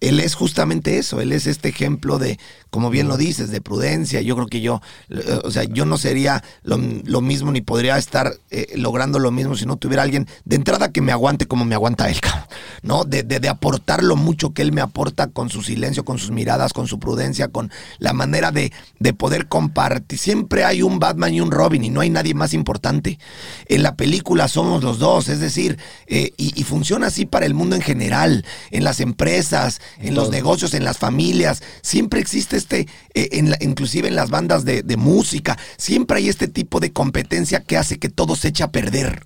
Él 0.08 0.20
es 0.20 0.34
justamente 0.34 0.98
eso, 0.98 1.20
él 1.20 1.32
es 1.32 1.46
este 1.46 1.68
ejemplo 1.68 2.18
de, 2.18 2.38
como 2.70 2.90
bien 2.90 3.08
lo 3.08 3.16
dices, 3.16 3.50
de 3.50 3.60
prudencia. 3.60 4.20
Yo 4.20 4.34
creo 4.34 4.48
que 4.48 4.60
yo, 4.60 4.82
eh, 5.08 5.40
o 5.44 5.50
sea, 5.50 5.64
yo 5.64 5.86
no 5.86 5.96
sería 5.96 6.42
lo, 6.62 6.78
mismo 7.20 7.52
ni 7.52 7.60
podría 7.60 7.96
estar 7.96 8.34
eh, 8.50 8.72
logrando 8.76 9.18
lo 9.18 9.30
mismo 9.30 9.56
si 9.56 9.64
no 9.64 9.76
tuviera 9.76 10.02
alguien 10.02 10.28
de 10.44 10.56
entrada 10.56 10.92
que 10.92 11.00
me 11.00 11.12
aguante 11.12 11.46
como 11.46 11.64
me 11.64 11.74
aguanta 11.74 12.10
él, 12.10 12.18
¿no? 12.82 13.04
De, 13.04 13.22
de, 13.22 13.40
de 13.40 13.48
aportar 13.48 14.02
lo 14.02 14.16
mucho 14.16 14.52
que 14.52 14.62
él 14.62 14.72
me 14.72 14.80
aporta 14.80 15.28
con 15.28 15.50
su 15.50 15.62
silencio, 15.62 16.04
con 16.04 16.18
sus 16.18 16.30
miradas, 16.30 16.72
con 16.72 16.86
su 16.86 16.98
prudencia, 16.98 17.48
con 17.48 17.70
la 17.98 18.12
manera 18.12 18.50
de, 18.50 18.72
de 18.98 19.14
poder 19.14 19.48
compartir. 19.48 20.18
Siempre 20.18 20.64
hay 20.64 20.82
un 20.82 20.98
Batman 20.98 21.32
y 21.32 21.40
un 21.40 21.50
Robin 21.50 21.84
y 21.84 21.90
no 21.90 22.00
hay 22.00 22.10
nadie 22.10 22.34
más 22.34 22.54
importante. 22.54 23.18
En 23.66 23.82
la 23.82 23.96
película 23.96 24.48
somos 24.48 24.82
los 24.82 24.98
dos, 24.98 25.28
es 25.28 25.40
decir, 25.40 25.78
eh, 26.06 26.32
y 26.36 26.62
funciona 26.64 27.06
así 27.06 27.24
para 27.24 27.46
el 27.46 27.54
mundo 27.54 27.76
en 27.76 27.82
general, 27.82 28.44
en 28.70 28.84
las 28.84 29.00
empresas, 29.00 29.80
en 30.00 30.14
los 30.14 30.30
negocios, 30.30 30.74
en 30.74 30.84
las 30.84 30.98
familias. 30.98 31.62
Siempre 31.82 32.20
existe 32.20 32.56
este, 32.56 32.88
eh, 33.14 33.28
en 33.32 33.50
la- 33.50 33.58
inclusive 33.60 34.08
en 34.08 34.16
las 34.16 34.30
bandas 34.30 34.64
de, 34.64 34.82
de 34.82 34.96
música, 34.96 35.58
siempre 35.76 36.18
hay 36.18 36.28
este 36.28 36.48
tipo 36.48 36.80
de 36.80 36.92
competencia 36.92 37.60
que 37.60 37.76
hace 37.76 37.98
que 37.98 38.08
todo 38.08 38.36
se 38.36 38.48
eche 38.48 38.62
a 38.64 38.70
perder. 38.72 39.24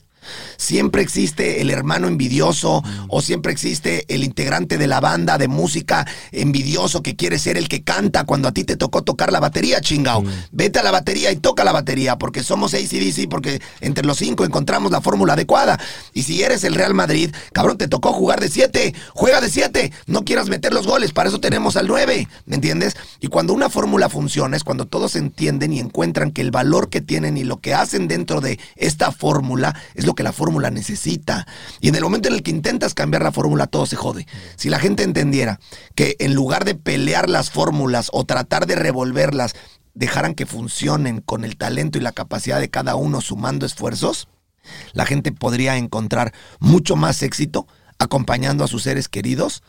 Siempre 0.59 1.03
existe 1.03 1.61
el 1.61 1.71
hermano 1.71 2.09
envidioso 2.09 2.83
o 3.07 3.23
siempre 3.23 3.53
existe 3.53 4.05
el 4.13 4.25
integrante 4.25 4.77
de 4.77 4.89
la 4.89 4.99
banda 4.99 5.39
de 5.39 5.47
música 5.47 6.05
envidioso 6.33 7.01
que 7.01 7.15
quiere 7.15 7.39
ser 7.39 7.57
el 7.57 7.69
que 7.69 7.85
canta 7.85 8.25
cuando 8.25 8.49
a 8.49 8.53
ti 8.53 8.65
te 8.65 8.77
tocó 8.77 9.03
tocar 9.05 9.31
la 9.33 9.39
batería, 9.39 9.81
chingao. 9.81 10.25
Vete 10.51 10.81
a 10.81 10.83
la 10.83 10.91
batería 10.91 11.31
y 11.31 11.37
toca 11.37 11.63
la 11.63 11.71
batería 11.71 12.19
porque 12.19 12.43
somos 12.43 12.75
ACDC, 12.75 13.29
porque 13.31 13.63
entre 13.81 14.05
los 14.05 14.19
cinco 14.19 14.45
encontramos 14.45 14.91
la 14.91 15.01
fórmula 15.01 15.35
adecuada. 15.35 15.79
Y 16.13 16.25
si 16.25 16.43
eres 16.43 16.65
el 16.65 16.75
Real 16.75 16.93
Madrid, 16.93 17.33
cabrón, 17.53 17.79
te 17.79 17.87
tocó 17.87 18.13
jugar 18.13 18.41
de 18.41 18.49
siete, 18.49 18.97
juega 19.15 19.41
de 19.41 19.51
siete, 19.51 19.93
no 20.07 20.25
quieras 20.25 20.49
meter 20.49 20.75
los 20.75 20.89
goles, 20.89 21.13
para 21.13 21.29
eso 21.29 21.39
tenemos 21.39 21.77
al 21.77 21.87
nueve, 21.87 22.27
¿me 22.47 22.57
entiendes? 22.57 22.97
Y 23.21 23.29
cuando 23.29 23.53
una 23.53 23.71
fórmula 23.71 24.09
funciona 24.09 24.57
es 24.57 24.65
cuando 24.65 24.87
todos 24.87 25.15
entienden 25.15 25.73
y 25.73 25.79
encuentran 25.79 26.33
que 26.33 26.43
el 26.43 26.51
valor 26.51 26.91
que 26.91 27.01
tienen 27.01 27.37
y 27.37 27.45
lo 27.45 27.61
que 27.61 27.75
hacen 27.75 28.09
dentro 28.09 28.41
de 28.41 28.59
esta 28.75 29.13
fórmula 29.13 29.81
es 29.95 30.05
lo 30.05 30.17
que 30.17 30.25
la 30.25 30.33
fórmula 30.33 30.48
necesita. 30.71 31.47
Y 31.81 31.89
en 31.89 31.95
el 31.95 32.03
momento 32.03 32.29
en 32.29 32.35
el 32.35 32.43
que 32.43 32.51
intentas 32.51 32.95
cambiar 32.95 33.23
la 33.23 33.33
fórmula, 33.33 33.67
todo 33.67 33.87
se 33.87 33.97
jode. 33.97 34.27
Si 34.57 34.69
la 34.71 34.79
gente 34.79 35.03
entendiera 35.03 35.61
que 35.95 36.17
en 36.19 36.35
lugar 36.35 36.65
de 36.65 36.75
pelear 36.75 37.29
las 37.29 37.51
fórmulas 37.51 38.09
o 38.13 38.25
tratar 38.25 38.67
de 38.67 38.75
revolverlas, 38.77 39.55
dejaran 39.95 40.35
que 40.35 40.47
funcionen 40.47 41.21
con 41.21 41.45
el 41.45 41.57
talento 41.57 41.99
y 41.99 42.01
la 42.01 42.13
capacidad 42.13 42.61
de 42.61 42.71
cada 42.71 42.95
uno 42.95 43.21
sumando 43.21 43.67
esfuerzos, 43.67 44.29
la 44.93 45.07
gente 45.07 45.33
podría 45.33 45.77
encontrar 45.77 46.33
mucho 46.61 46.95
más 46.97 47.23
éxito 47.23 47.67
acompañando 47.99 48.65
a 48.65 48.69
sus 48.69 48.83
seres 48.85 49.09
queridos 49.09 49.63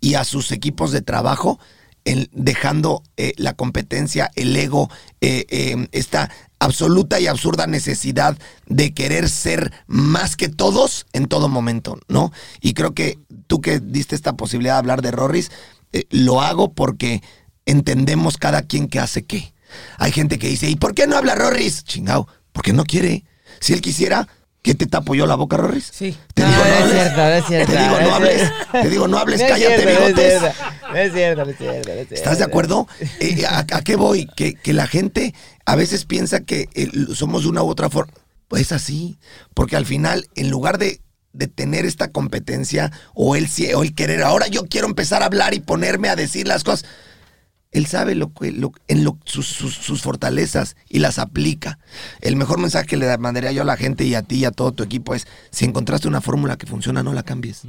y 0.00 0.14
a 0.14 0.24
sus 0.24 0.52
equipos 0.52 0.92
de 0.92 1.02
trabajo, 1.02 1.58
en- 2.04 2.28
dejando 2.32 3.02
eh, 3.16 3.32
la 3.36 3.54
competencia, 3.54 4.30
el 4.34 4.56
ego, 4.56 4.90
eh, 5.20 5.46
eh, 5.50 5.88
esta 5.92 6.30
absoluta 6.60 7.18
y 7.18 7.26
absurda 7.26 7.66
necesidad 7.66 8.38
de 8.66 8.94
querer 8.94 9.28
ser 9.28 9.72
más 9.88 10.36
que 10.36 10.48
todos 10.48 11.06
en 11.12 11.26
todo 11.26 11.48
momento, 11.48 11.98
¿no? 12.06 12.32
Y 12.60 12.74
creo 12.74 12.94
que 12.94 13.18
tú 13.48 13.60
que 13.60 13.80
diste 13.80 14.14
esta 14.14 14.36
posibilidad 14.36 14.74
de 14.74 14.78
hablar 14.78 15.02
de 15.02 15.10
Rorris, 15.10 15.50
eh, 15.92 16.04
lo 16.10 16.40
hago 16.40 16.72
porque 16.72 17.22
entendemos 17.66 18.36
cada 18.36 18.62
quien 18.62 18.86
que 18.86 19.00
hace 19.00 19.24
qué. 19.24 19.52
Hay 19.98 20.12
gente 20.12 20.38
que 20.38 20.48
dice, 20.48 20.68
¿y 20.68 20.76
por 20.76 20.94
qué 20.94 21.06
no 21.06 21.16
habla 21.16 21.34
Rorris? 21.34 21.82
Chingao, 21.84 22.28
porque 22.52 22.72
no 22.72 22.84
quiere. 22.84 23.24
Si 23.58 23.72
él 23.72 23.80
quisiera, 23.80 24.28
¿qué 24.62 24.74
te 24.74 24.86
tapo 24.86 25.14
yo 25.14 25.26
la 25.26 25.34
boca, 25.36 25.56
Rorris? 25.56 25.90
Sí. 25.92 26.16
Te 26.34 26.44
digo, 26.44 26.56
no 26.56 26.64
no 26.64 26.74
es 26.74 26.82
hables. 26.82 26.92
cierto, 26.92 27.16
no 27.20 27.28
es 27.32 27.44
cierto, 27.46 27.72
Te 27.72 27.78
digo, 27.78 27.90
no 27.90 28.00
no 28.00 28.06
es 28.06 28.12
hables. 28.12 28.52
Te 28.72 28.90
digo, 28.90 29.08
no 29.08 29.18
hables, 29.18 29.42
cállate, 29.42 29.86
bigotes. 29.86 30.42
No 30.90 30.96
es 30.96 31.12
cierto, 31.12 31.44
no 31.44 31.50
es 31.50 31.56
cierto. 31.58 31.88
no 31.88 31.94
es 31.94 32.08
cierto. 32.08 32.14
¿Estás 32.14 32.38
de 32.38 32.44
acuerdo? 32.44 32.86
Eh, 33.20 33.44
¿a, 33.48 33.58
a 33.60 33.82
qué 33.82 33.96
voy? 33.96 34.26
Que, 34.36 34.54
que 34.54 34.72
la 34.72 34.86
gente 34.86 35.34
a 35.66 35.76
veces 35.76 36.04
piensa 36.04 36.40
que 36.40 36.68
eh, 36.74 36.90
somos 37.14 37.42
de 37.44 37.48
una 37.48 37.62
u 37.62 37.68
otra 37.68 37.88
forma. 37.90 38.12
Pues 38.48 38.62
es 38.62 38.72
así, 38.72 39.18
porque 39.54 39.76
al 39.76 39.86
final, 39.86 40.28
en 40.34 40.50
lugar 40.50 40.78
de, 40.78 41.00
de 41.32 41.46
tener 41.46 41.86
esta 41.86 42.10
competencia 42.10 42.90
o 43.14 43.36
el, 43.36 43.46
o 43.76 43.82
el 43.84 43.94
querer, 43.94 44.22
ahora 44.24 44.48
yo 44.48 44.64
quiero 44.66 44.88
empezar 44.88 45.22
a 45.22 45.26
hablar 45.26 45.54
y 45.54 45.60
ponerme 45.60 46.08
a 46.08 46.16
decir 46.16 46.48
las 46.48 46.64
cosas, 46.64 46.84
él 47.72 47.86
sabe 47.86 48.14
lo 48.14 48.32
que, 48.32 48.52
lo- 48.52 48.72
en 48.88 49.04
lo, 49.04 49.18
sus, 49.24 49.46
sus- 49.46 49.74
sus 49.76 50.02
fortalezas 50.02 50.76
y 50.88 50.98
las 50.98 51.18
aplica. 51.18 51.78
El 52.20 52.36
mejor 52.36 52.58
mensaje 52.58 52.86
que 52.86 52.96
le 52.96 53.16
mandaría 53.18 53.52
yo 53.52 53.62
a 53.62 53.64
la 53.64 53.76
gente 53.76 54.04
y 54.04 54.14
a 54.14 54.22
ti 54.22 54.36
y 54.38 54.44
a 54.44 54.50
todo 54.50 54.72
tu 54.72 54.82
equipo 54.82 55.14
es, 55.14 55.26
si 55.50 55.64
encontraste 55.64 56.08
una 56.08 56.20
fórmula 56.20 56.56
que 56.56 56.66
funciona, 56.66 57.02
no 57.02 57.12
la 57.12 57.22
cambies. 57.22 57.62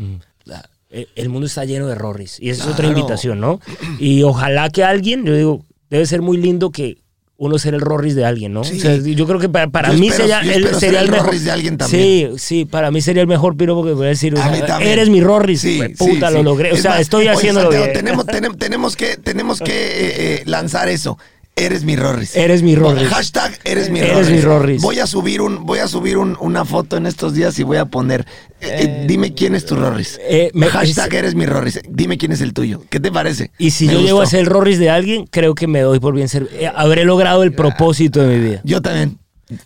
La- 0.46 0.70
eh, 0.90 1.08
el 1.16 1.30
mundo 1.30 1.48
está 1.48 1.64
lleno 1.66 1.86
de 1.88 1.94
errores 1.94 2.38
y 2.40 2.50
esa 2.50 2.64
es 2.64 2.70
otra 2.70 2.88
invitación, 2.88 3.40
¿no? 3.40 3.60
Y 4.00 4.24
ojalá 4.24 4.70
que 4.70 4.84
alguien, 4.84 5.24
yo 5.26 5.36
digo, 5.36 5.66
debe 5.90 6.06
ser 6.06 6.22
muy 6.22 6.38
lindo 6.38 6.72
que 6.72 6.98
uno 7.44 7.58
ser 7.58 7.74
el 7.74 7.82
Rorris 7.82 8.14
de 8.14 8.24
alguien, 8.24 8.54
¿no? 8.54 8.64
Sí. 8.64 8.78
O 8.78 8.80
sea, 8.82 8.96
yo 8.98 9.26
creo 9.26 9.40
que 9.40 9.50
para, 9.50 9.68
para 9.68 9.92
Yo 9.92 9.98
mí 9.98 10.10
espero- 10.10 10.28
sería, 10.30 10.40
el, 10.42 10.50
espero 10.64 10.68
ser 10.70 10.80
sería 10.80 11.00
el 11.00 11.06
el 11.06 11.12
mejor. 11.12 11.26
Rorris 11.26 11.44
de 11.44 11.52
alguien 11.52 11.74
Sí, 11.74 11.78
también. 11.80 12.38
sí, 12.40 12.66
para 12.66 12.92
mí 12.92 13.02
sería 13.02 13.24
el 13.24 13.28
mejor 13.28 13.58
piropo 13.58 13.84
que 13.84 13.92
a 14.06 14.08
decir. 14.10 14.36
o 14.36 14.40
A 14.40 14.44
sea, 14.44 14.52
mí 14.52 14.60
también. 14.68 14.92
eres 14.92 15.10
mi 15.10 15.22
Rorris, 15.22 15.62
Sí, 15.62 15.78
pues, 15.78 15.98
sí, 15.98 15.98
puta, 15.98 16.28
sí. 16.28 16.34
lo 16.36 16.44
logré. 16.44 16.72
O 16.72 16.76
Es 16.76 16.84
sea, 16.84 16.92
más, 16.92 17.00
estoy 17.02 17.22
oye, 17.28 17.30
haciéndolo 17.36 17.72
Santiago, 17.72 17.86
bien. 17.86 17.98
Tenemos, 17.98 18.26
tenemos, 18.28 18.58
tenemos 18.60 18.96
que, 18.96 19.18
tenemos 19.18 19.60
que 19.60 19.72
eh, 19.72 20.14
eh, 20.36 20.44
lanzar 20.46 20.88
eso. 20.88 21.18
Eres 21.56 21.84
mi 21.84 21.96
Rorris. 21.96 22.36
Eres 22.36 22.64
mi 22.64 22.76
Rorris. 22.76 23.08
Hashtag 23.10 23.60
eres 23.66 23.90
mi 23.90 24.00
Eres 24.00 24.14
Rorris. 24.14 24.30
mi 24.32 24.42
Rorris. 24.42 24.82
Voy 24.82 25.00
a 25.00 25.06
subir 25.06 25.42
un, 25.42 25.66
voy 25.66 25.80
a 25.80 25.88
subir 25.88 26.18
un- 26.18 26.36
una 26.40 26.66
foto 26.66 26.98
en 26.98 27.06
estos 27.06 27.34
días 27.34 27.60
y 27.60 27.64
voy 27.64 27.78
a 27.78 27.86
poner. 27.86 28.22
eh, 28.62 28.68
eh, 28.68 28.84
Eh, 28.84 29.06
dime 29.08 29.34
quién 29.34 29.54
es 29.54 29.66
tu 29.66 29.76
Rorris. 29.76 30.20
eh, 30.24 30.50
me- 30.54 30.68
Hashtag 30.68 31.14
eres 31.14 31.36
mi 31.36 31.46
Rorris. 31.46 31.80
Dime 31.90 32.18
quién 32.18 32.32
es 32.32 32.42
el 32.42 32.54
tuyo. 32.54 32.82
¿Qué 32.90 33.00
te 33.00 33.12
parece? 33.12 33.52
Y 33.58 33.72
si 33.72 33.86
Me 33.88 33.94
yo 33.94 34.02
llego 34.02 34.22
a 34.22 34.26
ser 34.26 34.40
el 34.42 34.46
Rorris 34.48 34.80
de 34.80 34.90
alguien, 34.90 35.28
creo 35.28 35.54
que 35.54 35.68
me 35.68 35.82
doy 35.82 36.00
por 36.00 36.16
bien 36.16 36.30
ser. 36.30 36.48
eh, 36.54 36.72
habré 36.74 37.06
logrado 37.06 37.44
el 37.44 37.54
propósito 37.54 38.22
de 38.22 38.28
mi 38.38 38.44
vida. 38.44 38.62
Yo 38.64 38.82
también. 38.82 39.18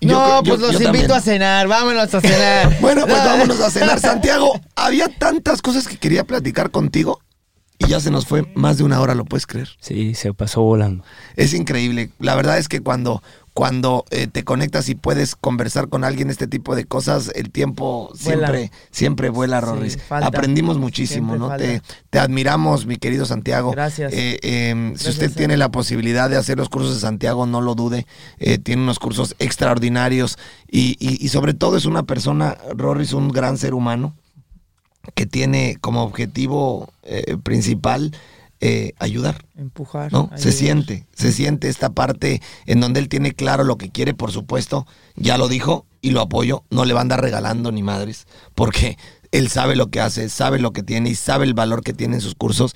Yo 0.01 0.13
no, 0.17 0.43
yo- 0.43 0.49
pues 0.55 0.59
los 0.61 0.71
yo 0.71 0.77
invito 0.87 0.89
también. 0.89 1.11
a 1.11 1.21
cenar, 1.21 1.67
vámonos 1.67 2.11
a 2.13 2.19
cenar. 2.19 2.77
Bueno, 2.81 3.01
pues 3.05 3.17
No. 3.21 3.25
vámonos 3.29 3.59
a 3.61 3.69
cenar. 3.69 3.99
Santiago, 4.01 4.59
había 4.75 5.07
tantas 5.09 5.61
cosas 5.61 5.87
que 5.87 5.97
quería 5.97 6.23
platicar 6.23 6.71
contigo 6.71 7.21
y 7.77 7.87
ya 7.87 7.99
se 7.99 8.11
nos 8.11 8.25
fue 8.25 8.45
más 8.55 8.77
de 8.77 8.83
una 8.83 8.99
hora, 9.01 9.15
¿lo 9.15 9.25
puedes 9.25 9.45
creer? 9.47 9.69
Sí, 9.79 10.13
se 10.15 10.33
pasó 10.33 10.61
volando. 10.61 11.03
Es 11.35 11.53
increíble. 11.53 12.09
La 12.19 12.35
verdad 12.35 12.57
es 12.57 12.67
que 12.69 12.79
cuando, 12.79 13.21
cuando 13.53 14.05
eh, 14.11 14.27
te 14.27 14.43
conectas 14.43 14.87
y 14.89 14.95
puedes 14.95 15.35
conversar 15.35 15.89
con 15.89 16.03
alguien 16.05 16.29
este 16.29 16.47
tipo 16.47 16.75
de 16.75 16.85
cosas, 16.85 17.31
el 17.35 17.51
tiempo 17.51 18.11
Vuela. 18.23 18.47
siempre, 18.47 18.71
siempre 18.91 19.29
vuela, 19.29 19.59
Rorris. 19.61 19.97
Aprendimos 20.09 20.77
muchísimo, 20.77 21.33
Siempre 21.35 21.49
¿no? 21.49 21.57
Te, 21.57 21.81
te 22.09 22.19
admiramos, 22.19 22.85
mi 22.85 22.95
querido 22.97 23.25
Santiago. 23.25 23.71
Gracias. 23.71 24.13
Eh, 24.13 24.39
eh, 24.41 24.93
si 24.95 25.09
usted 25.09 25.31
tiene 25.33 25.57
la 25.57 25.69
posibilidad 25.69 26.29
de 26.29 26.37
hacer 26.37 26.57
los 26.57 26.69
cursos 26.69 26.95
de 26.95 27.01
Santiago, 27.01 27.45
no 27.45 27.59
lo 27.61 27.75
dude. 27.75 28.05
Eh, 28.39 28.57
tiene 28.57 28.83
unos 28.83 28.99
cursos 28.99 29.35
extraordinarios 29.39 30.37
y, 30.69 30.95
y- 30.99 31.23
y 31.23 31.27
sobre 31.29 31.53
todo 31.53 31.75
es 31.77 31.85
una 31.85 32.03
persona, 32.03 32.57
Rorris, 32.75 33.13
un 33.13 33.29
gran 33.29 33.57
ser 33.57 33.73
humano 33.73 34.15
que 35.13 35.25
tiene 35.25 35.77
como 35.79 36.03
objetivo 36.03 36.89
eh, 37.03 37.37
principal 37.41 38.11
eh, 38.61 38.93
ayudar. 38.99 39.45
Empujar. 39.57 40.11
¿no? 40.11 40.31
Se 40.35 40.51
siente, 40.51 41.05
se 41.13 41.31
siente 41.31 41.67
esta 41.67 41.91
parte 41.91 42.41
en 42.65 42.79
donde 42.79 42.99
él 42.99 43.09
tiene 43.09 43.33
claro 43.33 43.63
lo 43.63 43.77
que 43.77 43.89
quiere, 43.89 44.13
por 44.13 44.31
supuesto, 44.31 44.87
ya 45.15 45.37
lo 45.37 45.47
dijo 45.47 45.85
y 46.01 46.11
lo 46.11 46.21
apoyo, 46.21 46.63
no 46.69 46.85
le 46.85 46.93
va 46.93 47.01
a 47.01 47.03
andar 47.03 47.21
regalando 47.21 47.71
ni 47.71 47.83
madres, 47.83 48.27
porque 48.55 48.97
él 49.31 49.49
sabe 49.49 49.75
lo 49.75 49.87
que 49.87 49.99
hace, 49.99 50.29
sabe 50.29 50.59
lo 50.59 50.71
que 50.71 50.83
tiene 50.83 51.09
y 51.09 51.15
sabe 51.15 51.45
el 51.45 51.53
valor 51.53 51.83
que 51.83 51.93
tiene 51.93 52.15
en 52.15 52.21
sus 52.21 52.35
cursos. 52.35 52.75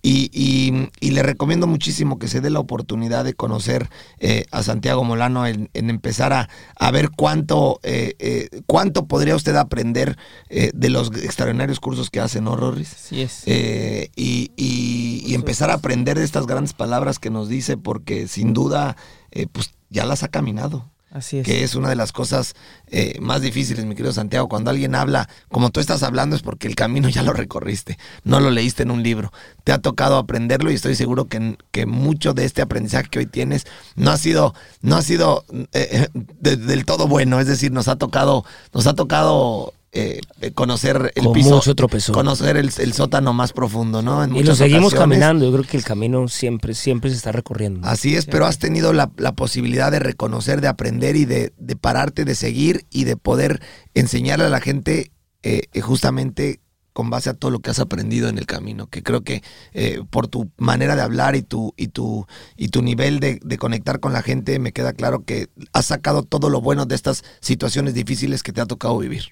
Y, 0.00 0.30
y- 0.32 0.90
y 1.00 1.10
le 1.10 1.22
recomiendo 1.22 1.66
muchísimo 1.66 2.18
que 2.18 2.28
se 2.28 2.40
dé 2.40 2.50
la 2.50 2.60
oportunidad 2.60 3.24
de 3.24 3.34
conocer 3.34 3.88
eh, 4.20 4.44
a 4.52 4.62
Santiago 4.62 5.02
Molano 5.04 5.46
en, 5.46 5.70
en 5.74 5.90
empezar 5.90 6.32
a, 6.32 6.48
a 6.76 6.90
ver 6.92 7.10
cuánto, 7.10 7.80
eh, 7.82 8.14
eh, 8.20 8.48
cuánto 8.66 9.06
podría 9.06 9.34
usted 9.34 9.56
aprender 9.56 10.16
eh, 10.50 10.70
de 10.74 10.88
los 10.90 11.08
extraordinarios 11.16 11.80
cursos 11.80 12.10
que 12.10 12.20
hace, 12.20 12.40
¿no, 12.40 12.54
Rorris? 12.56 12.92
Así 12.94 13.22
es. 13.22 13.42
Eh, 13.46 14.10
y, 14.14 14.52
y- 14.56 15.22
y 15.26 15.34
empezar 15.34 15.70
a 15.70 15.74
aprender 15.74 16.16
de 16.18 16.24
estas 16.24 16.46
grandes 16.46 16.72
palabras 16.74 17.18
que 17.18 17.30
nos 17.30 17.48
dice, 17.48 17.76
porque 17.76 18.28
sin 18.28 18.54
duda, 18.54 18.96
eh, 19.32 19.46
pues 19.50 19.72
ya 19.90 20.04
las 20.06 20.22
ha 20.22 20.28
caminado. 20.28 20.88
Así 21.18 21.38
es. 21.38 21.46
Que 21.46 21.62
es 21.64 21.74
una 21.74 21.88
de 21.88 21.96
las 21.96 22.12
cosas 22.12 22.54
eh, 22.88 23.16
más 23.20 23.42
difíciles, 23.42 23.84
mi 23.84 23.94
querido 23.94 24.12
Santiago. 24.12 24.48
Cuando 24.48 24.70
alguien 24.70 24.94
habla 24.94 25.28
como 25.48 25.70
tú 25.70 25.80
estás 25.80 26.02
hablando 26.02 26.34
es 26.36 26.42
porque 26.42 26.66
el 26.68 26.74
camino 26.74 27.08
ya 27.10 27.22
lo 27.22 27.32
recorriste, 27.32 27.98
no 28.24 28.40
lo 28.40 28.50
leíste 28.50 28.82
en 28.84 28.90
un 28.90 29.02
libro. 29.02 29.32
Te 29.64 29.72
ha 29.72 29.78
tocado 29.78 30.16
aprenderlo 30.16 30.70
y 30.70 30.74
estoy 30.74 30.94
seguro 30.94 31.26
que, 31.26 31.58
que 31.70 31.86
mucho 31.86 32.32
de 32.34 32.44
este 32.44 32.62
aprendizaje 32.62 33.08
que 33.10 33.18
hoy 33.20 33.26
tienes 33.26 33.66
no 33.96 34.10
ha 34.10 34.16
sido, 34.16 34.54
no 34.80 34.96
ha 34.96 35.02
sido 35.02 35.44
eh, 35.72 36.08
de- 36.14 36.56
del 36.56 36.84
todo 36.84 37.06
bueno. 37.08 37.38
Es 37.40 37.46
decir, 37.46 37.70
nos 37.72 37.88
ha 37.88 37.96
tocado, 37.96 38.44
nos 38.72 38.86
ha 38.86 38.94
tocado 38.94 39.74
eh, 39.92 40.20
eh, 40.40 40.50
conocer 40.52 41.12
el 41.14 41.24
Con 41.24 41.32
piso, 41.32 41.56
mucho 41.56 41.74
tropezón. 41.74 42.14
conocer 42.14 42.56
el, 42.56 42.70
el 42.78 42.92
sótano 42.92 43.32
más 43.32 43.52
profundo, 43.52 44.02
¿no? 44.02 44.22
En 44.24 44.36
Y 44.36 44.42
lo 44.42 44.54
seguimos 44.54 44.92
ocasiones. 44.92 45.18
caminando. 45.18 45.44
Yo 45.46 45.52
creo 45.52 45.64
que 45.64 45.76
el 45.78 45.84
camino 45.84 46.28
siempre, 46.28 46.74
siempre 46.74 47.10
se 47.10 47.16
está 47.16 47.32
recorriendo. 47.32 47.86
Así 47.88 48.14
es, 48.14 48.26
pero 48.26 48.46
has 48.46 48.58
tenido 48.58 48.92
la, 48.92 49.10
la 49.16 49.32
posibilidad 49.32 49.90
de 49.90 49.98
reconocer, 50.00 50.60
de 50.60 50.68
aprender 50.68 51.16
y 51.16 51.24
de, 51.24 51.52
de 51.58 51.76
pararte, 51.76 52.24
de 52.24 52.34
seguir 52.34 52.86
y 52.90 53.04
de 53.04 53.16
poder 53.16 53.60
enseñarle 53.94 54.44
a 54.44 54.50
la 54.50 54.60
gente 54.60 55.10
eh, 55.42 55.62
eh, 55.72 55.80
justamente 55.80 56.60
con 56.92 57.10
base 57.10 57.30
a 57.30 57.34
todo 57.34 57.52
lo 57.52 57.60
que 57.60 57.70
has 57.70 57.78
aprendido 57.78 58.28
en 58.28 58.38
el 58.38 58.46
camino, 58.46 58.88
que 58.88 59.04
creo 59.04 59.20
que 59.22 59.42
eh, 59.72 60.00
por 60.10 60.26
tu 60.26 60.50
manera 60.56 60.96
de 60.96 61.02
hablar 61.02 61.36
y 61.36 61.42
tu, 61.42 61.72
y 61.76 61.88
tu, 61.88 62.26
y 62.56 62.68
tu 62.70 62.82
nivel 62.82 63.20
de, 63.20 63.38
de 63.44 63.56
conectar 63.56 64.00
con 64.00 64.12
la 64.12 64.20
gente, 64.20 64.58
me 64.58 64.72
queda 64.72 64.92
claro 64.92 65.24
que 65.24 65.46
has 65.72 65.86
sacado 65.86 66.24
todo 66.24 66.50
lo 66.50 66.60
bueno 66.60 66.86
de 66.86 66.96
estas 66.96 67.22
situaciones 67.40 67.94
difíciles 67.94 68.42
que 68.42 68.52
te 68.52 68.60
ha 68.60 68.66
tocado 68.66 68.98
vivir. 68.98 69.26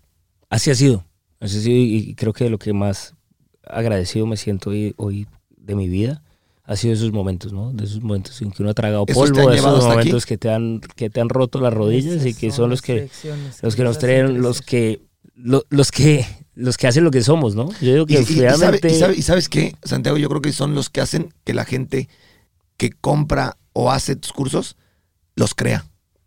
Así 0.49 0.71
ha 0.71 0.75
sido. 0.75 1.05
Así 1.41 1.59
ha 1.59 1.61
sido 1.61 1.77
y 1.77 2.15
creo 2.15 2.33
que 2.33 2.49
lo 2.51 2.59
que 2.59 2.73
más 2.73 3.15
agradecido 3.65 4.27
me 4.27 4.37
siento 4.37 4.71
hoy, 4.71 4.95
hoy 4.97 5.27
de 5.57 5.75
mi 5.75 5.89
vida 5.89 6.23
ha 6.65 6.77
sido 6.77 6.95
esos 6.95 7.13
momentos, 7.13 7.53
¿no? 7.53 7.73
De 7.73 7.85
esos 7.85 8.01
momentos 8.03 8.41
en 8.43 8.51
que 8.51 8.63
uno 8.63 8.71
ha 8.71 8.75
tragado 8.75 9.05
¿Esos 9.07 9.25
te 9.25 9.33
polvo, 9.35 9.51
de 9.51 9.57
esos 9.57 9.67
hasta 9.67 9.87
aquí? 9.89 9.97
momentos 10.09 10.27
que 10.27 10.39
te 10.39 10.51
han 10.51 10.81
que 10.97 11.11
te 11.11 11.21
han 11.21 11.29
roto 11.29 11.61
las 11.61 11.73
rodillas 11.73 12.25
y 12.27 12.35
que 12.35 12.51
son 12.53 12.71
los 12.71 12.83
que 12.83 13.09
los 13.63 13.77
que 13.77 13.85
nos 13.85 13.99
traen, 13.99 14.41
los 14.41 14.63
que 14.63 15.01
lo- 15.35 15.65
los 15.69 15.91
que 15.93 16.25
los 16.55 16.77
que 16.79 16.87
hacen 16.87 17.05
lo 17.05 17.11
que 17.11 17.23
somos, 17.23 17.55
¿no? 17.55 17.69
Yo 17.81 17.93
digo 17.93 18.07
que 18.07 18.15
y- 18.15 18.17
y 18.19 18.25
sabe- 18.25 18.41
realmente 18.57 18.89
y 18.89 18.99
sabe- 18.99 19.17
y 19.17 19.23
sabes 19.23 19.49
qué, 19.49 19.77
Santiago, 19.85 20.17
yo 20.17 20.29
creo 20.29 20.41
que 20.41 20.53
son 20.53 20.75
los 20.75 20.89
que 20.91 21.01
hacen 21.01 21.33
que 21.45 21.53
la 21.55 21.65
gente 21.65 22.09
que 22.79 22.91
compra 22.91 23.57
o 23.73 23.91
hace 23.91 24.17
tus 24.17 24.33
cursos 24.33 24.77
los 25.35 25.55
crea, 25.55 25.85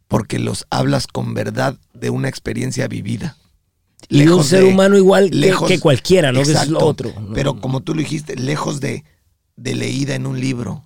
porque 0.07 0.37
los 0.39 0.67
hablas 0.69 1.07
con 1.07 1.33
verdad 1.33 1.77
de 1.93 2.11
una 2.11 2.29
experiencia 2.29 2.87
vivida. 2.87 3.37
Y 4.07 4.27
un 4.27 4.43
ser 4.43 4.63
de- 4.63 4.69
humano 4.69 4.97
igual 4.97 5.29
que- 5.29 5.35
lejos- 5.37 5.67
que, 5.67 5.79
cualquiera, 5.79 6.31
¿no? 6.31 6.39
Que 6.39 6.43
es 6.43 6.49
Exacto. 6.49 6.71
lo 6.73 6.79
otro. 6.85 7.13
Pero 7.33 7.59
como 7.59 7.81
tú 7.81 7.93
lo 7.93 8.01
dijiste, 8.01 8.35
lejos 8.35 8.79
de, 8.79 9.03
de 9.55 9.75
leída 9.75 10.15
en 10.15 10.25
un 10.25 10.39
libro, 10.39 10.83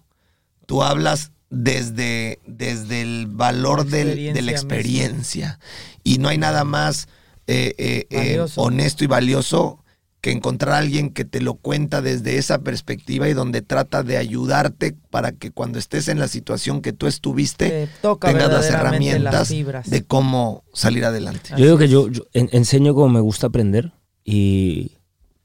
tú 0.66 0.82
hablas 0.84 1.32
desde, 1.50 2.40
desde 2.48 3.02
el 3.02 3.28
valor 3.28 3.86
La 3.86 3.98
del- 3.98 4.34
de 4.34 4.42
la 4.42 4.52
experiencia. 4.52 5.60
Y 6.04 6.18
no 6.18 6.30
hay 6.30 6.38
nada 6.38 6.64
más 6.64 7.08
eh, 7.46 7.76
eh, 7.78 8.08
eh, 8.10 8.46
honesto 8.56 9.04
y 9.04 9.08
valioso 9.08 9.83
que 10.24 10.32
encontrar 10.32 10.76
a 10.76 10.78
alguien 10.78 11.10
que 11.10 11.26
te 11.26 11.42
lo 11.42 11.56
cuenta 11.56 12.02
desde 12.02 12.38
esa 12.38 12.60
perspectiva 12.62 13.28
y 13.28 13.34
donde 13.34 13.62
trata 13.62 14.04
de 14.04 14.16
ayudarte 14.16 14.96
para 15.10 15.34
que 15.34 15.52
cuando 15.52 15.80
estés 15.80 16.08
en 16.08 16.18
la 16.18 16.30
situación 16.30 16.82
que 16.82 16.94
tú 16.94 17.08
estuviste, 17.08 17.70
Te 17.70 17.90
toca 18.02 18.30
tengas 18.30 18.50
las 18.50 18.70
herramientas 18.70 19.50
de 19.50 20.04
cómo 20.08 20.64
salir 20.74 21.04
adelante. 21.04 21.50
Yo 21.58 21.66
digo 21.66 21.78
que 21.78 21.90
yo, 21.90 22.08
yo 22.08 22.24
en- 22.32 22.48
enseño 22.54 22.94
como 22.96 23.10
me 23.10 23.20
gusta 23.20 23.48
aprender 23.48 23.92
y, 24.24 24.94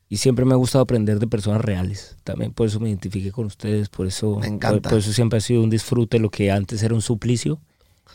y 0.08 0.18
siempre 0.18 0.44
me 0.44 0.52
ha 0.52 0.56
gustado 0.56 0.84
aprender 0.84 1.18
de 1.18 1.26
personas 1.26 1.60
reales. 1.60 2.16
También 2.22 2.52
por 2.52 2.68
eso 2.68 2.78
me 2.78 2.88
identifiqué 2.88 3.32
con 3.32 3.46
ustedes, 3.46 3.88
por 3.88 4.06
eso, 4.06 4.36
Me 4.36 4.46
por, 4.46 4.54
encanta. 4.54 4.90
por 4.90 5.00
eso 5.00 5.12
siempre 5.12 5.38
ha 5.38 5.40
sido 5.40 5.64
un 5.64 5.70
disfrute 5.70 6.20
lo 6.20 6.30
que 6.30 6.52
antes 6.52 6.84
era 6.84 6.94
un 6.94 7.02
suplicio. 7.02 7.60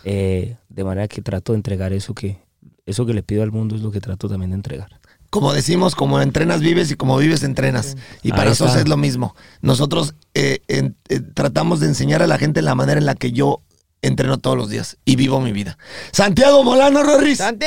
Eh, 0.06 0.56
de 0.70 0.84
manera 0.86 1.10
que 1.10 1.22
trato 1.22 1.52
de 1.52 1.58
entregar 1.58 1.92
eso 1.92 2.14
que, 2.14 2.38
eso 2.86 3.06
que 3.06 3.14
le 3.14 3.22
pido 3.22 3.44
al 3.44 3.52
mundo 3.52 3.76
es 3.76 3.82
lo 3.82 3.92
que 3.92 4.00
trato 4.00 4.30
también 4.30 4.52
de 4.52 4.56
entregar. 4.56 5.02
Como 5.34 5.52
decimos, 5.52 5.96
como 5.96 6.22
entrenas 6.22 6.62
vives 6.62 6.92
y 6.92 6.96
como 6.96 7.18
vives 7.18 7.42
entrenas. 7.42 7.98
Y 8.22 8.30
para 8.30 8.52
eso 8.52 8.66
es 8.82 8.88
lo 8.88 8.98
mismo. 8.98 9.36
Nosotros 9.64 10.14
eh, 10.36 10.60
en- 10.68 10.96
eh, 11.10 11.22
tratamos 11.22 11.80
de 11.80 11.88
enseñar 11.88 12.22
a 12.22 12.28
la 12.28 12.38
gente 12.38 12.62
la 12.62 12.76
manera 12.76 13.00
en 13.00 13.08
la 13.08 13.16
que 13.16 13.32
yo 13.32 13.60
entreno 14.04 14.38
todos 14.38 14.56
los 14.56 14.70
días 14.70 14.98
y 15.06 15.16
vivo 15.16 15.40
mi 15.42 15.52
vida. 15.52 15.78
Santiago 16.12 16.64
Molano 16.64 17.02
Rorris. 17.04 17.40
¡Santi! 17.40 17.66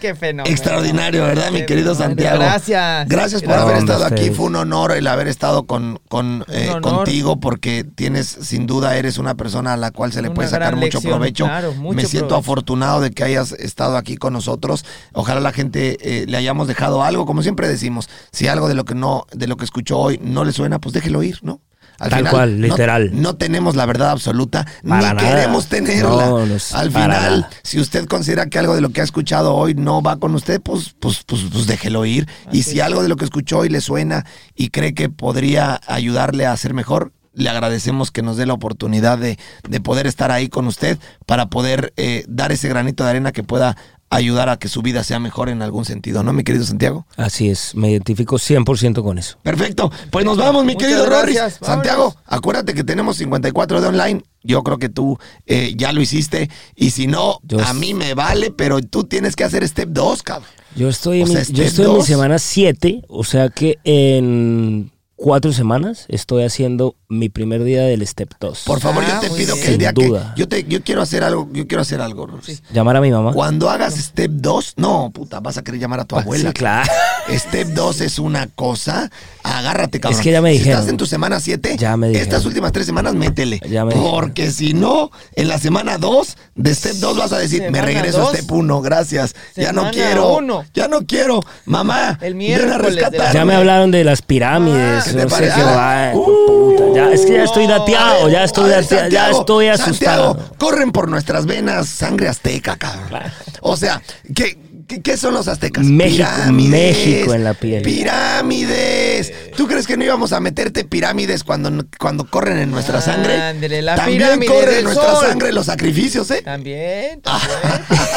¡Qué 0.00 0.14
fenómeno! 0.14 0.52
Extraordinario, 0.52 1.24
¿verdad, 1.24 1.50
mi 1.50 1.64
querido 1.64 1.94
fenómeno. 1.94 2.22
Santiago? 2.22 2.38
Gracias. 2.40 3.08
Gracias 3.08 3.42
por 3.42 3.54
haber 3.54 3.76
estado 3.78 4.04
aquí. 4.04 4.30
Fue 4.30 4.46
un 4.46 4.56
honor 4.56 4.92
el 4.92 5.06
haber 5.06 5.28
estado 5.28 5.64
con, 5.66 6.00
con, 6.08 6.44
eh, 6.48 6.68
honor. 6.70 6.82
contigo 6.82 7.40
porque 7.40 7.84
tienes, 7.84 8.26
sin 8.26 8.66
duda, 8.66 8.96
eres 8.96 9.16
una 9.18 9.34
persona 9.36 9.72
a 9.72 9.76
la 9.76 9.90
cual 9.90 10.12
se 10.12 10.20
le 10.22 10.28
Una 10.28 10.34
puede 10.34 10.48
sacar 10.48 10.74
mucho 10.76 10.84
lección, 10.98 11.02
provecho. 11.14 11.44
claro, 11.44 11.72
mucho 11.74 11.96
Me 11.96 12.04
siento 12.04 12.28
provecho. 12.28 12.40
afortunado 12.40 13.00
de 13.00 13.10
que 13.12 13.24
hayas 13.24 13.52
estado 13.52 13.96
aquí 13.96 14.16
con 14.16 14.32
nosotros. 14.32 14.84
Ojalá 15.12 15.40
la 15.40 15.52
gente 15.52 15.96
eh, 16.00 16.26
le 16.26 16.36
hayamos 16.36 16.68
dejado 16.68 17.02
algo, 17.02 17.26
como 17.26 17.42
siempre 17.42 17.68
decimos. 17.68 18.08
Si 18.32 18.48
algo 18.48 18.68
de 18.68 18.74
lo 18.74 18.84
que 18.84 18.94
no, 18.94 19.26
de 19.32 19.46
lo 19.46 19.56
que 19.56 19.64
escuchó 19.64 19.98
hoy 19.98 20.18
no 20.22 20.44
le 20.44 20.52
suena, 20.52 20.78
pues 20.80 20.92
déjelo 20.92 21.22
ir, 21.22 21.38
¿no? 21.42 21.60
Al 22.00 22.08
Tal 22.10 22.18
final, 22.20 22.32
cual, 22.32 22.60
no- 22.60 22.66
literal. 22.66 23.10
No, 23.12 23.36
tenemos 23.36 23.76
la 23.76 23.84
verdad 23.86 24.10
absoluta, 24.10 24.64
Para 24.88 25.12
ni 25.12 25.16
nada. 25.16 25.16
queremos 25.36 25.66
tenerla. 25.66 26.08
No, 26.08 26.46
no 26.46 26.54
es 26.56 26.74
Al 26.74 26.88
final, 26.90 27.10
nada. 27.40 27.50
si 27.62 27.78
usted 27.78 28.06
considera 28.06 28.46
que 28.46 28.58
algo 28.58 28.74
de 28.74 28.80
lo 28.80 28.88
que 28.88 29.02
ha 29.02 29.04
escuchado 29.04 29.54
hoy 29.54 29.74
no 29.74 30.00
va 30.02 30.16
con 30.18 30.34
usted, 30.34 30.60
pues, 30.62 30.94
pues, 30.98 31.22
pues, 31.26 31.42
pues 31.52 31.66
déjelo 31.66 32.04
ir. 32.06 32.26
y 32.50 32.62
si 32.62 32.78
es. 32.78 32.84
algo 32.84 33.02
de 33.02 33.08
lo 33.10 33.16
que 33.16 33.26
escuchó 33.26 33.58
hoy 33.58 33.68
le 33.68 33.80
suena 33.82 34.24
y 34.56 34.70
cree 34.70 34.94
que 34.94 35.10
podría 35.10 35.78
ayudarle 35.86 36.46
a 36.46 36.56
ser 36.56 36.72
mejor, 36.74 37.12
le 37.34 37.48
agradecemos 37.48 38.10
que 38.10 38.22
nos 38.22 38.36
dé 38.36 38.44
la 38.46 38.54
oportunidad 38.54 39.16
de, 39.18 39.38
de 39.68 39.80
poder 39.80 40.06
estar 40.06 40.30
ahí 40.32 40.48
con 40.48 40.66
usted 40.66 40.98
para 41.26 41.46
poder 41.50 41.92
eh, 41.96 42.24
dar 42.28 42.50
ese 42.50 42.68
granito 42.68 43.04
de 43.04 43.10
arena 43.10 43.30
que 43.32 43.42
pueda 43.44 43.76
ayudar 44.10 44.48
a 44.48 44.58
que 44.58 44.68
su 44.68 44.82
vida 44.82 45.04
sea 45.04 45.20
mejor 45.20 45.48
en 45.48 45.62
algún 45.62 45.84
sentido, 45.84 46.22
¿no, 46.22 46.32
mi 46.32 46.42
querido 46.42 46.64
Santiago? 46.64 47.06
Así 47.16 47.48
es, 47.48 47.74
me 47.76 47.90
identifico 47.90 48.36
100% 48.36 49.02
con 49.02 49.18
eso. 49.18 49.38
Perfecto. 49.42 49.90
Pues 50.10 50.24
nos 50.24 50.36
vamos, 50.36 50.64
mi 50.64 50.74
Muchas 50.74 50.88
querido 50.88 51.06
gracias. 51.06 51.58
Santiago, 51.62 52.16
acuérdate 52.26 52.74
que 52.74 52.84
tenemos 52.84 53.16
54 53.16 53.80
de 53.80 53.86
online. 53.86 54.22
Yo 54.42 54.62
creo 54.64 54.78
que 54.78 54.88
tú 54.88 55.18
eh, 55.46 55.74
ya 55.76 55.92
lo 55.92 56.00
hiciste. 56.00 56.50
Y 56.74 56.90
si 56.90 57.06
no, 57.06 57.38
Yo 57.44 57.60
a 57.60 57.72
mí 57.72 57.94
me 57.94 58.14
vale, 58.14 58.50
pero 58.50 58.80
tú 58.80 59.04
tienes 59.04 59.36
que 59.36 59.44
hacer 59.44 59.66
step 59.66 59.90
2, 59.90 60.22
cabrón. 60.24 60.50
Yo 60.74 60.88
estoy, 60.88 61.22
O 61.22 61.26
en, 61.26 61.32
sea, 61.32 61.38
mi, 61.40 61.44
step 61.44 61.56
yo 61.56 61.62
estoy 61.64 61.86
en 61.86 61.96
mi 61.96 62.02
semana 62.02 62.38
7, 62.38 63.02
o 63.08 63.24
sea 63.24 63.48
que 63.48 63.78
en 63.84 64.90
cuatro 65.22 65.52
semanas 65.52 66.06
estoy 66.08 66.44
haciendo 66.44 66.96
mi 67.08 67.28
primer 67.28 67.62
día 67.64 67.82
del 67.82 68.06
Step 68.06 68.30
2. 68.40 68.62
Por 68.64 68.80
favor, 68.80 69.04
Ah, 69.06 69.14
yo 69.14 69.20
te 69.20 69.28
muy 69.28 69.38
pido 69.38 69.54
bien. 69.54 69.66
que 69.66 69.72
el 69.72 69.78
día 69.78 69.88
Sin 69.90 69.96
que 70.02 70.06
duda. 70.08 70.34
yo 70.36 70.48
te 70.48 70.64
yo 70.64 70.82
quiero 70.82 71.02
hacer 71.02 71.22
algo, 71.24 71.48
yo 71.52 71.66
quiero 71.66 71.82
hacer 71.82 72.00
algo, 72.00 72.26
Rorris. 72.26 72.62
Llamar 72.72 72.96
a 72.96 73.00
mi 73.00 73.10
mamá. 73.10 73.32
Cuando 73.32 73.68
hagas 73.68 73.94
step 73.96 74.30
2, 74.32 74.74
no, 74.76 75.10
puta, 75.12 75.40
vas 75.40 75.58
a 75.58 75.62
querer 75.62 75.80
llamar 75.80 76.00
a 76.00 76.04
tu 76.04 76.16
abuela. 76.16 76.48
Sí, 76.50 76.54
claro. 76.54 76.90
Step 77.30 77.68
2 77.68 78.00
es 78.00 78.18
una 78.18 78.48
cosa. 78.48 79.08
Agárrate, 79.44 80.00
cabrón. 80.00 80.18
Es 80.18 80.24
que 80.24 80.32
ya 80.32 80.40
me 80.42 80.50
si 80.52 80.58
dijeron. 80.58 80.80
estás 80.80 80.90
en 80.90 80.96
tu 80.96 81.06
semana 81.06 81.38
7, 81.38 81.76
Ya 81.78 81.96
me 81.96 82.08
dijeron. 82.08 82.26
estas 82.28 82.44
últimas 82.44 82.72
tres 82.72 82.86
semanas 82.86 83.14
métele. 83.14 83.60
Ya 83.68 83.84
me 83.84 83.94
dijeron. 83.94 84.10
porque 84.20 84.50
si 84.50 84.74
no, 84.74 85.10
en 85.36 85.46
la 85.46 85.58
semana 85.58 85.96
2, 85.98 86.36
de 86.56 86.74
Step 86.74 86.94
2 86.96 87.16
vas 87.18 87.32
a 87.32 87.38
decir, 87.38 87.70
me 87.70 87.82
regreso 87.82 88.28
a. 88.28 88.34
Step 88.34 88.50
1, 88.50 88.80
gracias. 88.82 89.34
ya 89.54 89.72
no 89.72 89.90
quiero. 89.92 90.38
uno. 90.38 90.64
Ya 90.74 90.88
no 90.88 91.06
quiero. 91.06 91.40
Mamá, 91.66 92.18
El 92.20 92.34
ven 92.34 92.34
a 92.34 92.36
miércoles 92.36 92.70
de 92.96 93.00
la- 93.00 93.08
rescatarme. 93.10 93.34
Ya 93.34 93.44
me 93.44 93.54
hablaron 93.54 93.90
de 93.92 94.02
las 94.02 94.22
pirámides, 94.22 95.06
Ah, 95.06 95.09
no 95.14 95.22
¿te 95.22 95.28
sé 95.28 95.34
parece? 95.36 95.54
qué 95.56 95.62
va. 95.62 96.12
puta, 96.12 96.84
ya, 96.94 97.10
es 97.12 97.26
que 97.26 97.34
ya 97.34 97.44
estoy 97.44 97.66
dateado, 97.66 98.28
ya 98.28 98.44
estoy 98.44 98.68
ver, 98.70 98.82
dateado, 98.82 99.08
ya 99.10 99.30
estoy 99.30 99.68
asustado. 99.68 100.34
Santiago, 100.34 100.54
corren 100.58 100.92
por 100.92 101.08
nuestras 101.08 101.46
venas 101.46 101.88
sangre 101.88 102.28
azteca, 102.28 102.76
cabrón. 102.76 103.20
O 103.62 103.76
sea, 103.76 104.00
¿qué, 104.34 104.58
qué, 104.90 105.02
qué 105.02 105.16
son 105.16 105.34
los 105.34 105.46
aztecas? 105.48 105.84
México, 105.84 106.28
México 106.52 107.34
en 107.34 107.44
la 107.44 107.54
piel. 107.54 107.82
Pirámides. 107.82 109.32
¿Tú 109.56 109.66
crees 109.68 109.86
que 109.86 109.96
no 109.96 110.04
íbamos 110.04 110.32
a 110.32 110.40
meterte 110.40 110.84
pirámides 110.84 111.44
cuando, 111.44 111.84
cuando 111.98 112.24
corren 112.28 112.58
en 112.58 112.70
nuestra 112.70 113.00
sangre? 113.00 113.36
La 113.82 113.94
También 113.94 114.40
corren 114.46 114.78
en 114.78 114.84
nuestra 114.84 115.12
sol. 115.14 115.26
sangre 115.28 115.52
los 115.52 115.66
sacrificios, 115.66 116.30
¿eh? 116.30 116.42
También, 116.42 117.20
Ah. 117.24 117.40
también. 117.40 118.10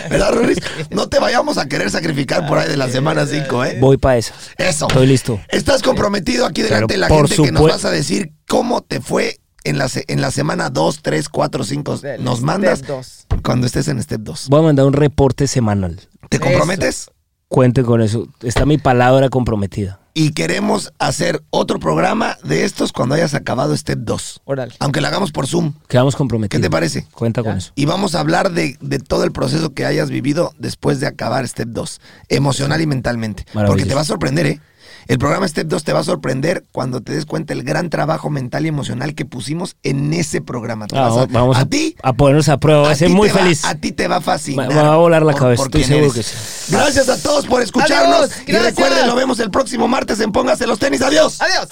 ¿Verdad, 0.10 0.32
Ruris? 0.32 0.58
No 0.90 1.08
te 1.08 1.18
vayamos 1.18 1.58
a 1.58 1.66
querer 1.68 1.90
sacrificar 1.90 2.46
por 2.46 2.58
ahí 2.58 2.68
de 2.68 2.76
la 2.76 2.88
semana 2.88 3.26
5, 3.26 3.64
¿eh? 3.64 3.76
Voy 3.80 3.96
para 3.96 4.16
esa. 4.18 4.34
Eso. 4.56 4.88
Estoy 4.88 5.06
listo. 5.06 5.40
Estás 5.48 5.82
comprometido 5.82 6.46
aquí 6.46 6.62
delante 6.62 6.94
Pero 6.94 7.06
de 7.06 7.08
la 7.08 7.08
gente 7.14 7.36
que 7.36 7.52
nos 7.52 7.62
vas 7.68 7.84
a 7.84 7.90
decir 7.90 8.32
cómo 8.48 8.82
te 8.82 9.00
fue 9.00 9.39
en 9.64 9.78
la, 9.78 9.88
en 10.08 10.20
la 10.20 10.30
semana 10.30 10.70
2, 10.70 11.00
3, 11.02 11.28
4, 11.28 11.64
5. 11.64 11.98
Del 11.98 12.24
Nos 12.24 12.36
step 12.38 12.46
mandas 12.46 12.82
dos. 12.86 13.26
cuando 13.42 13.66
estés 13.66 13.88
en 13.88 14.02
Step 14.02 14.20
2. 14.22 14.46
Voy 14.48 14.60
a 14.60 14.62
mandar 14.62 14.86
un 14.86 14.92
reporte 14.92 15.46
semanal. 15.46 16.00
¿Te 16.28 16.38
comprometes? 16.38 17.10
Cuente 17.48 17.82
con 17.82 18.00
eso. 18.00 18.28
Está 18.42 18.64
mi 18.64 18.78
palabra 18.78 19.28
comprometida. 19.28 19.98
Y 20.14 20.32
queremos 20.32 20.92
hacer 20.98 21.40
otro 21.50 21.78
programa 21.80 22.36
de 22.44 22.64
estos 22.64 22.92
cuando 22.92 23.14
hayas 23.14 23.34
acabado 23.34 23.76
Step 23.76 23.98
2. 24.02 24.42
Órale. 24.44 24.74
Aunque 24.80 25.00
lo 25.00 25.06
hagamos 25.08 25.30
por 25.32 25.46
Zoom. 25.46 25.74
Quedamos 25.88 26.14
comprometidos. 26.16 26.60
¿Qué 26.60 26.62
te 26.66 26.70
parece? 26.70 27.06
Cuenta 27.12 27.42
con 27.42 27.52
Ya. 27.52 27.58
eso. 27.58 27.72
Y 27.76 27.86
vamos 27.86 28.14
a 28.14 28.20
hablar 28.20 28.52
de, 28.52 28.76
de 28.80 28.98
todo 28.98 29.24
el 29.24 29.32
proceso 29.32 29.72
que 29.72 29.84
hayas 29.86 30.10
vivido 30.10 30.52
después 30.58 31.00
de 31.00 31.06
acabar 31.06 31.46
Step 31.46 31.68
2, 31.68 32.00
emocional 32.28 32.80
y 32.80 32.86
mentalmente. 32.86 33.44
Porque 33.52 33.84
te 33.84 33.94
va 33.94 34.00
a 34.02 34.04
sorprender, 34.04 34.46
¿eh? 34.46 34.60
El 35.08 35.18
programa 35.18 35.46
Step 35.48 35.66
2 35.66 35.82
te 35.84 35.92
va 35.92 36.00
a 36.00 36.04
sorprender 36.04 36.64
cuando 36.72 37.00
te 37.00 37.12
des 37.12 37.26
cuenta 37.26 37.52
el 37.52 37.62
gran 37.64 37.90
trabajo 37.90 38.30
mental 38.30 38.64
y 38.64 38.68
emocional 38.68 39.14
que 39.14 39.24
pusimos 39.24 39.76
en 39.82 40.12
ese 40.12 40.40
programa. 40.40 40.86
Te 40.86 40.96
Ah, 40.96 41.08
vas 41.08 41.16
a, 41.18 41.26
vamos 41.26 41.56
a, 41.56 41.60
a 41.60 41.64
ti. 41.66 41.96
a 42.02 42.12
ponernos 42.12 42.48
a 42.48 42.58
prueba. 42.58 42.80
Voy 42.82 42.88
a 42.90 42.92
a 42.92 42.96
ser 42.96 43.08
ti 43.08 43.14
muy 43.14 43.28
te 43.28 43.34
va- 43.34 43.40
feliz. 43.40 43.64
a 43.64 43.74
ti 43.74 43.92
te 43.92 44.06
va 44.08 44.16
a 44.16 44.20
fascinar. 44.20 44.68
Me- 44.68 44.74
va 44.74 44.92
a 44.92 44.96
volar 44.96 45.22
la 45.22 45.32
por- 45.32 45.40
cabeza, 45.40 45.62
por 45.62 45.66
estoy 45.68 45.84
seguro 45.84 46.12
eres. 46.12 46.14
que 46.14 46.22
sí. 46.22 46.72
Gracias 46.72 47.08
a 47.08 47.20
todos 47.20 47.46
por 47.46 47.62
escucharnos. 47.62 48.30
Adiós, 48.30 48.42
y 48.46 48.52
recuerden, 48.52 49.06
lo 49.06 49.14
vemos 49.16 49.40
el 49.40 49.50
próximo 49.50 49.88
martes 49.88 50.20
en 50.20 50.32
Póngase 50.32 50.66
los 50.66 50.78
tenis. 50.78 51.02
Adiós. 51.02 51.40
Adiós. 51.40 51.66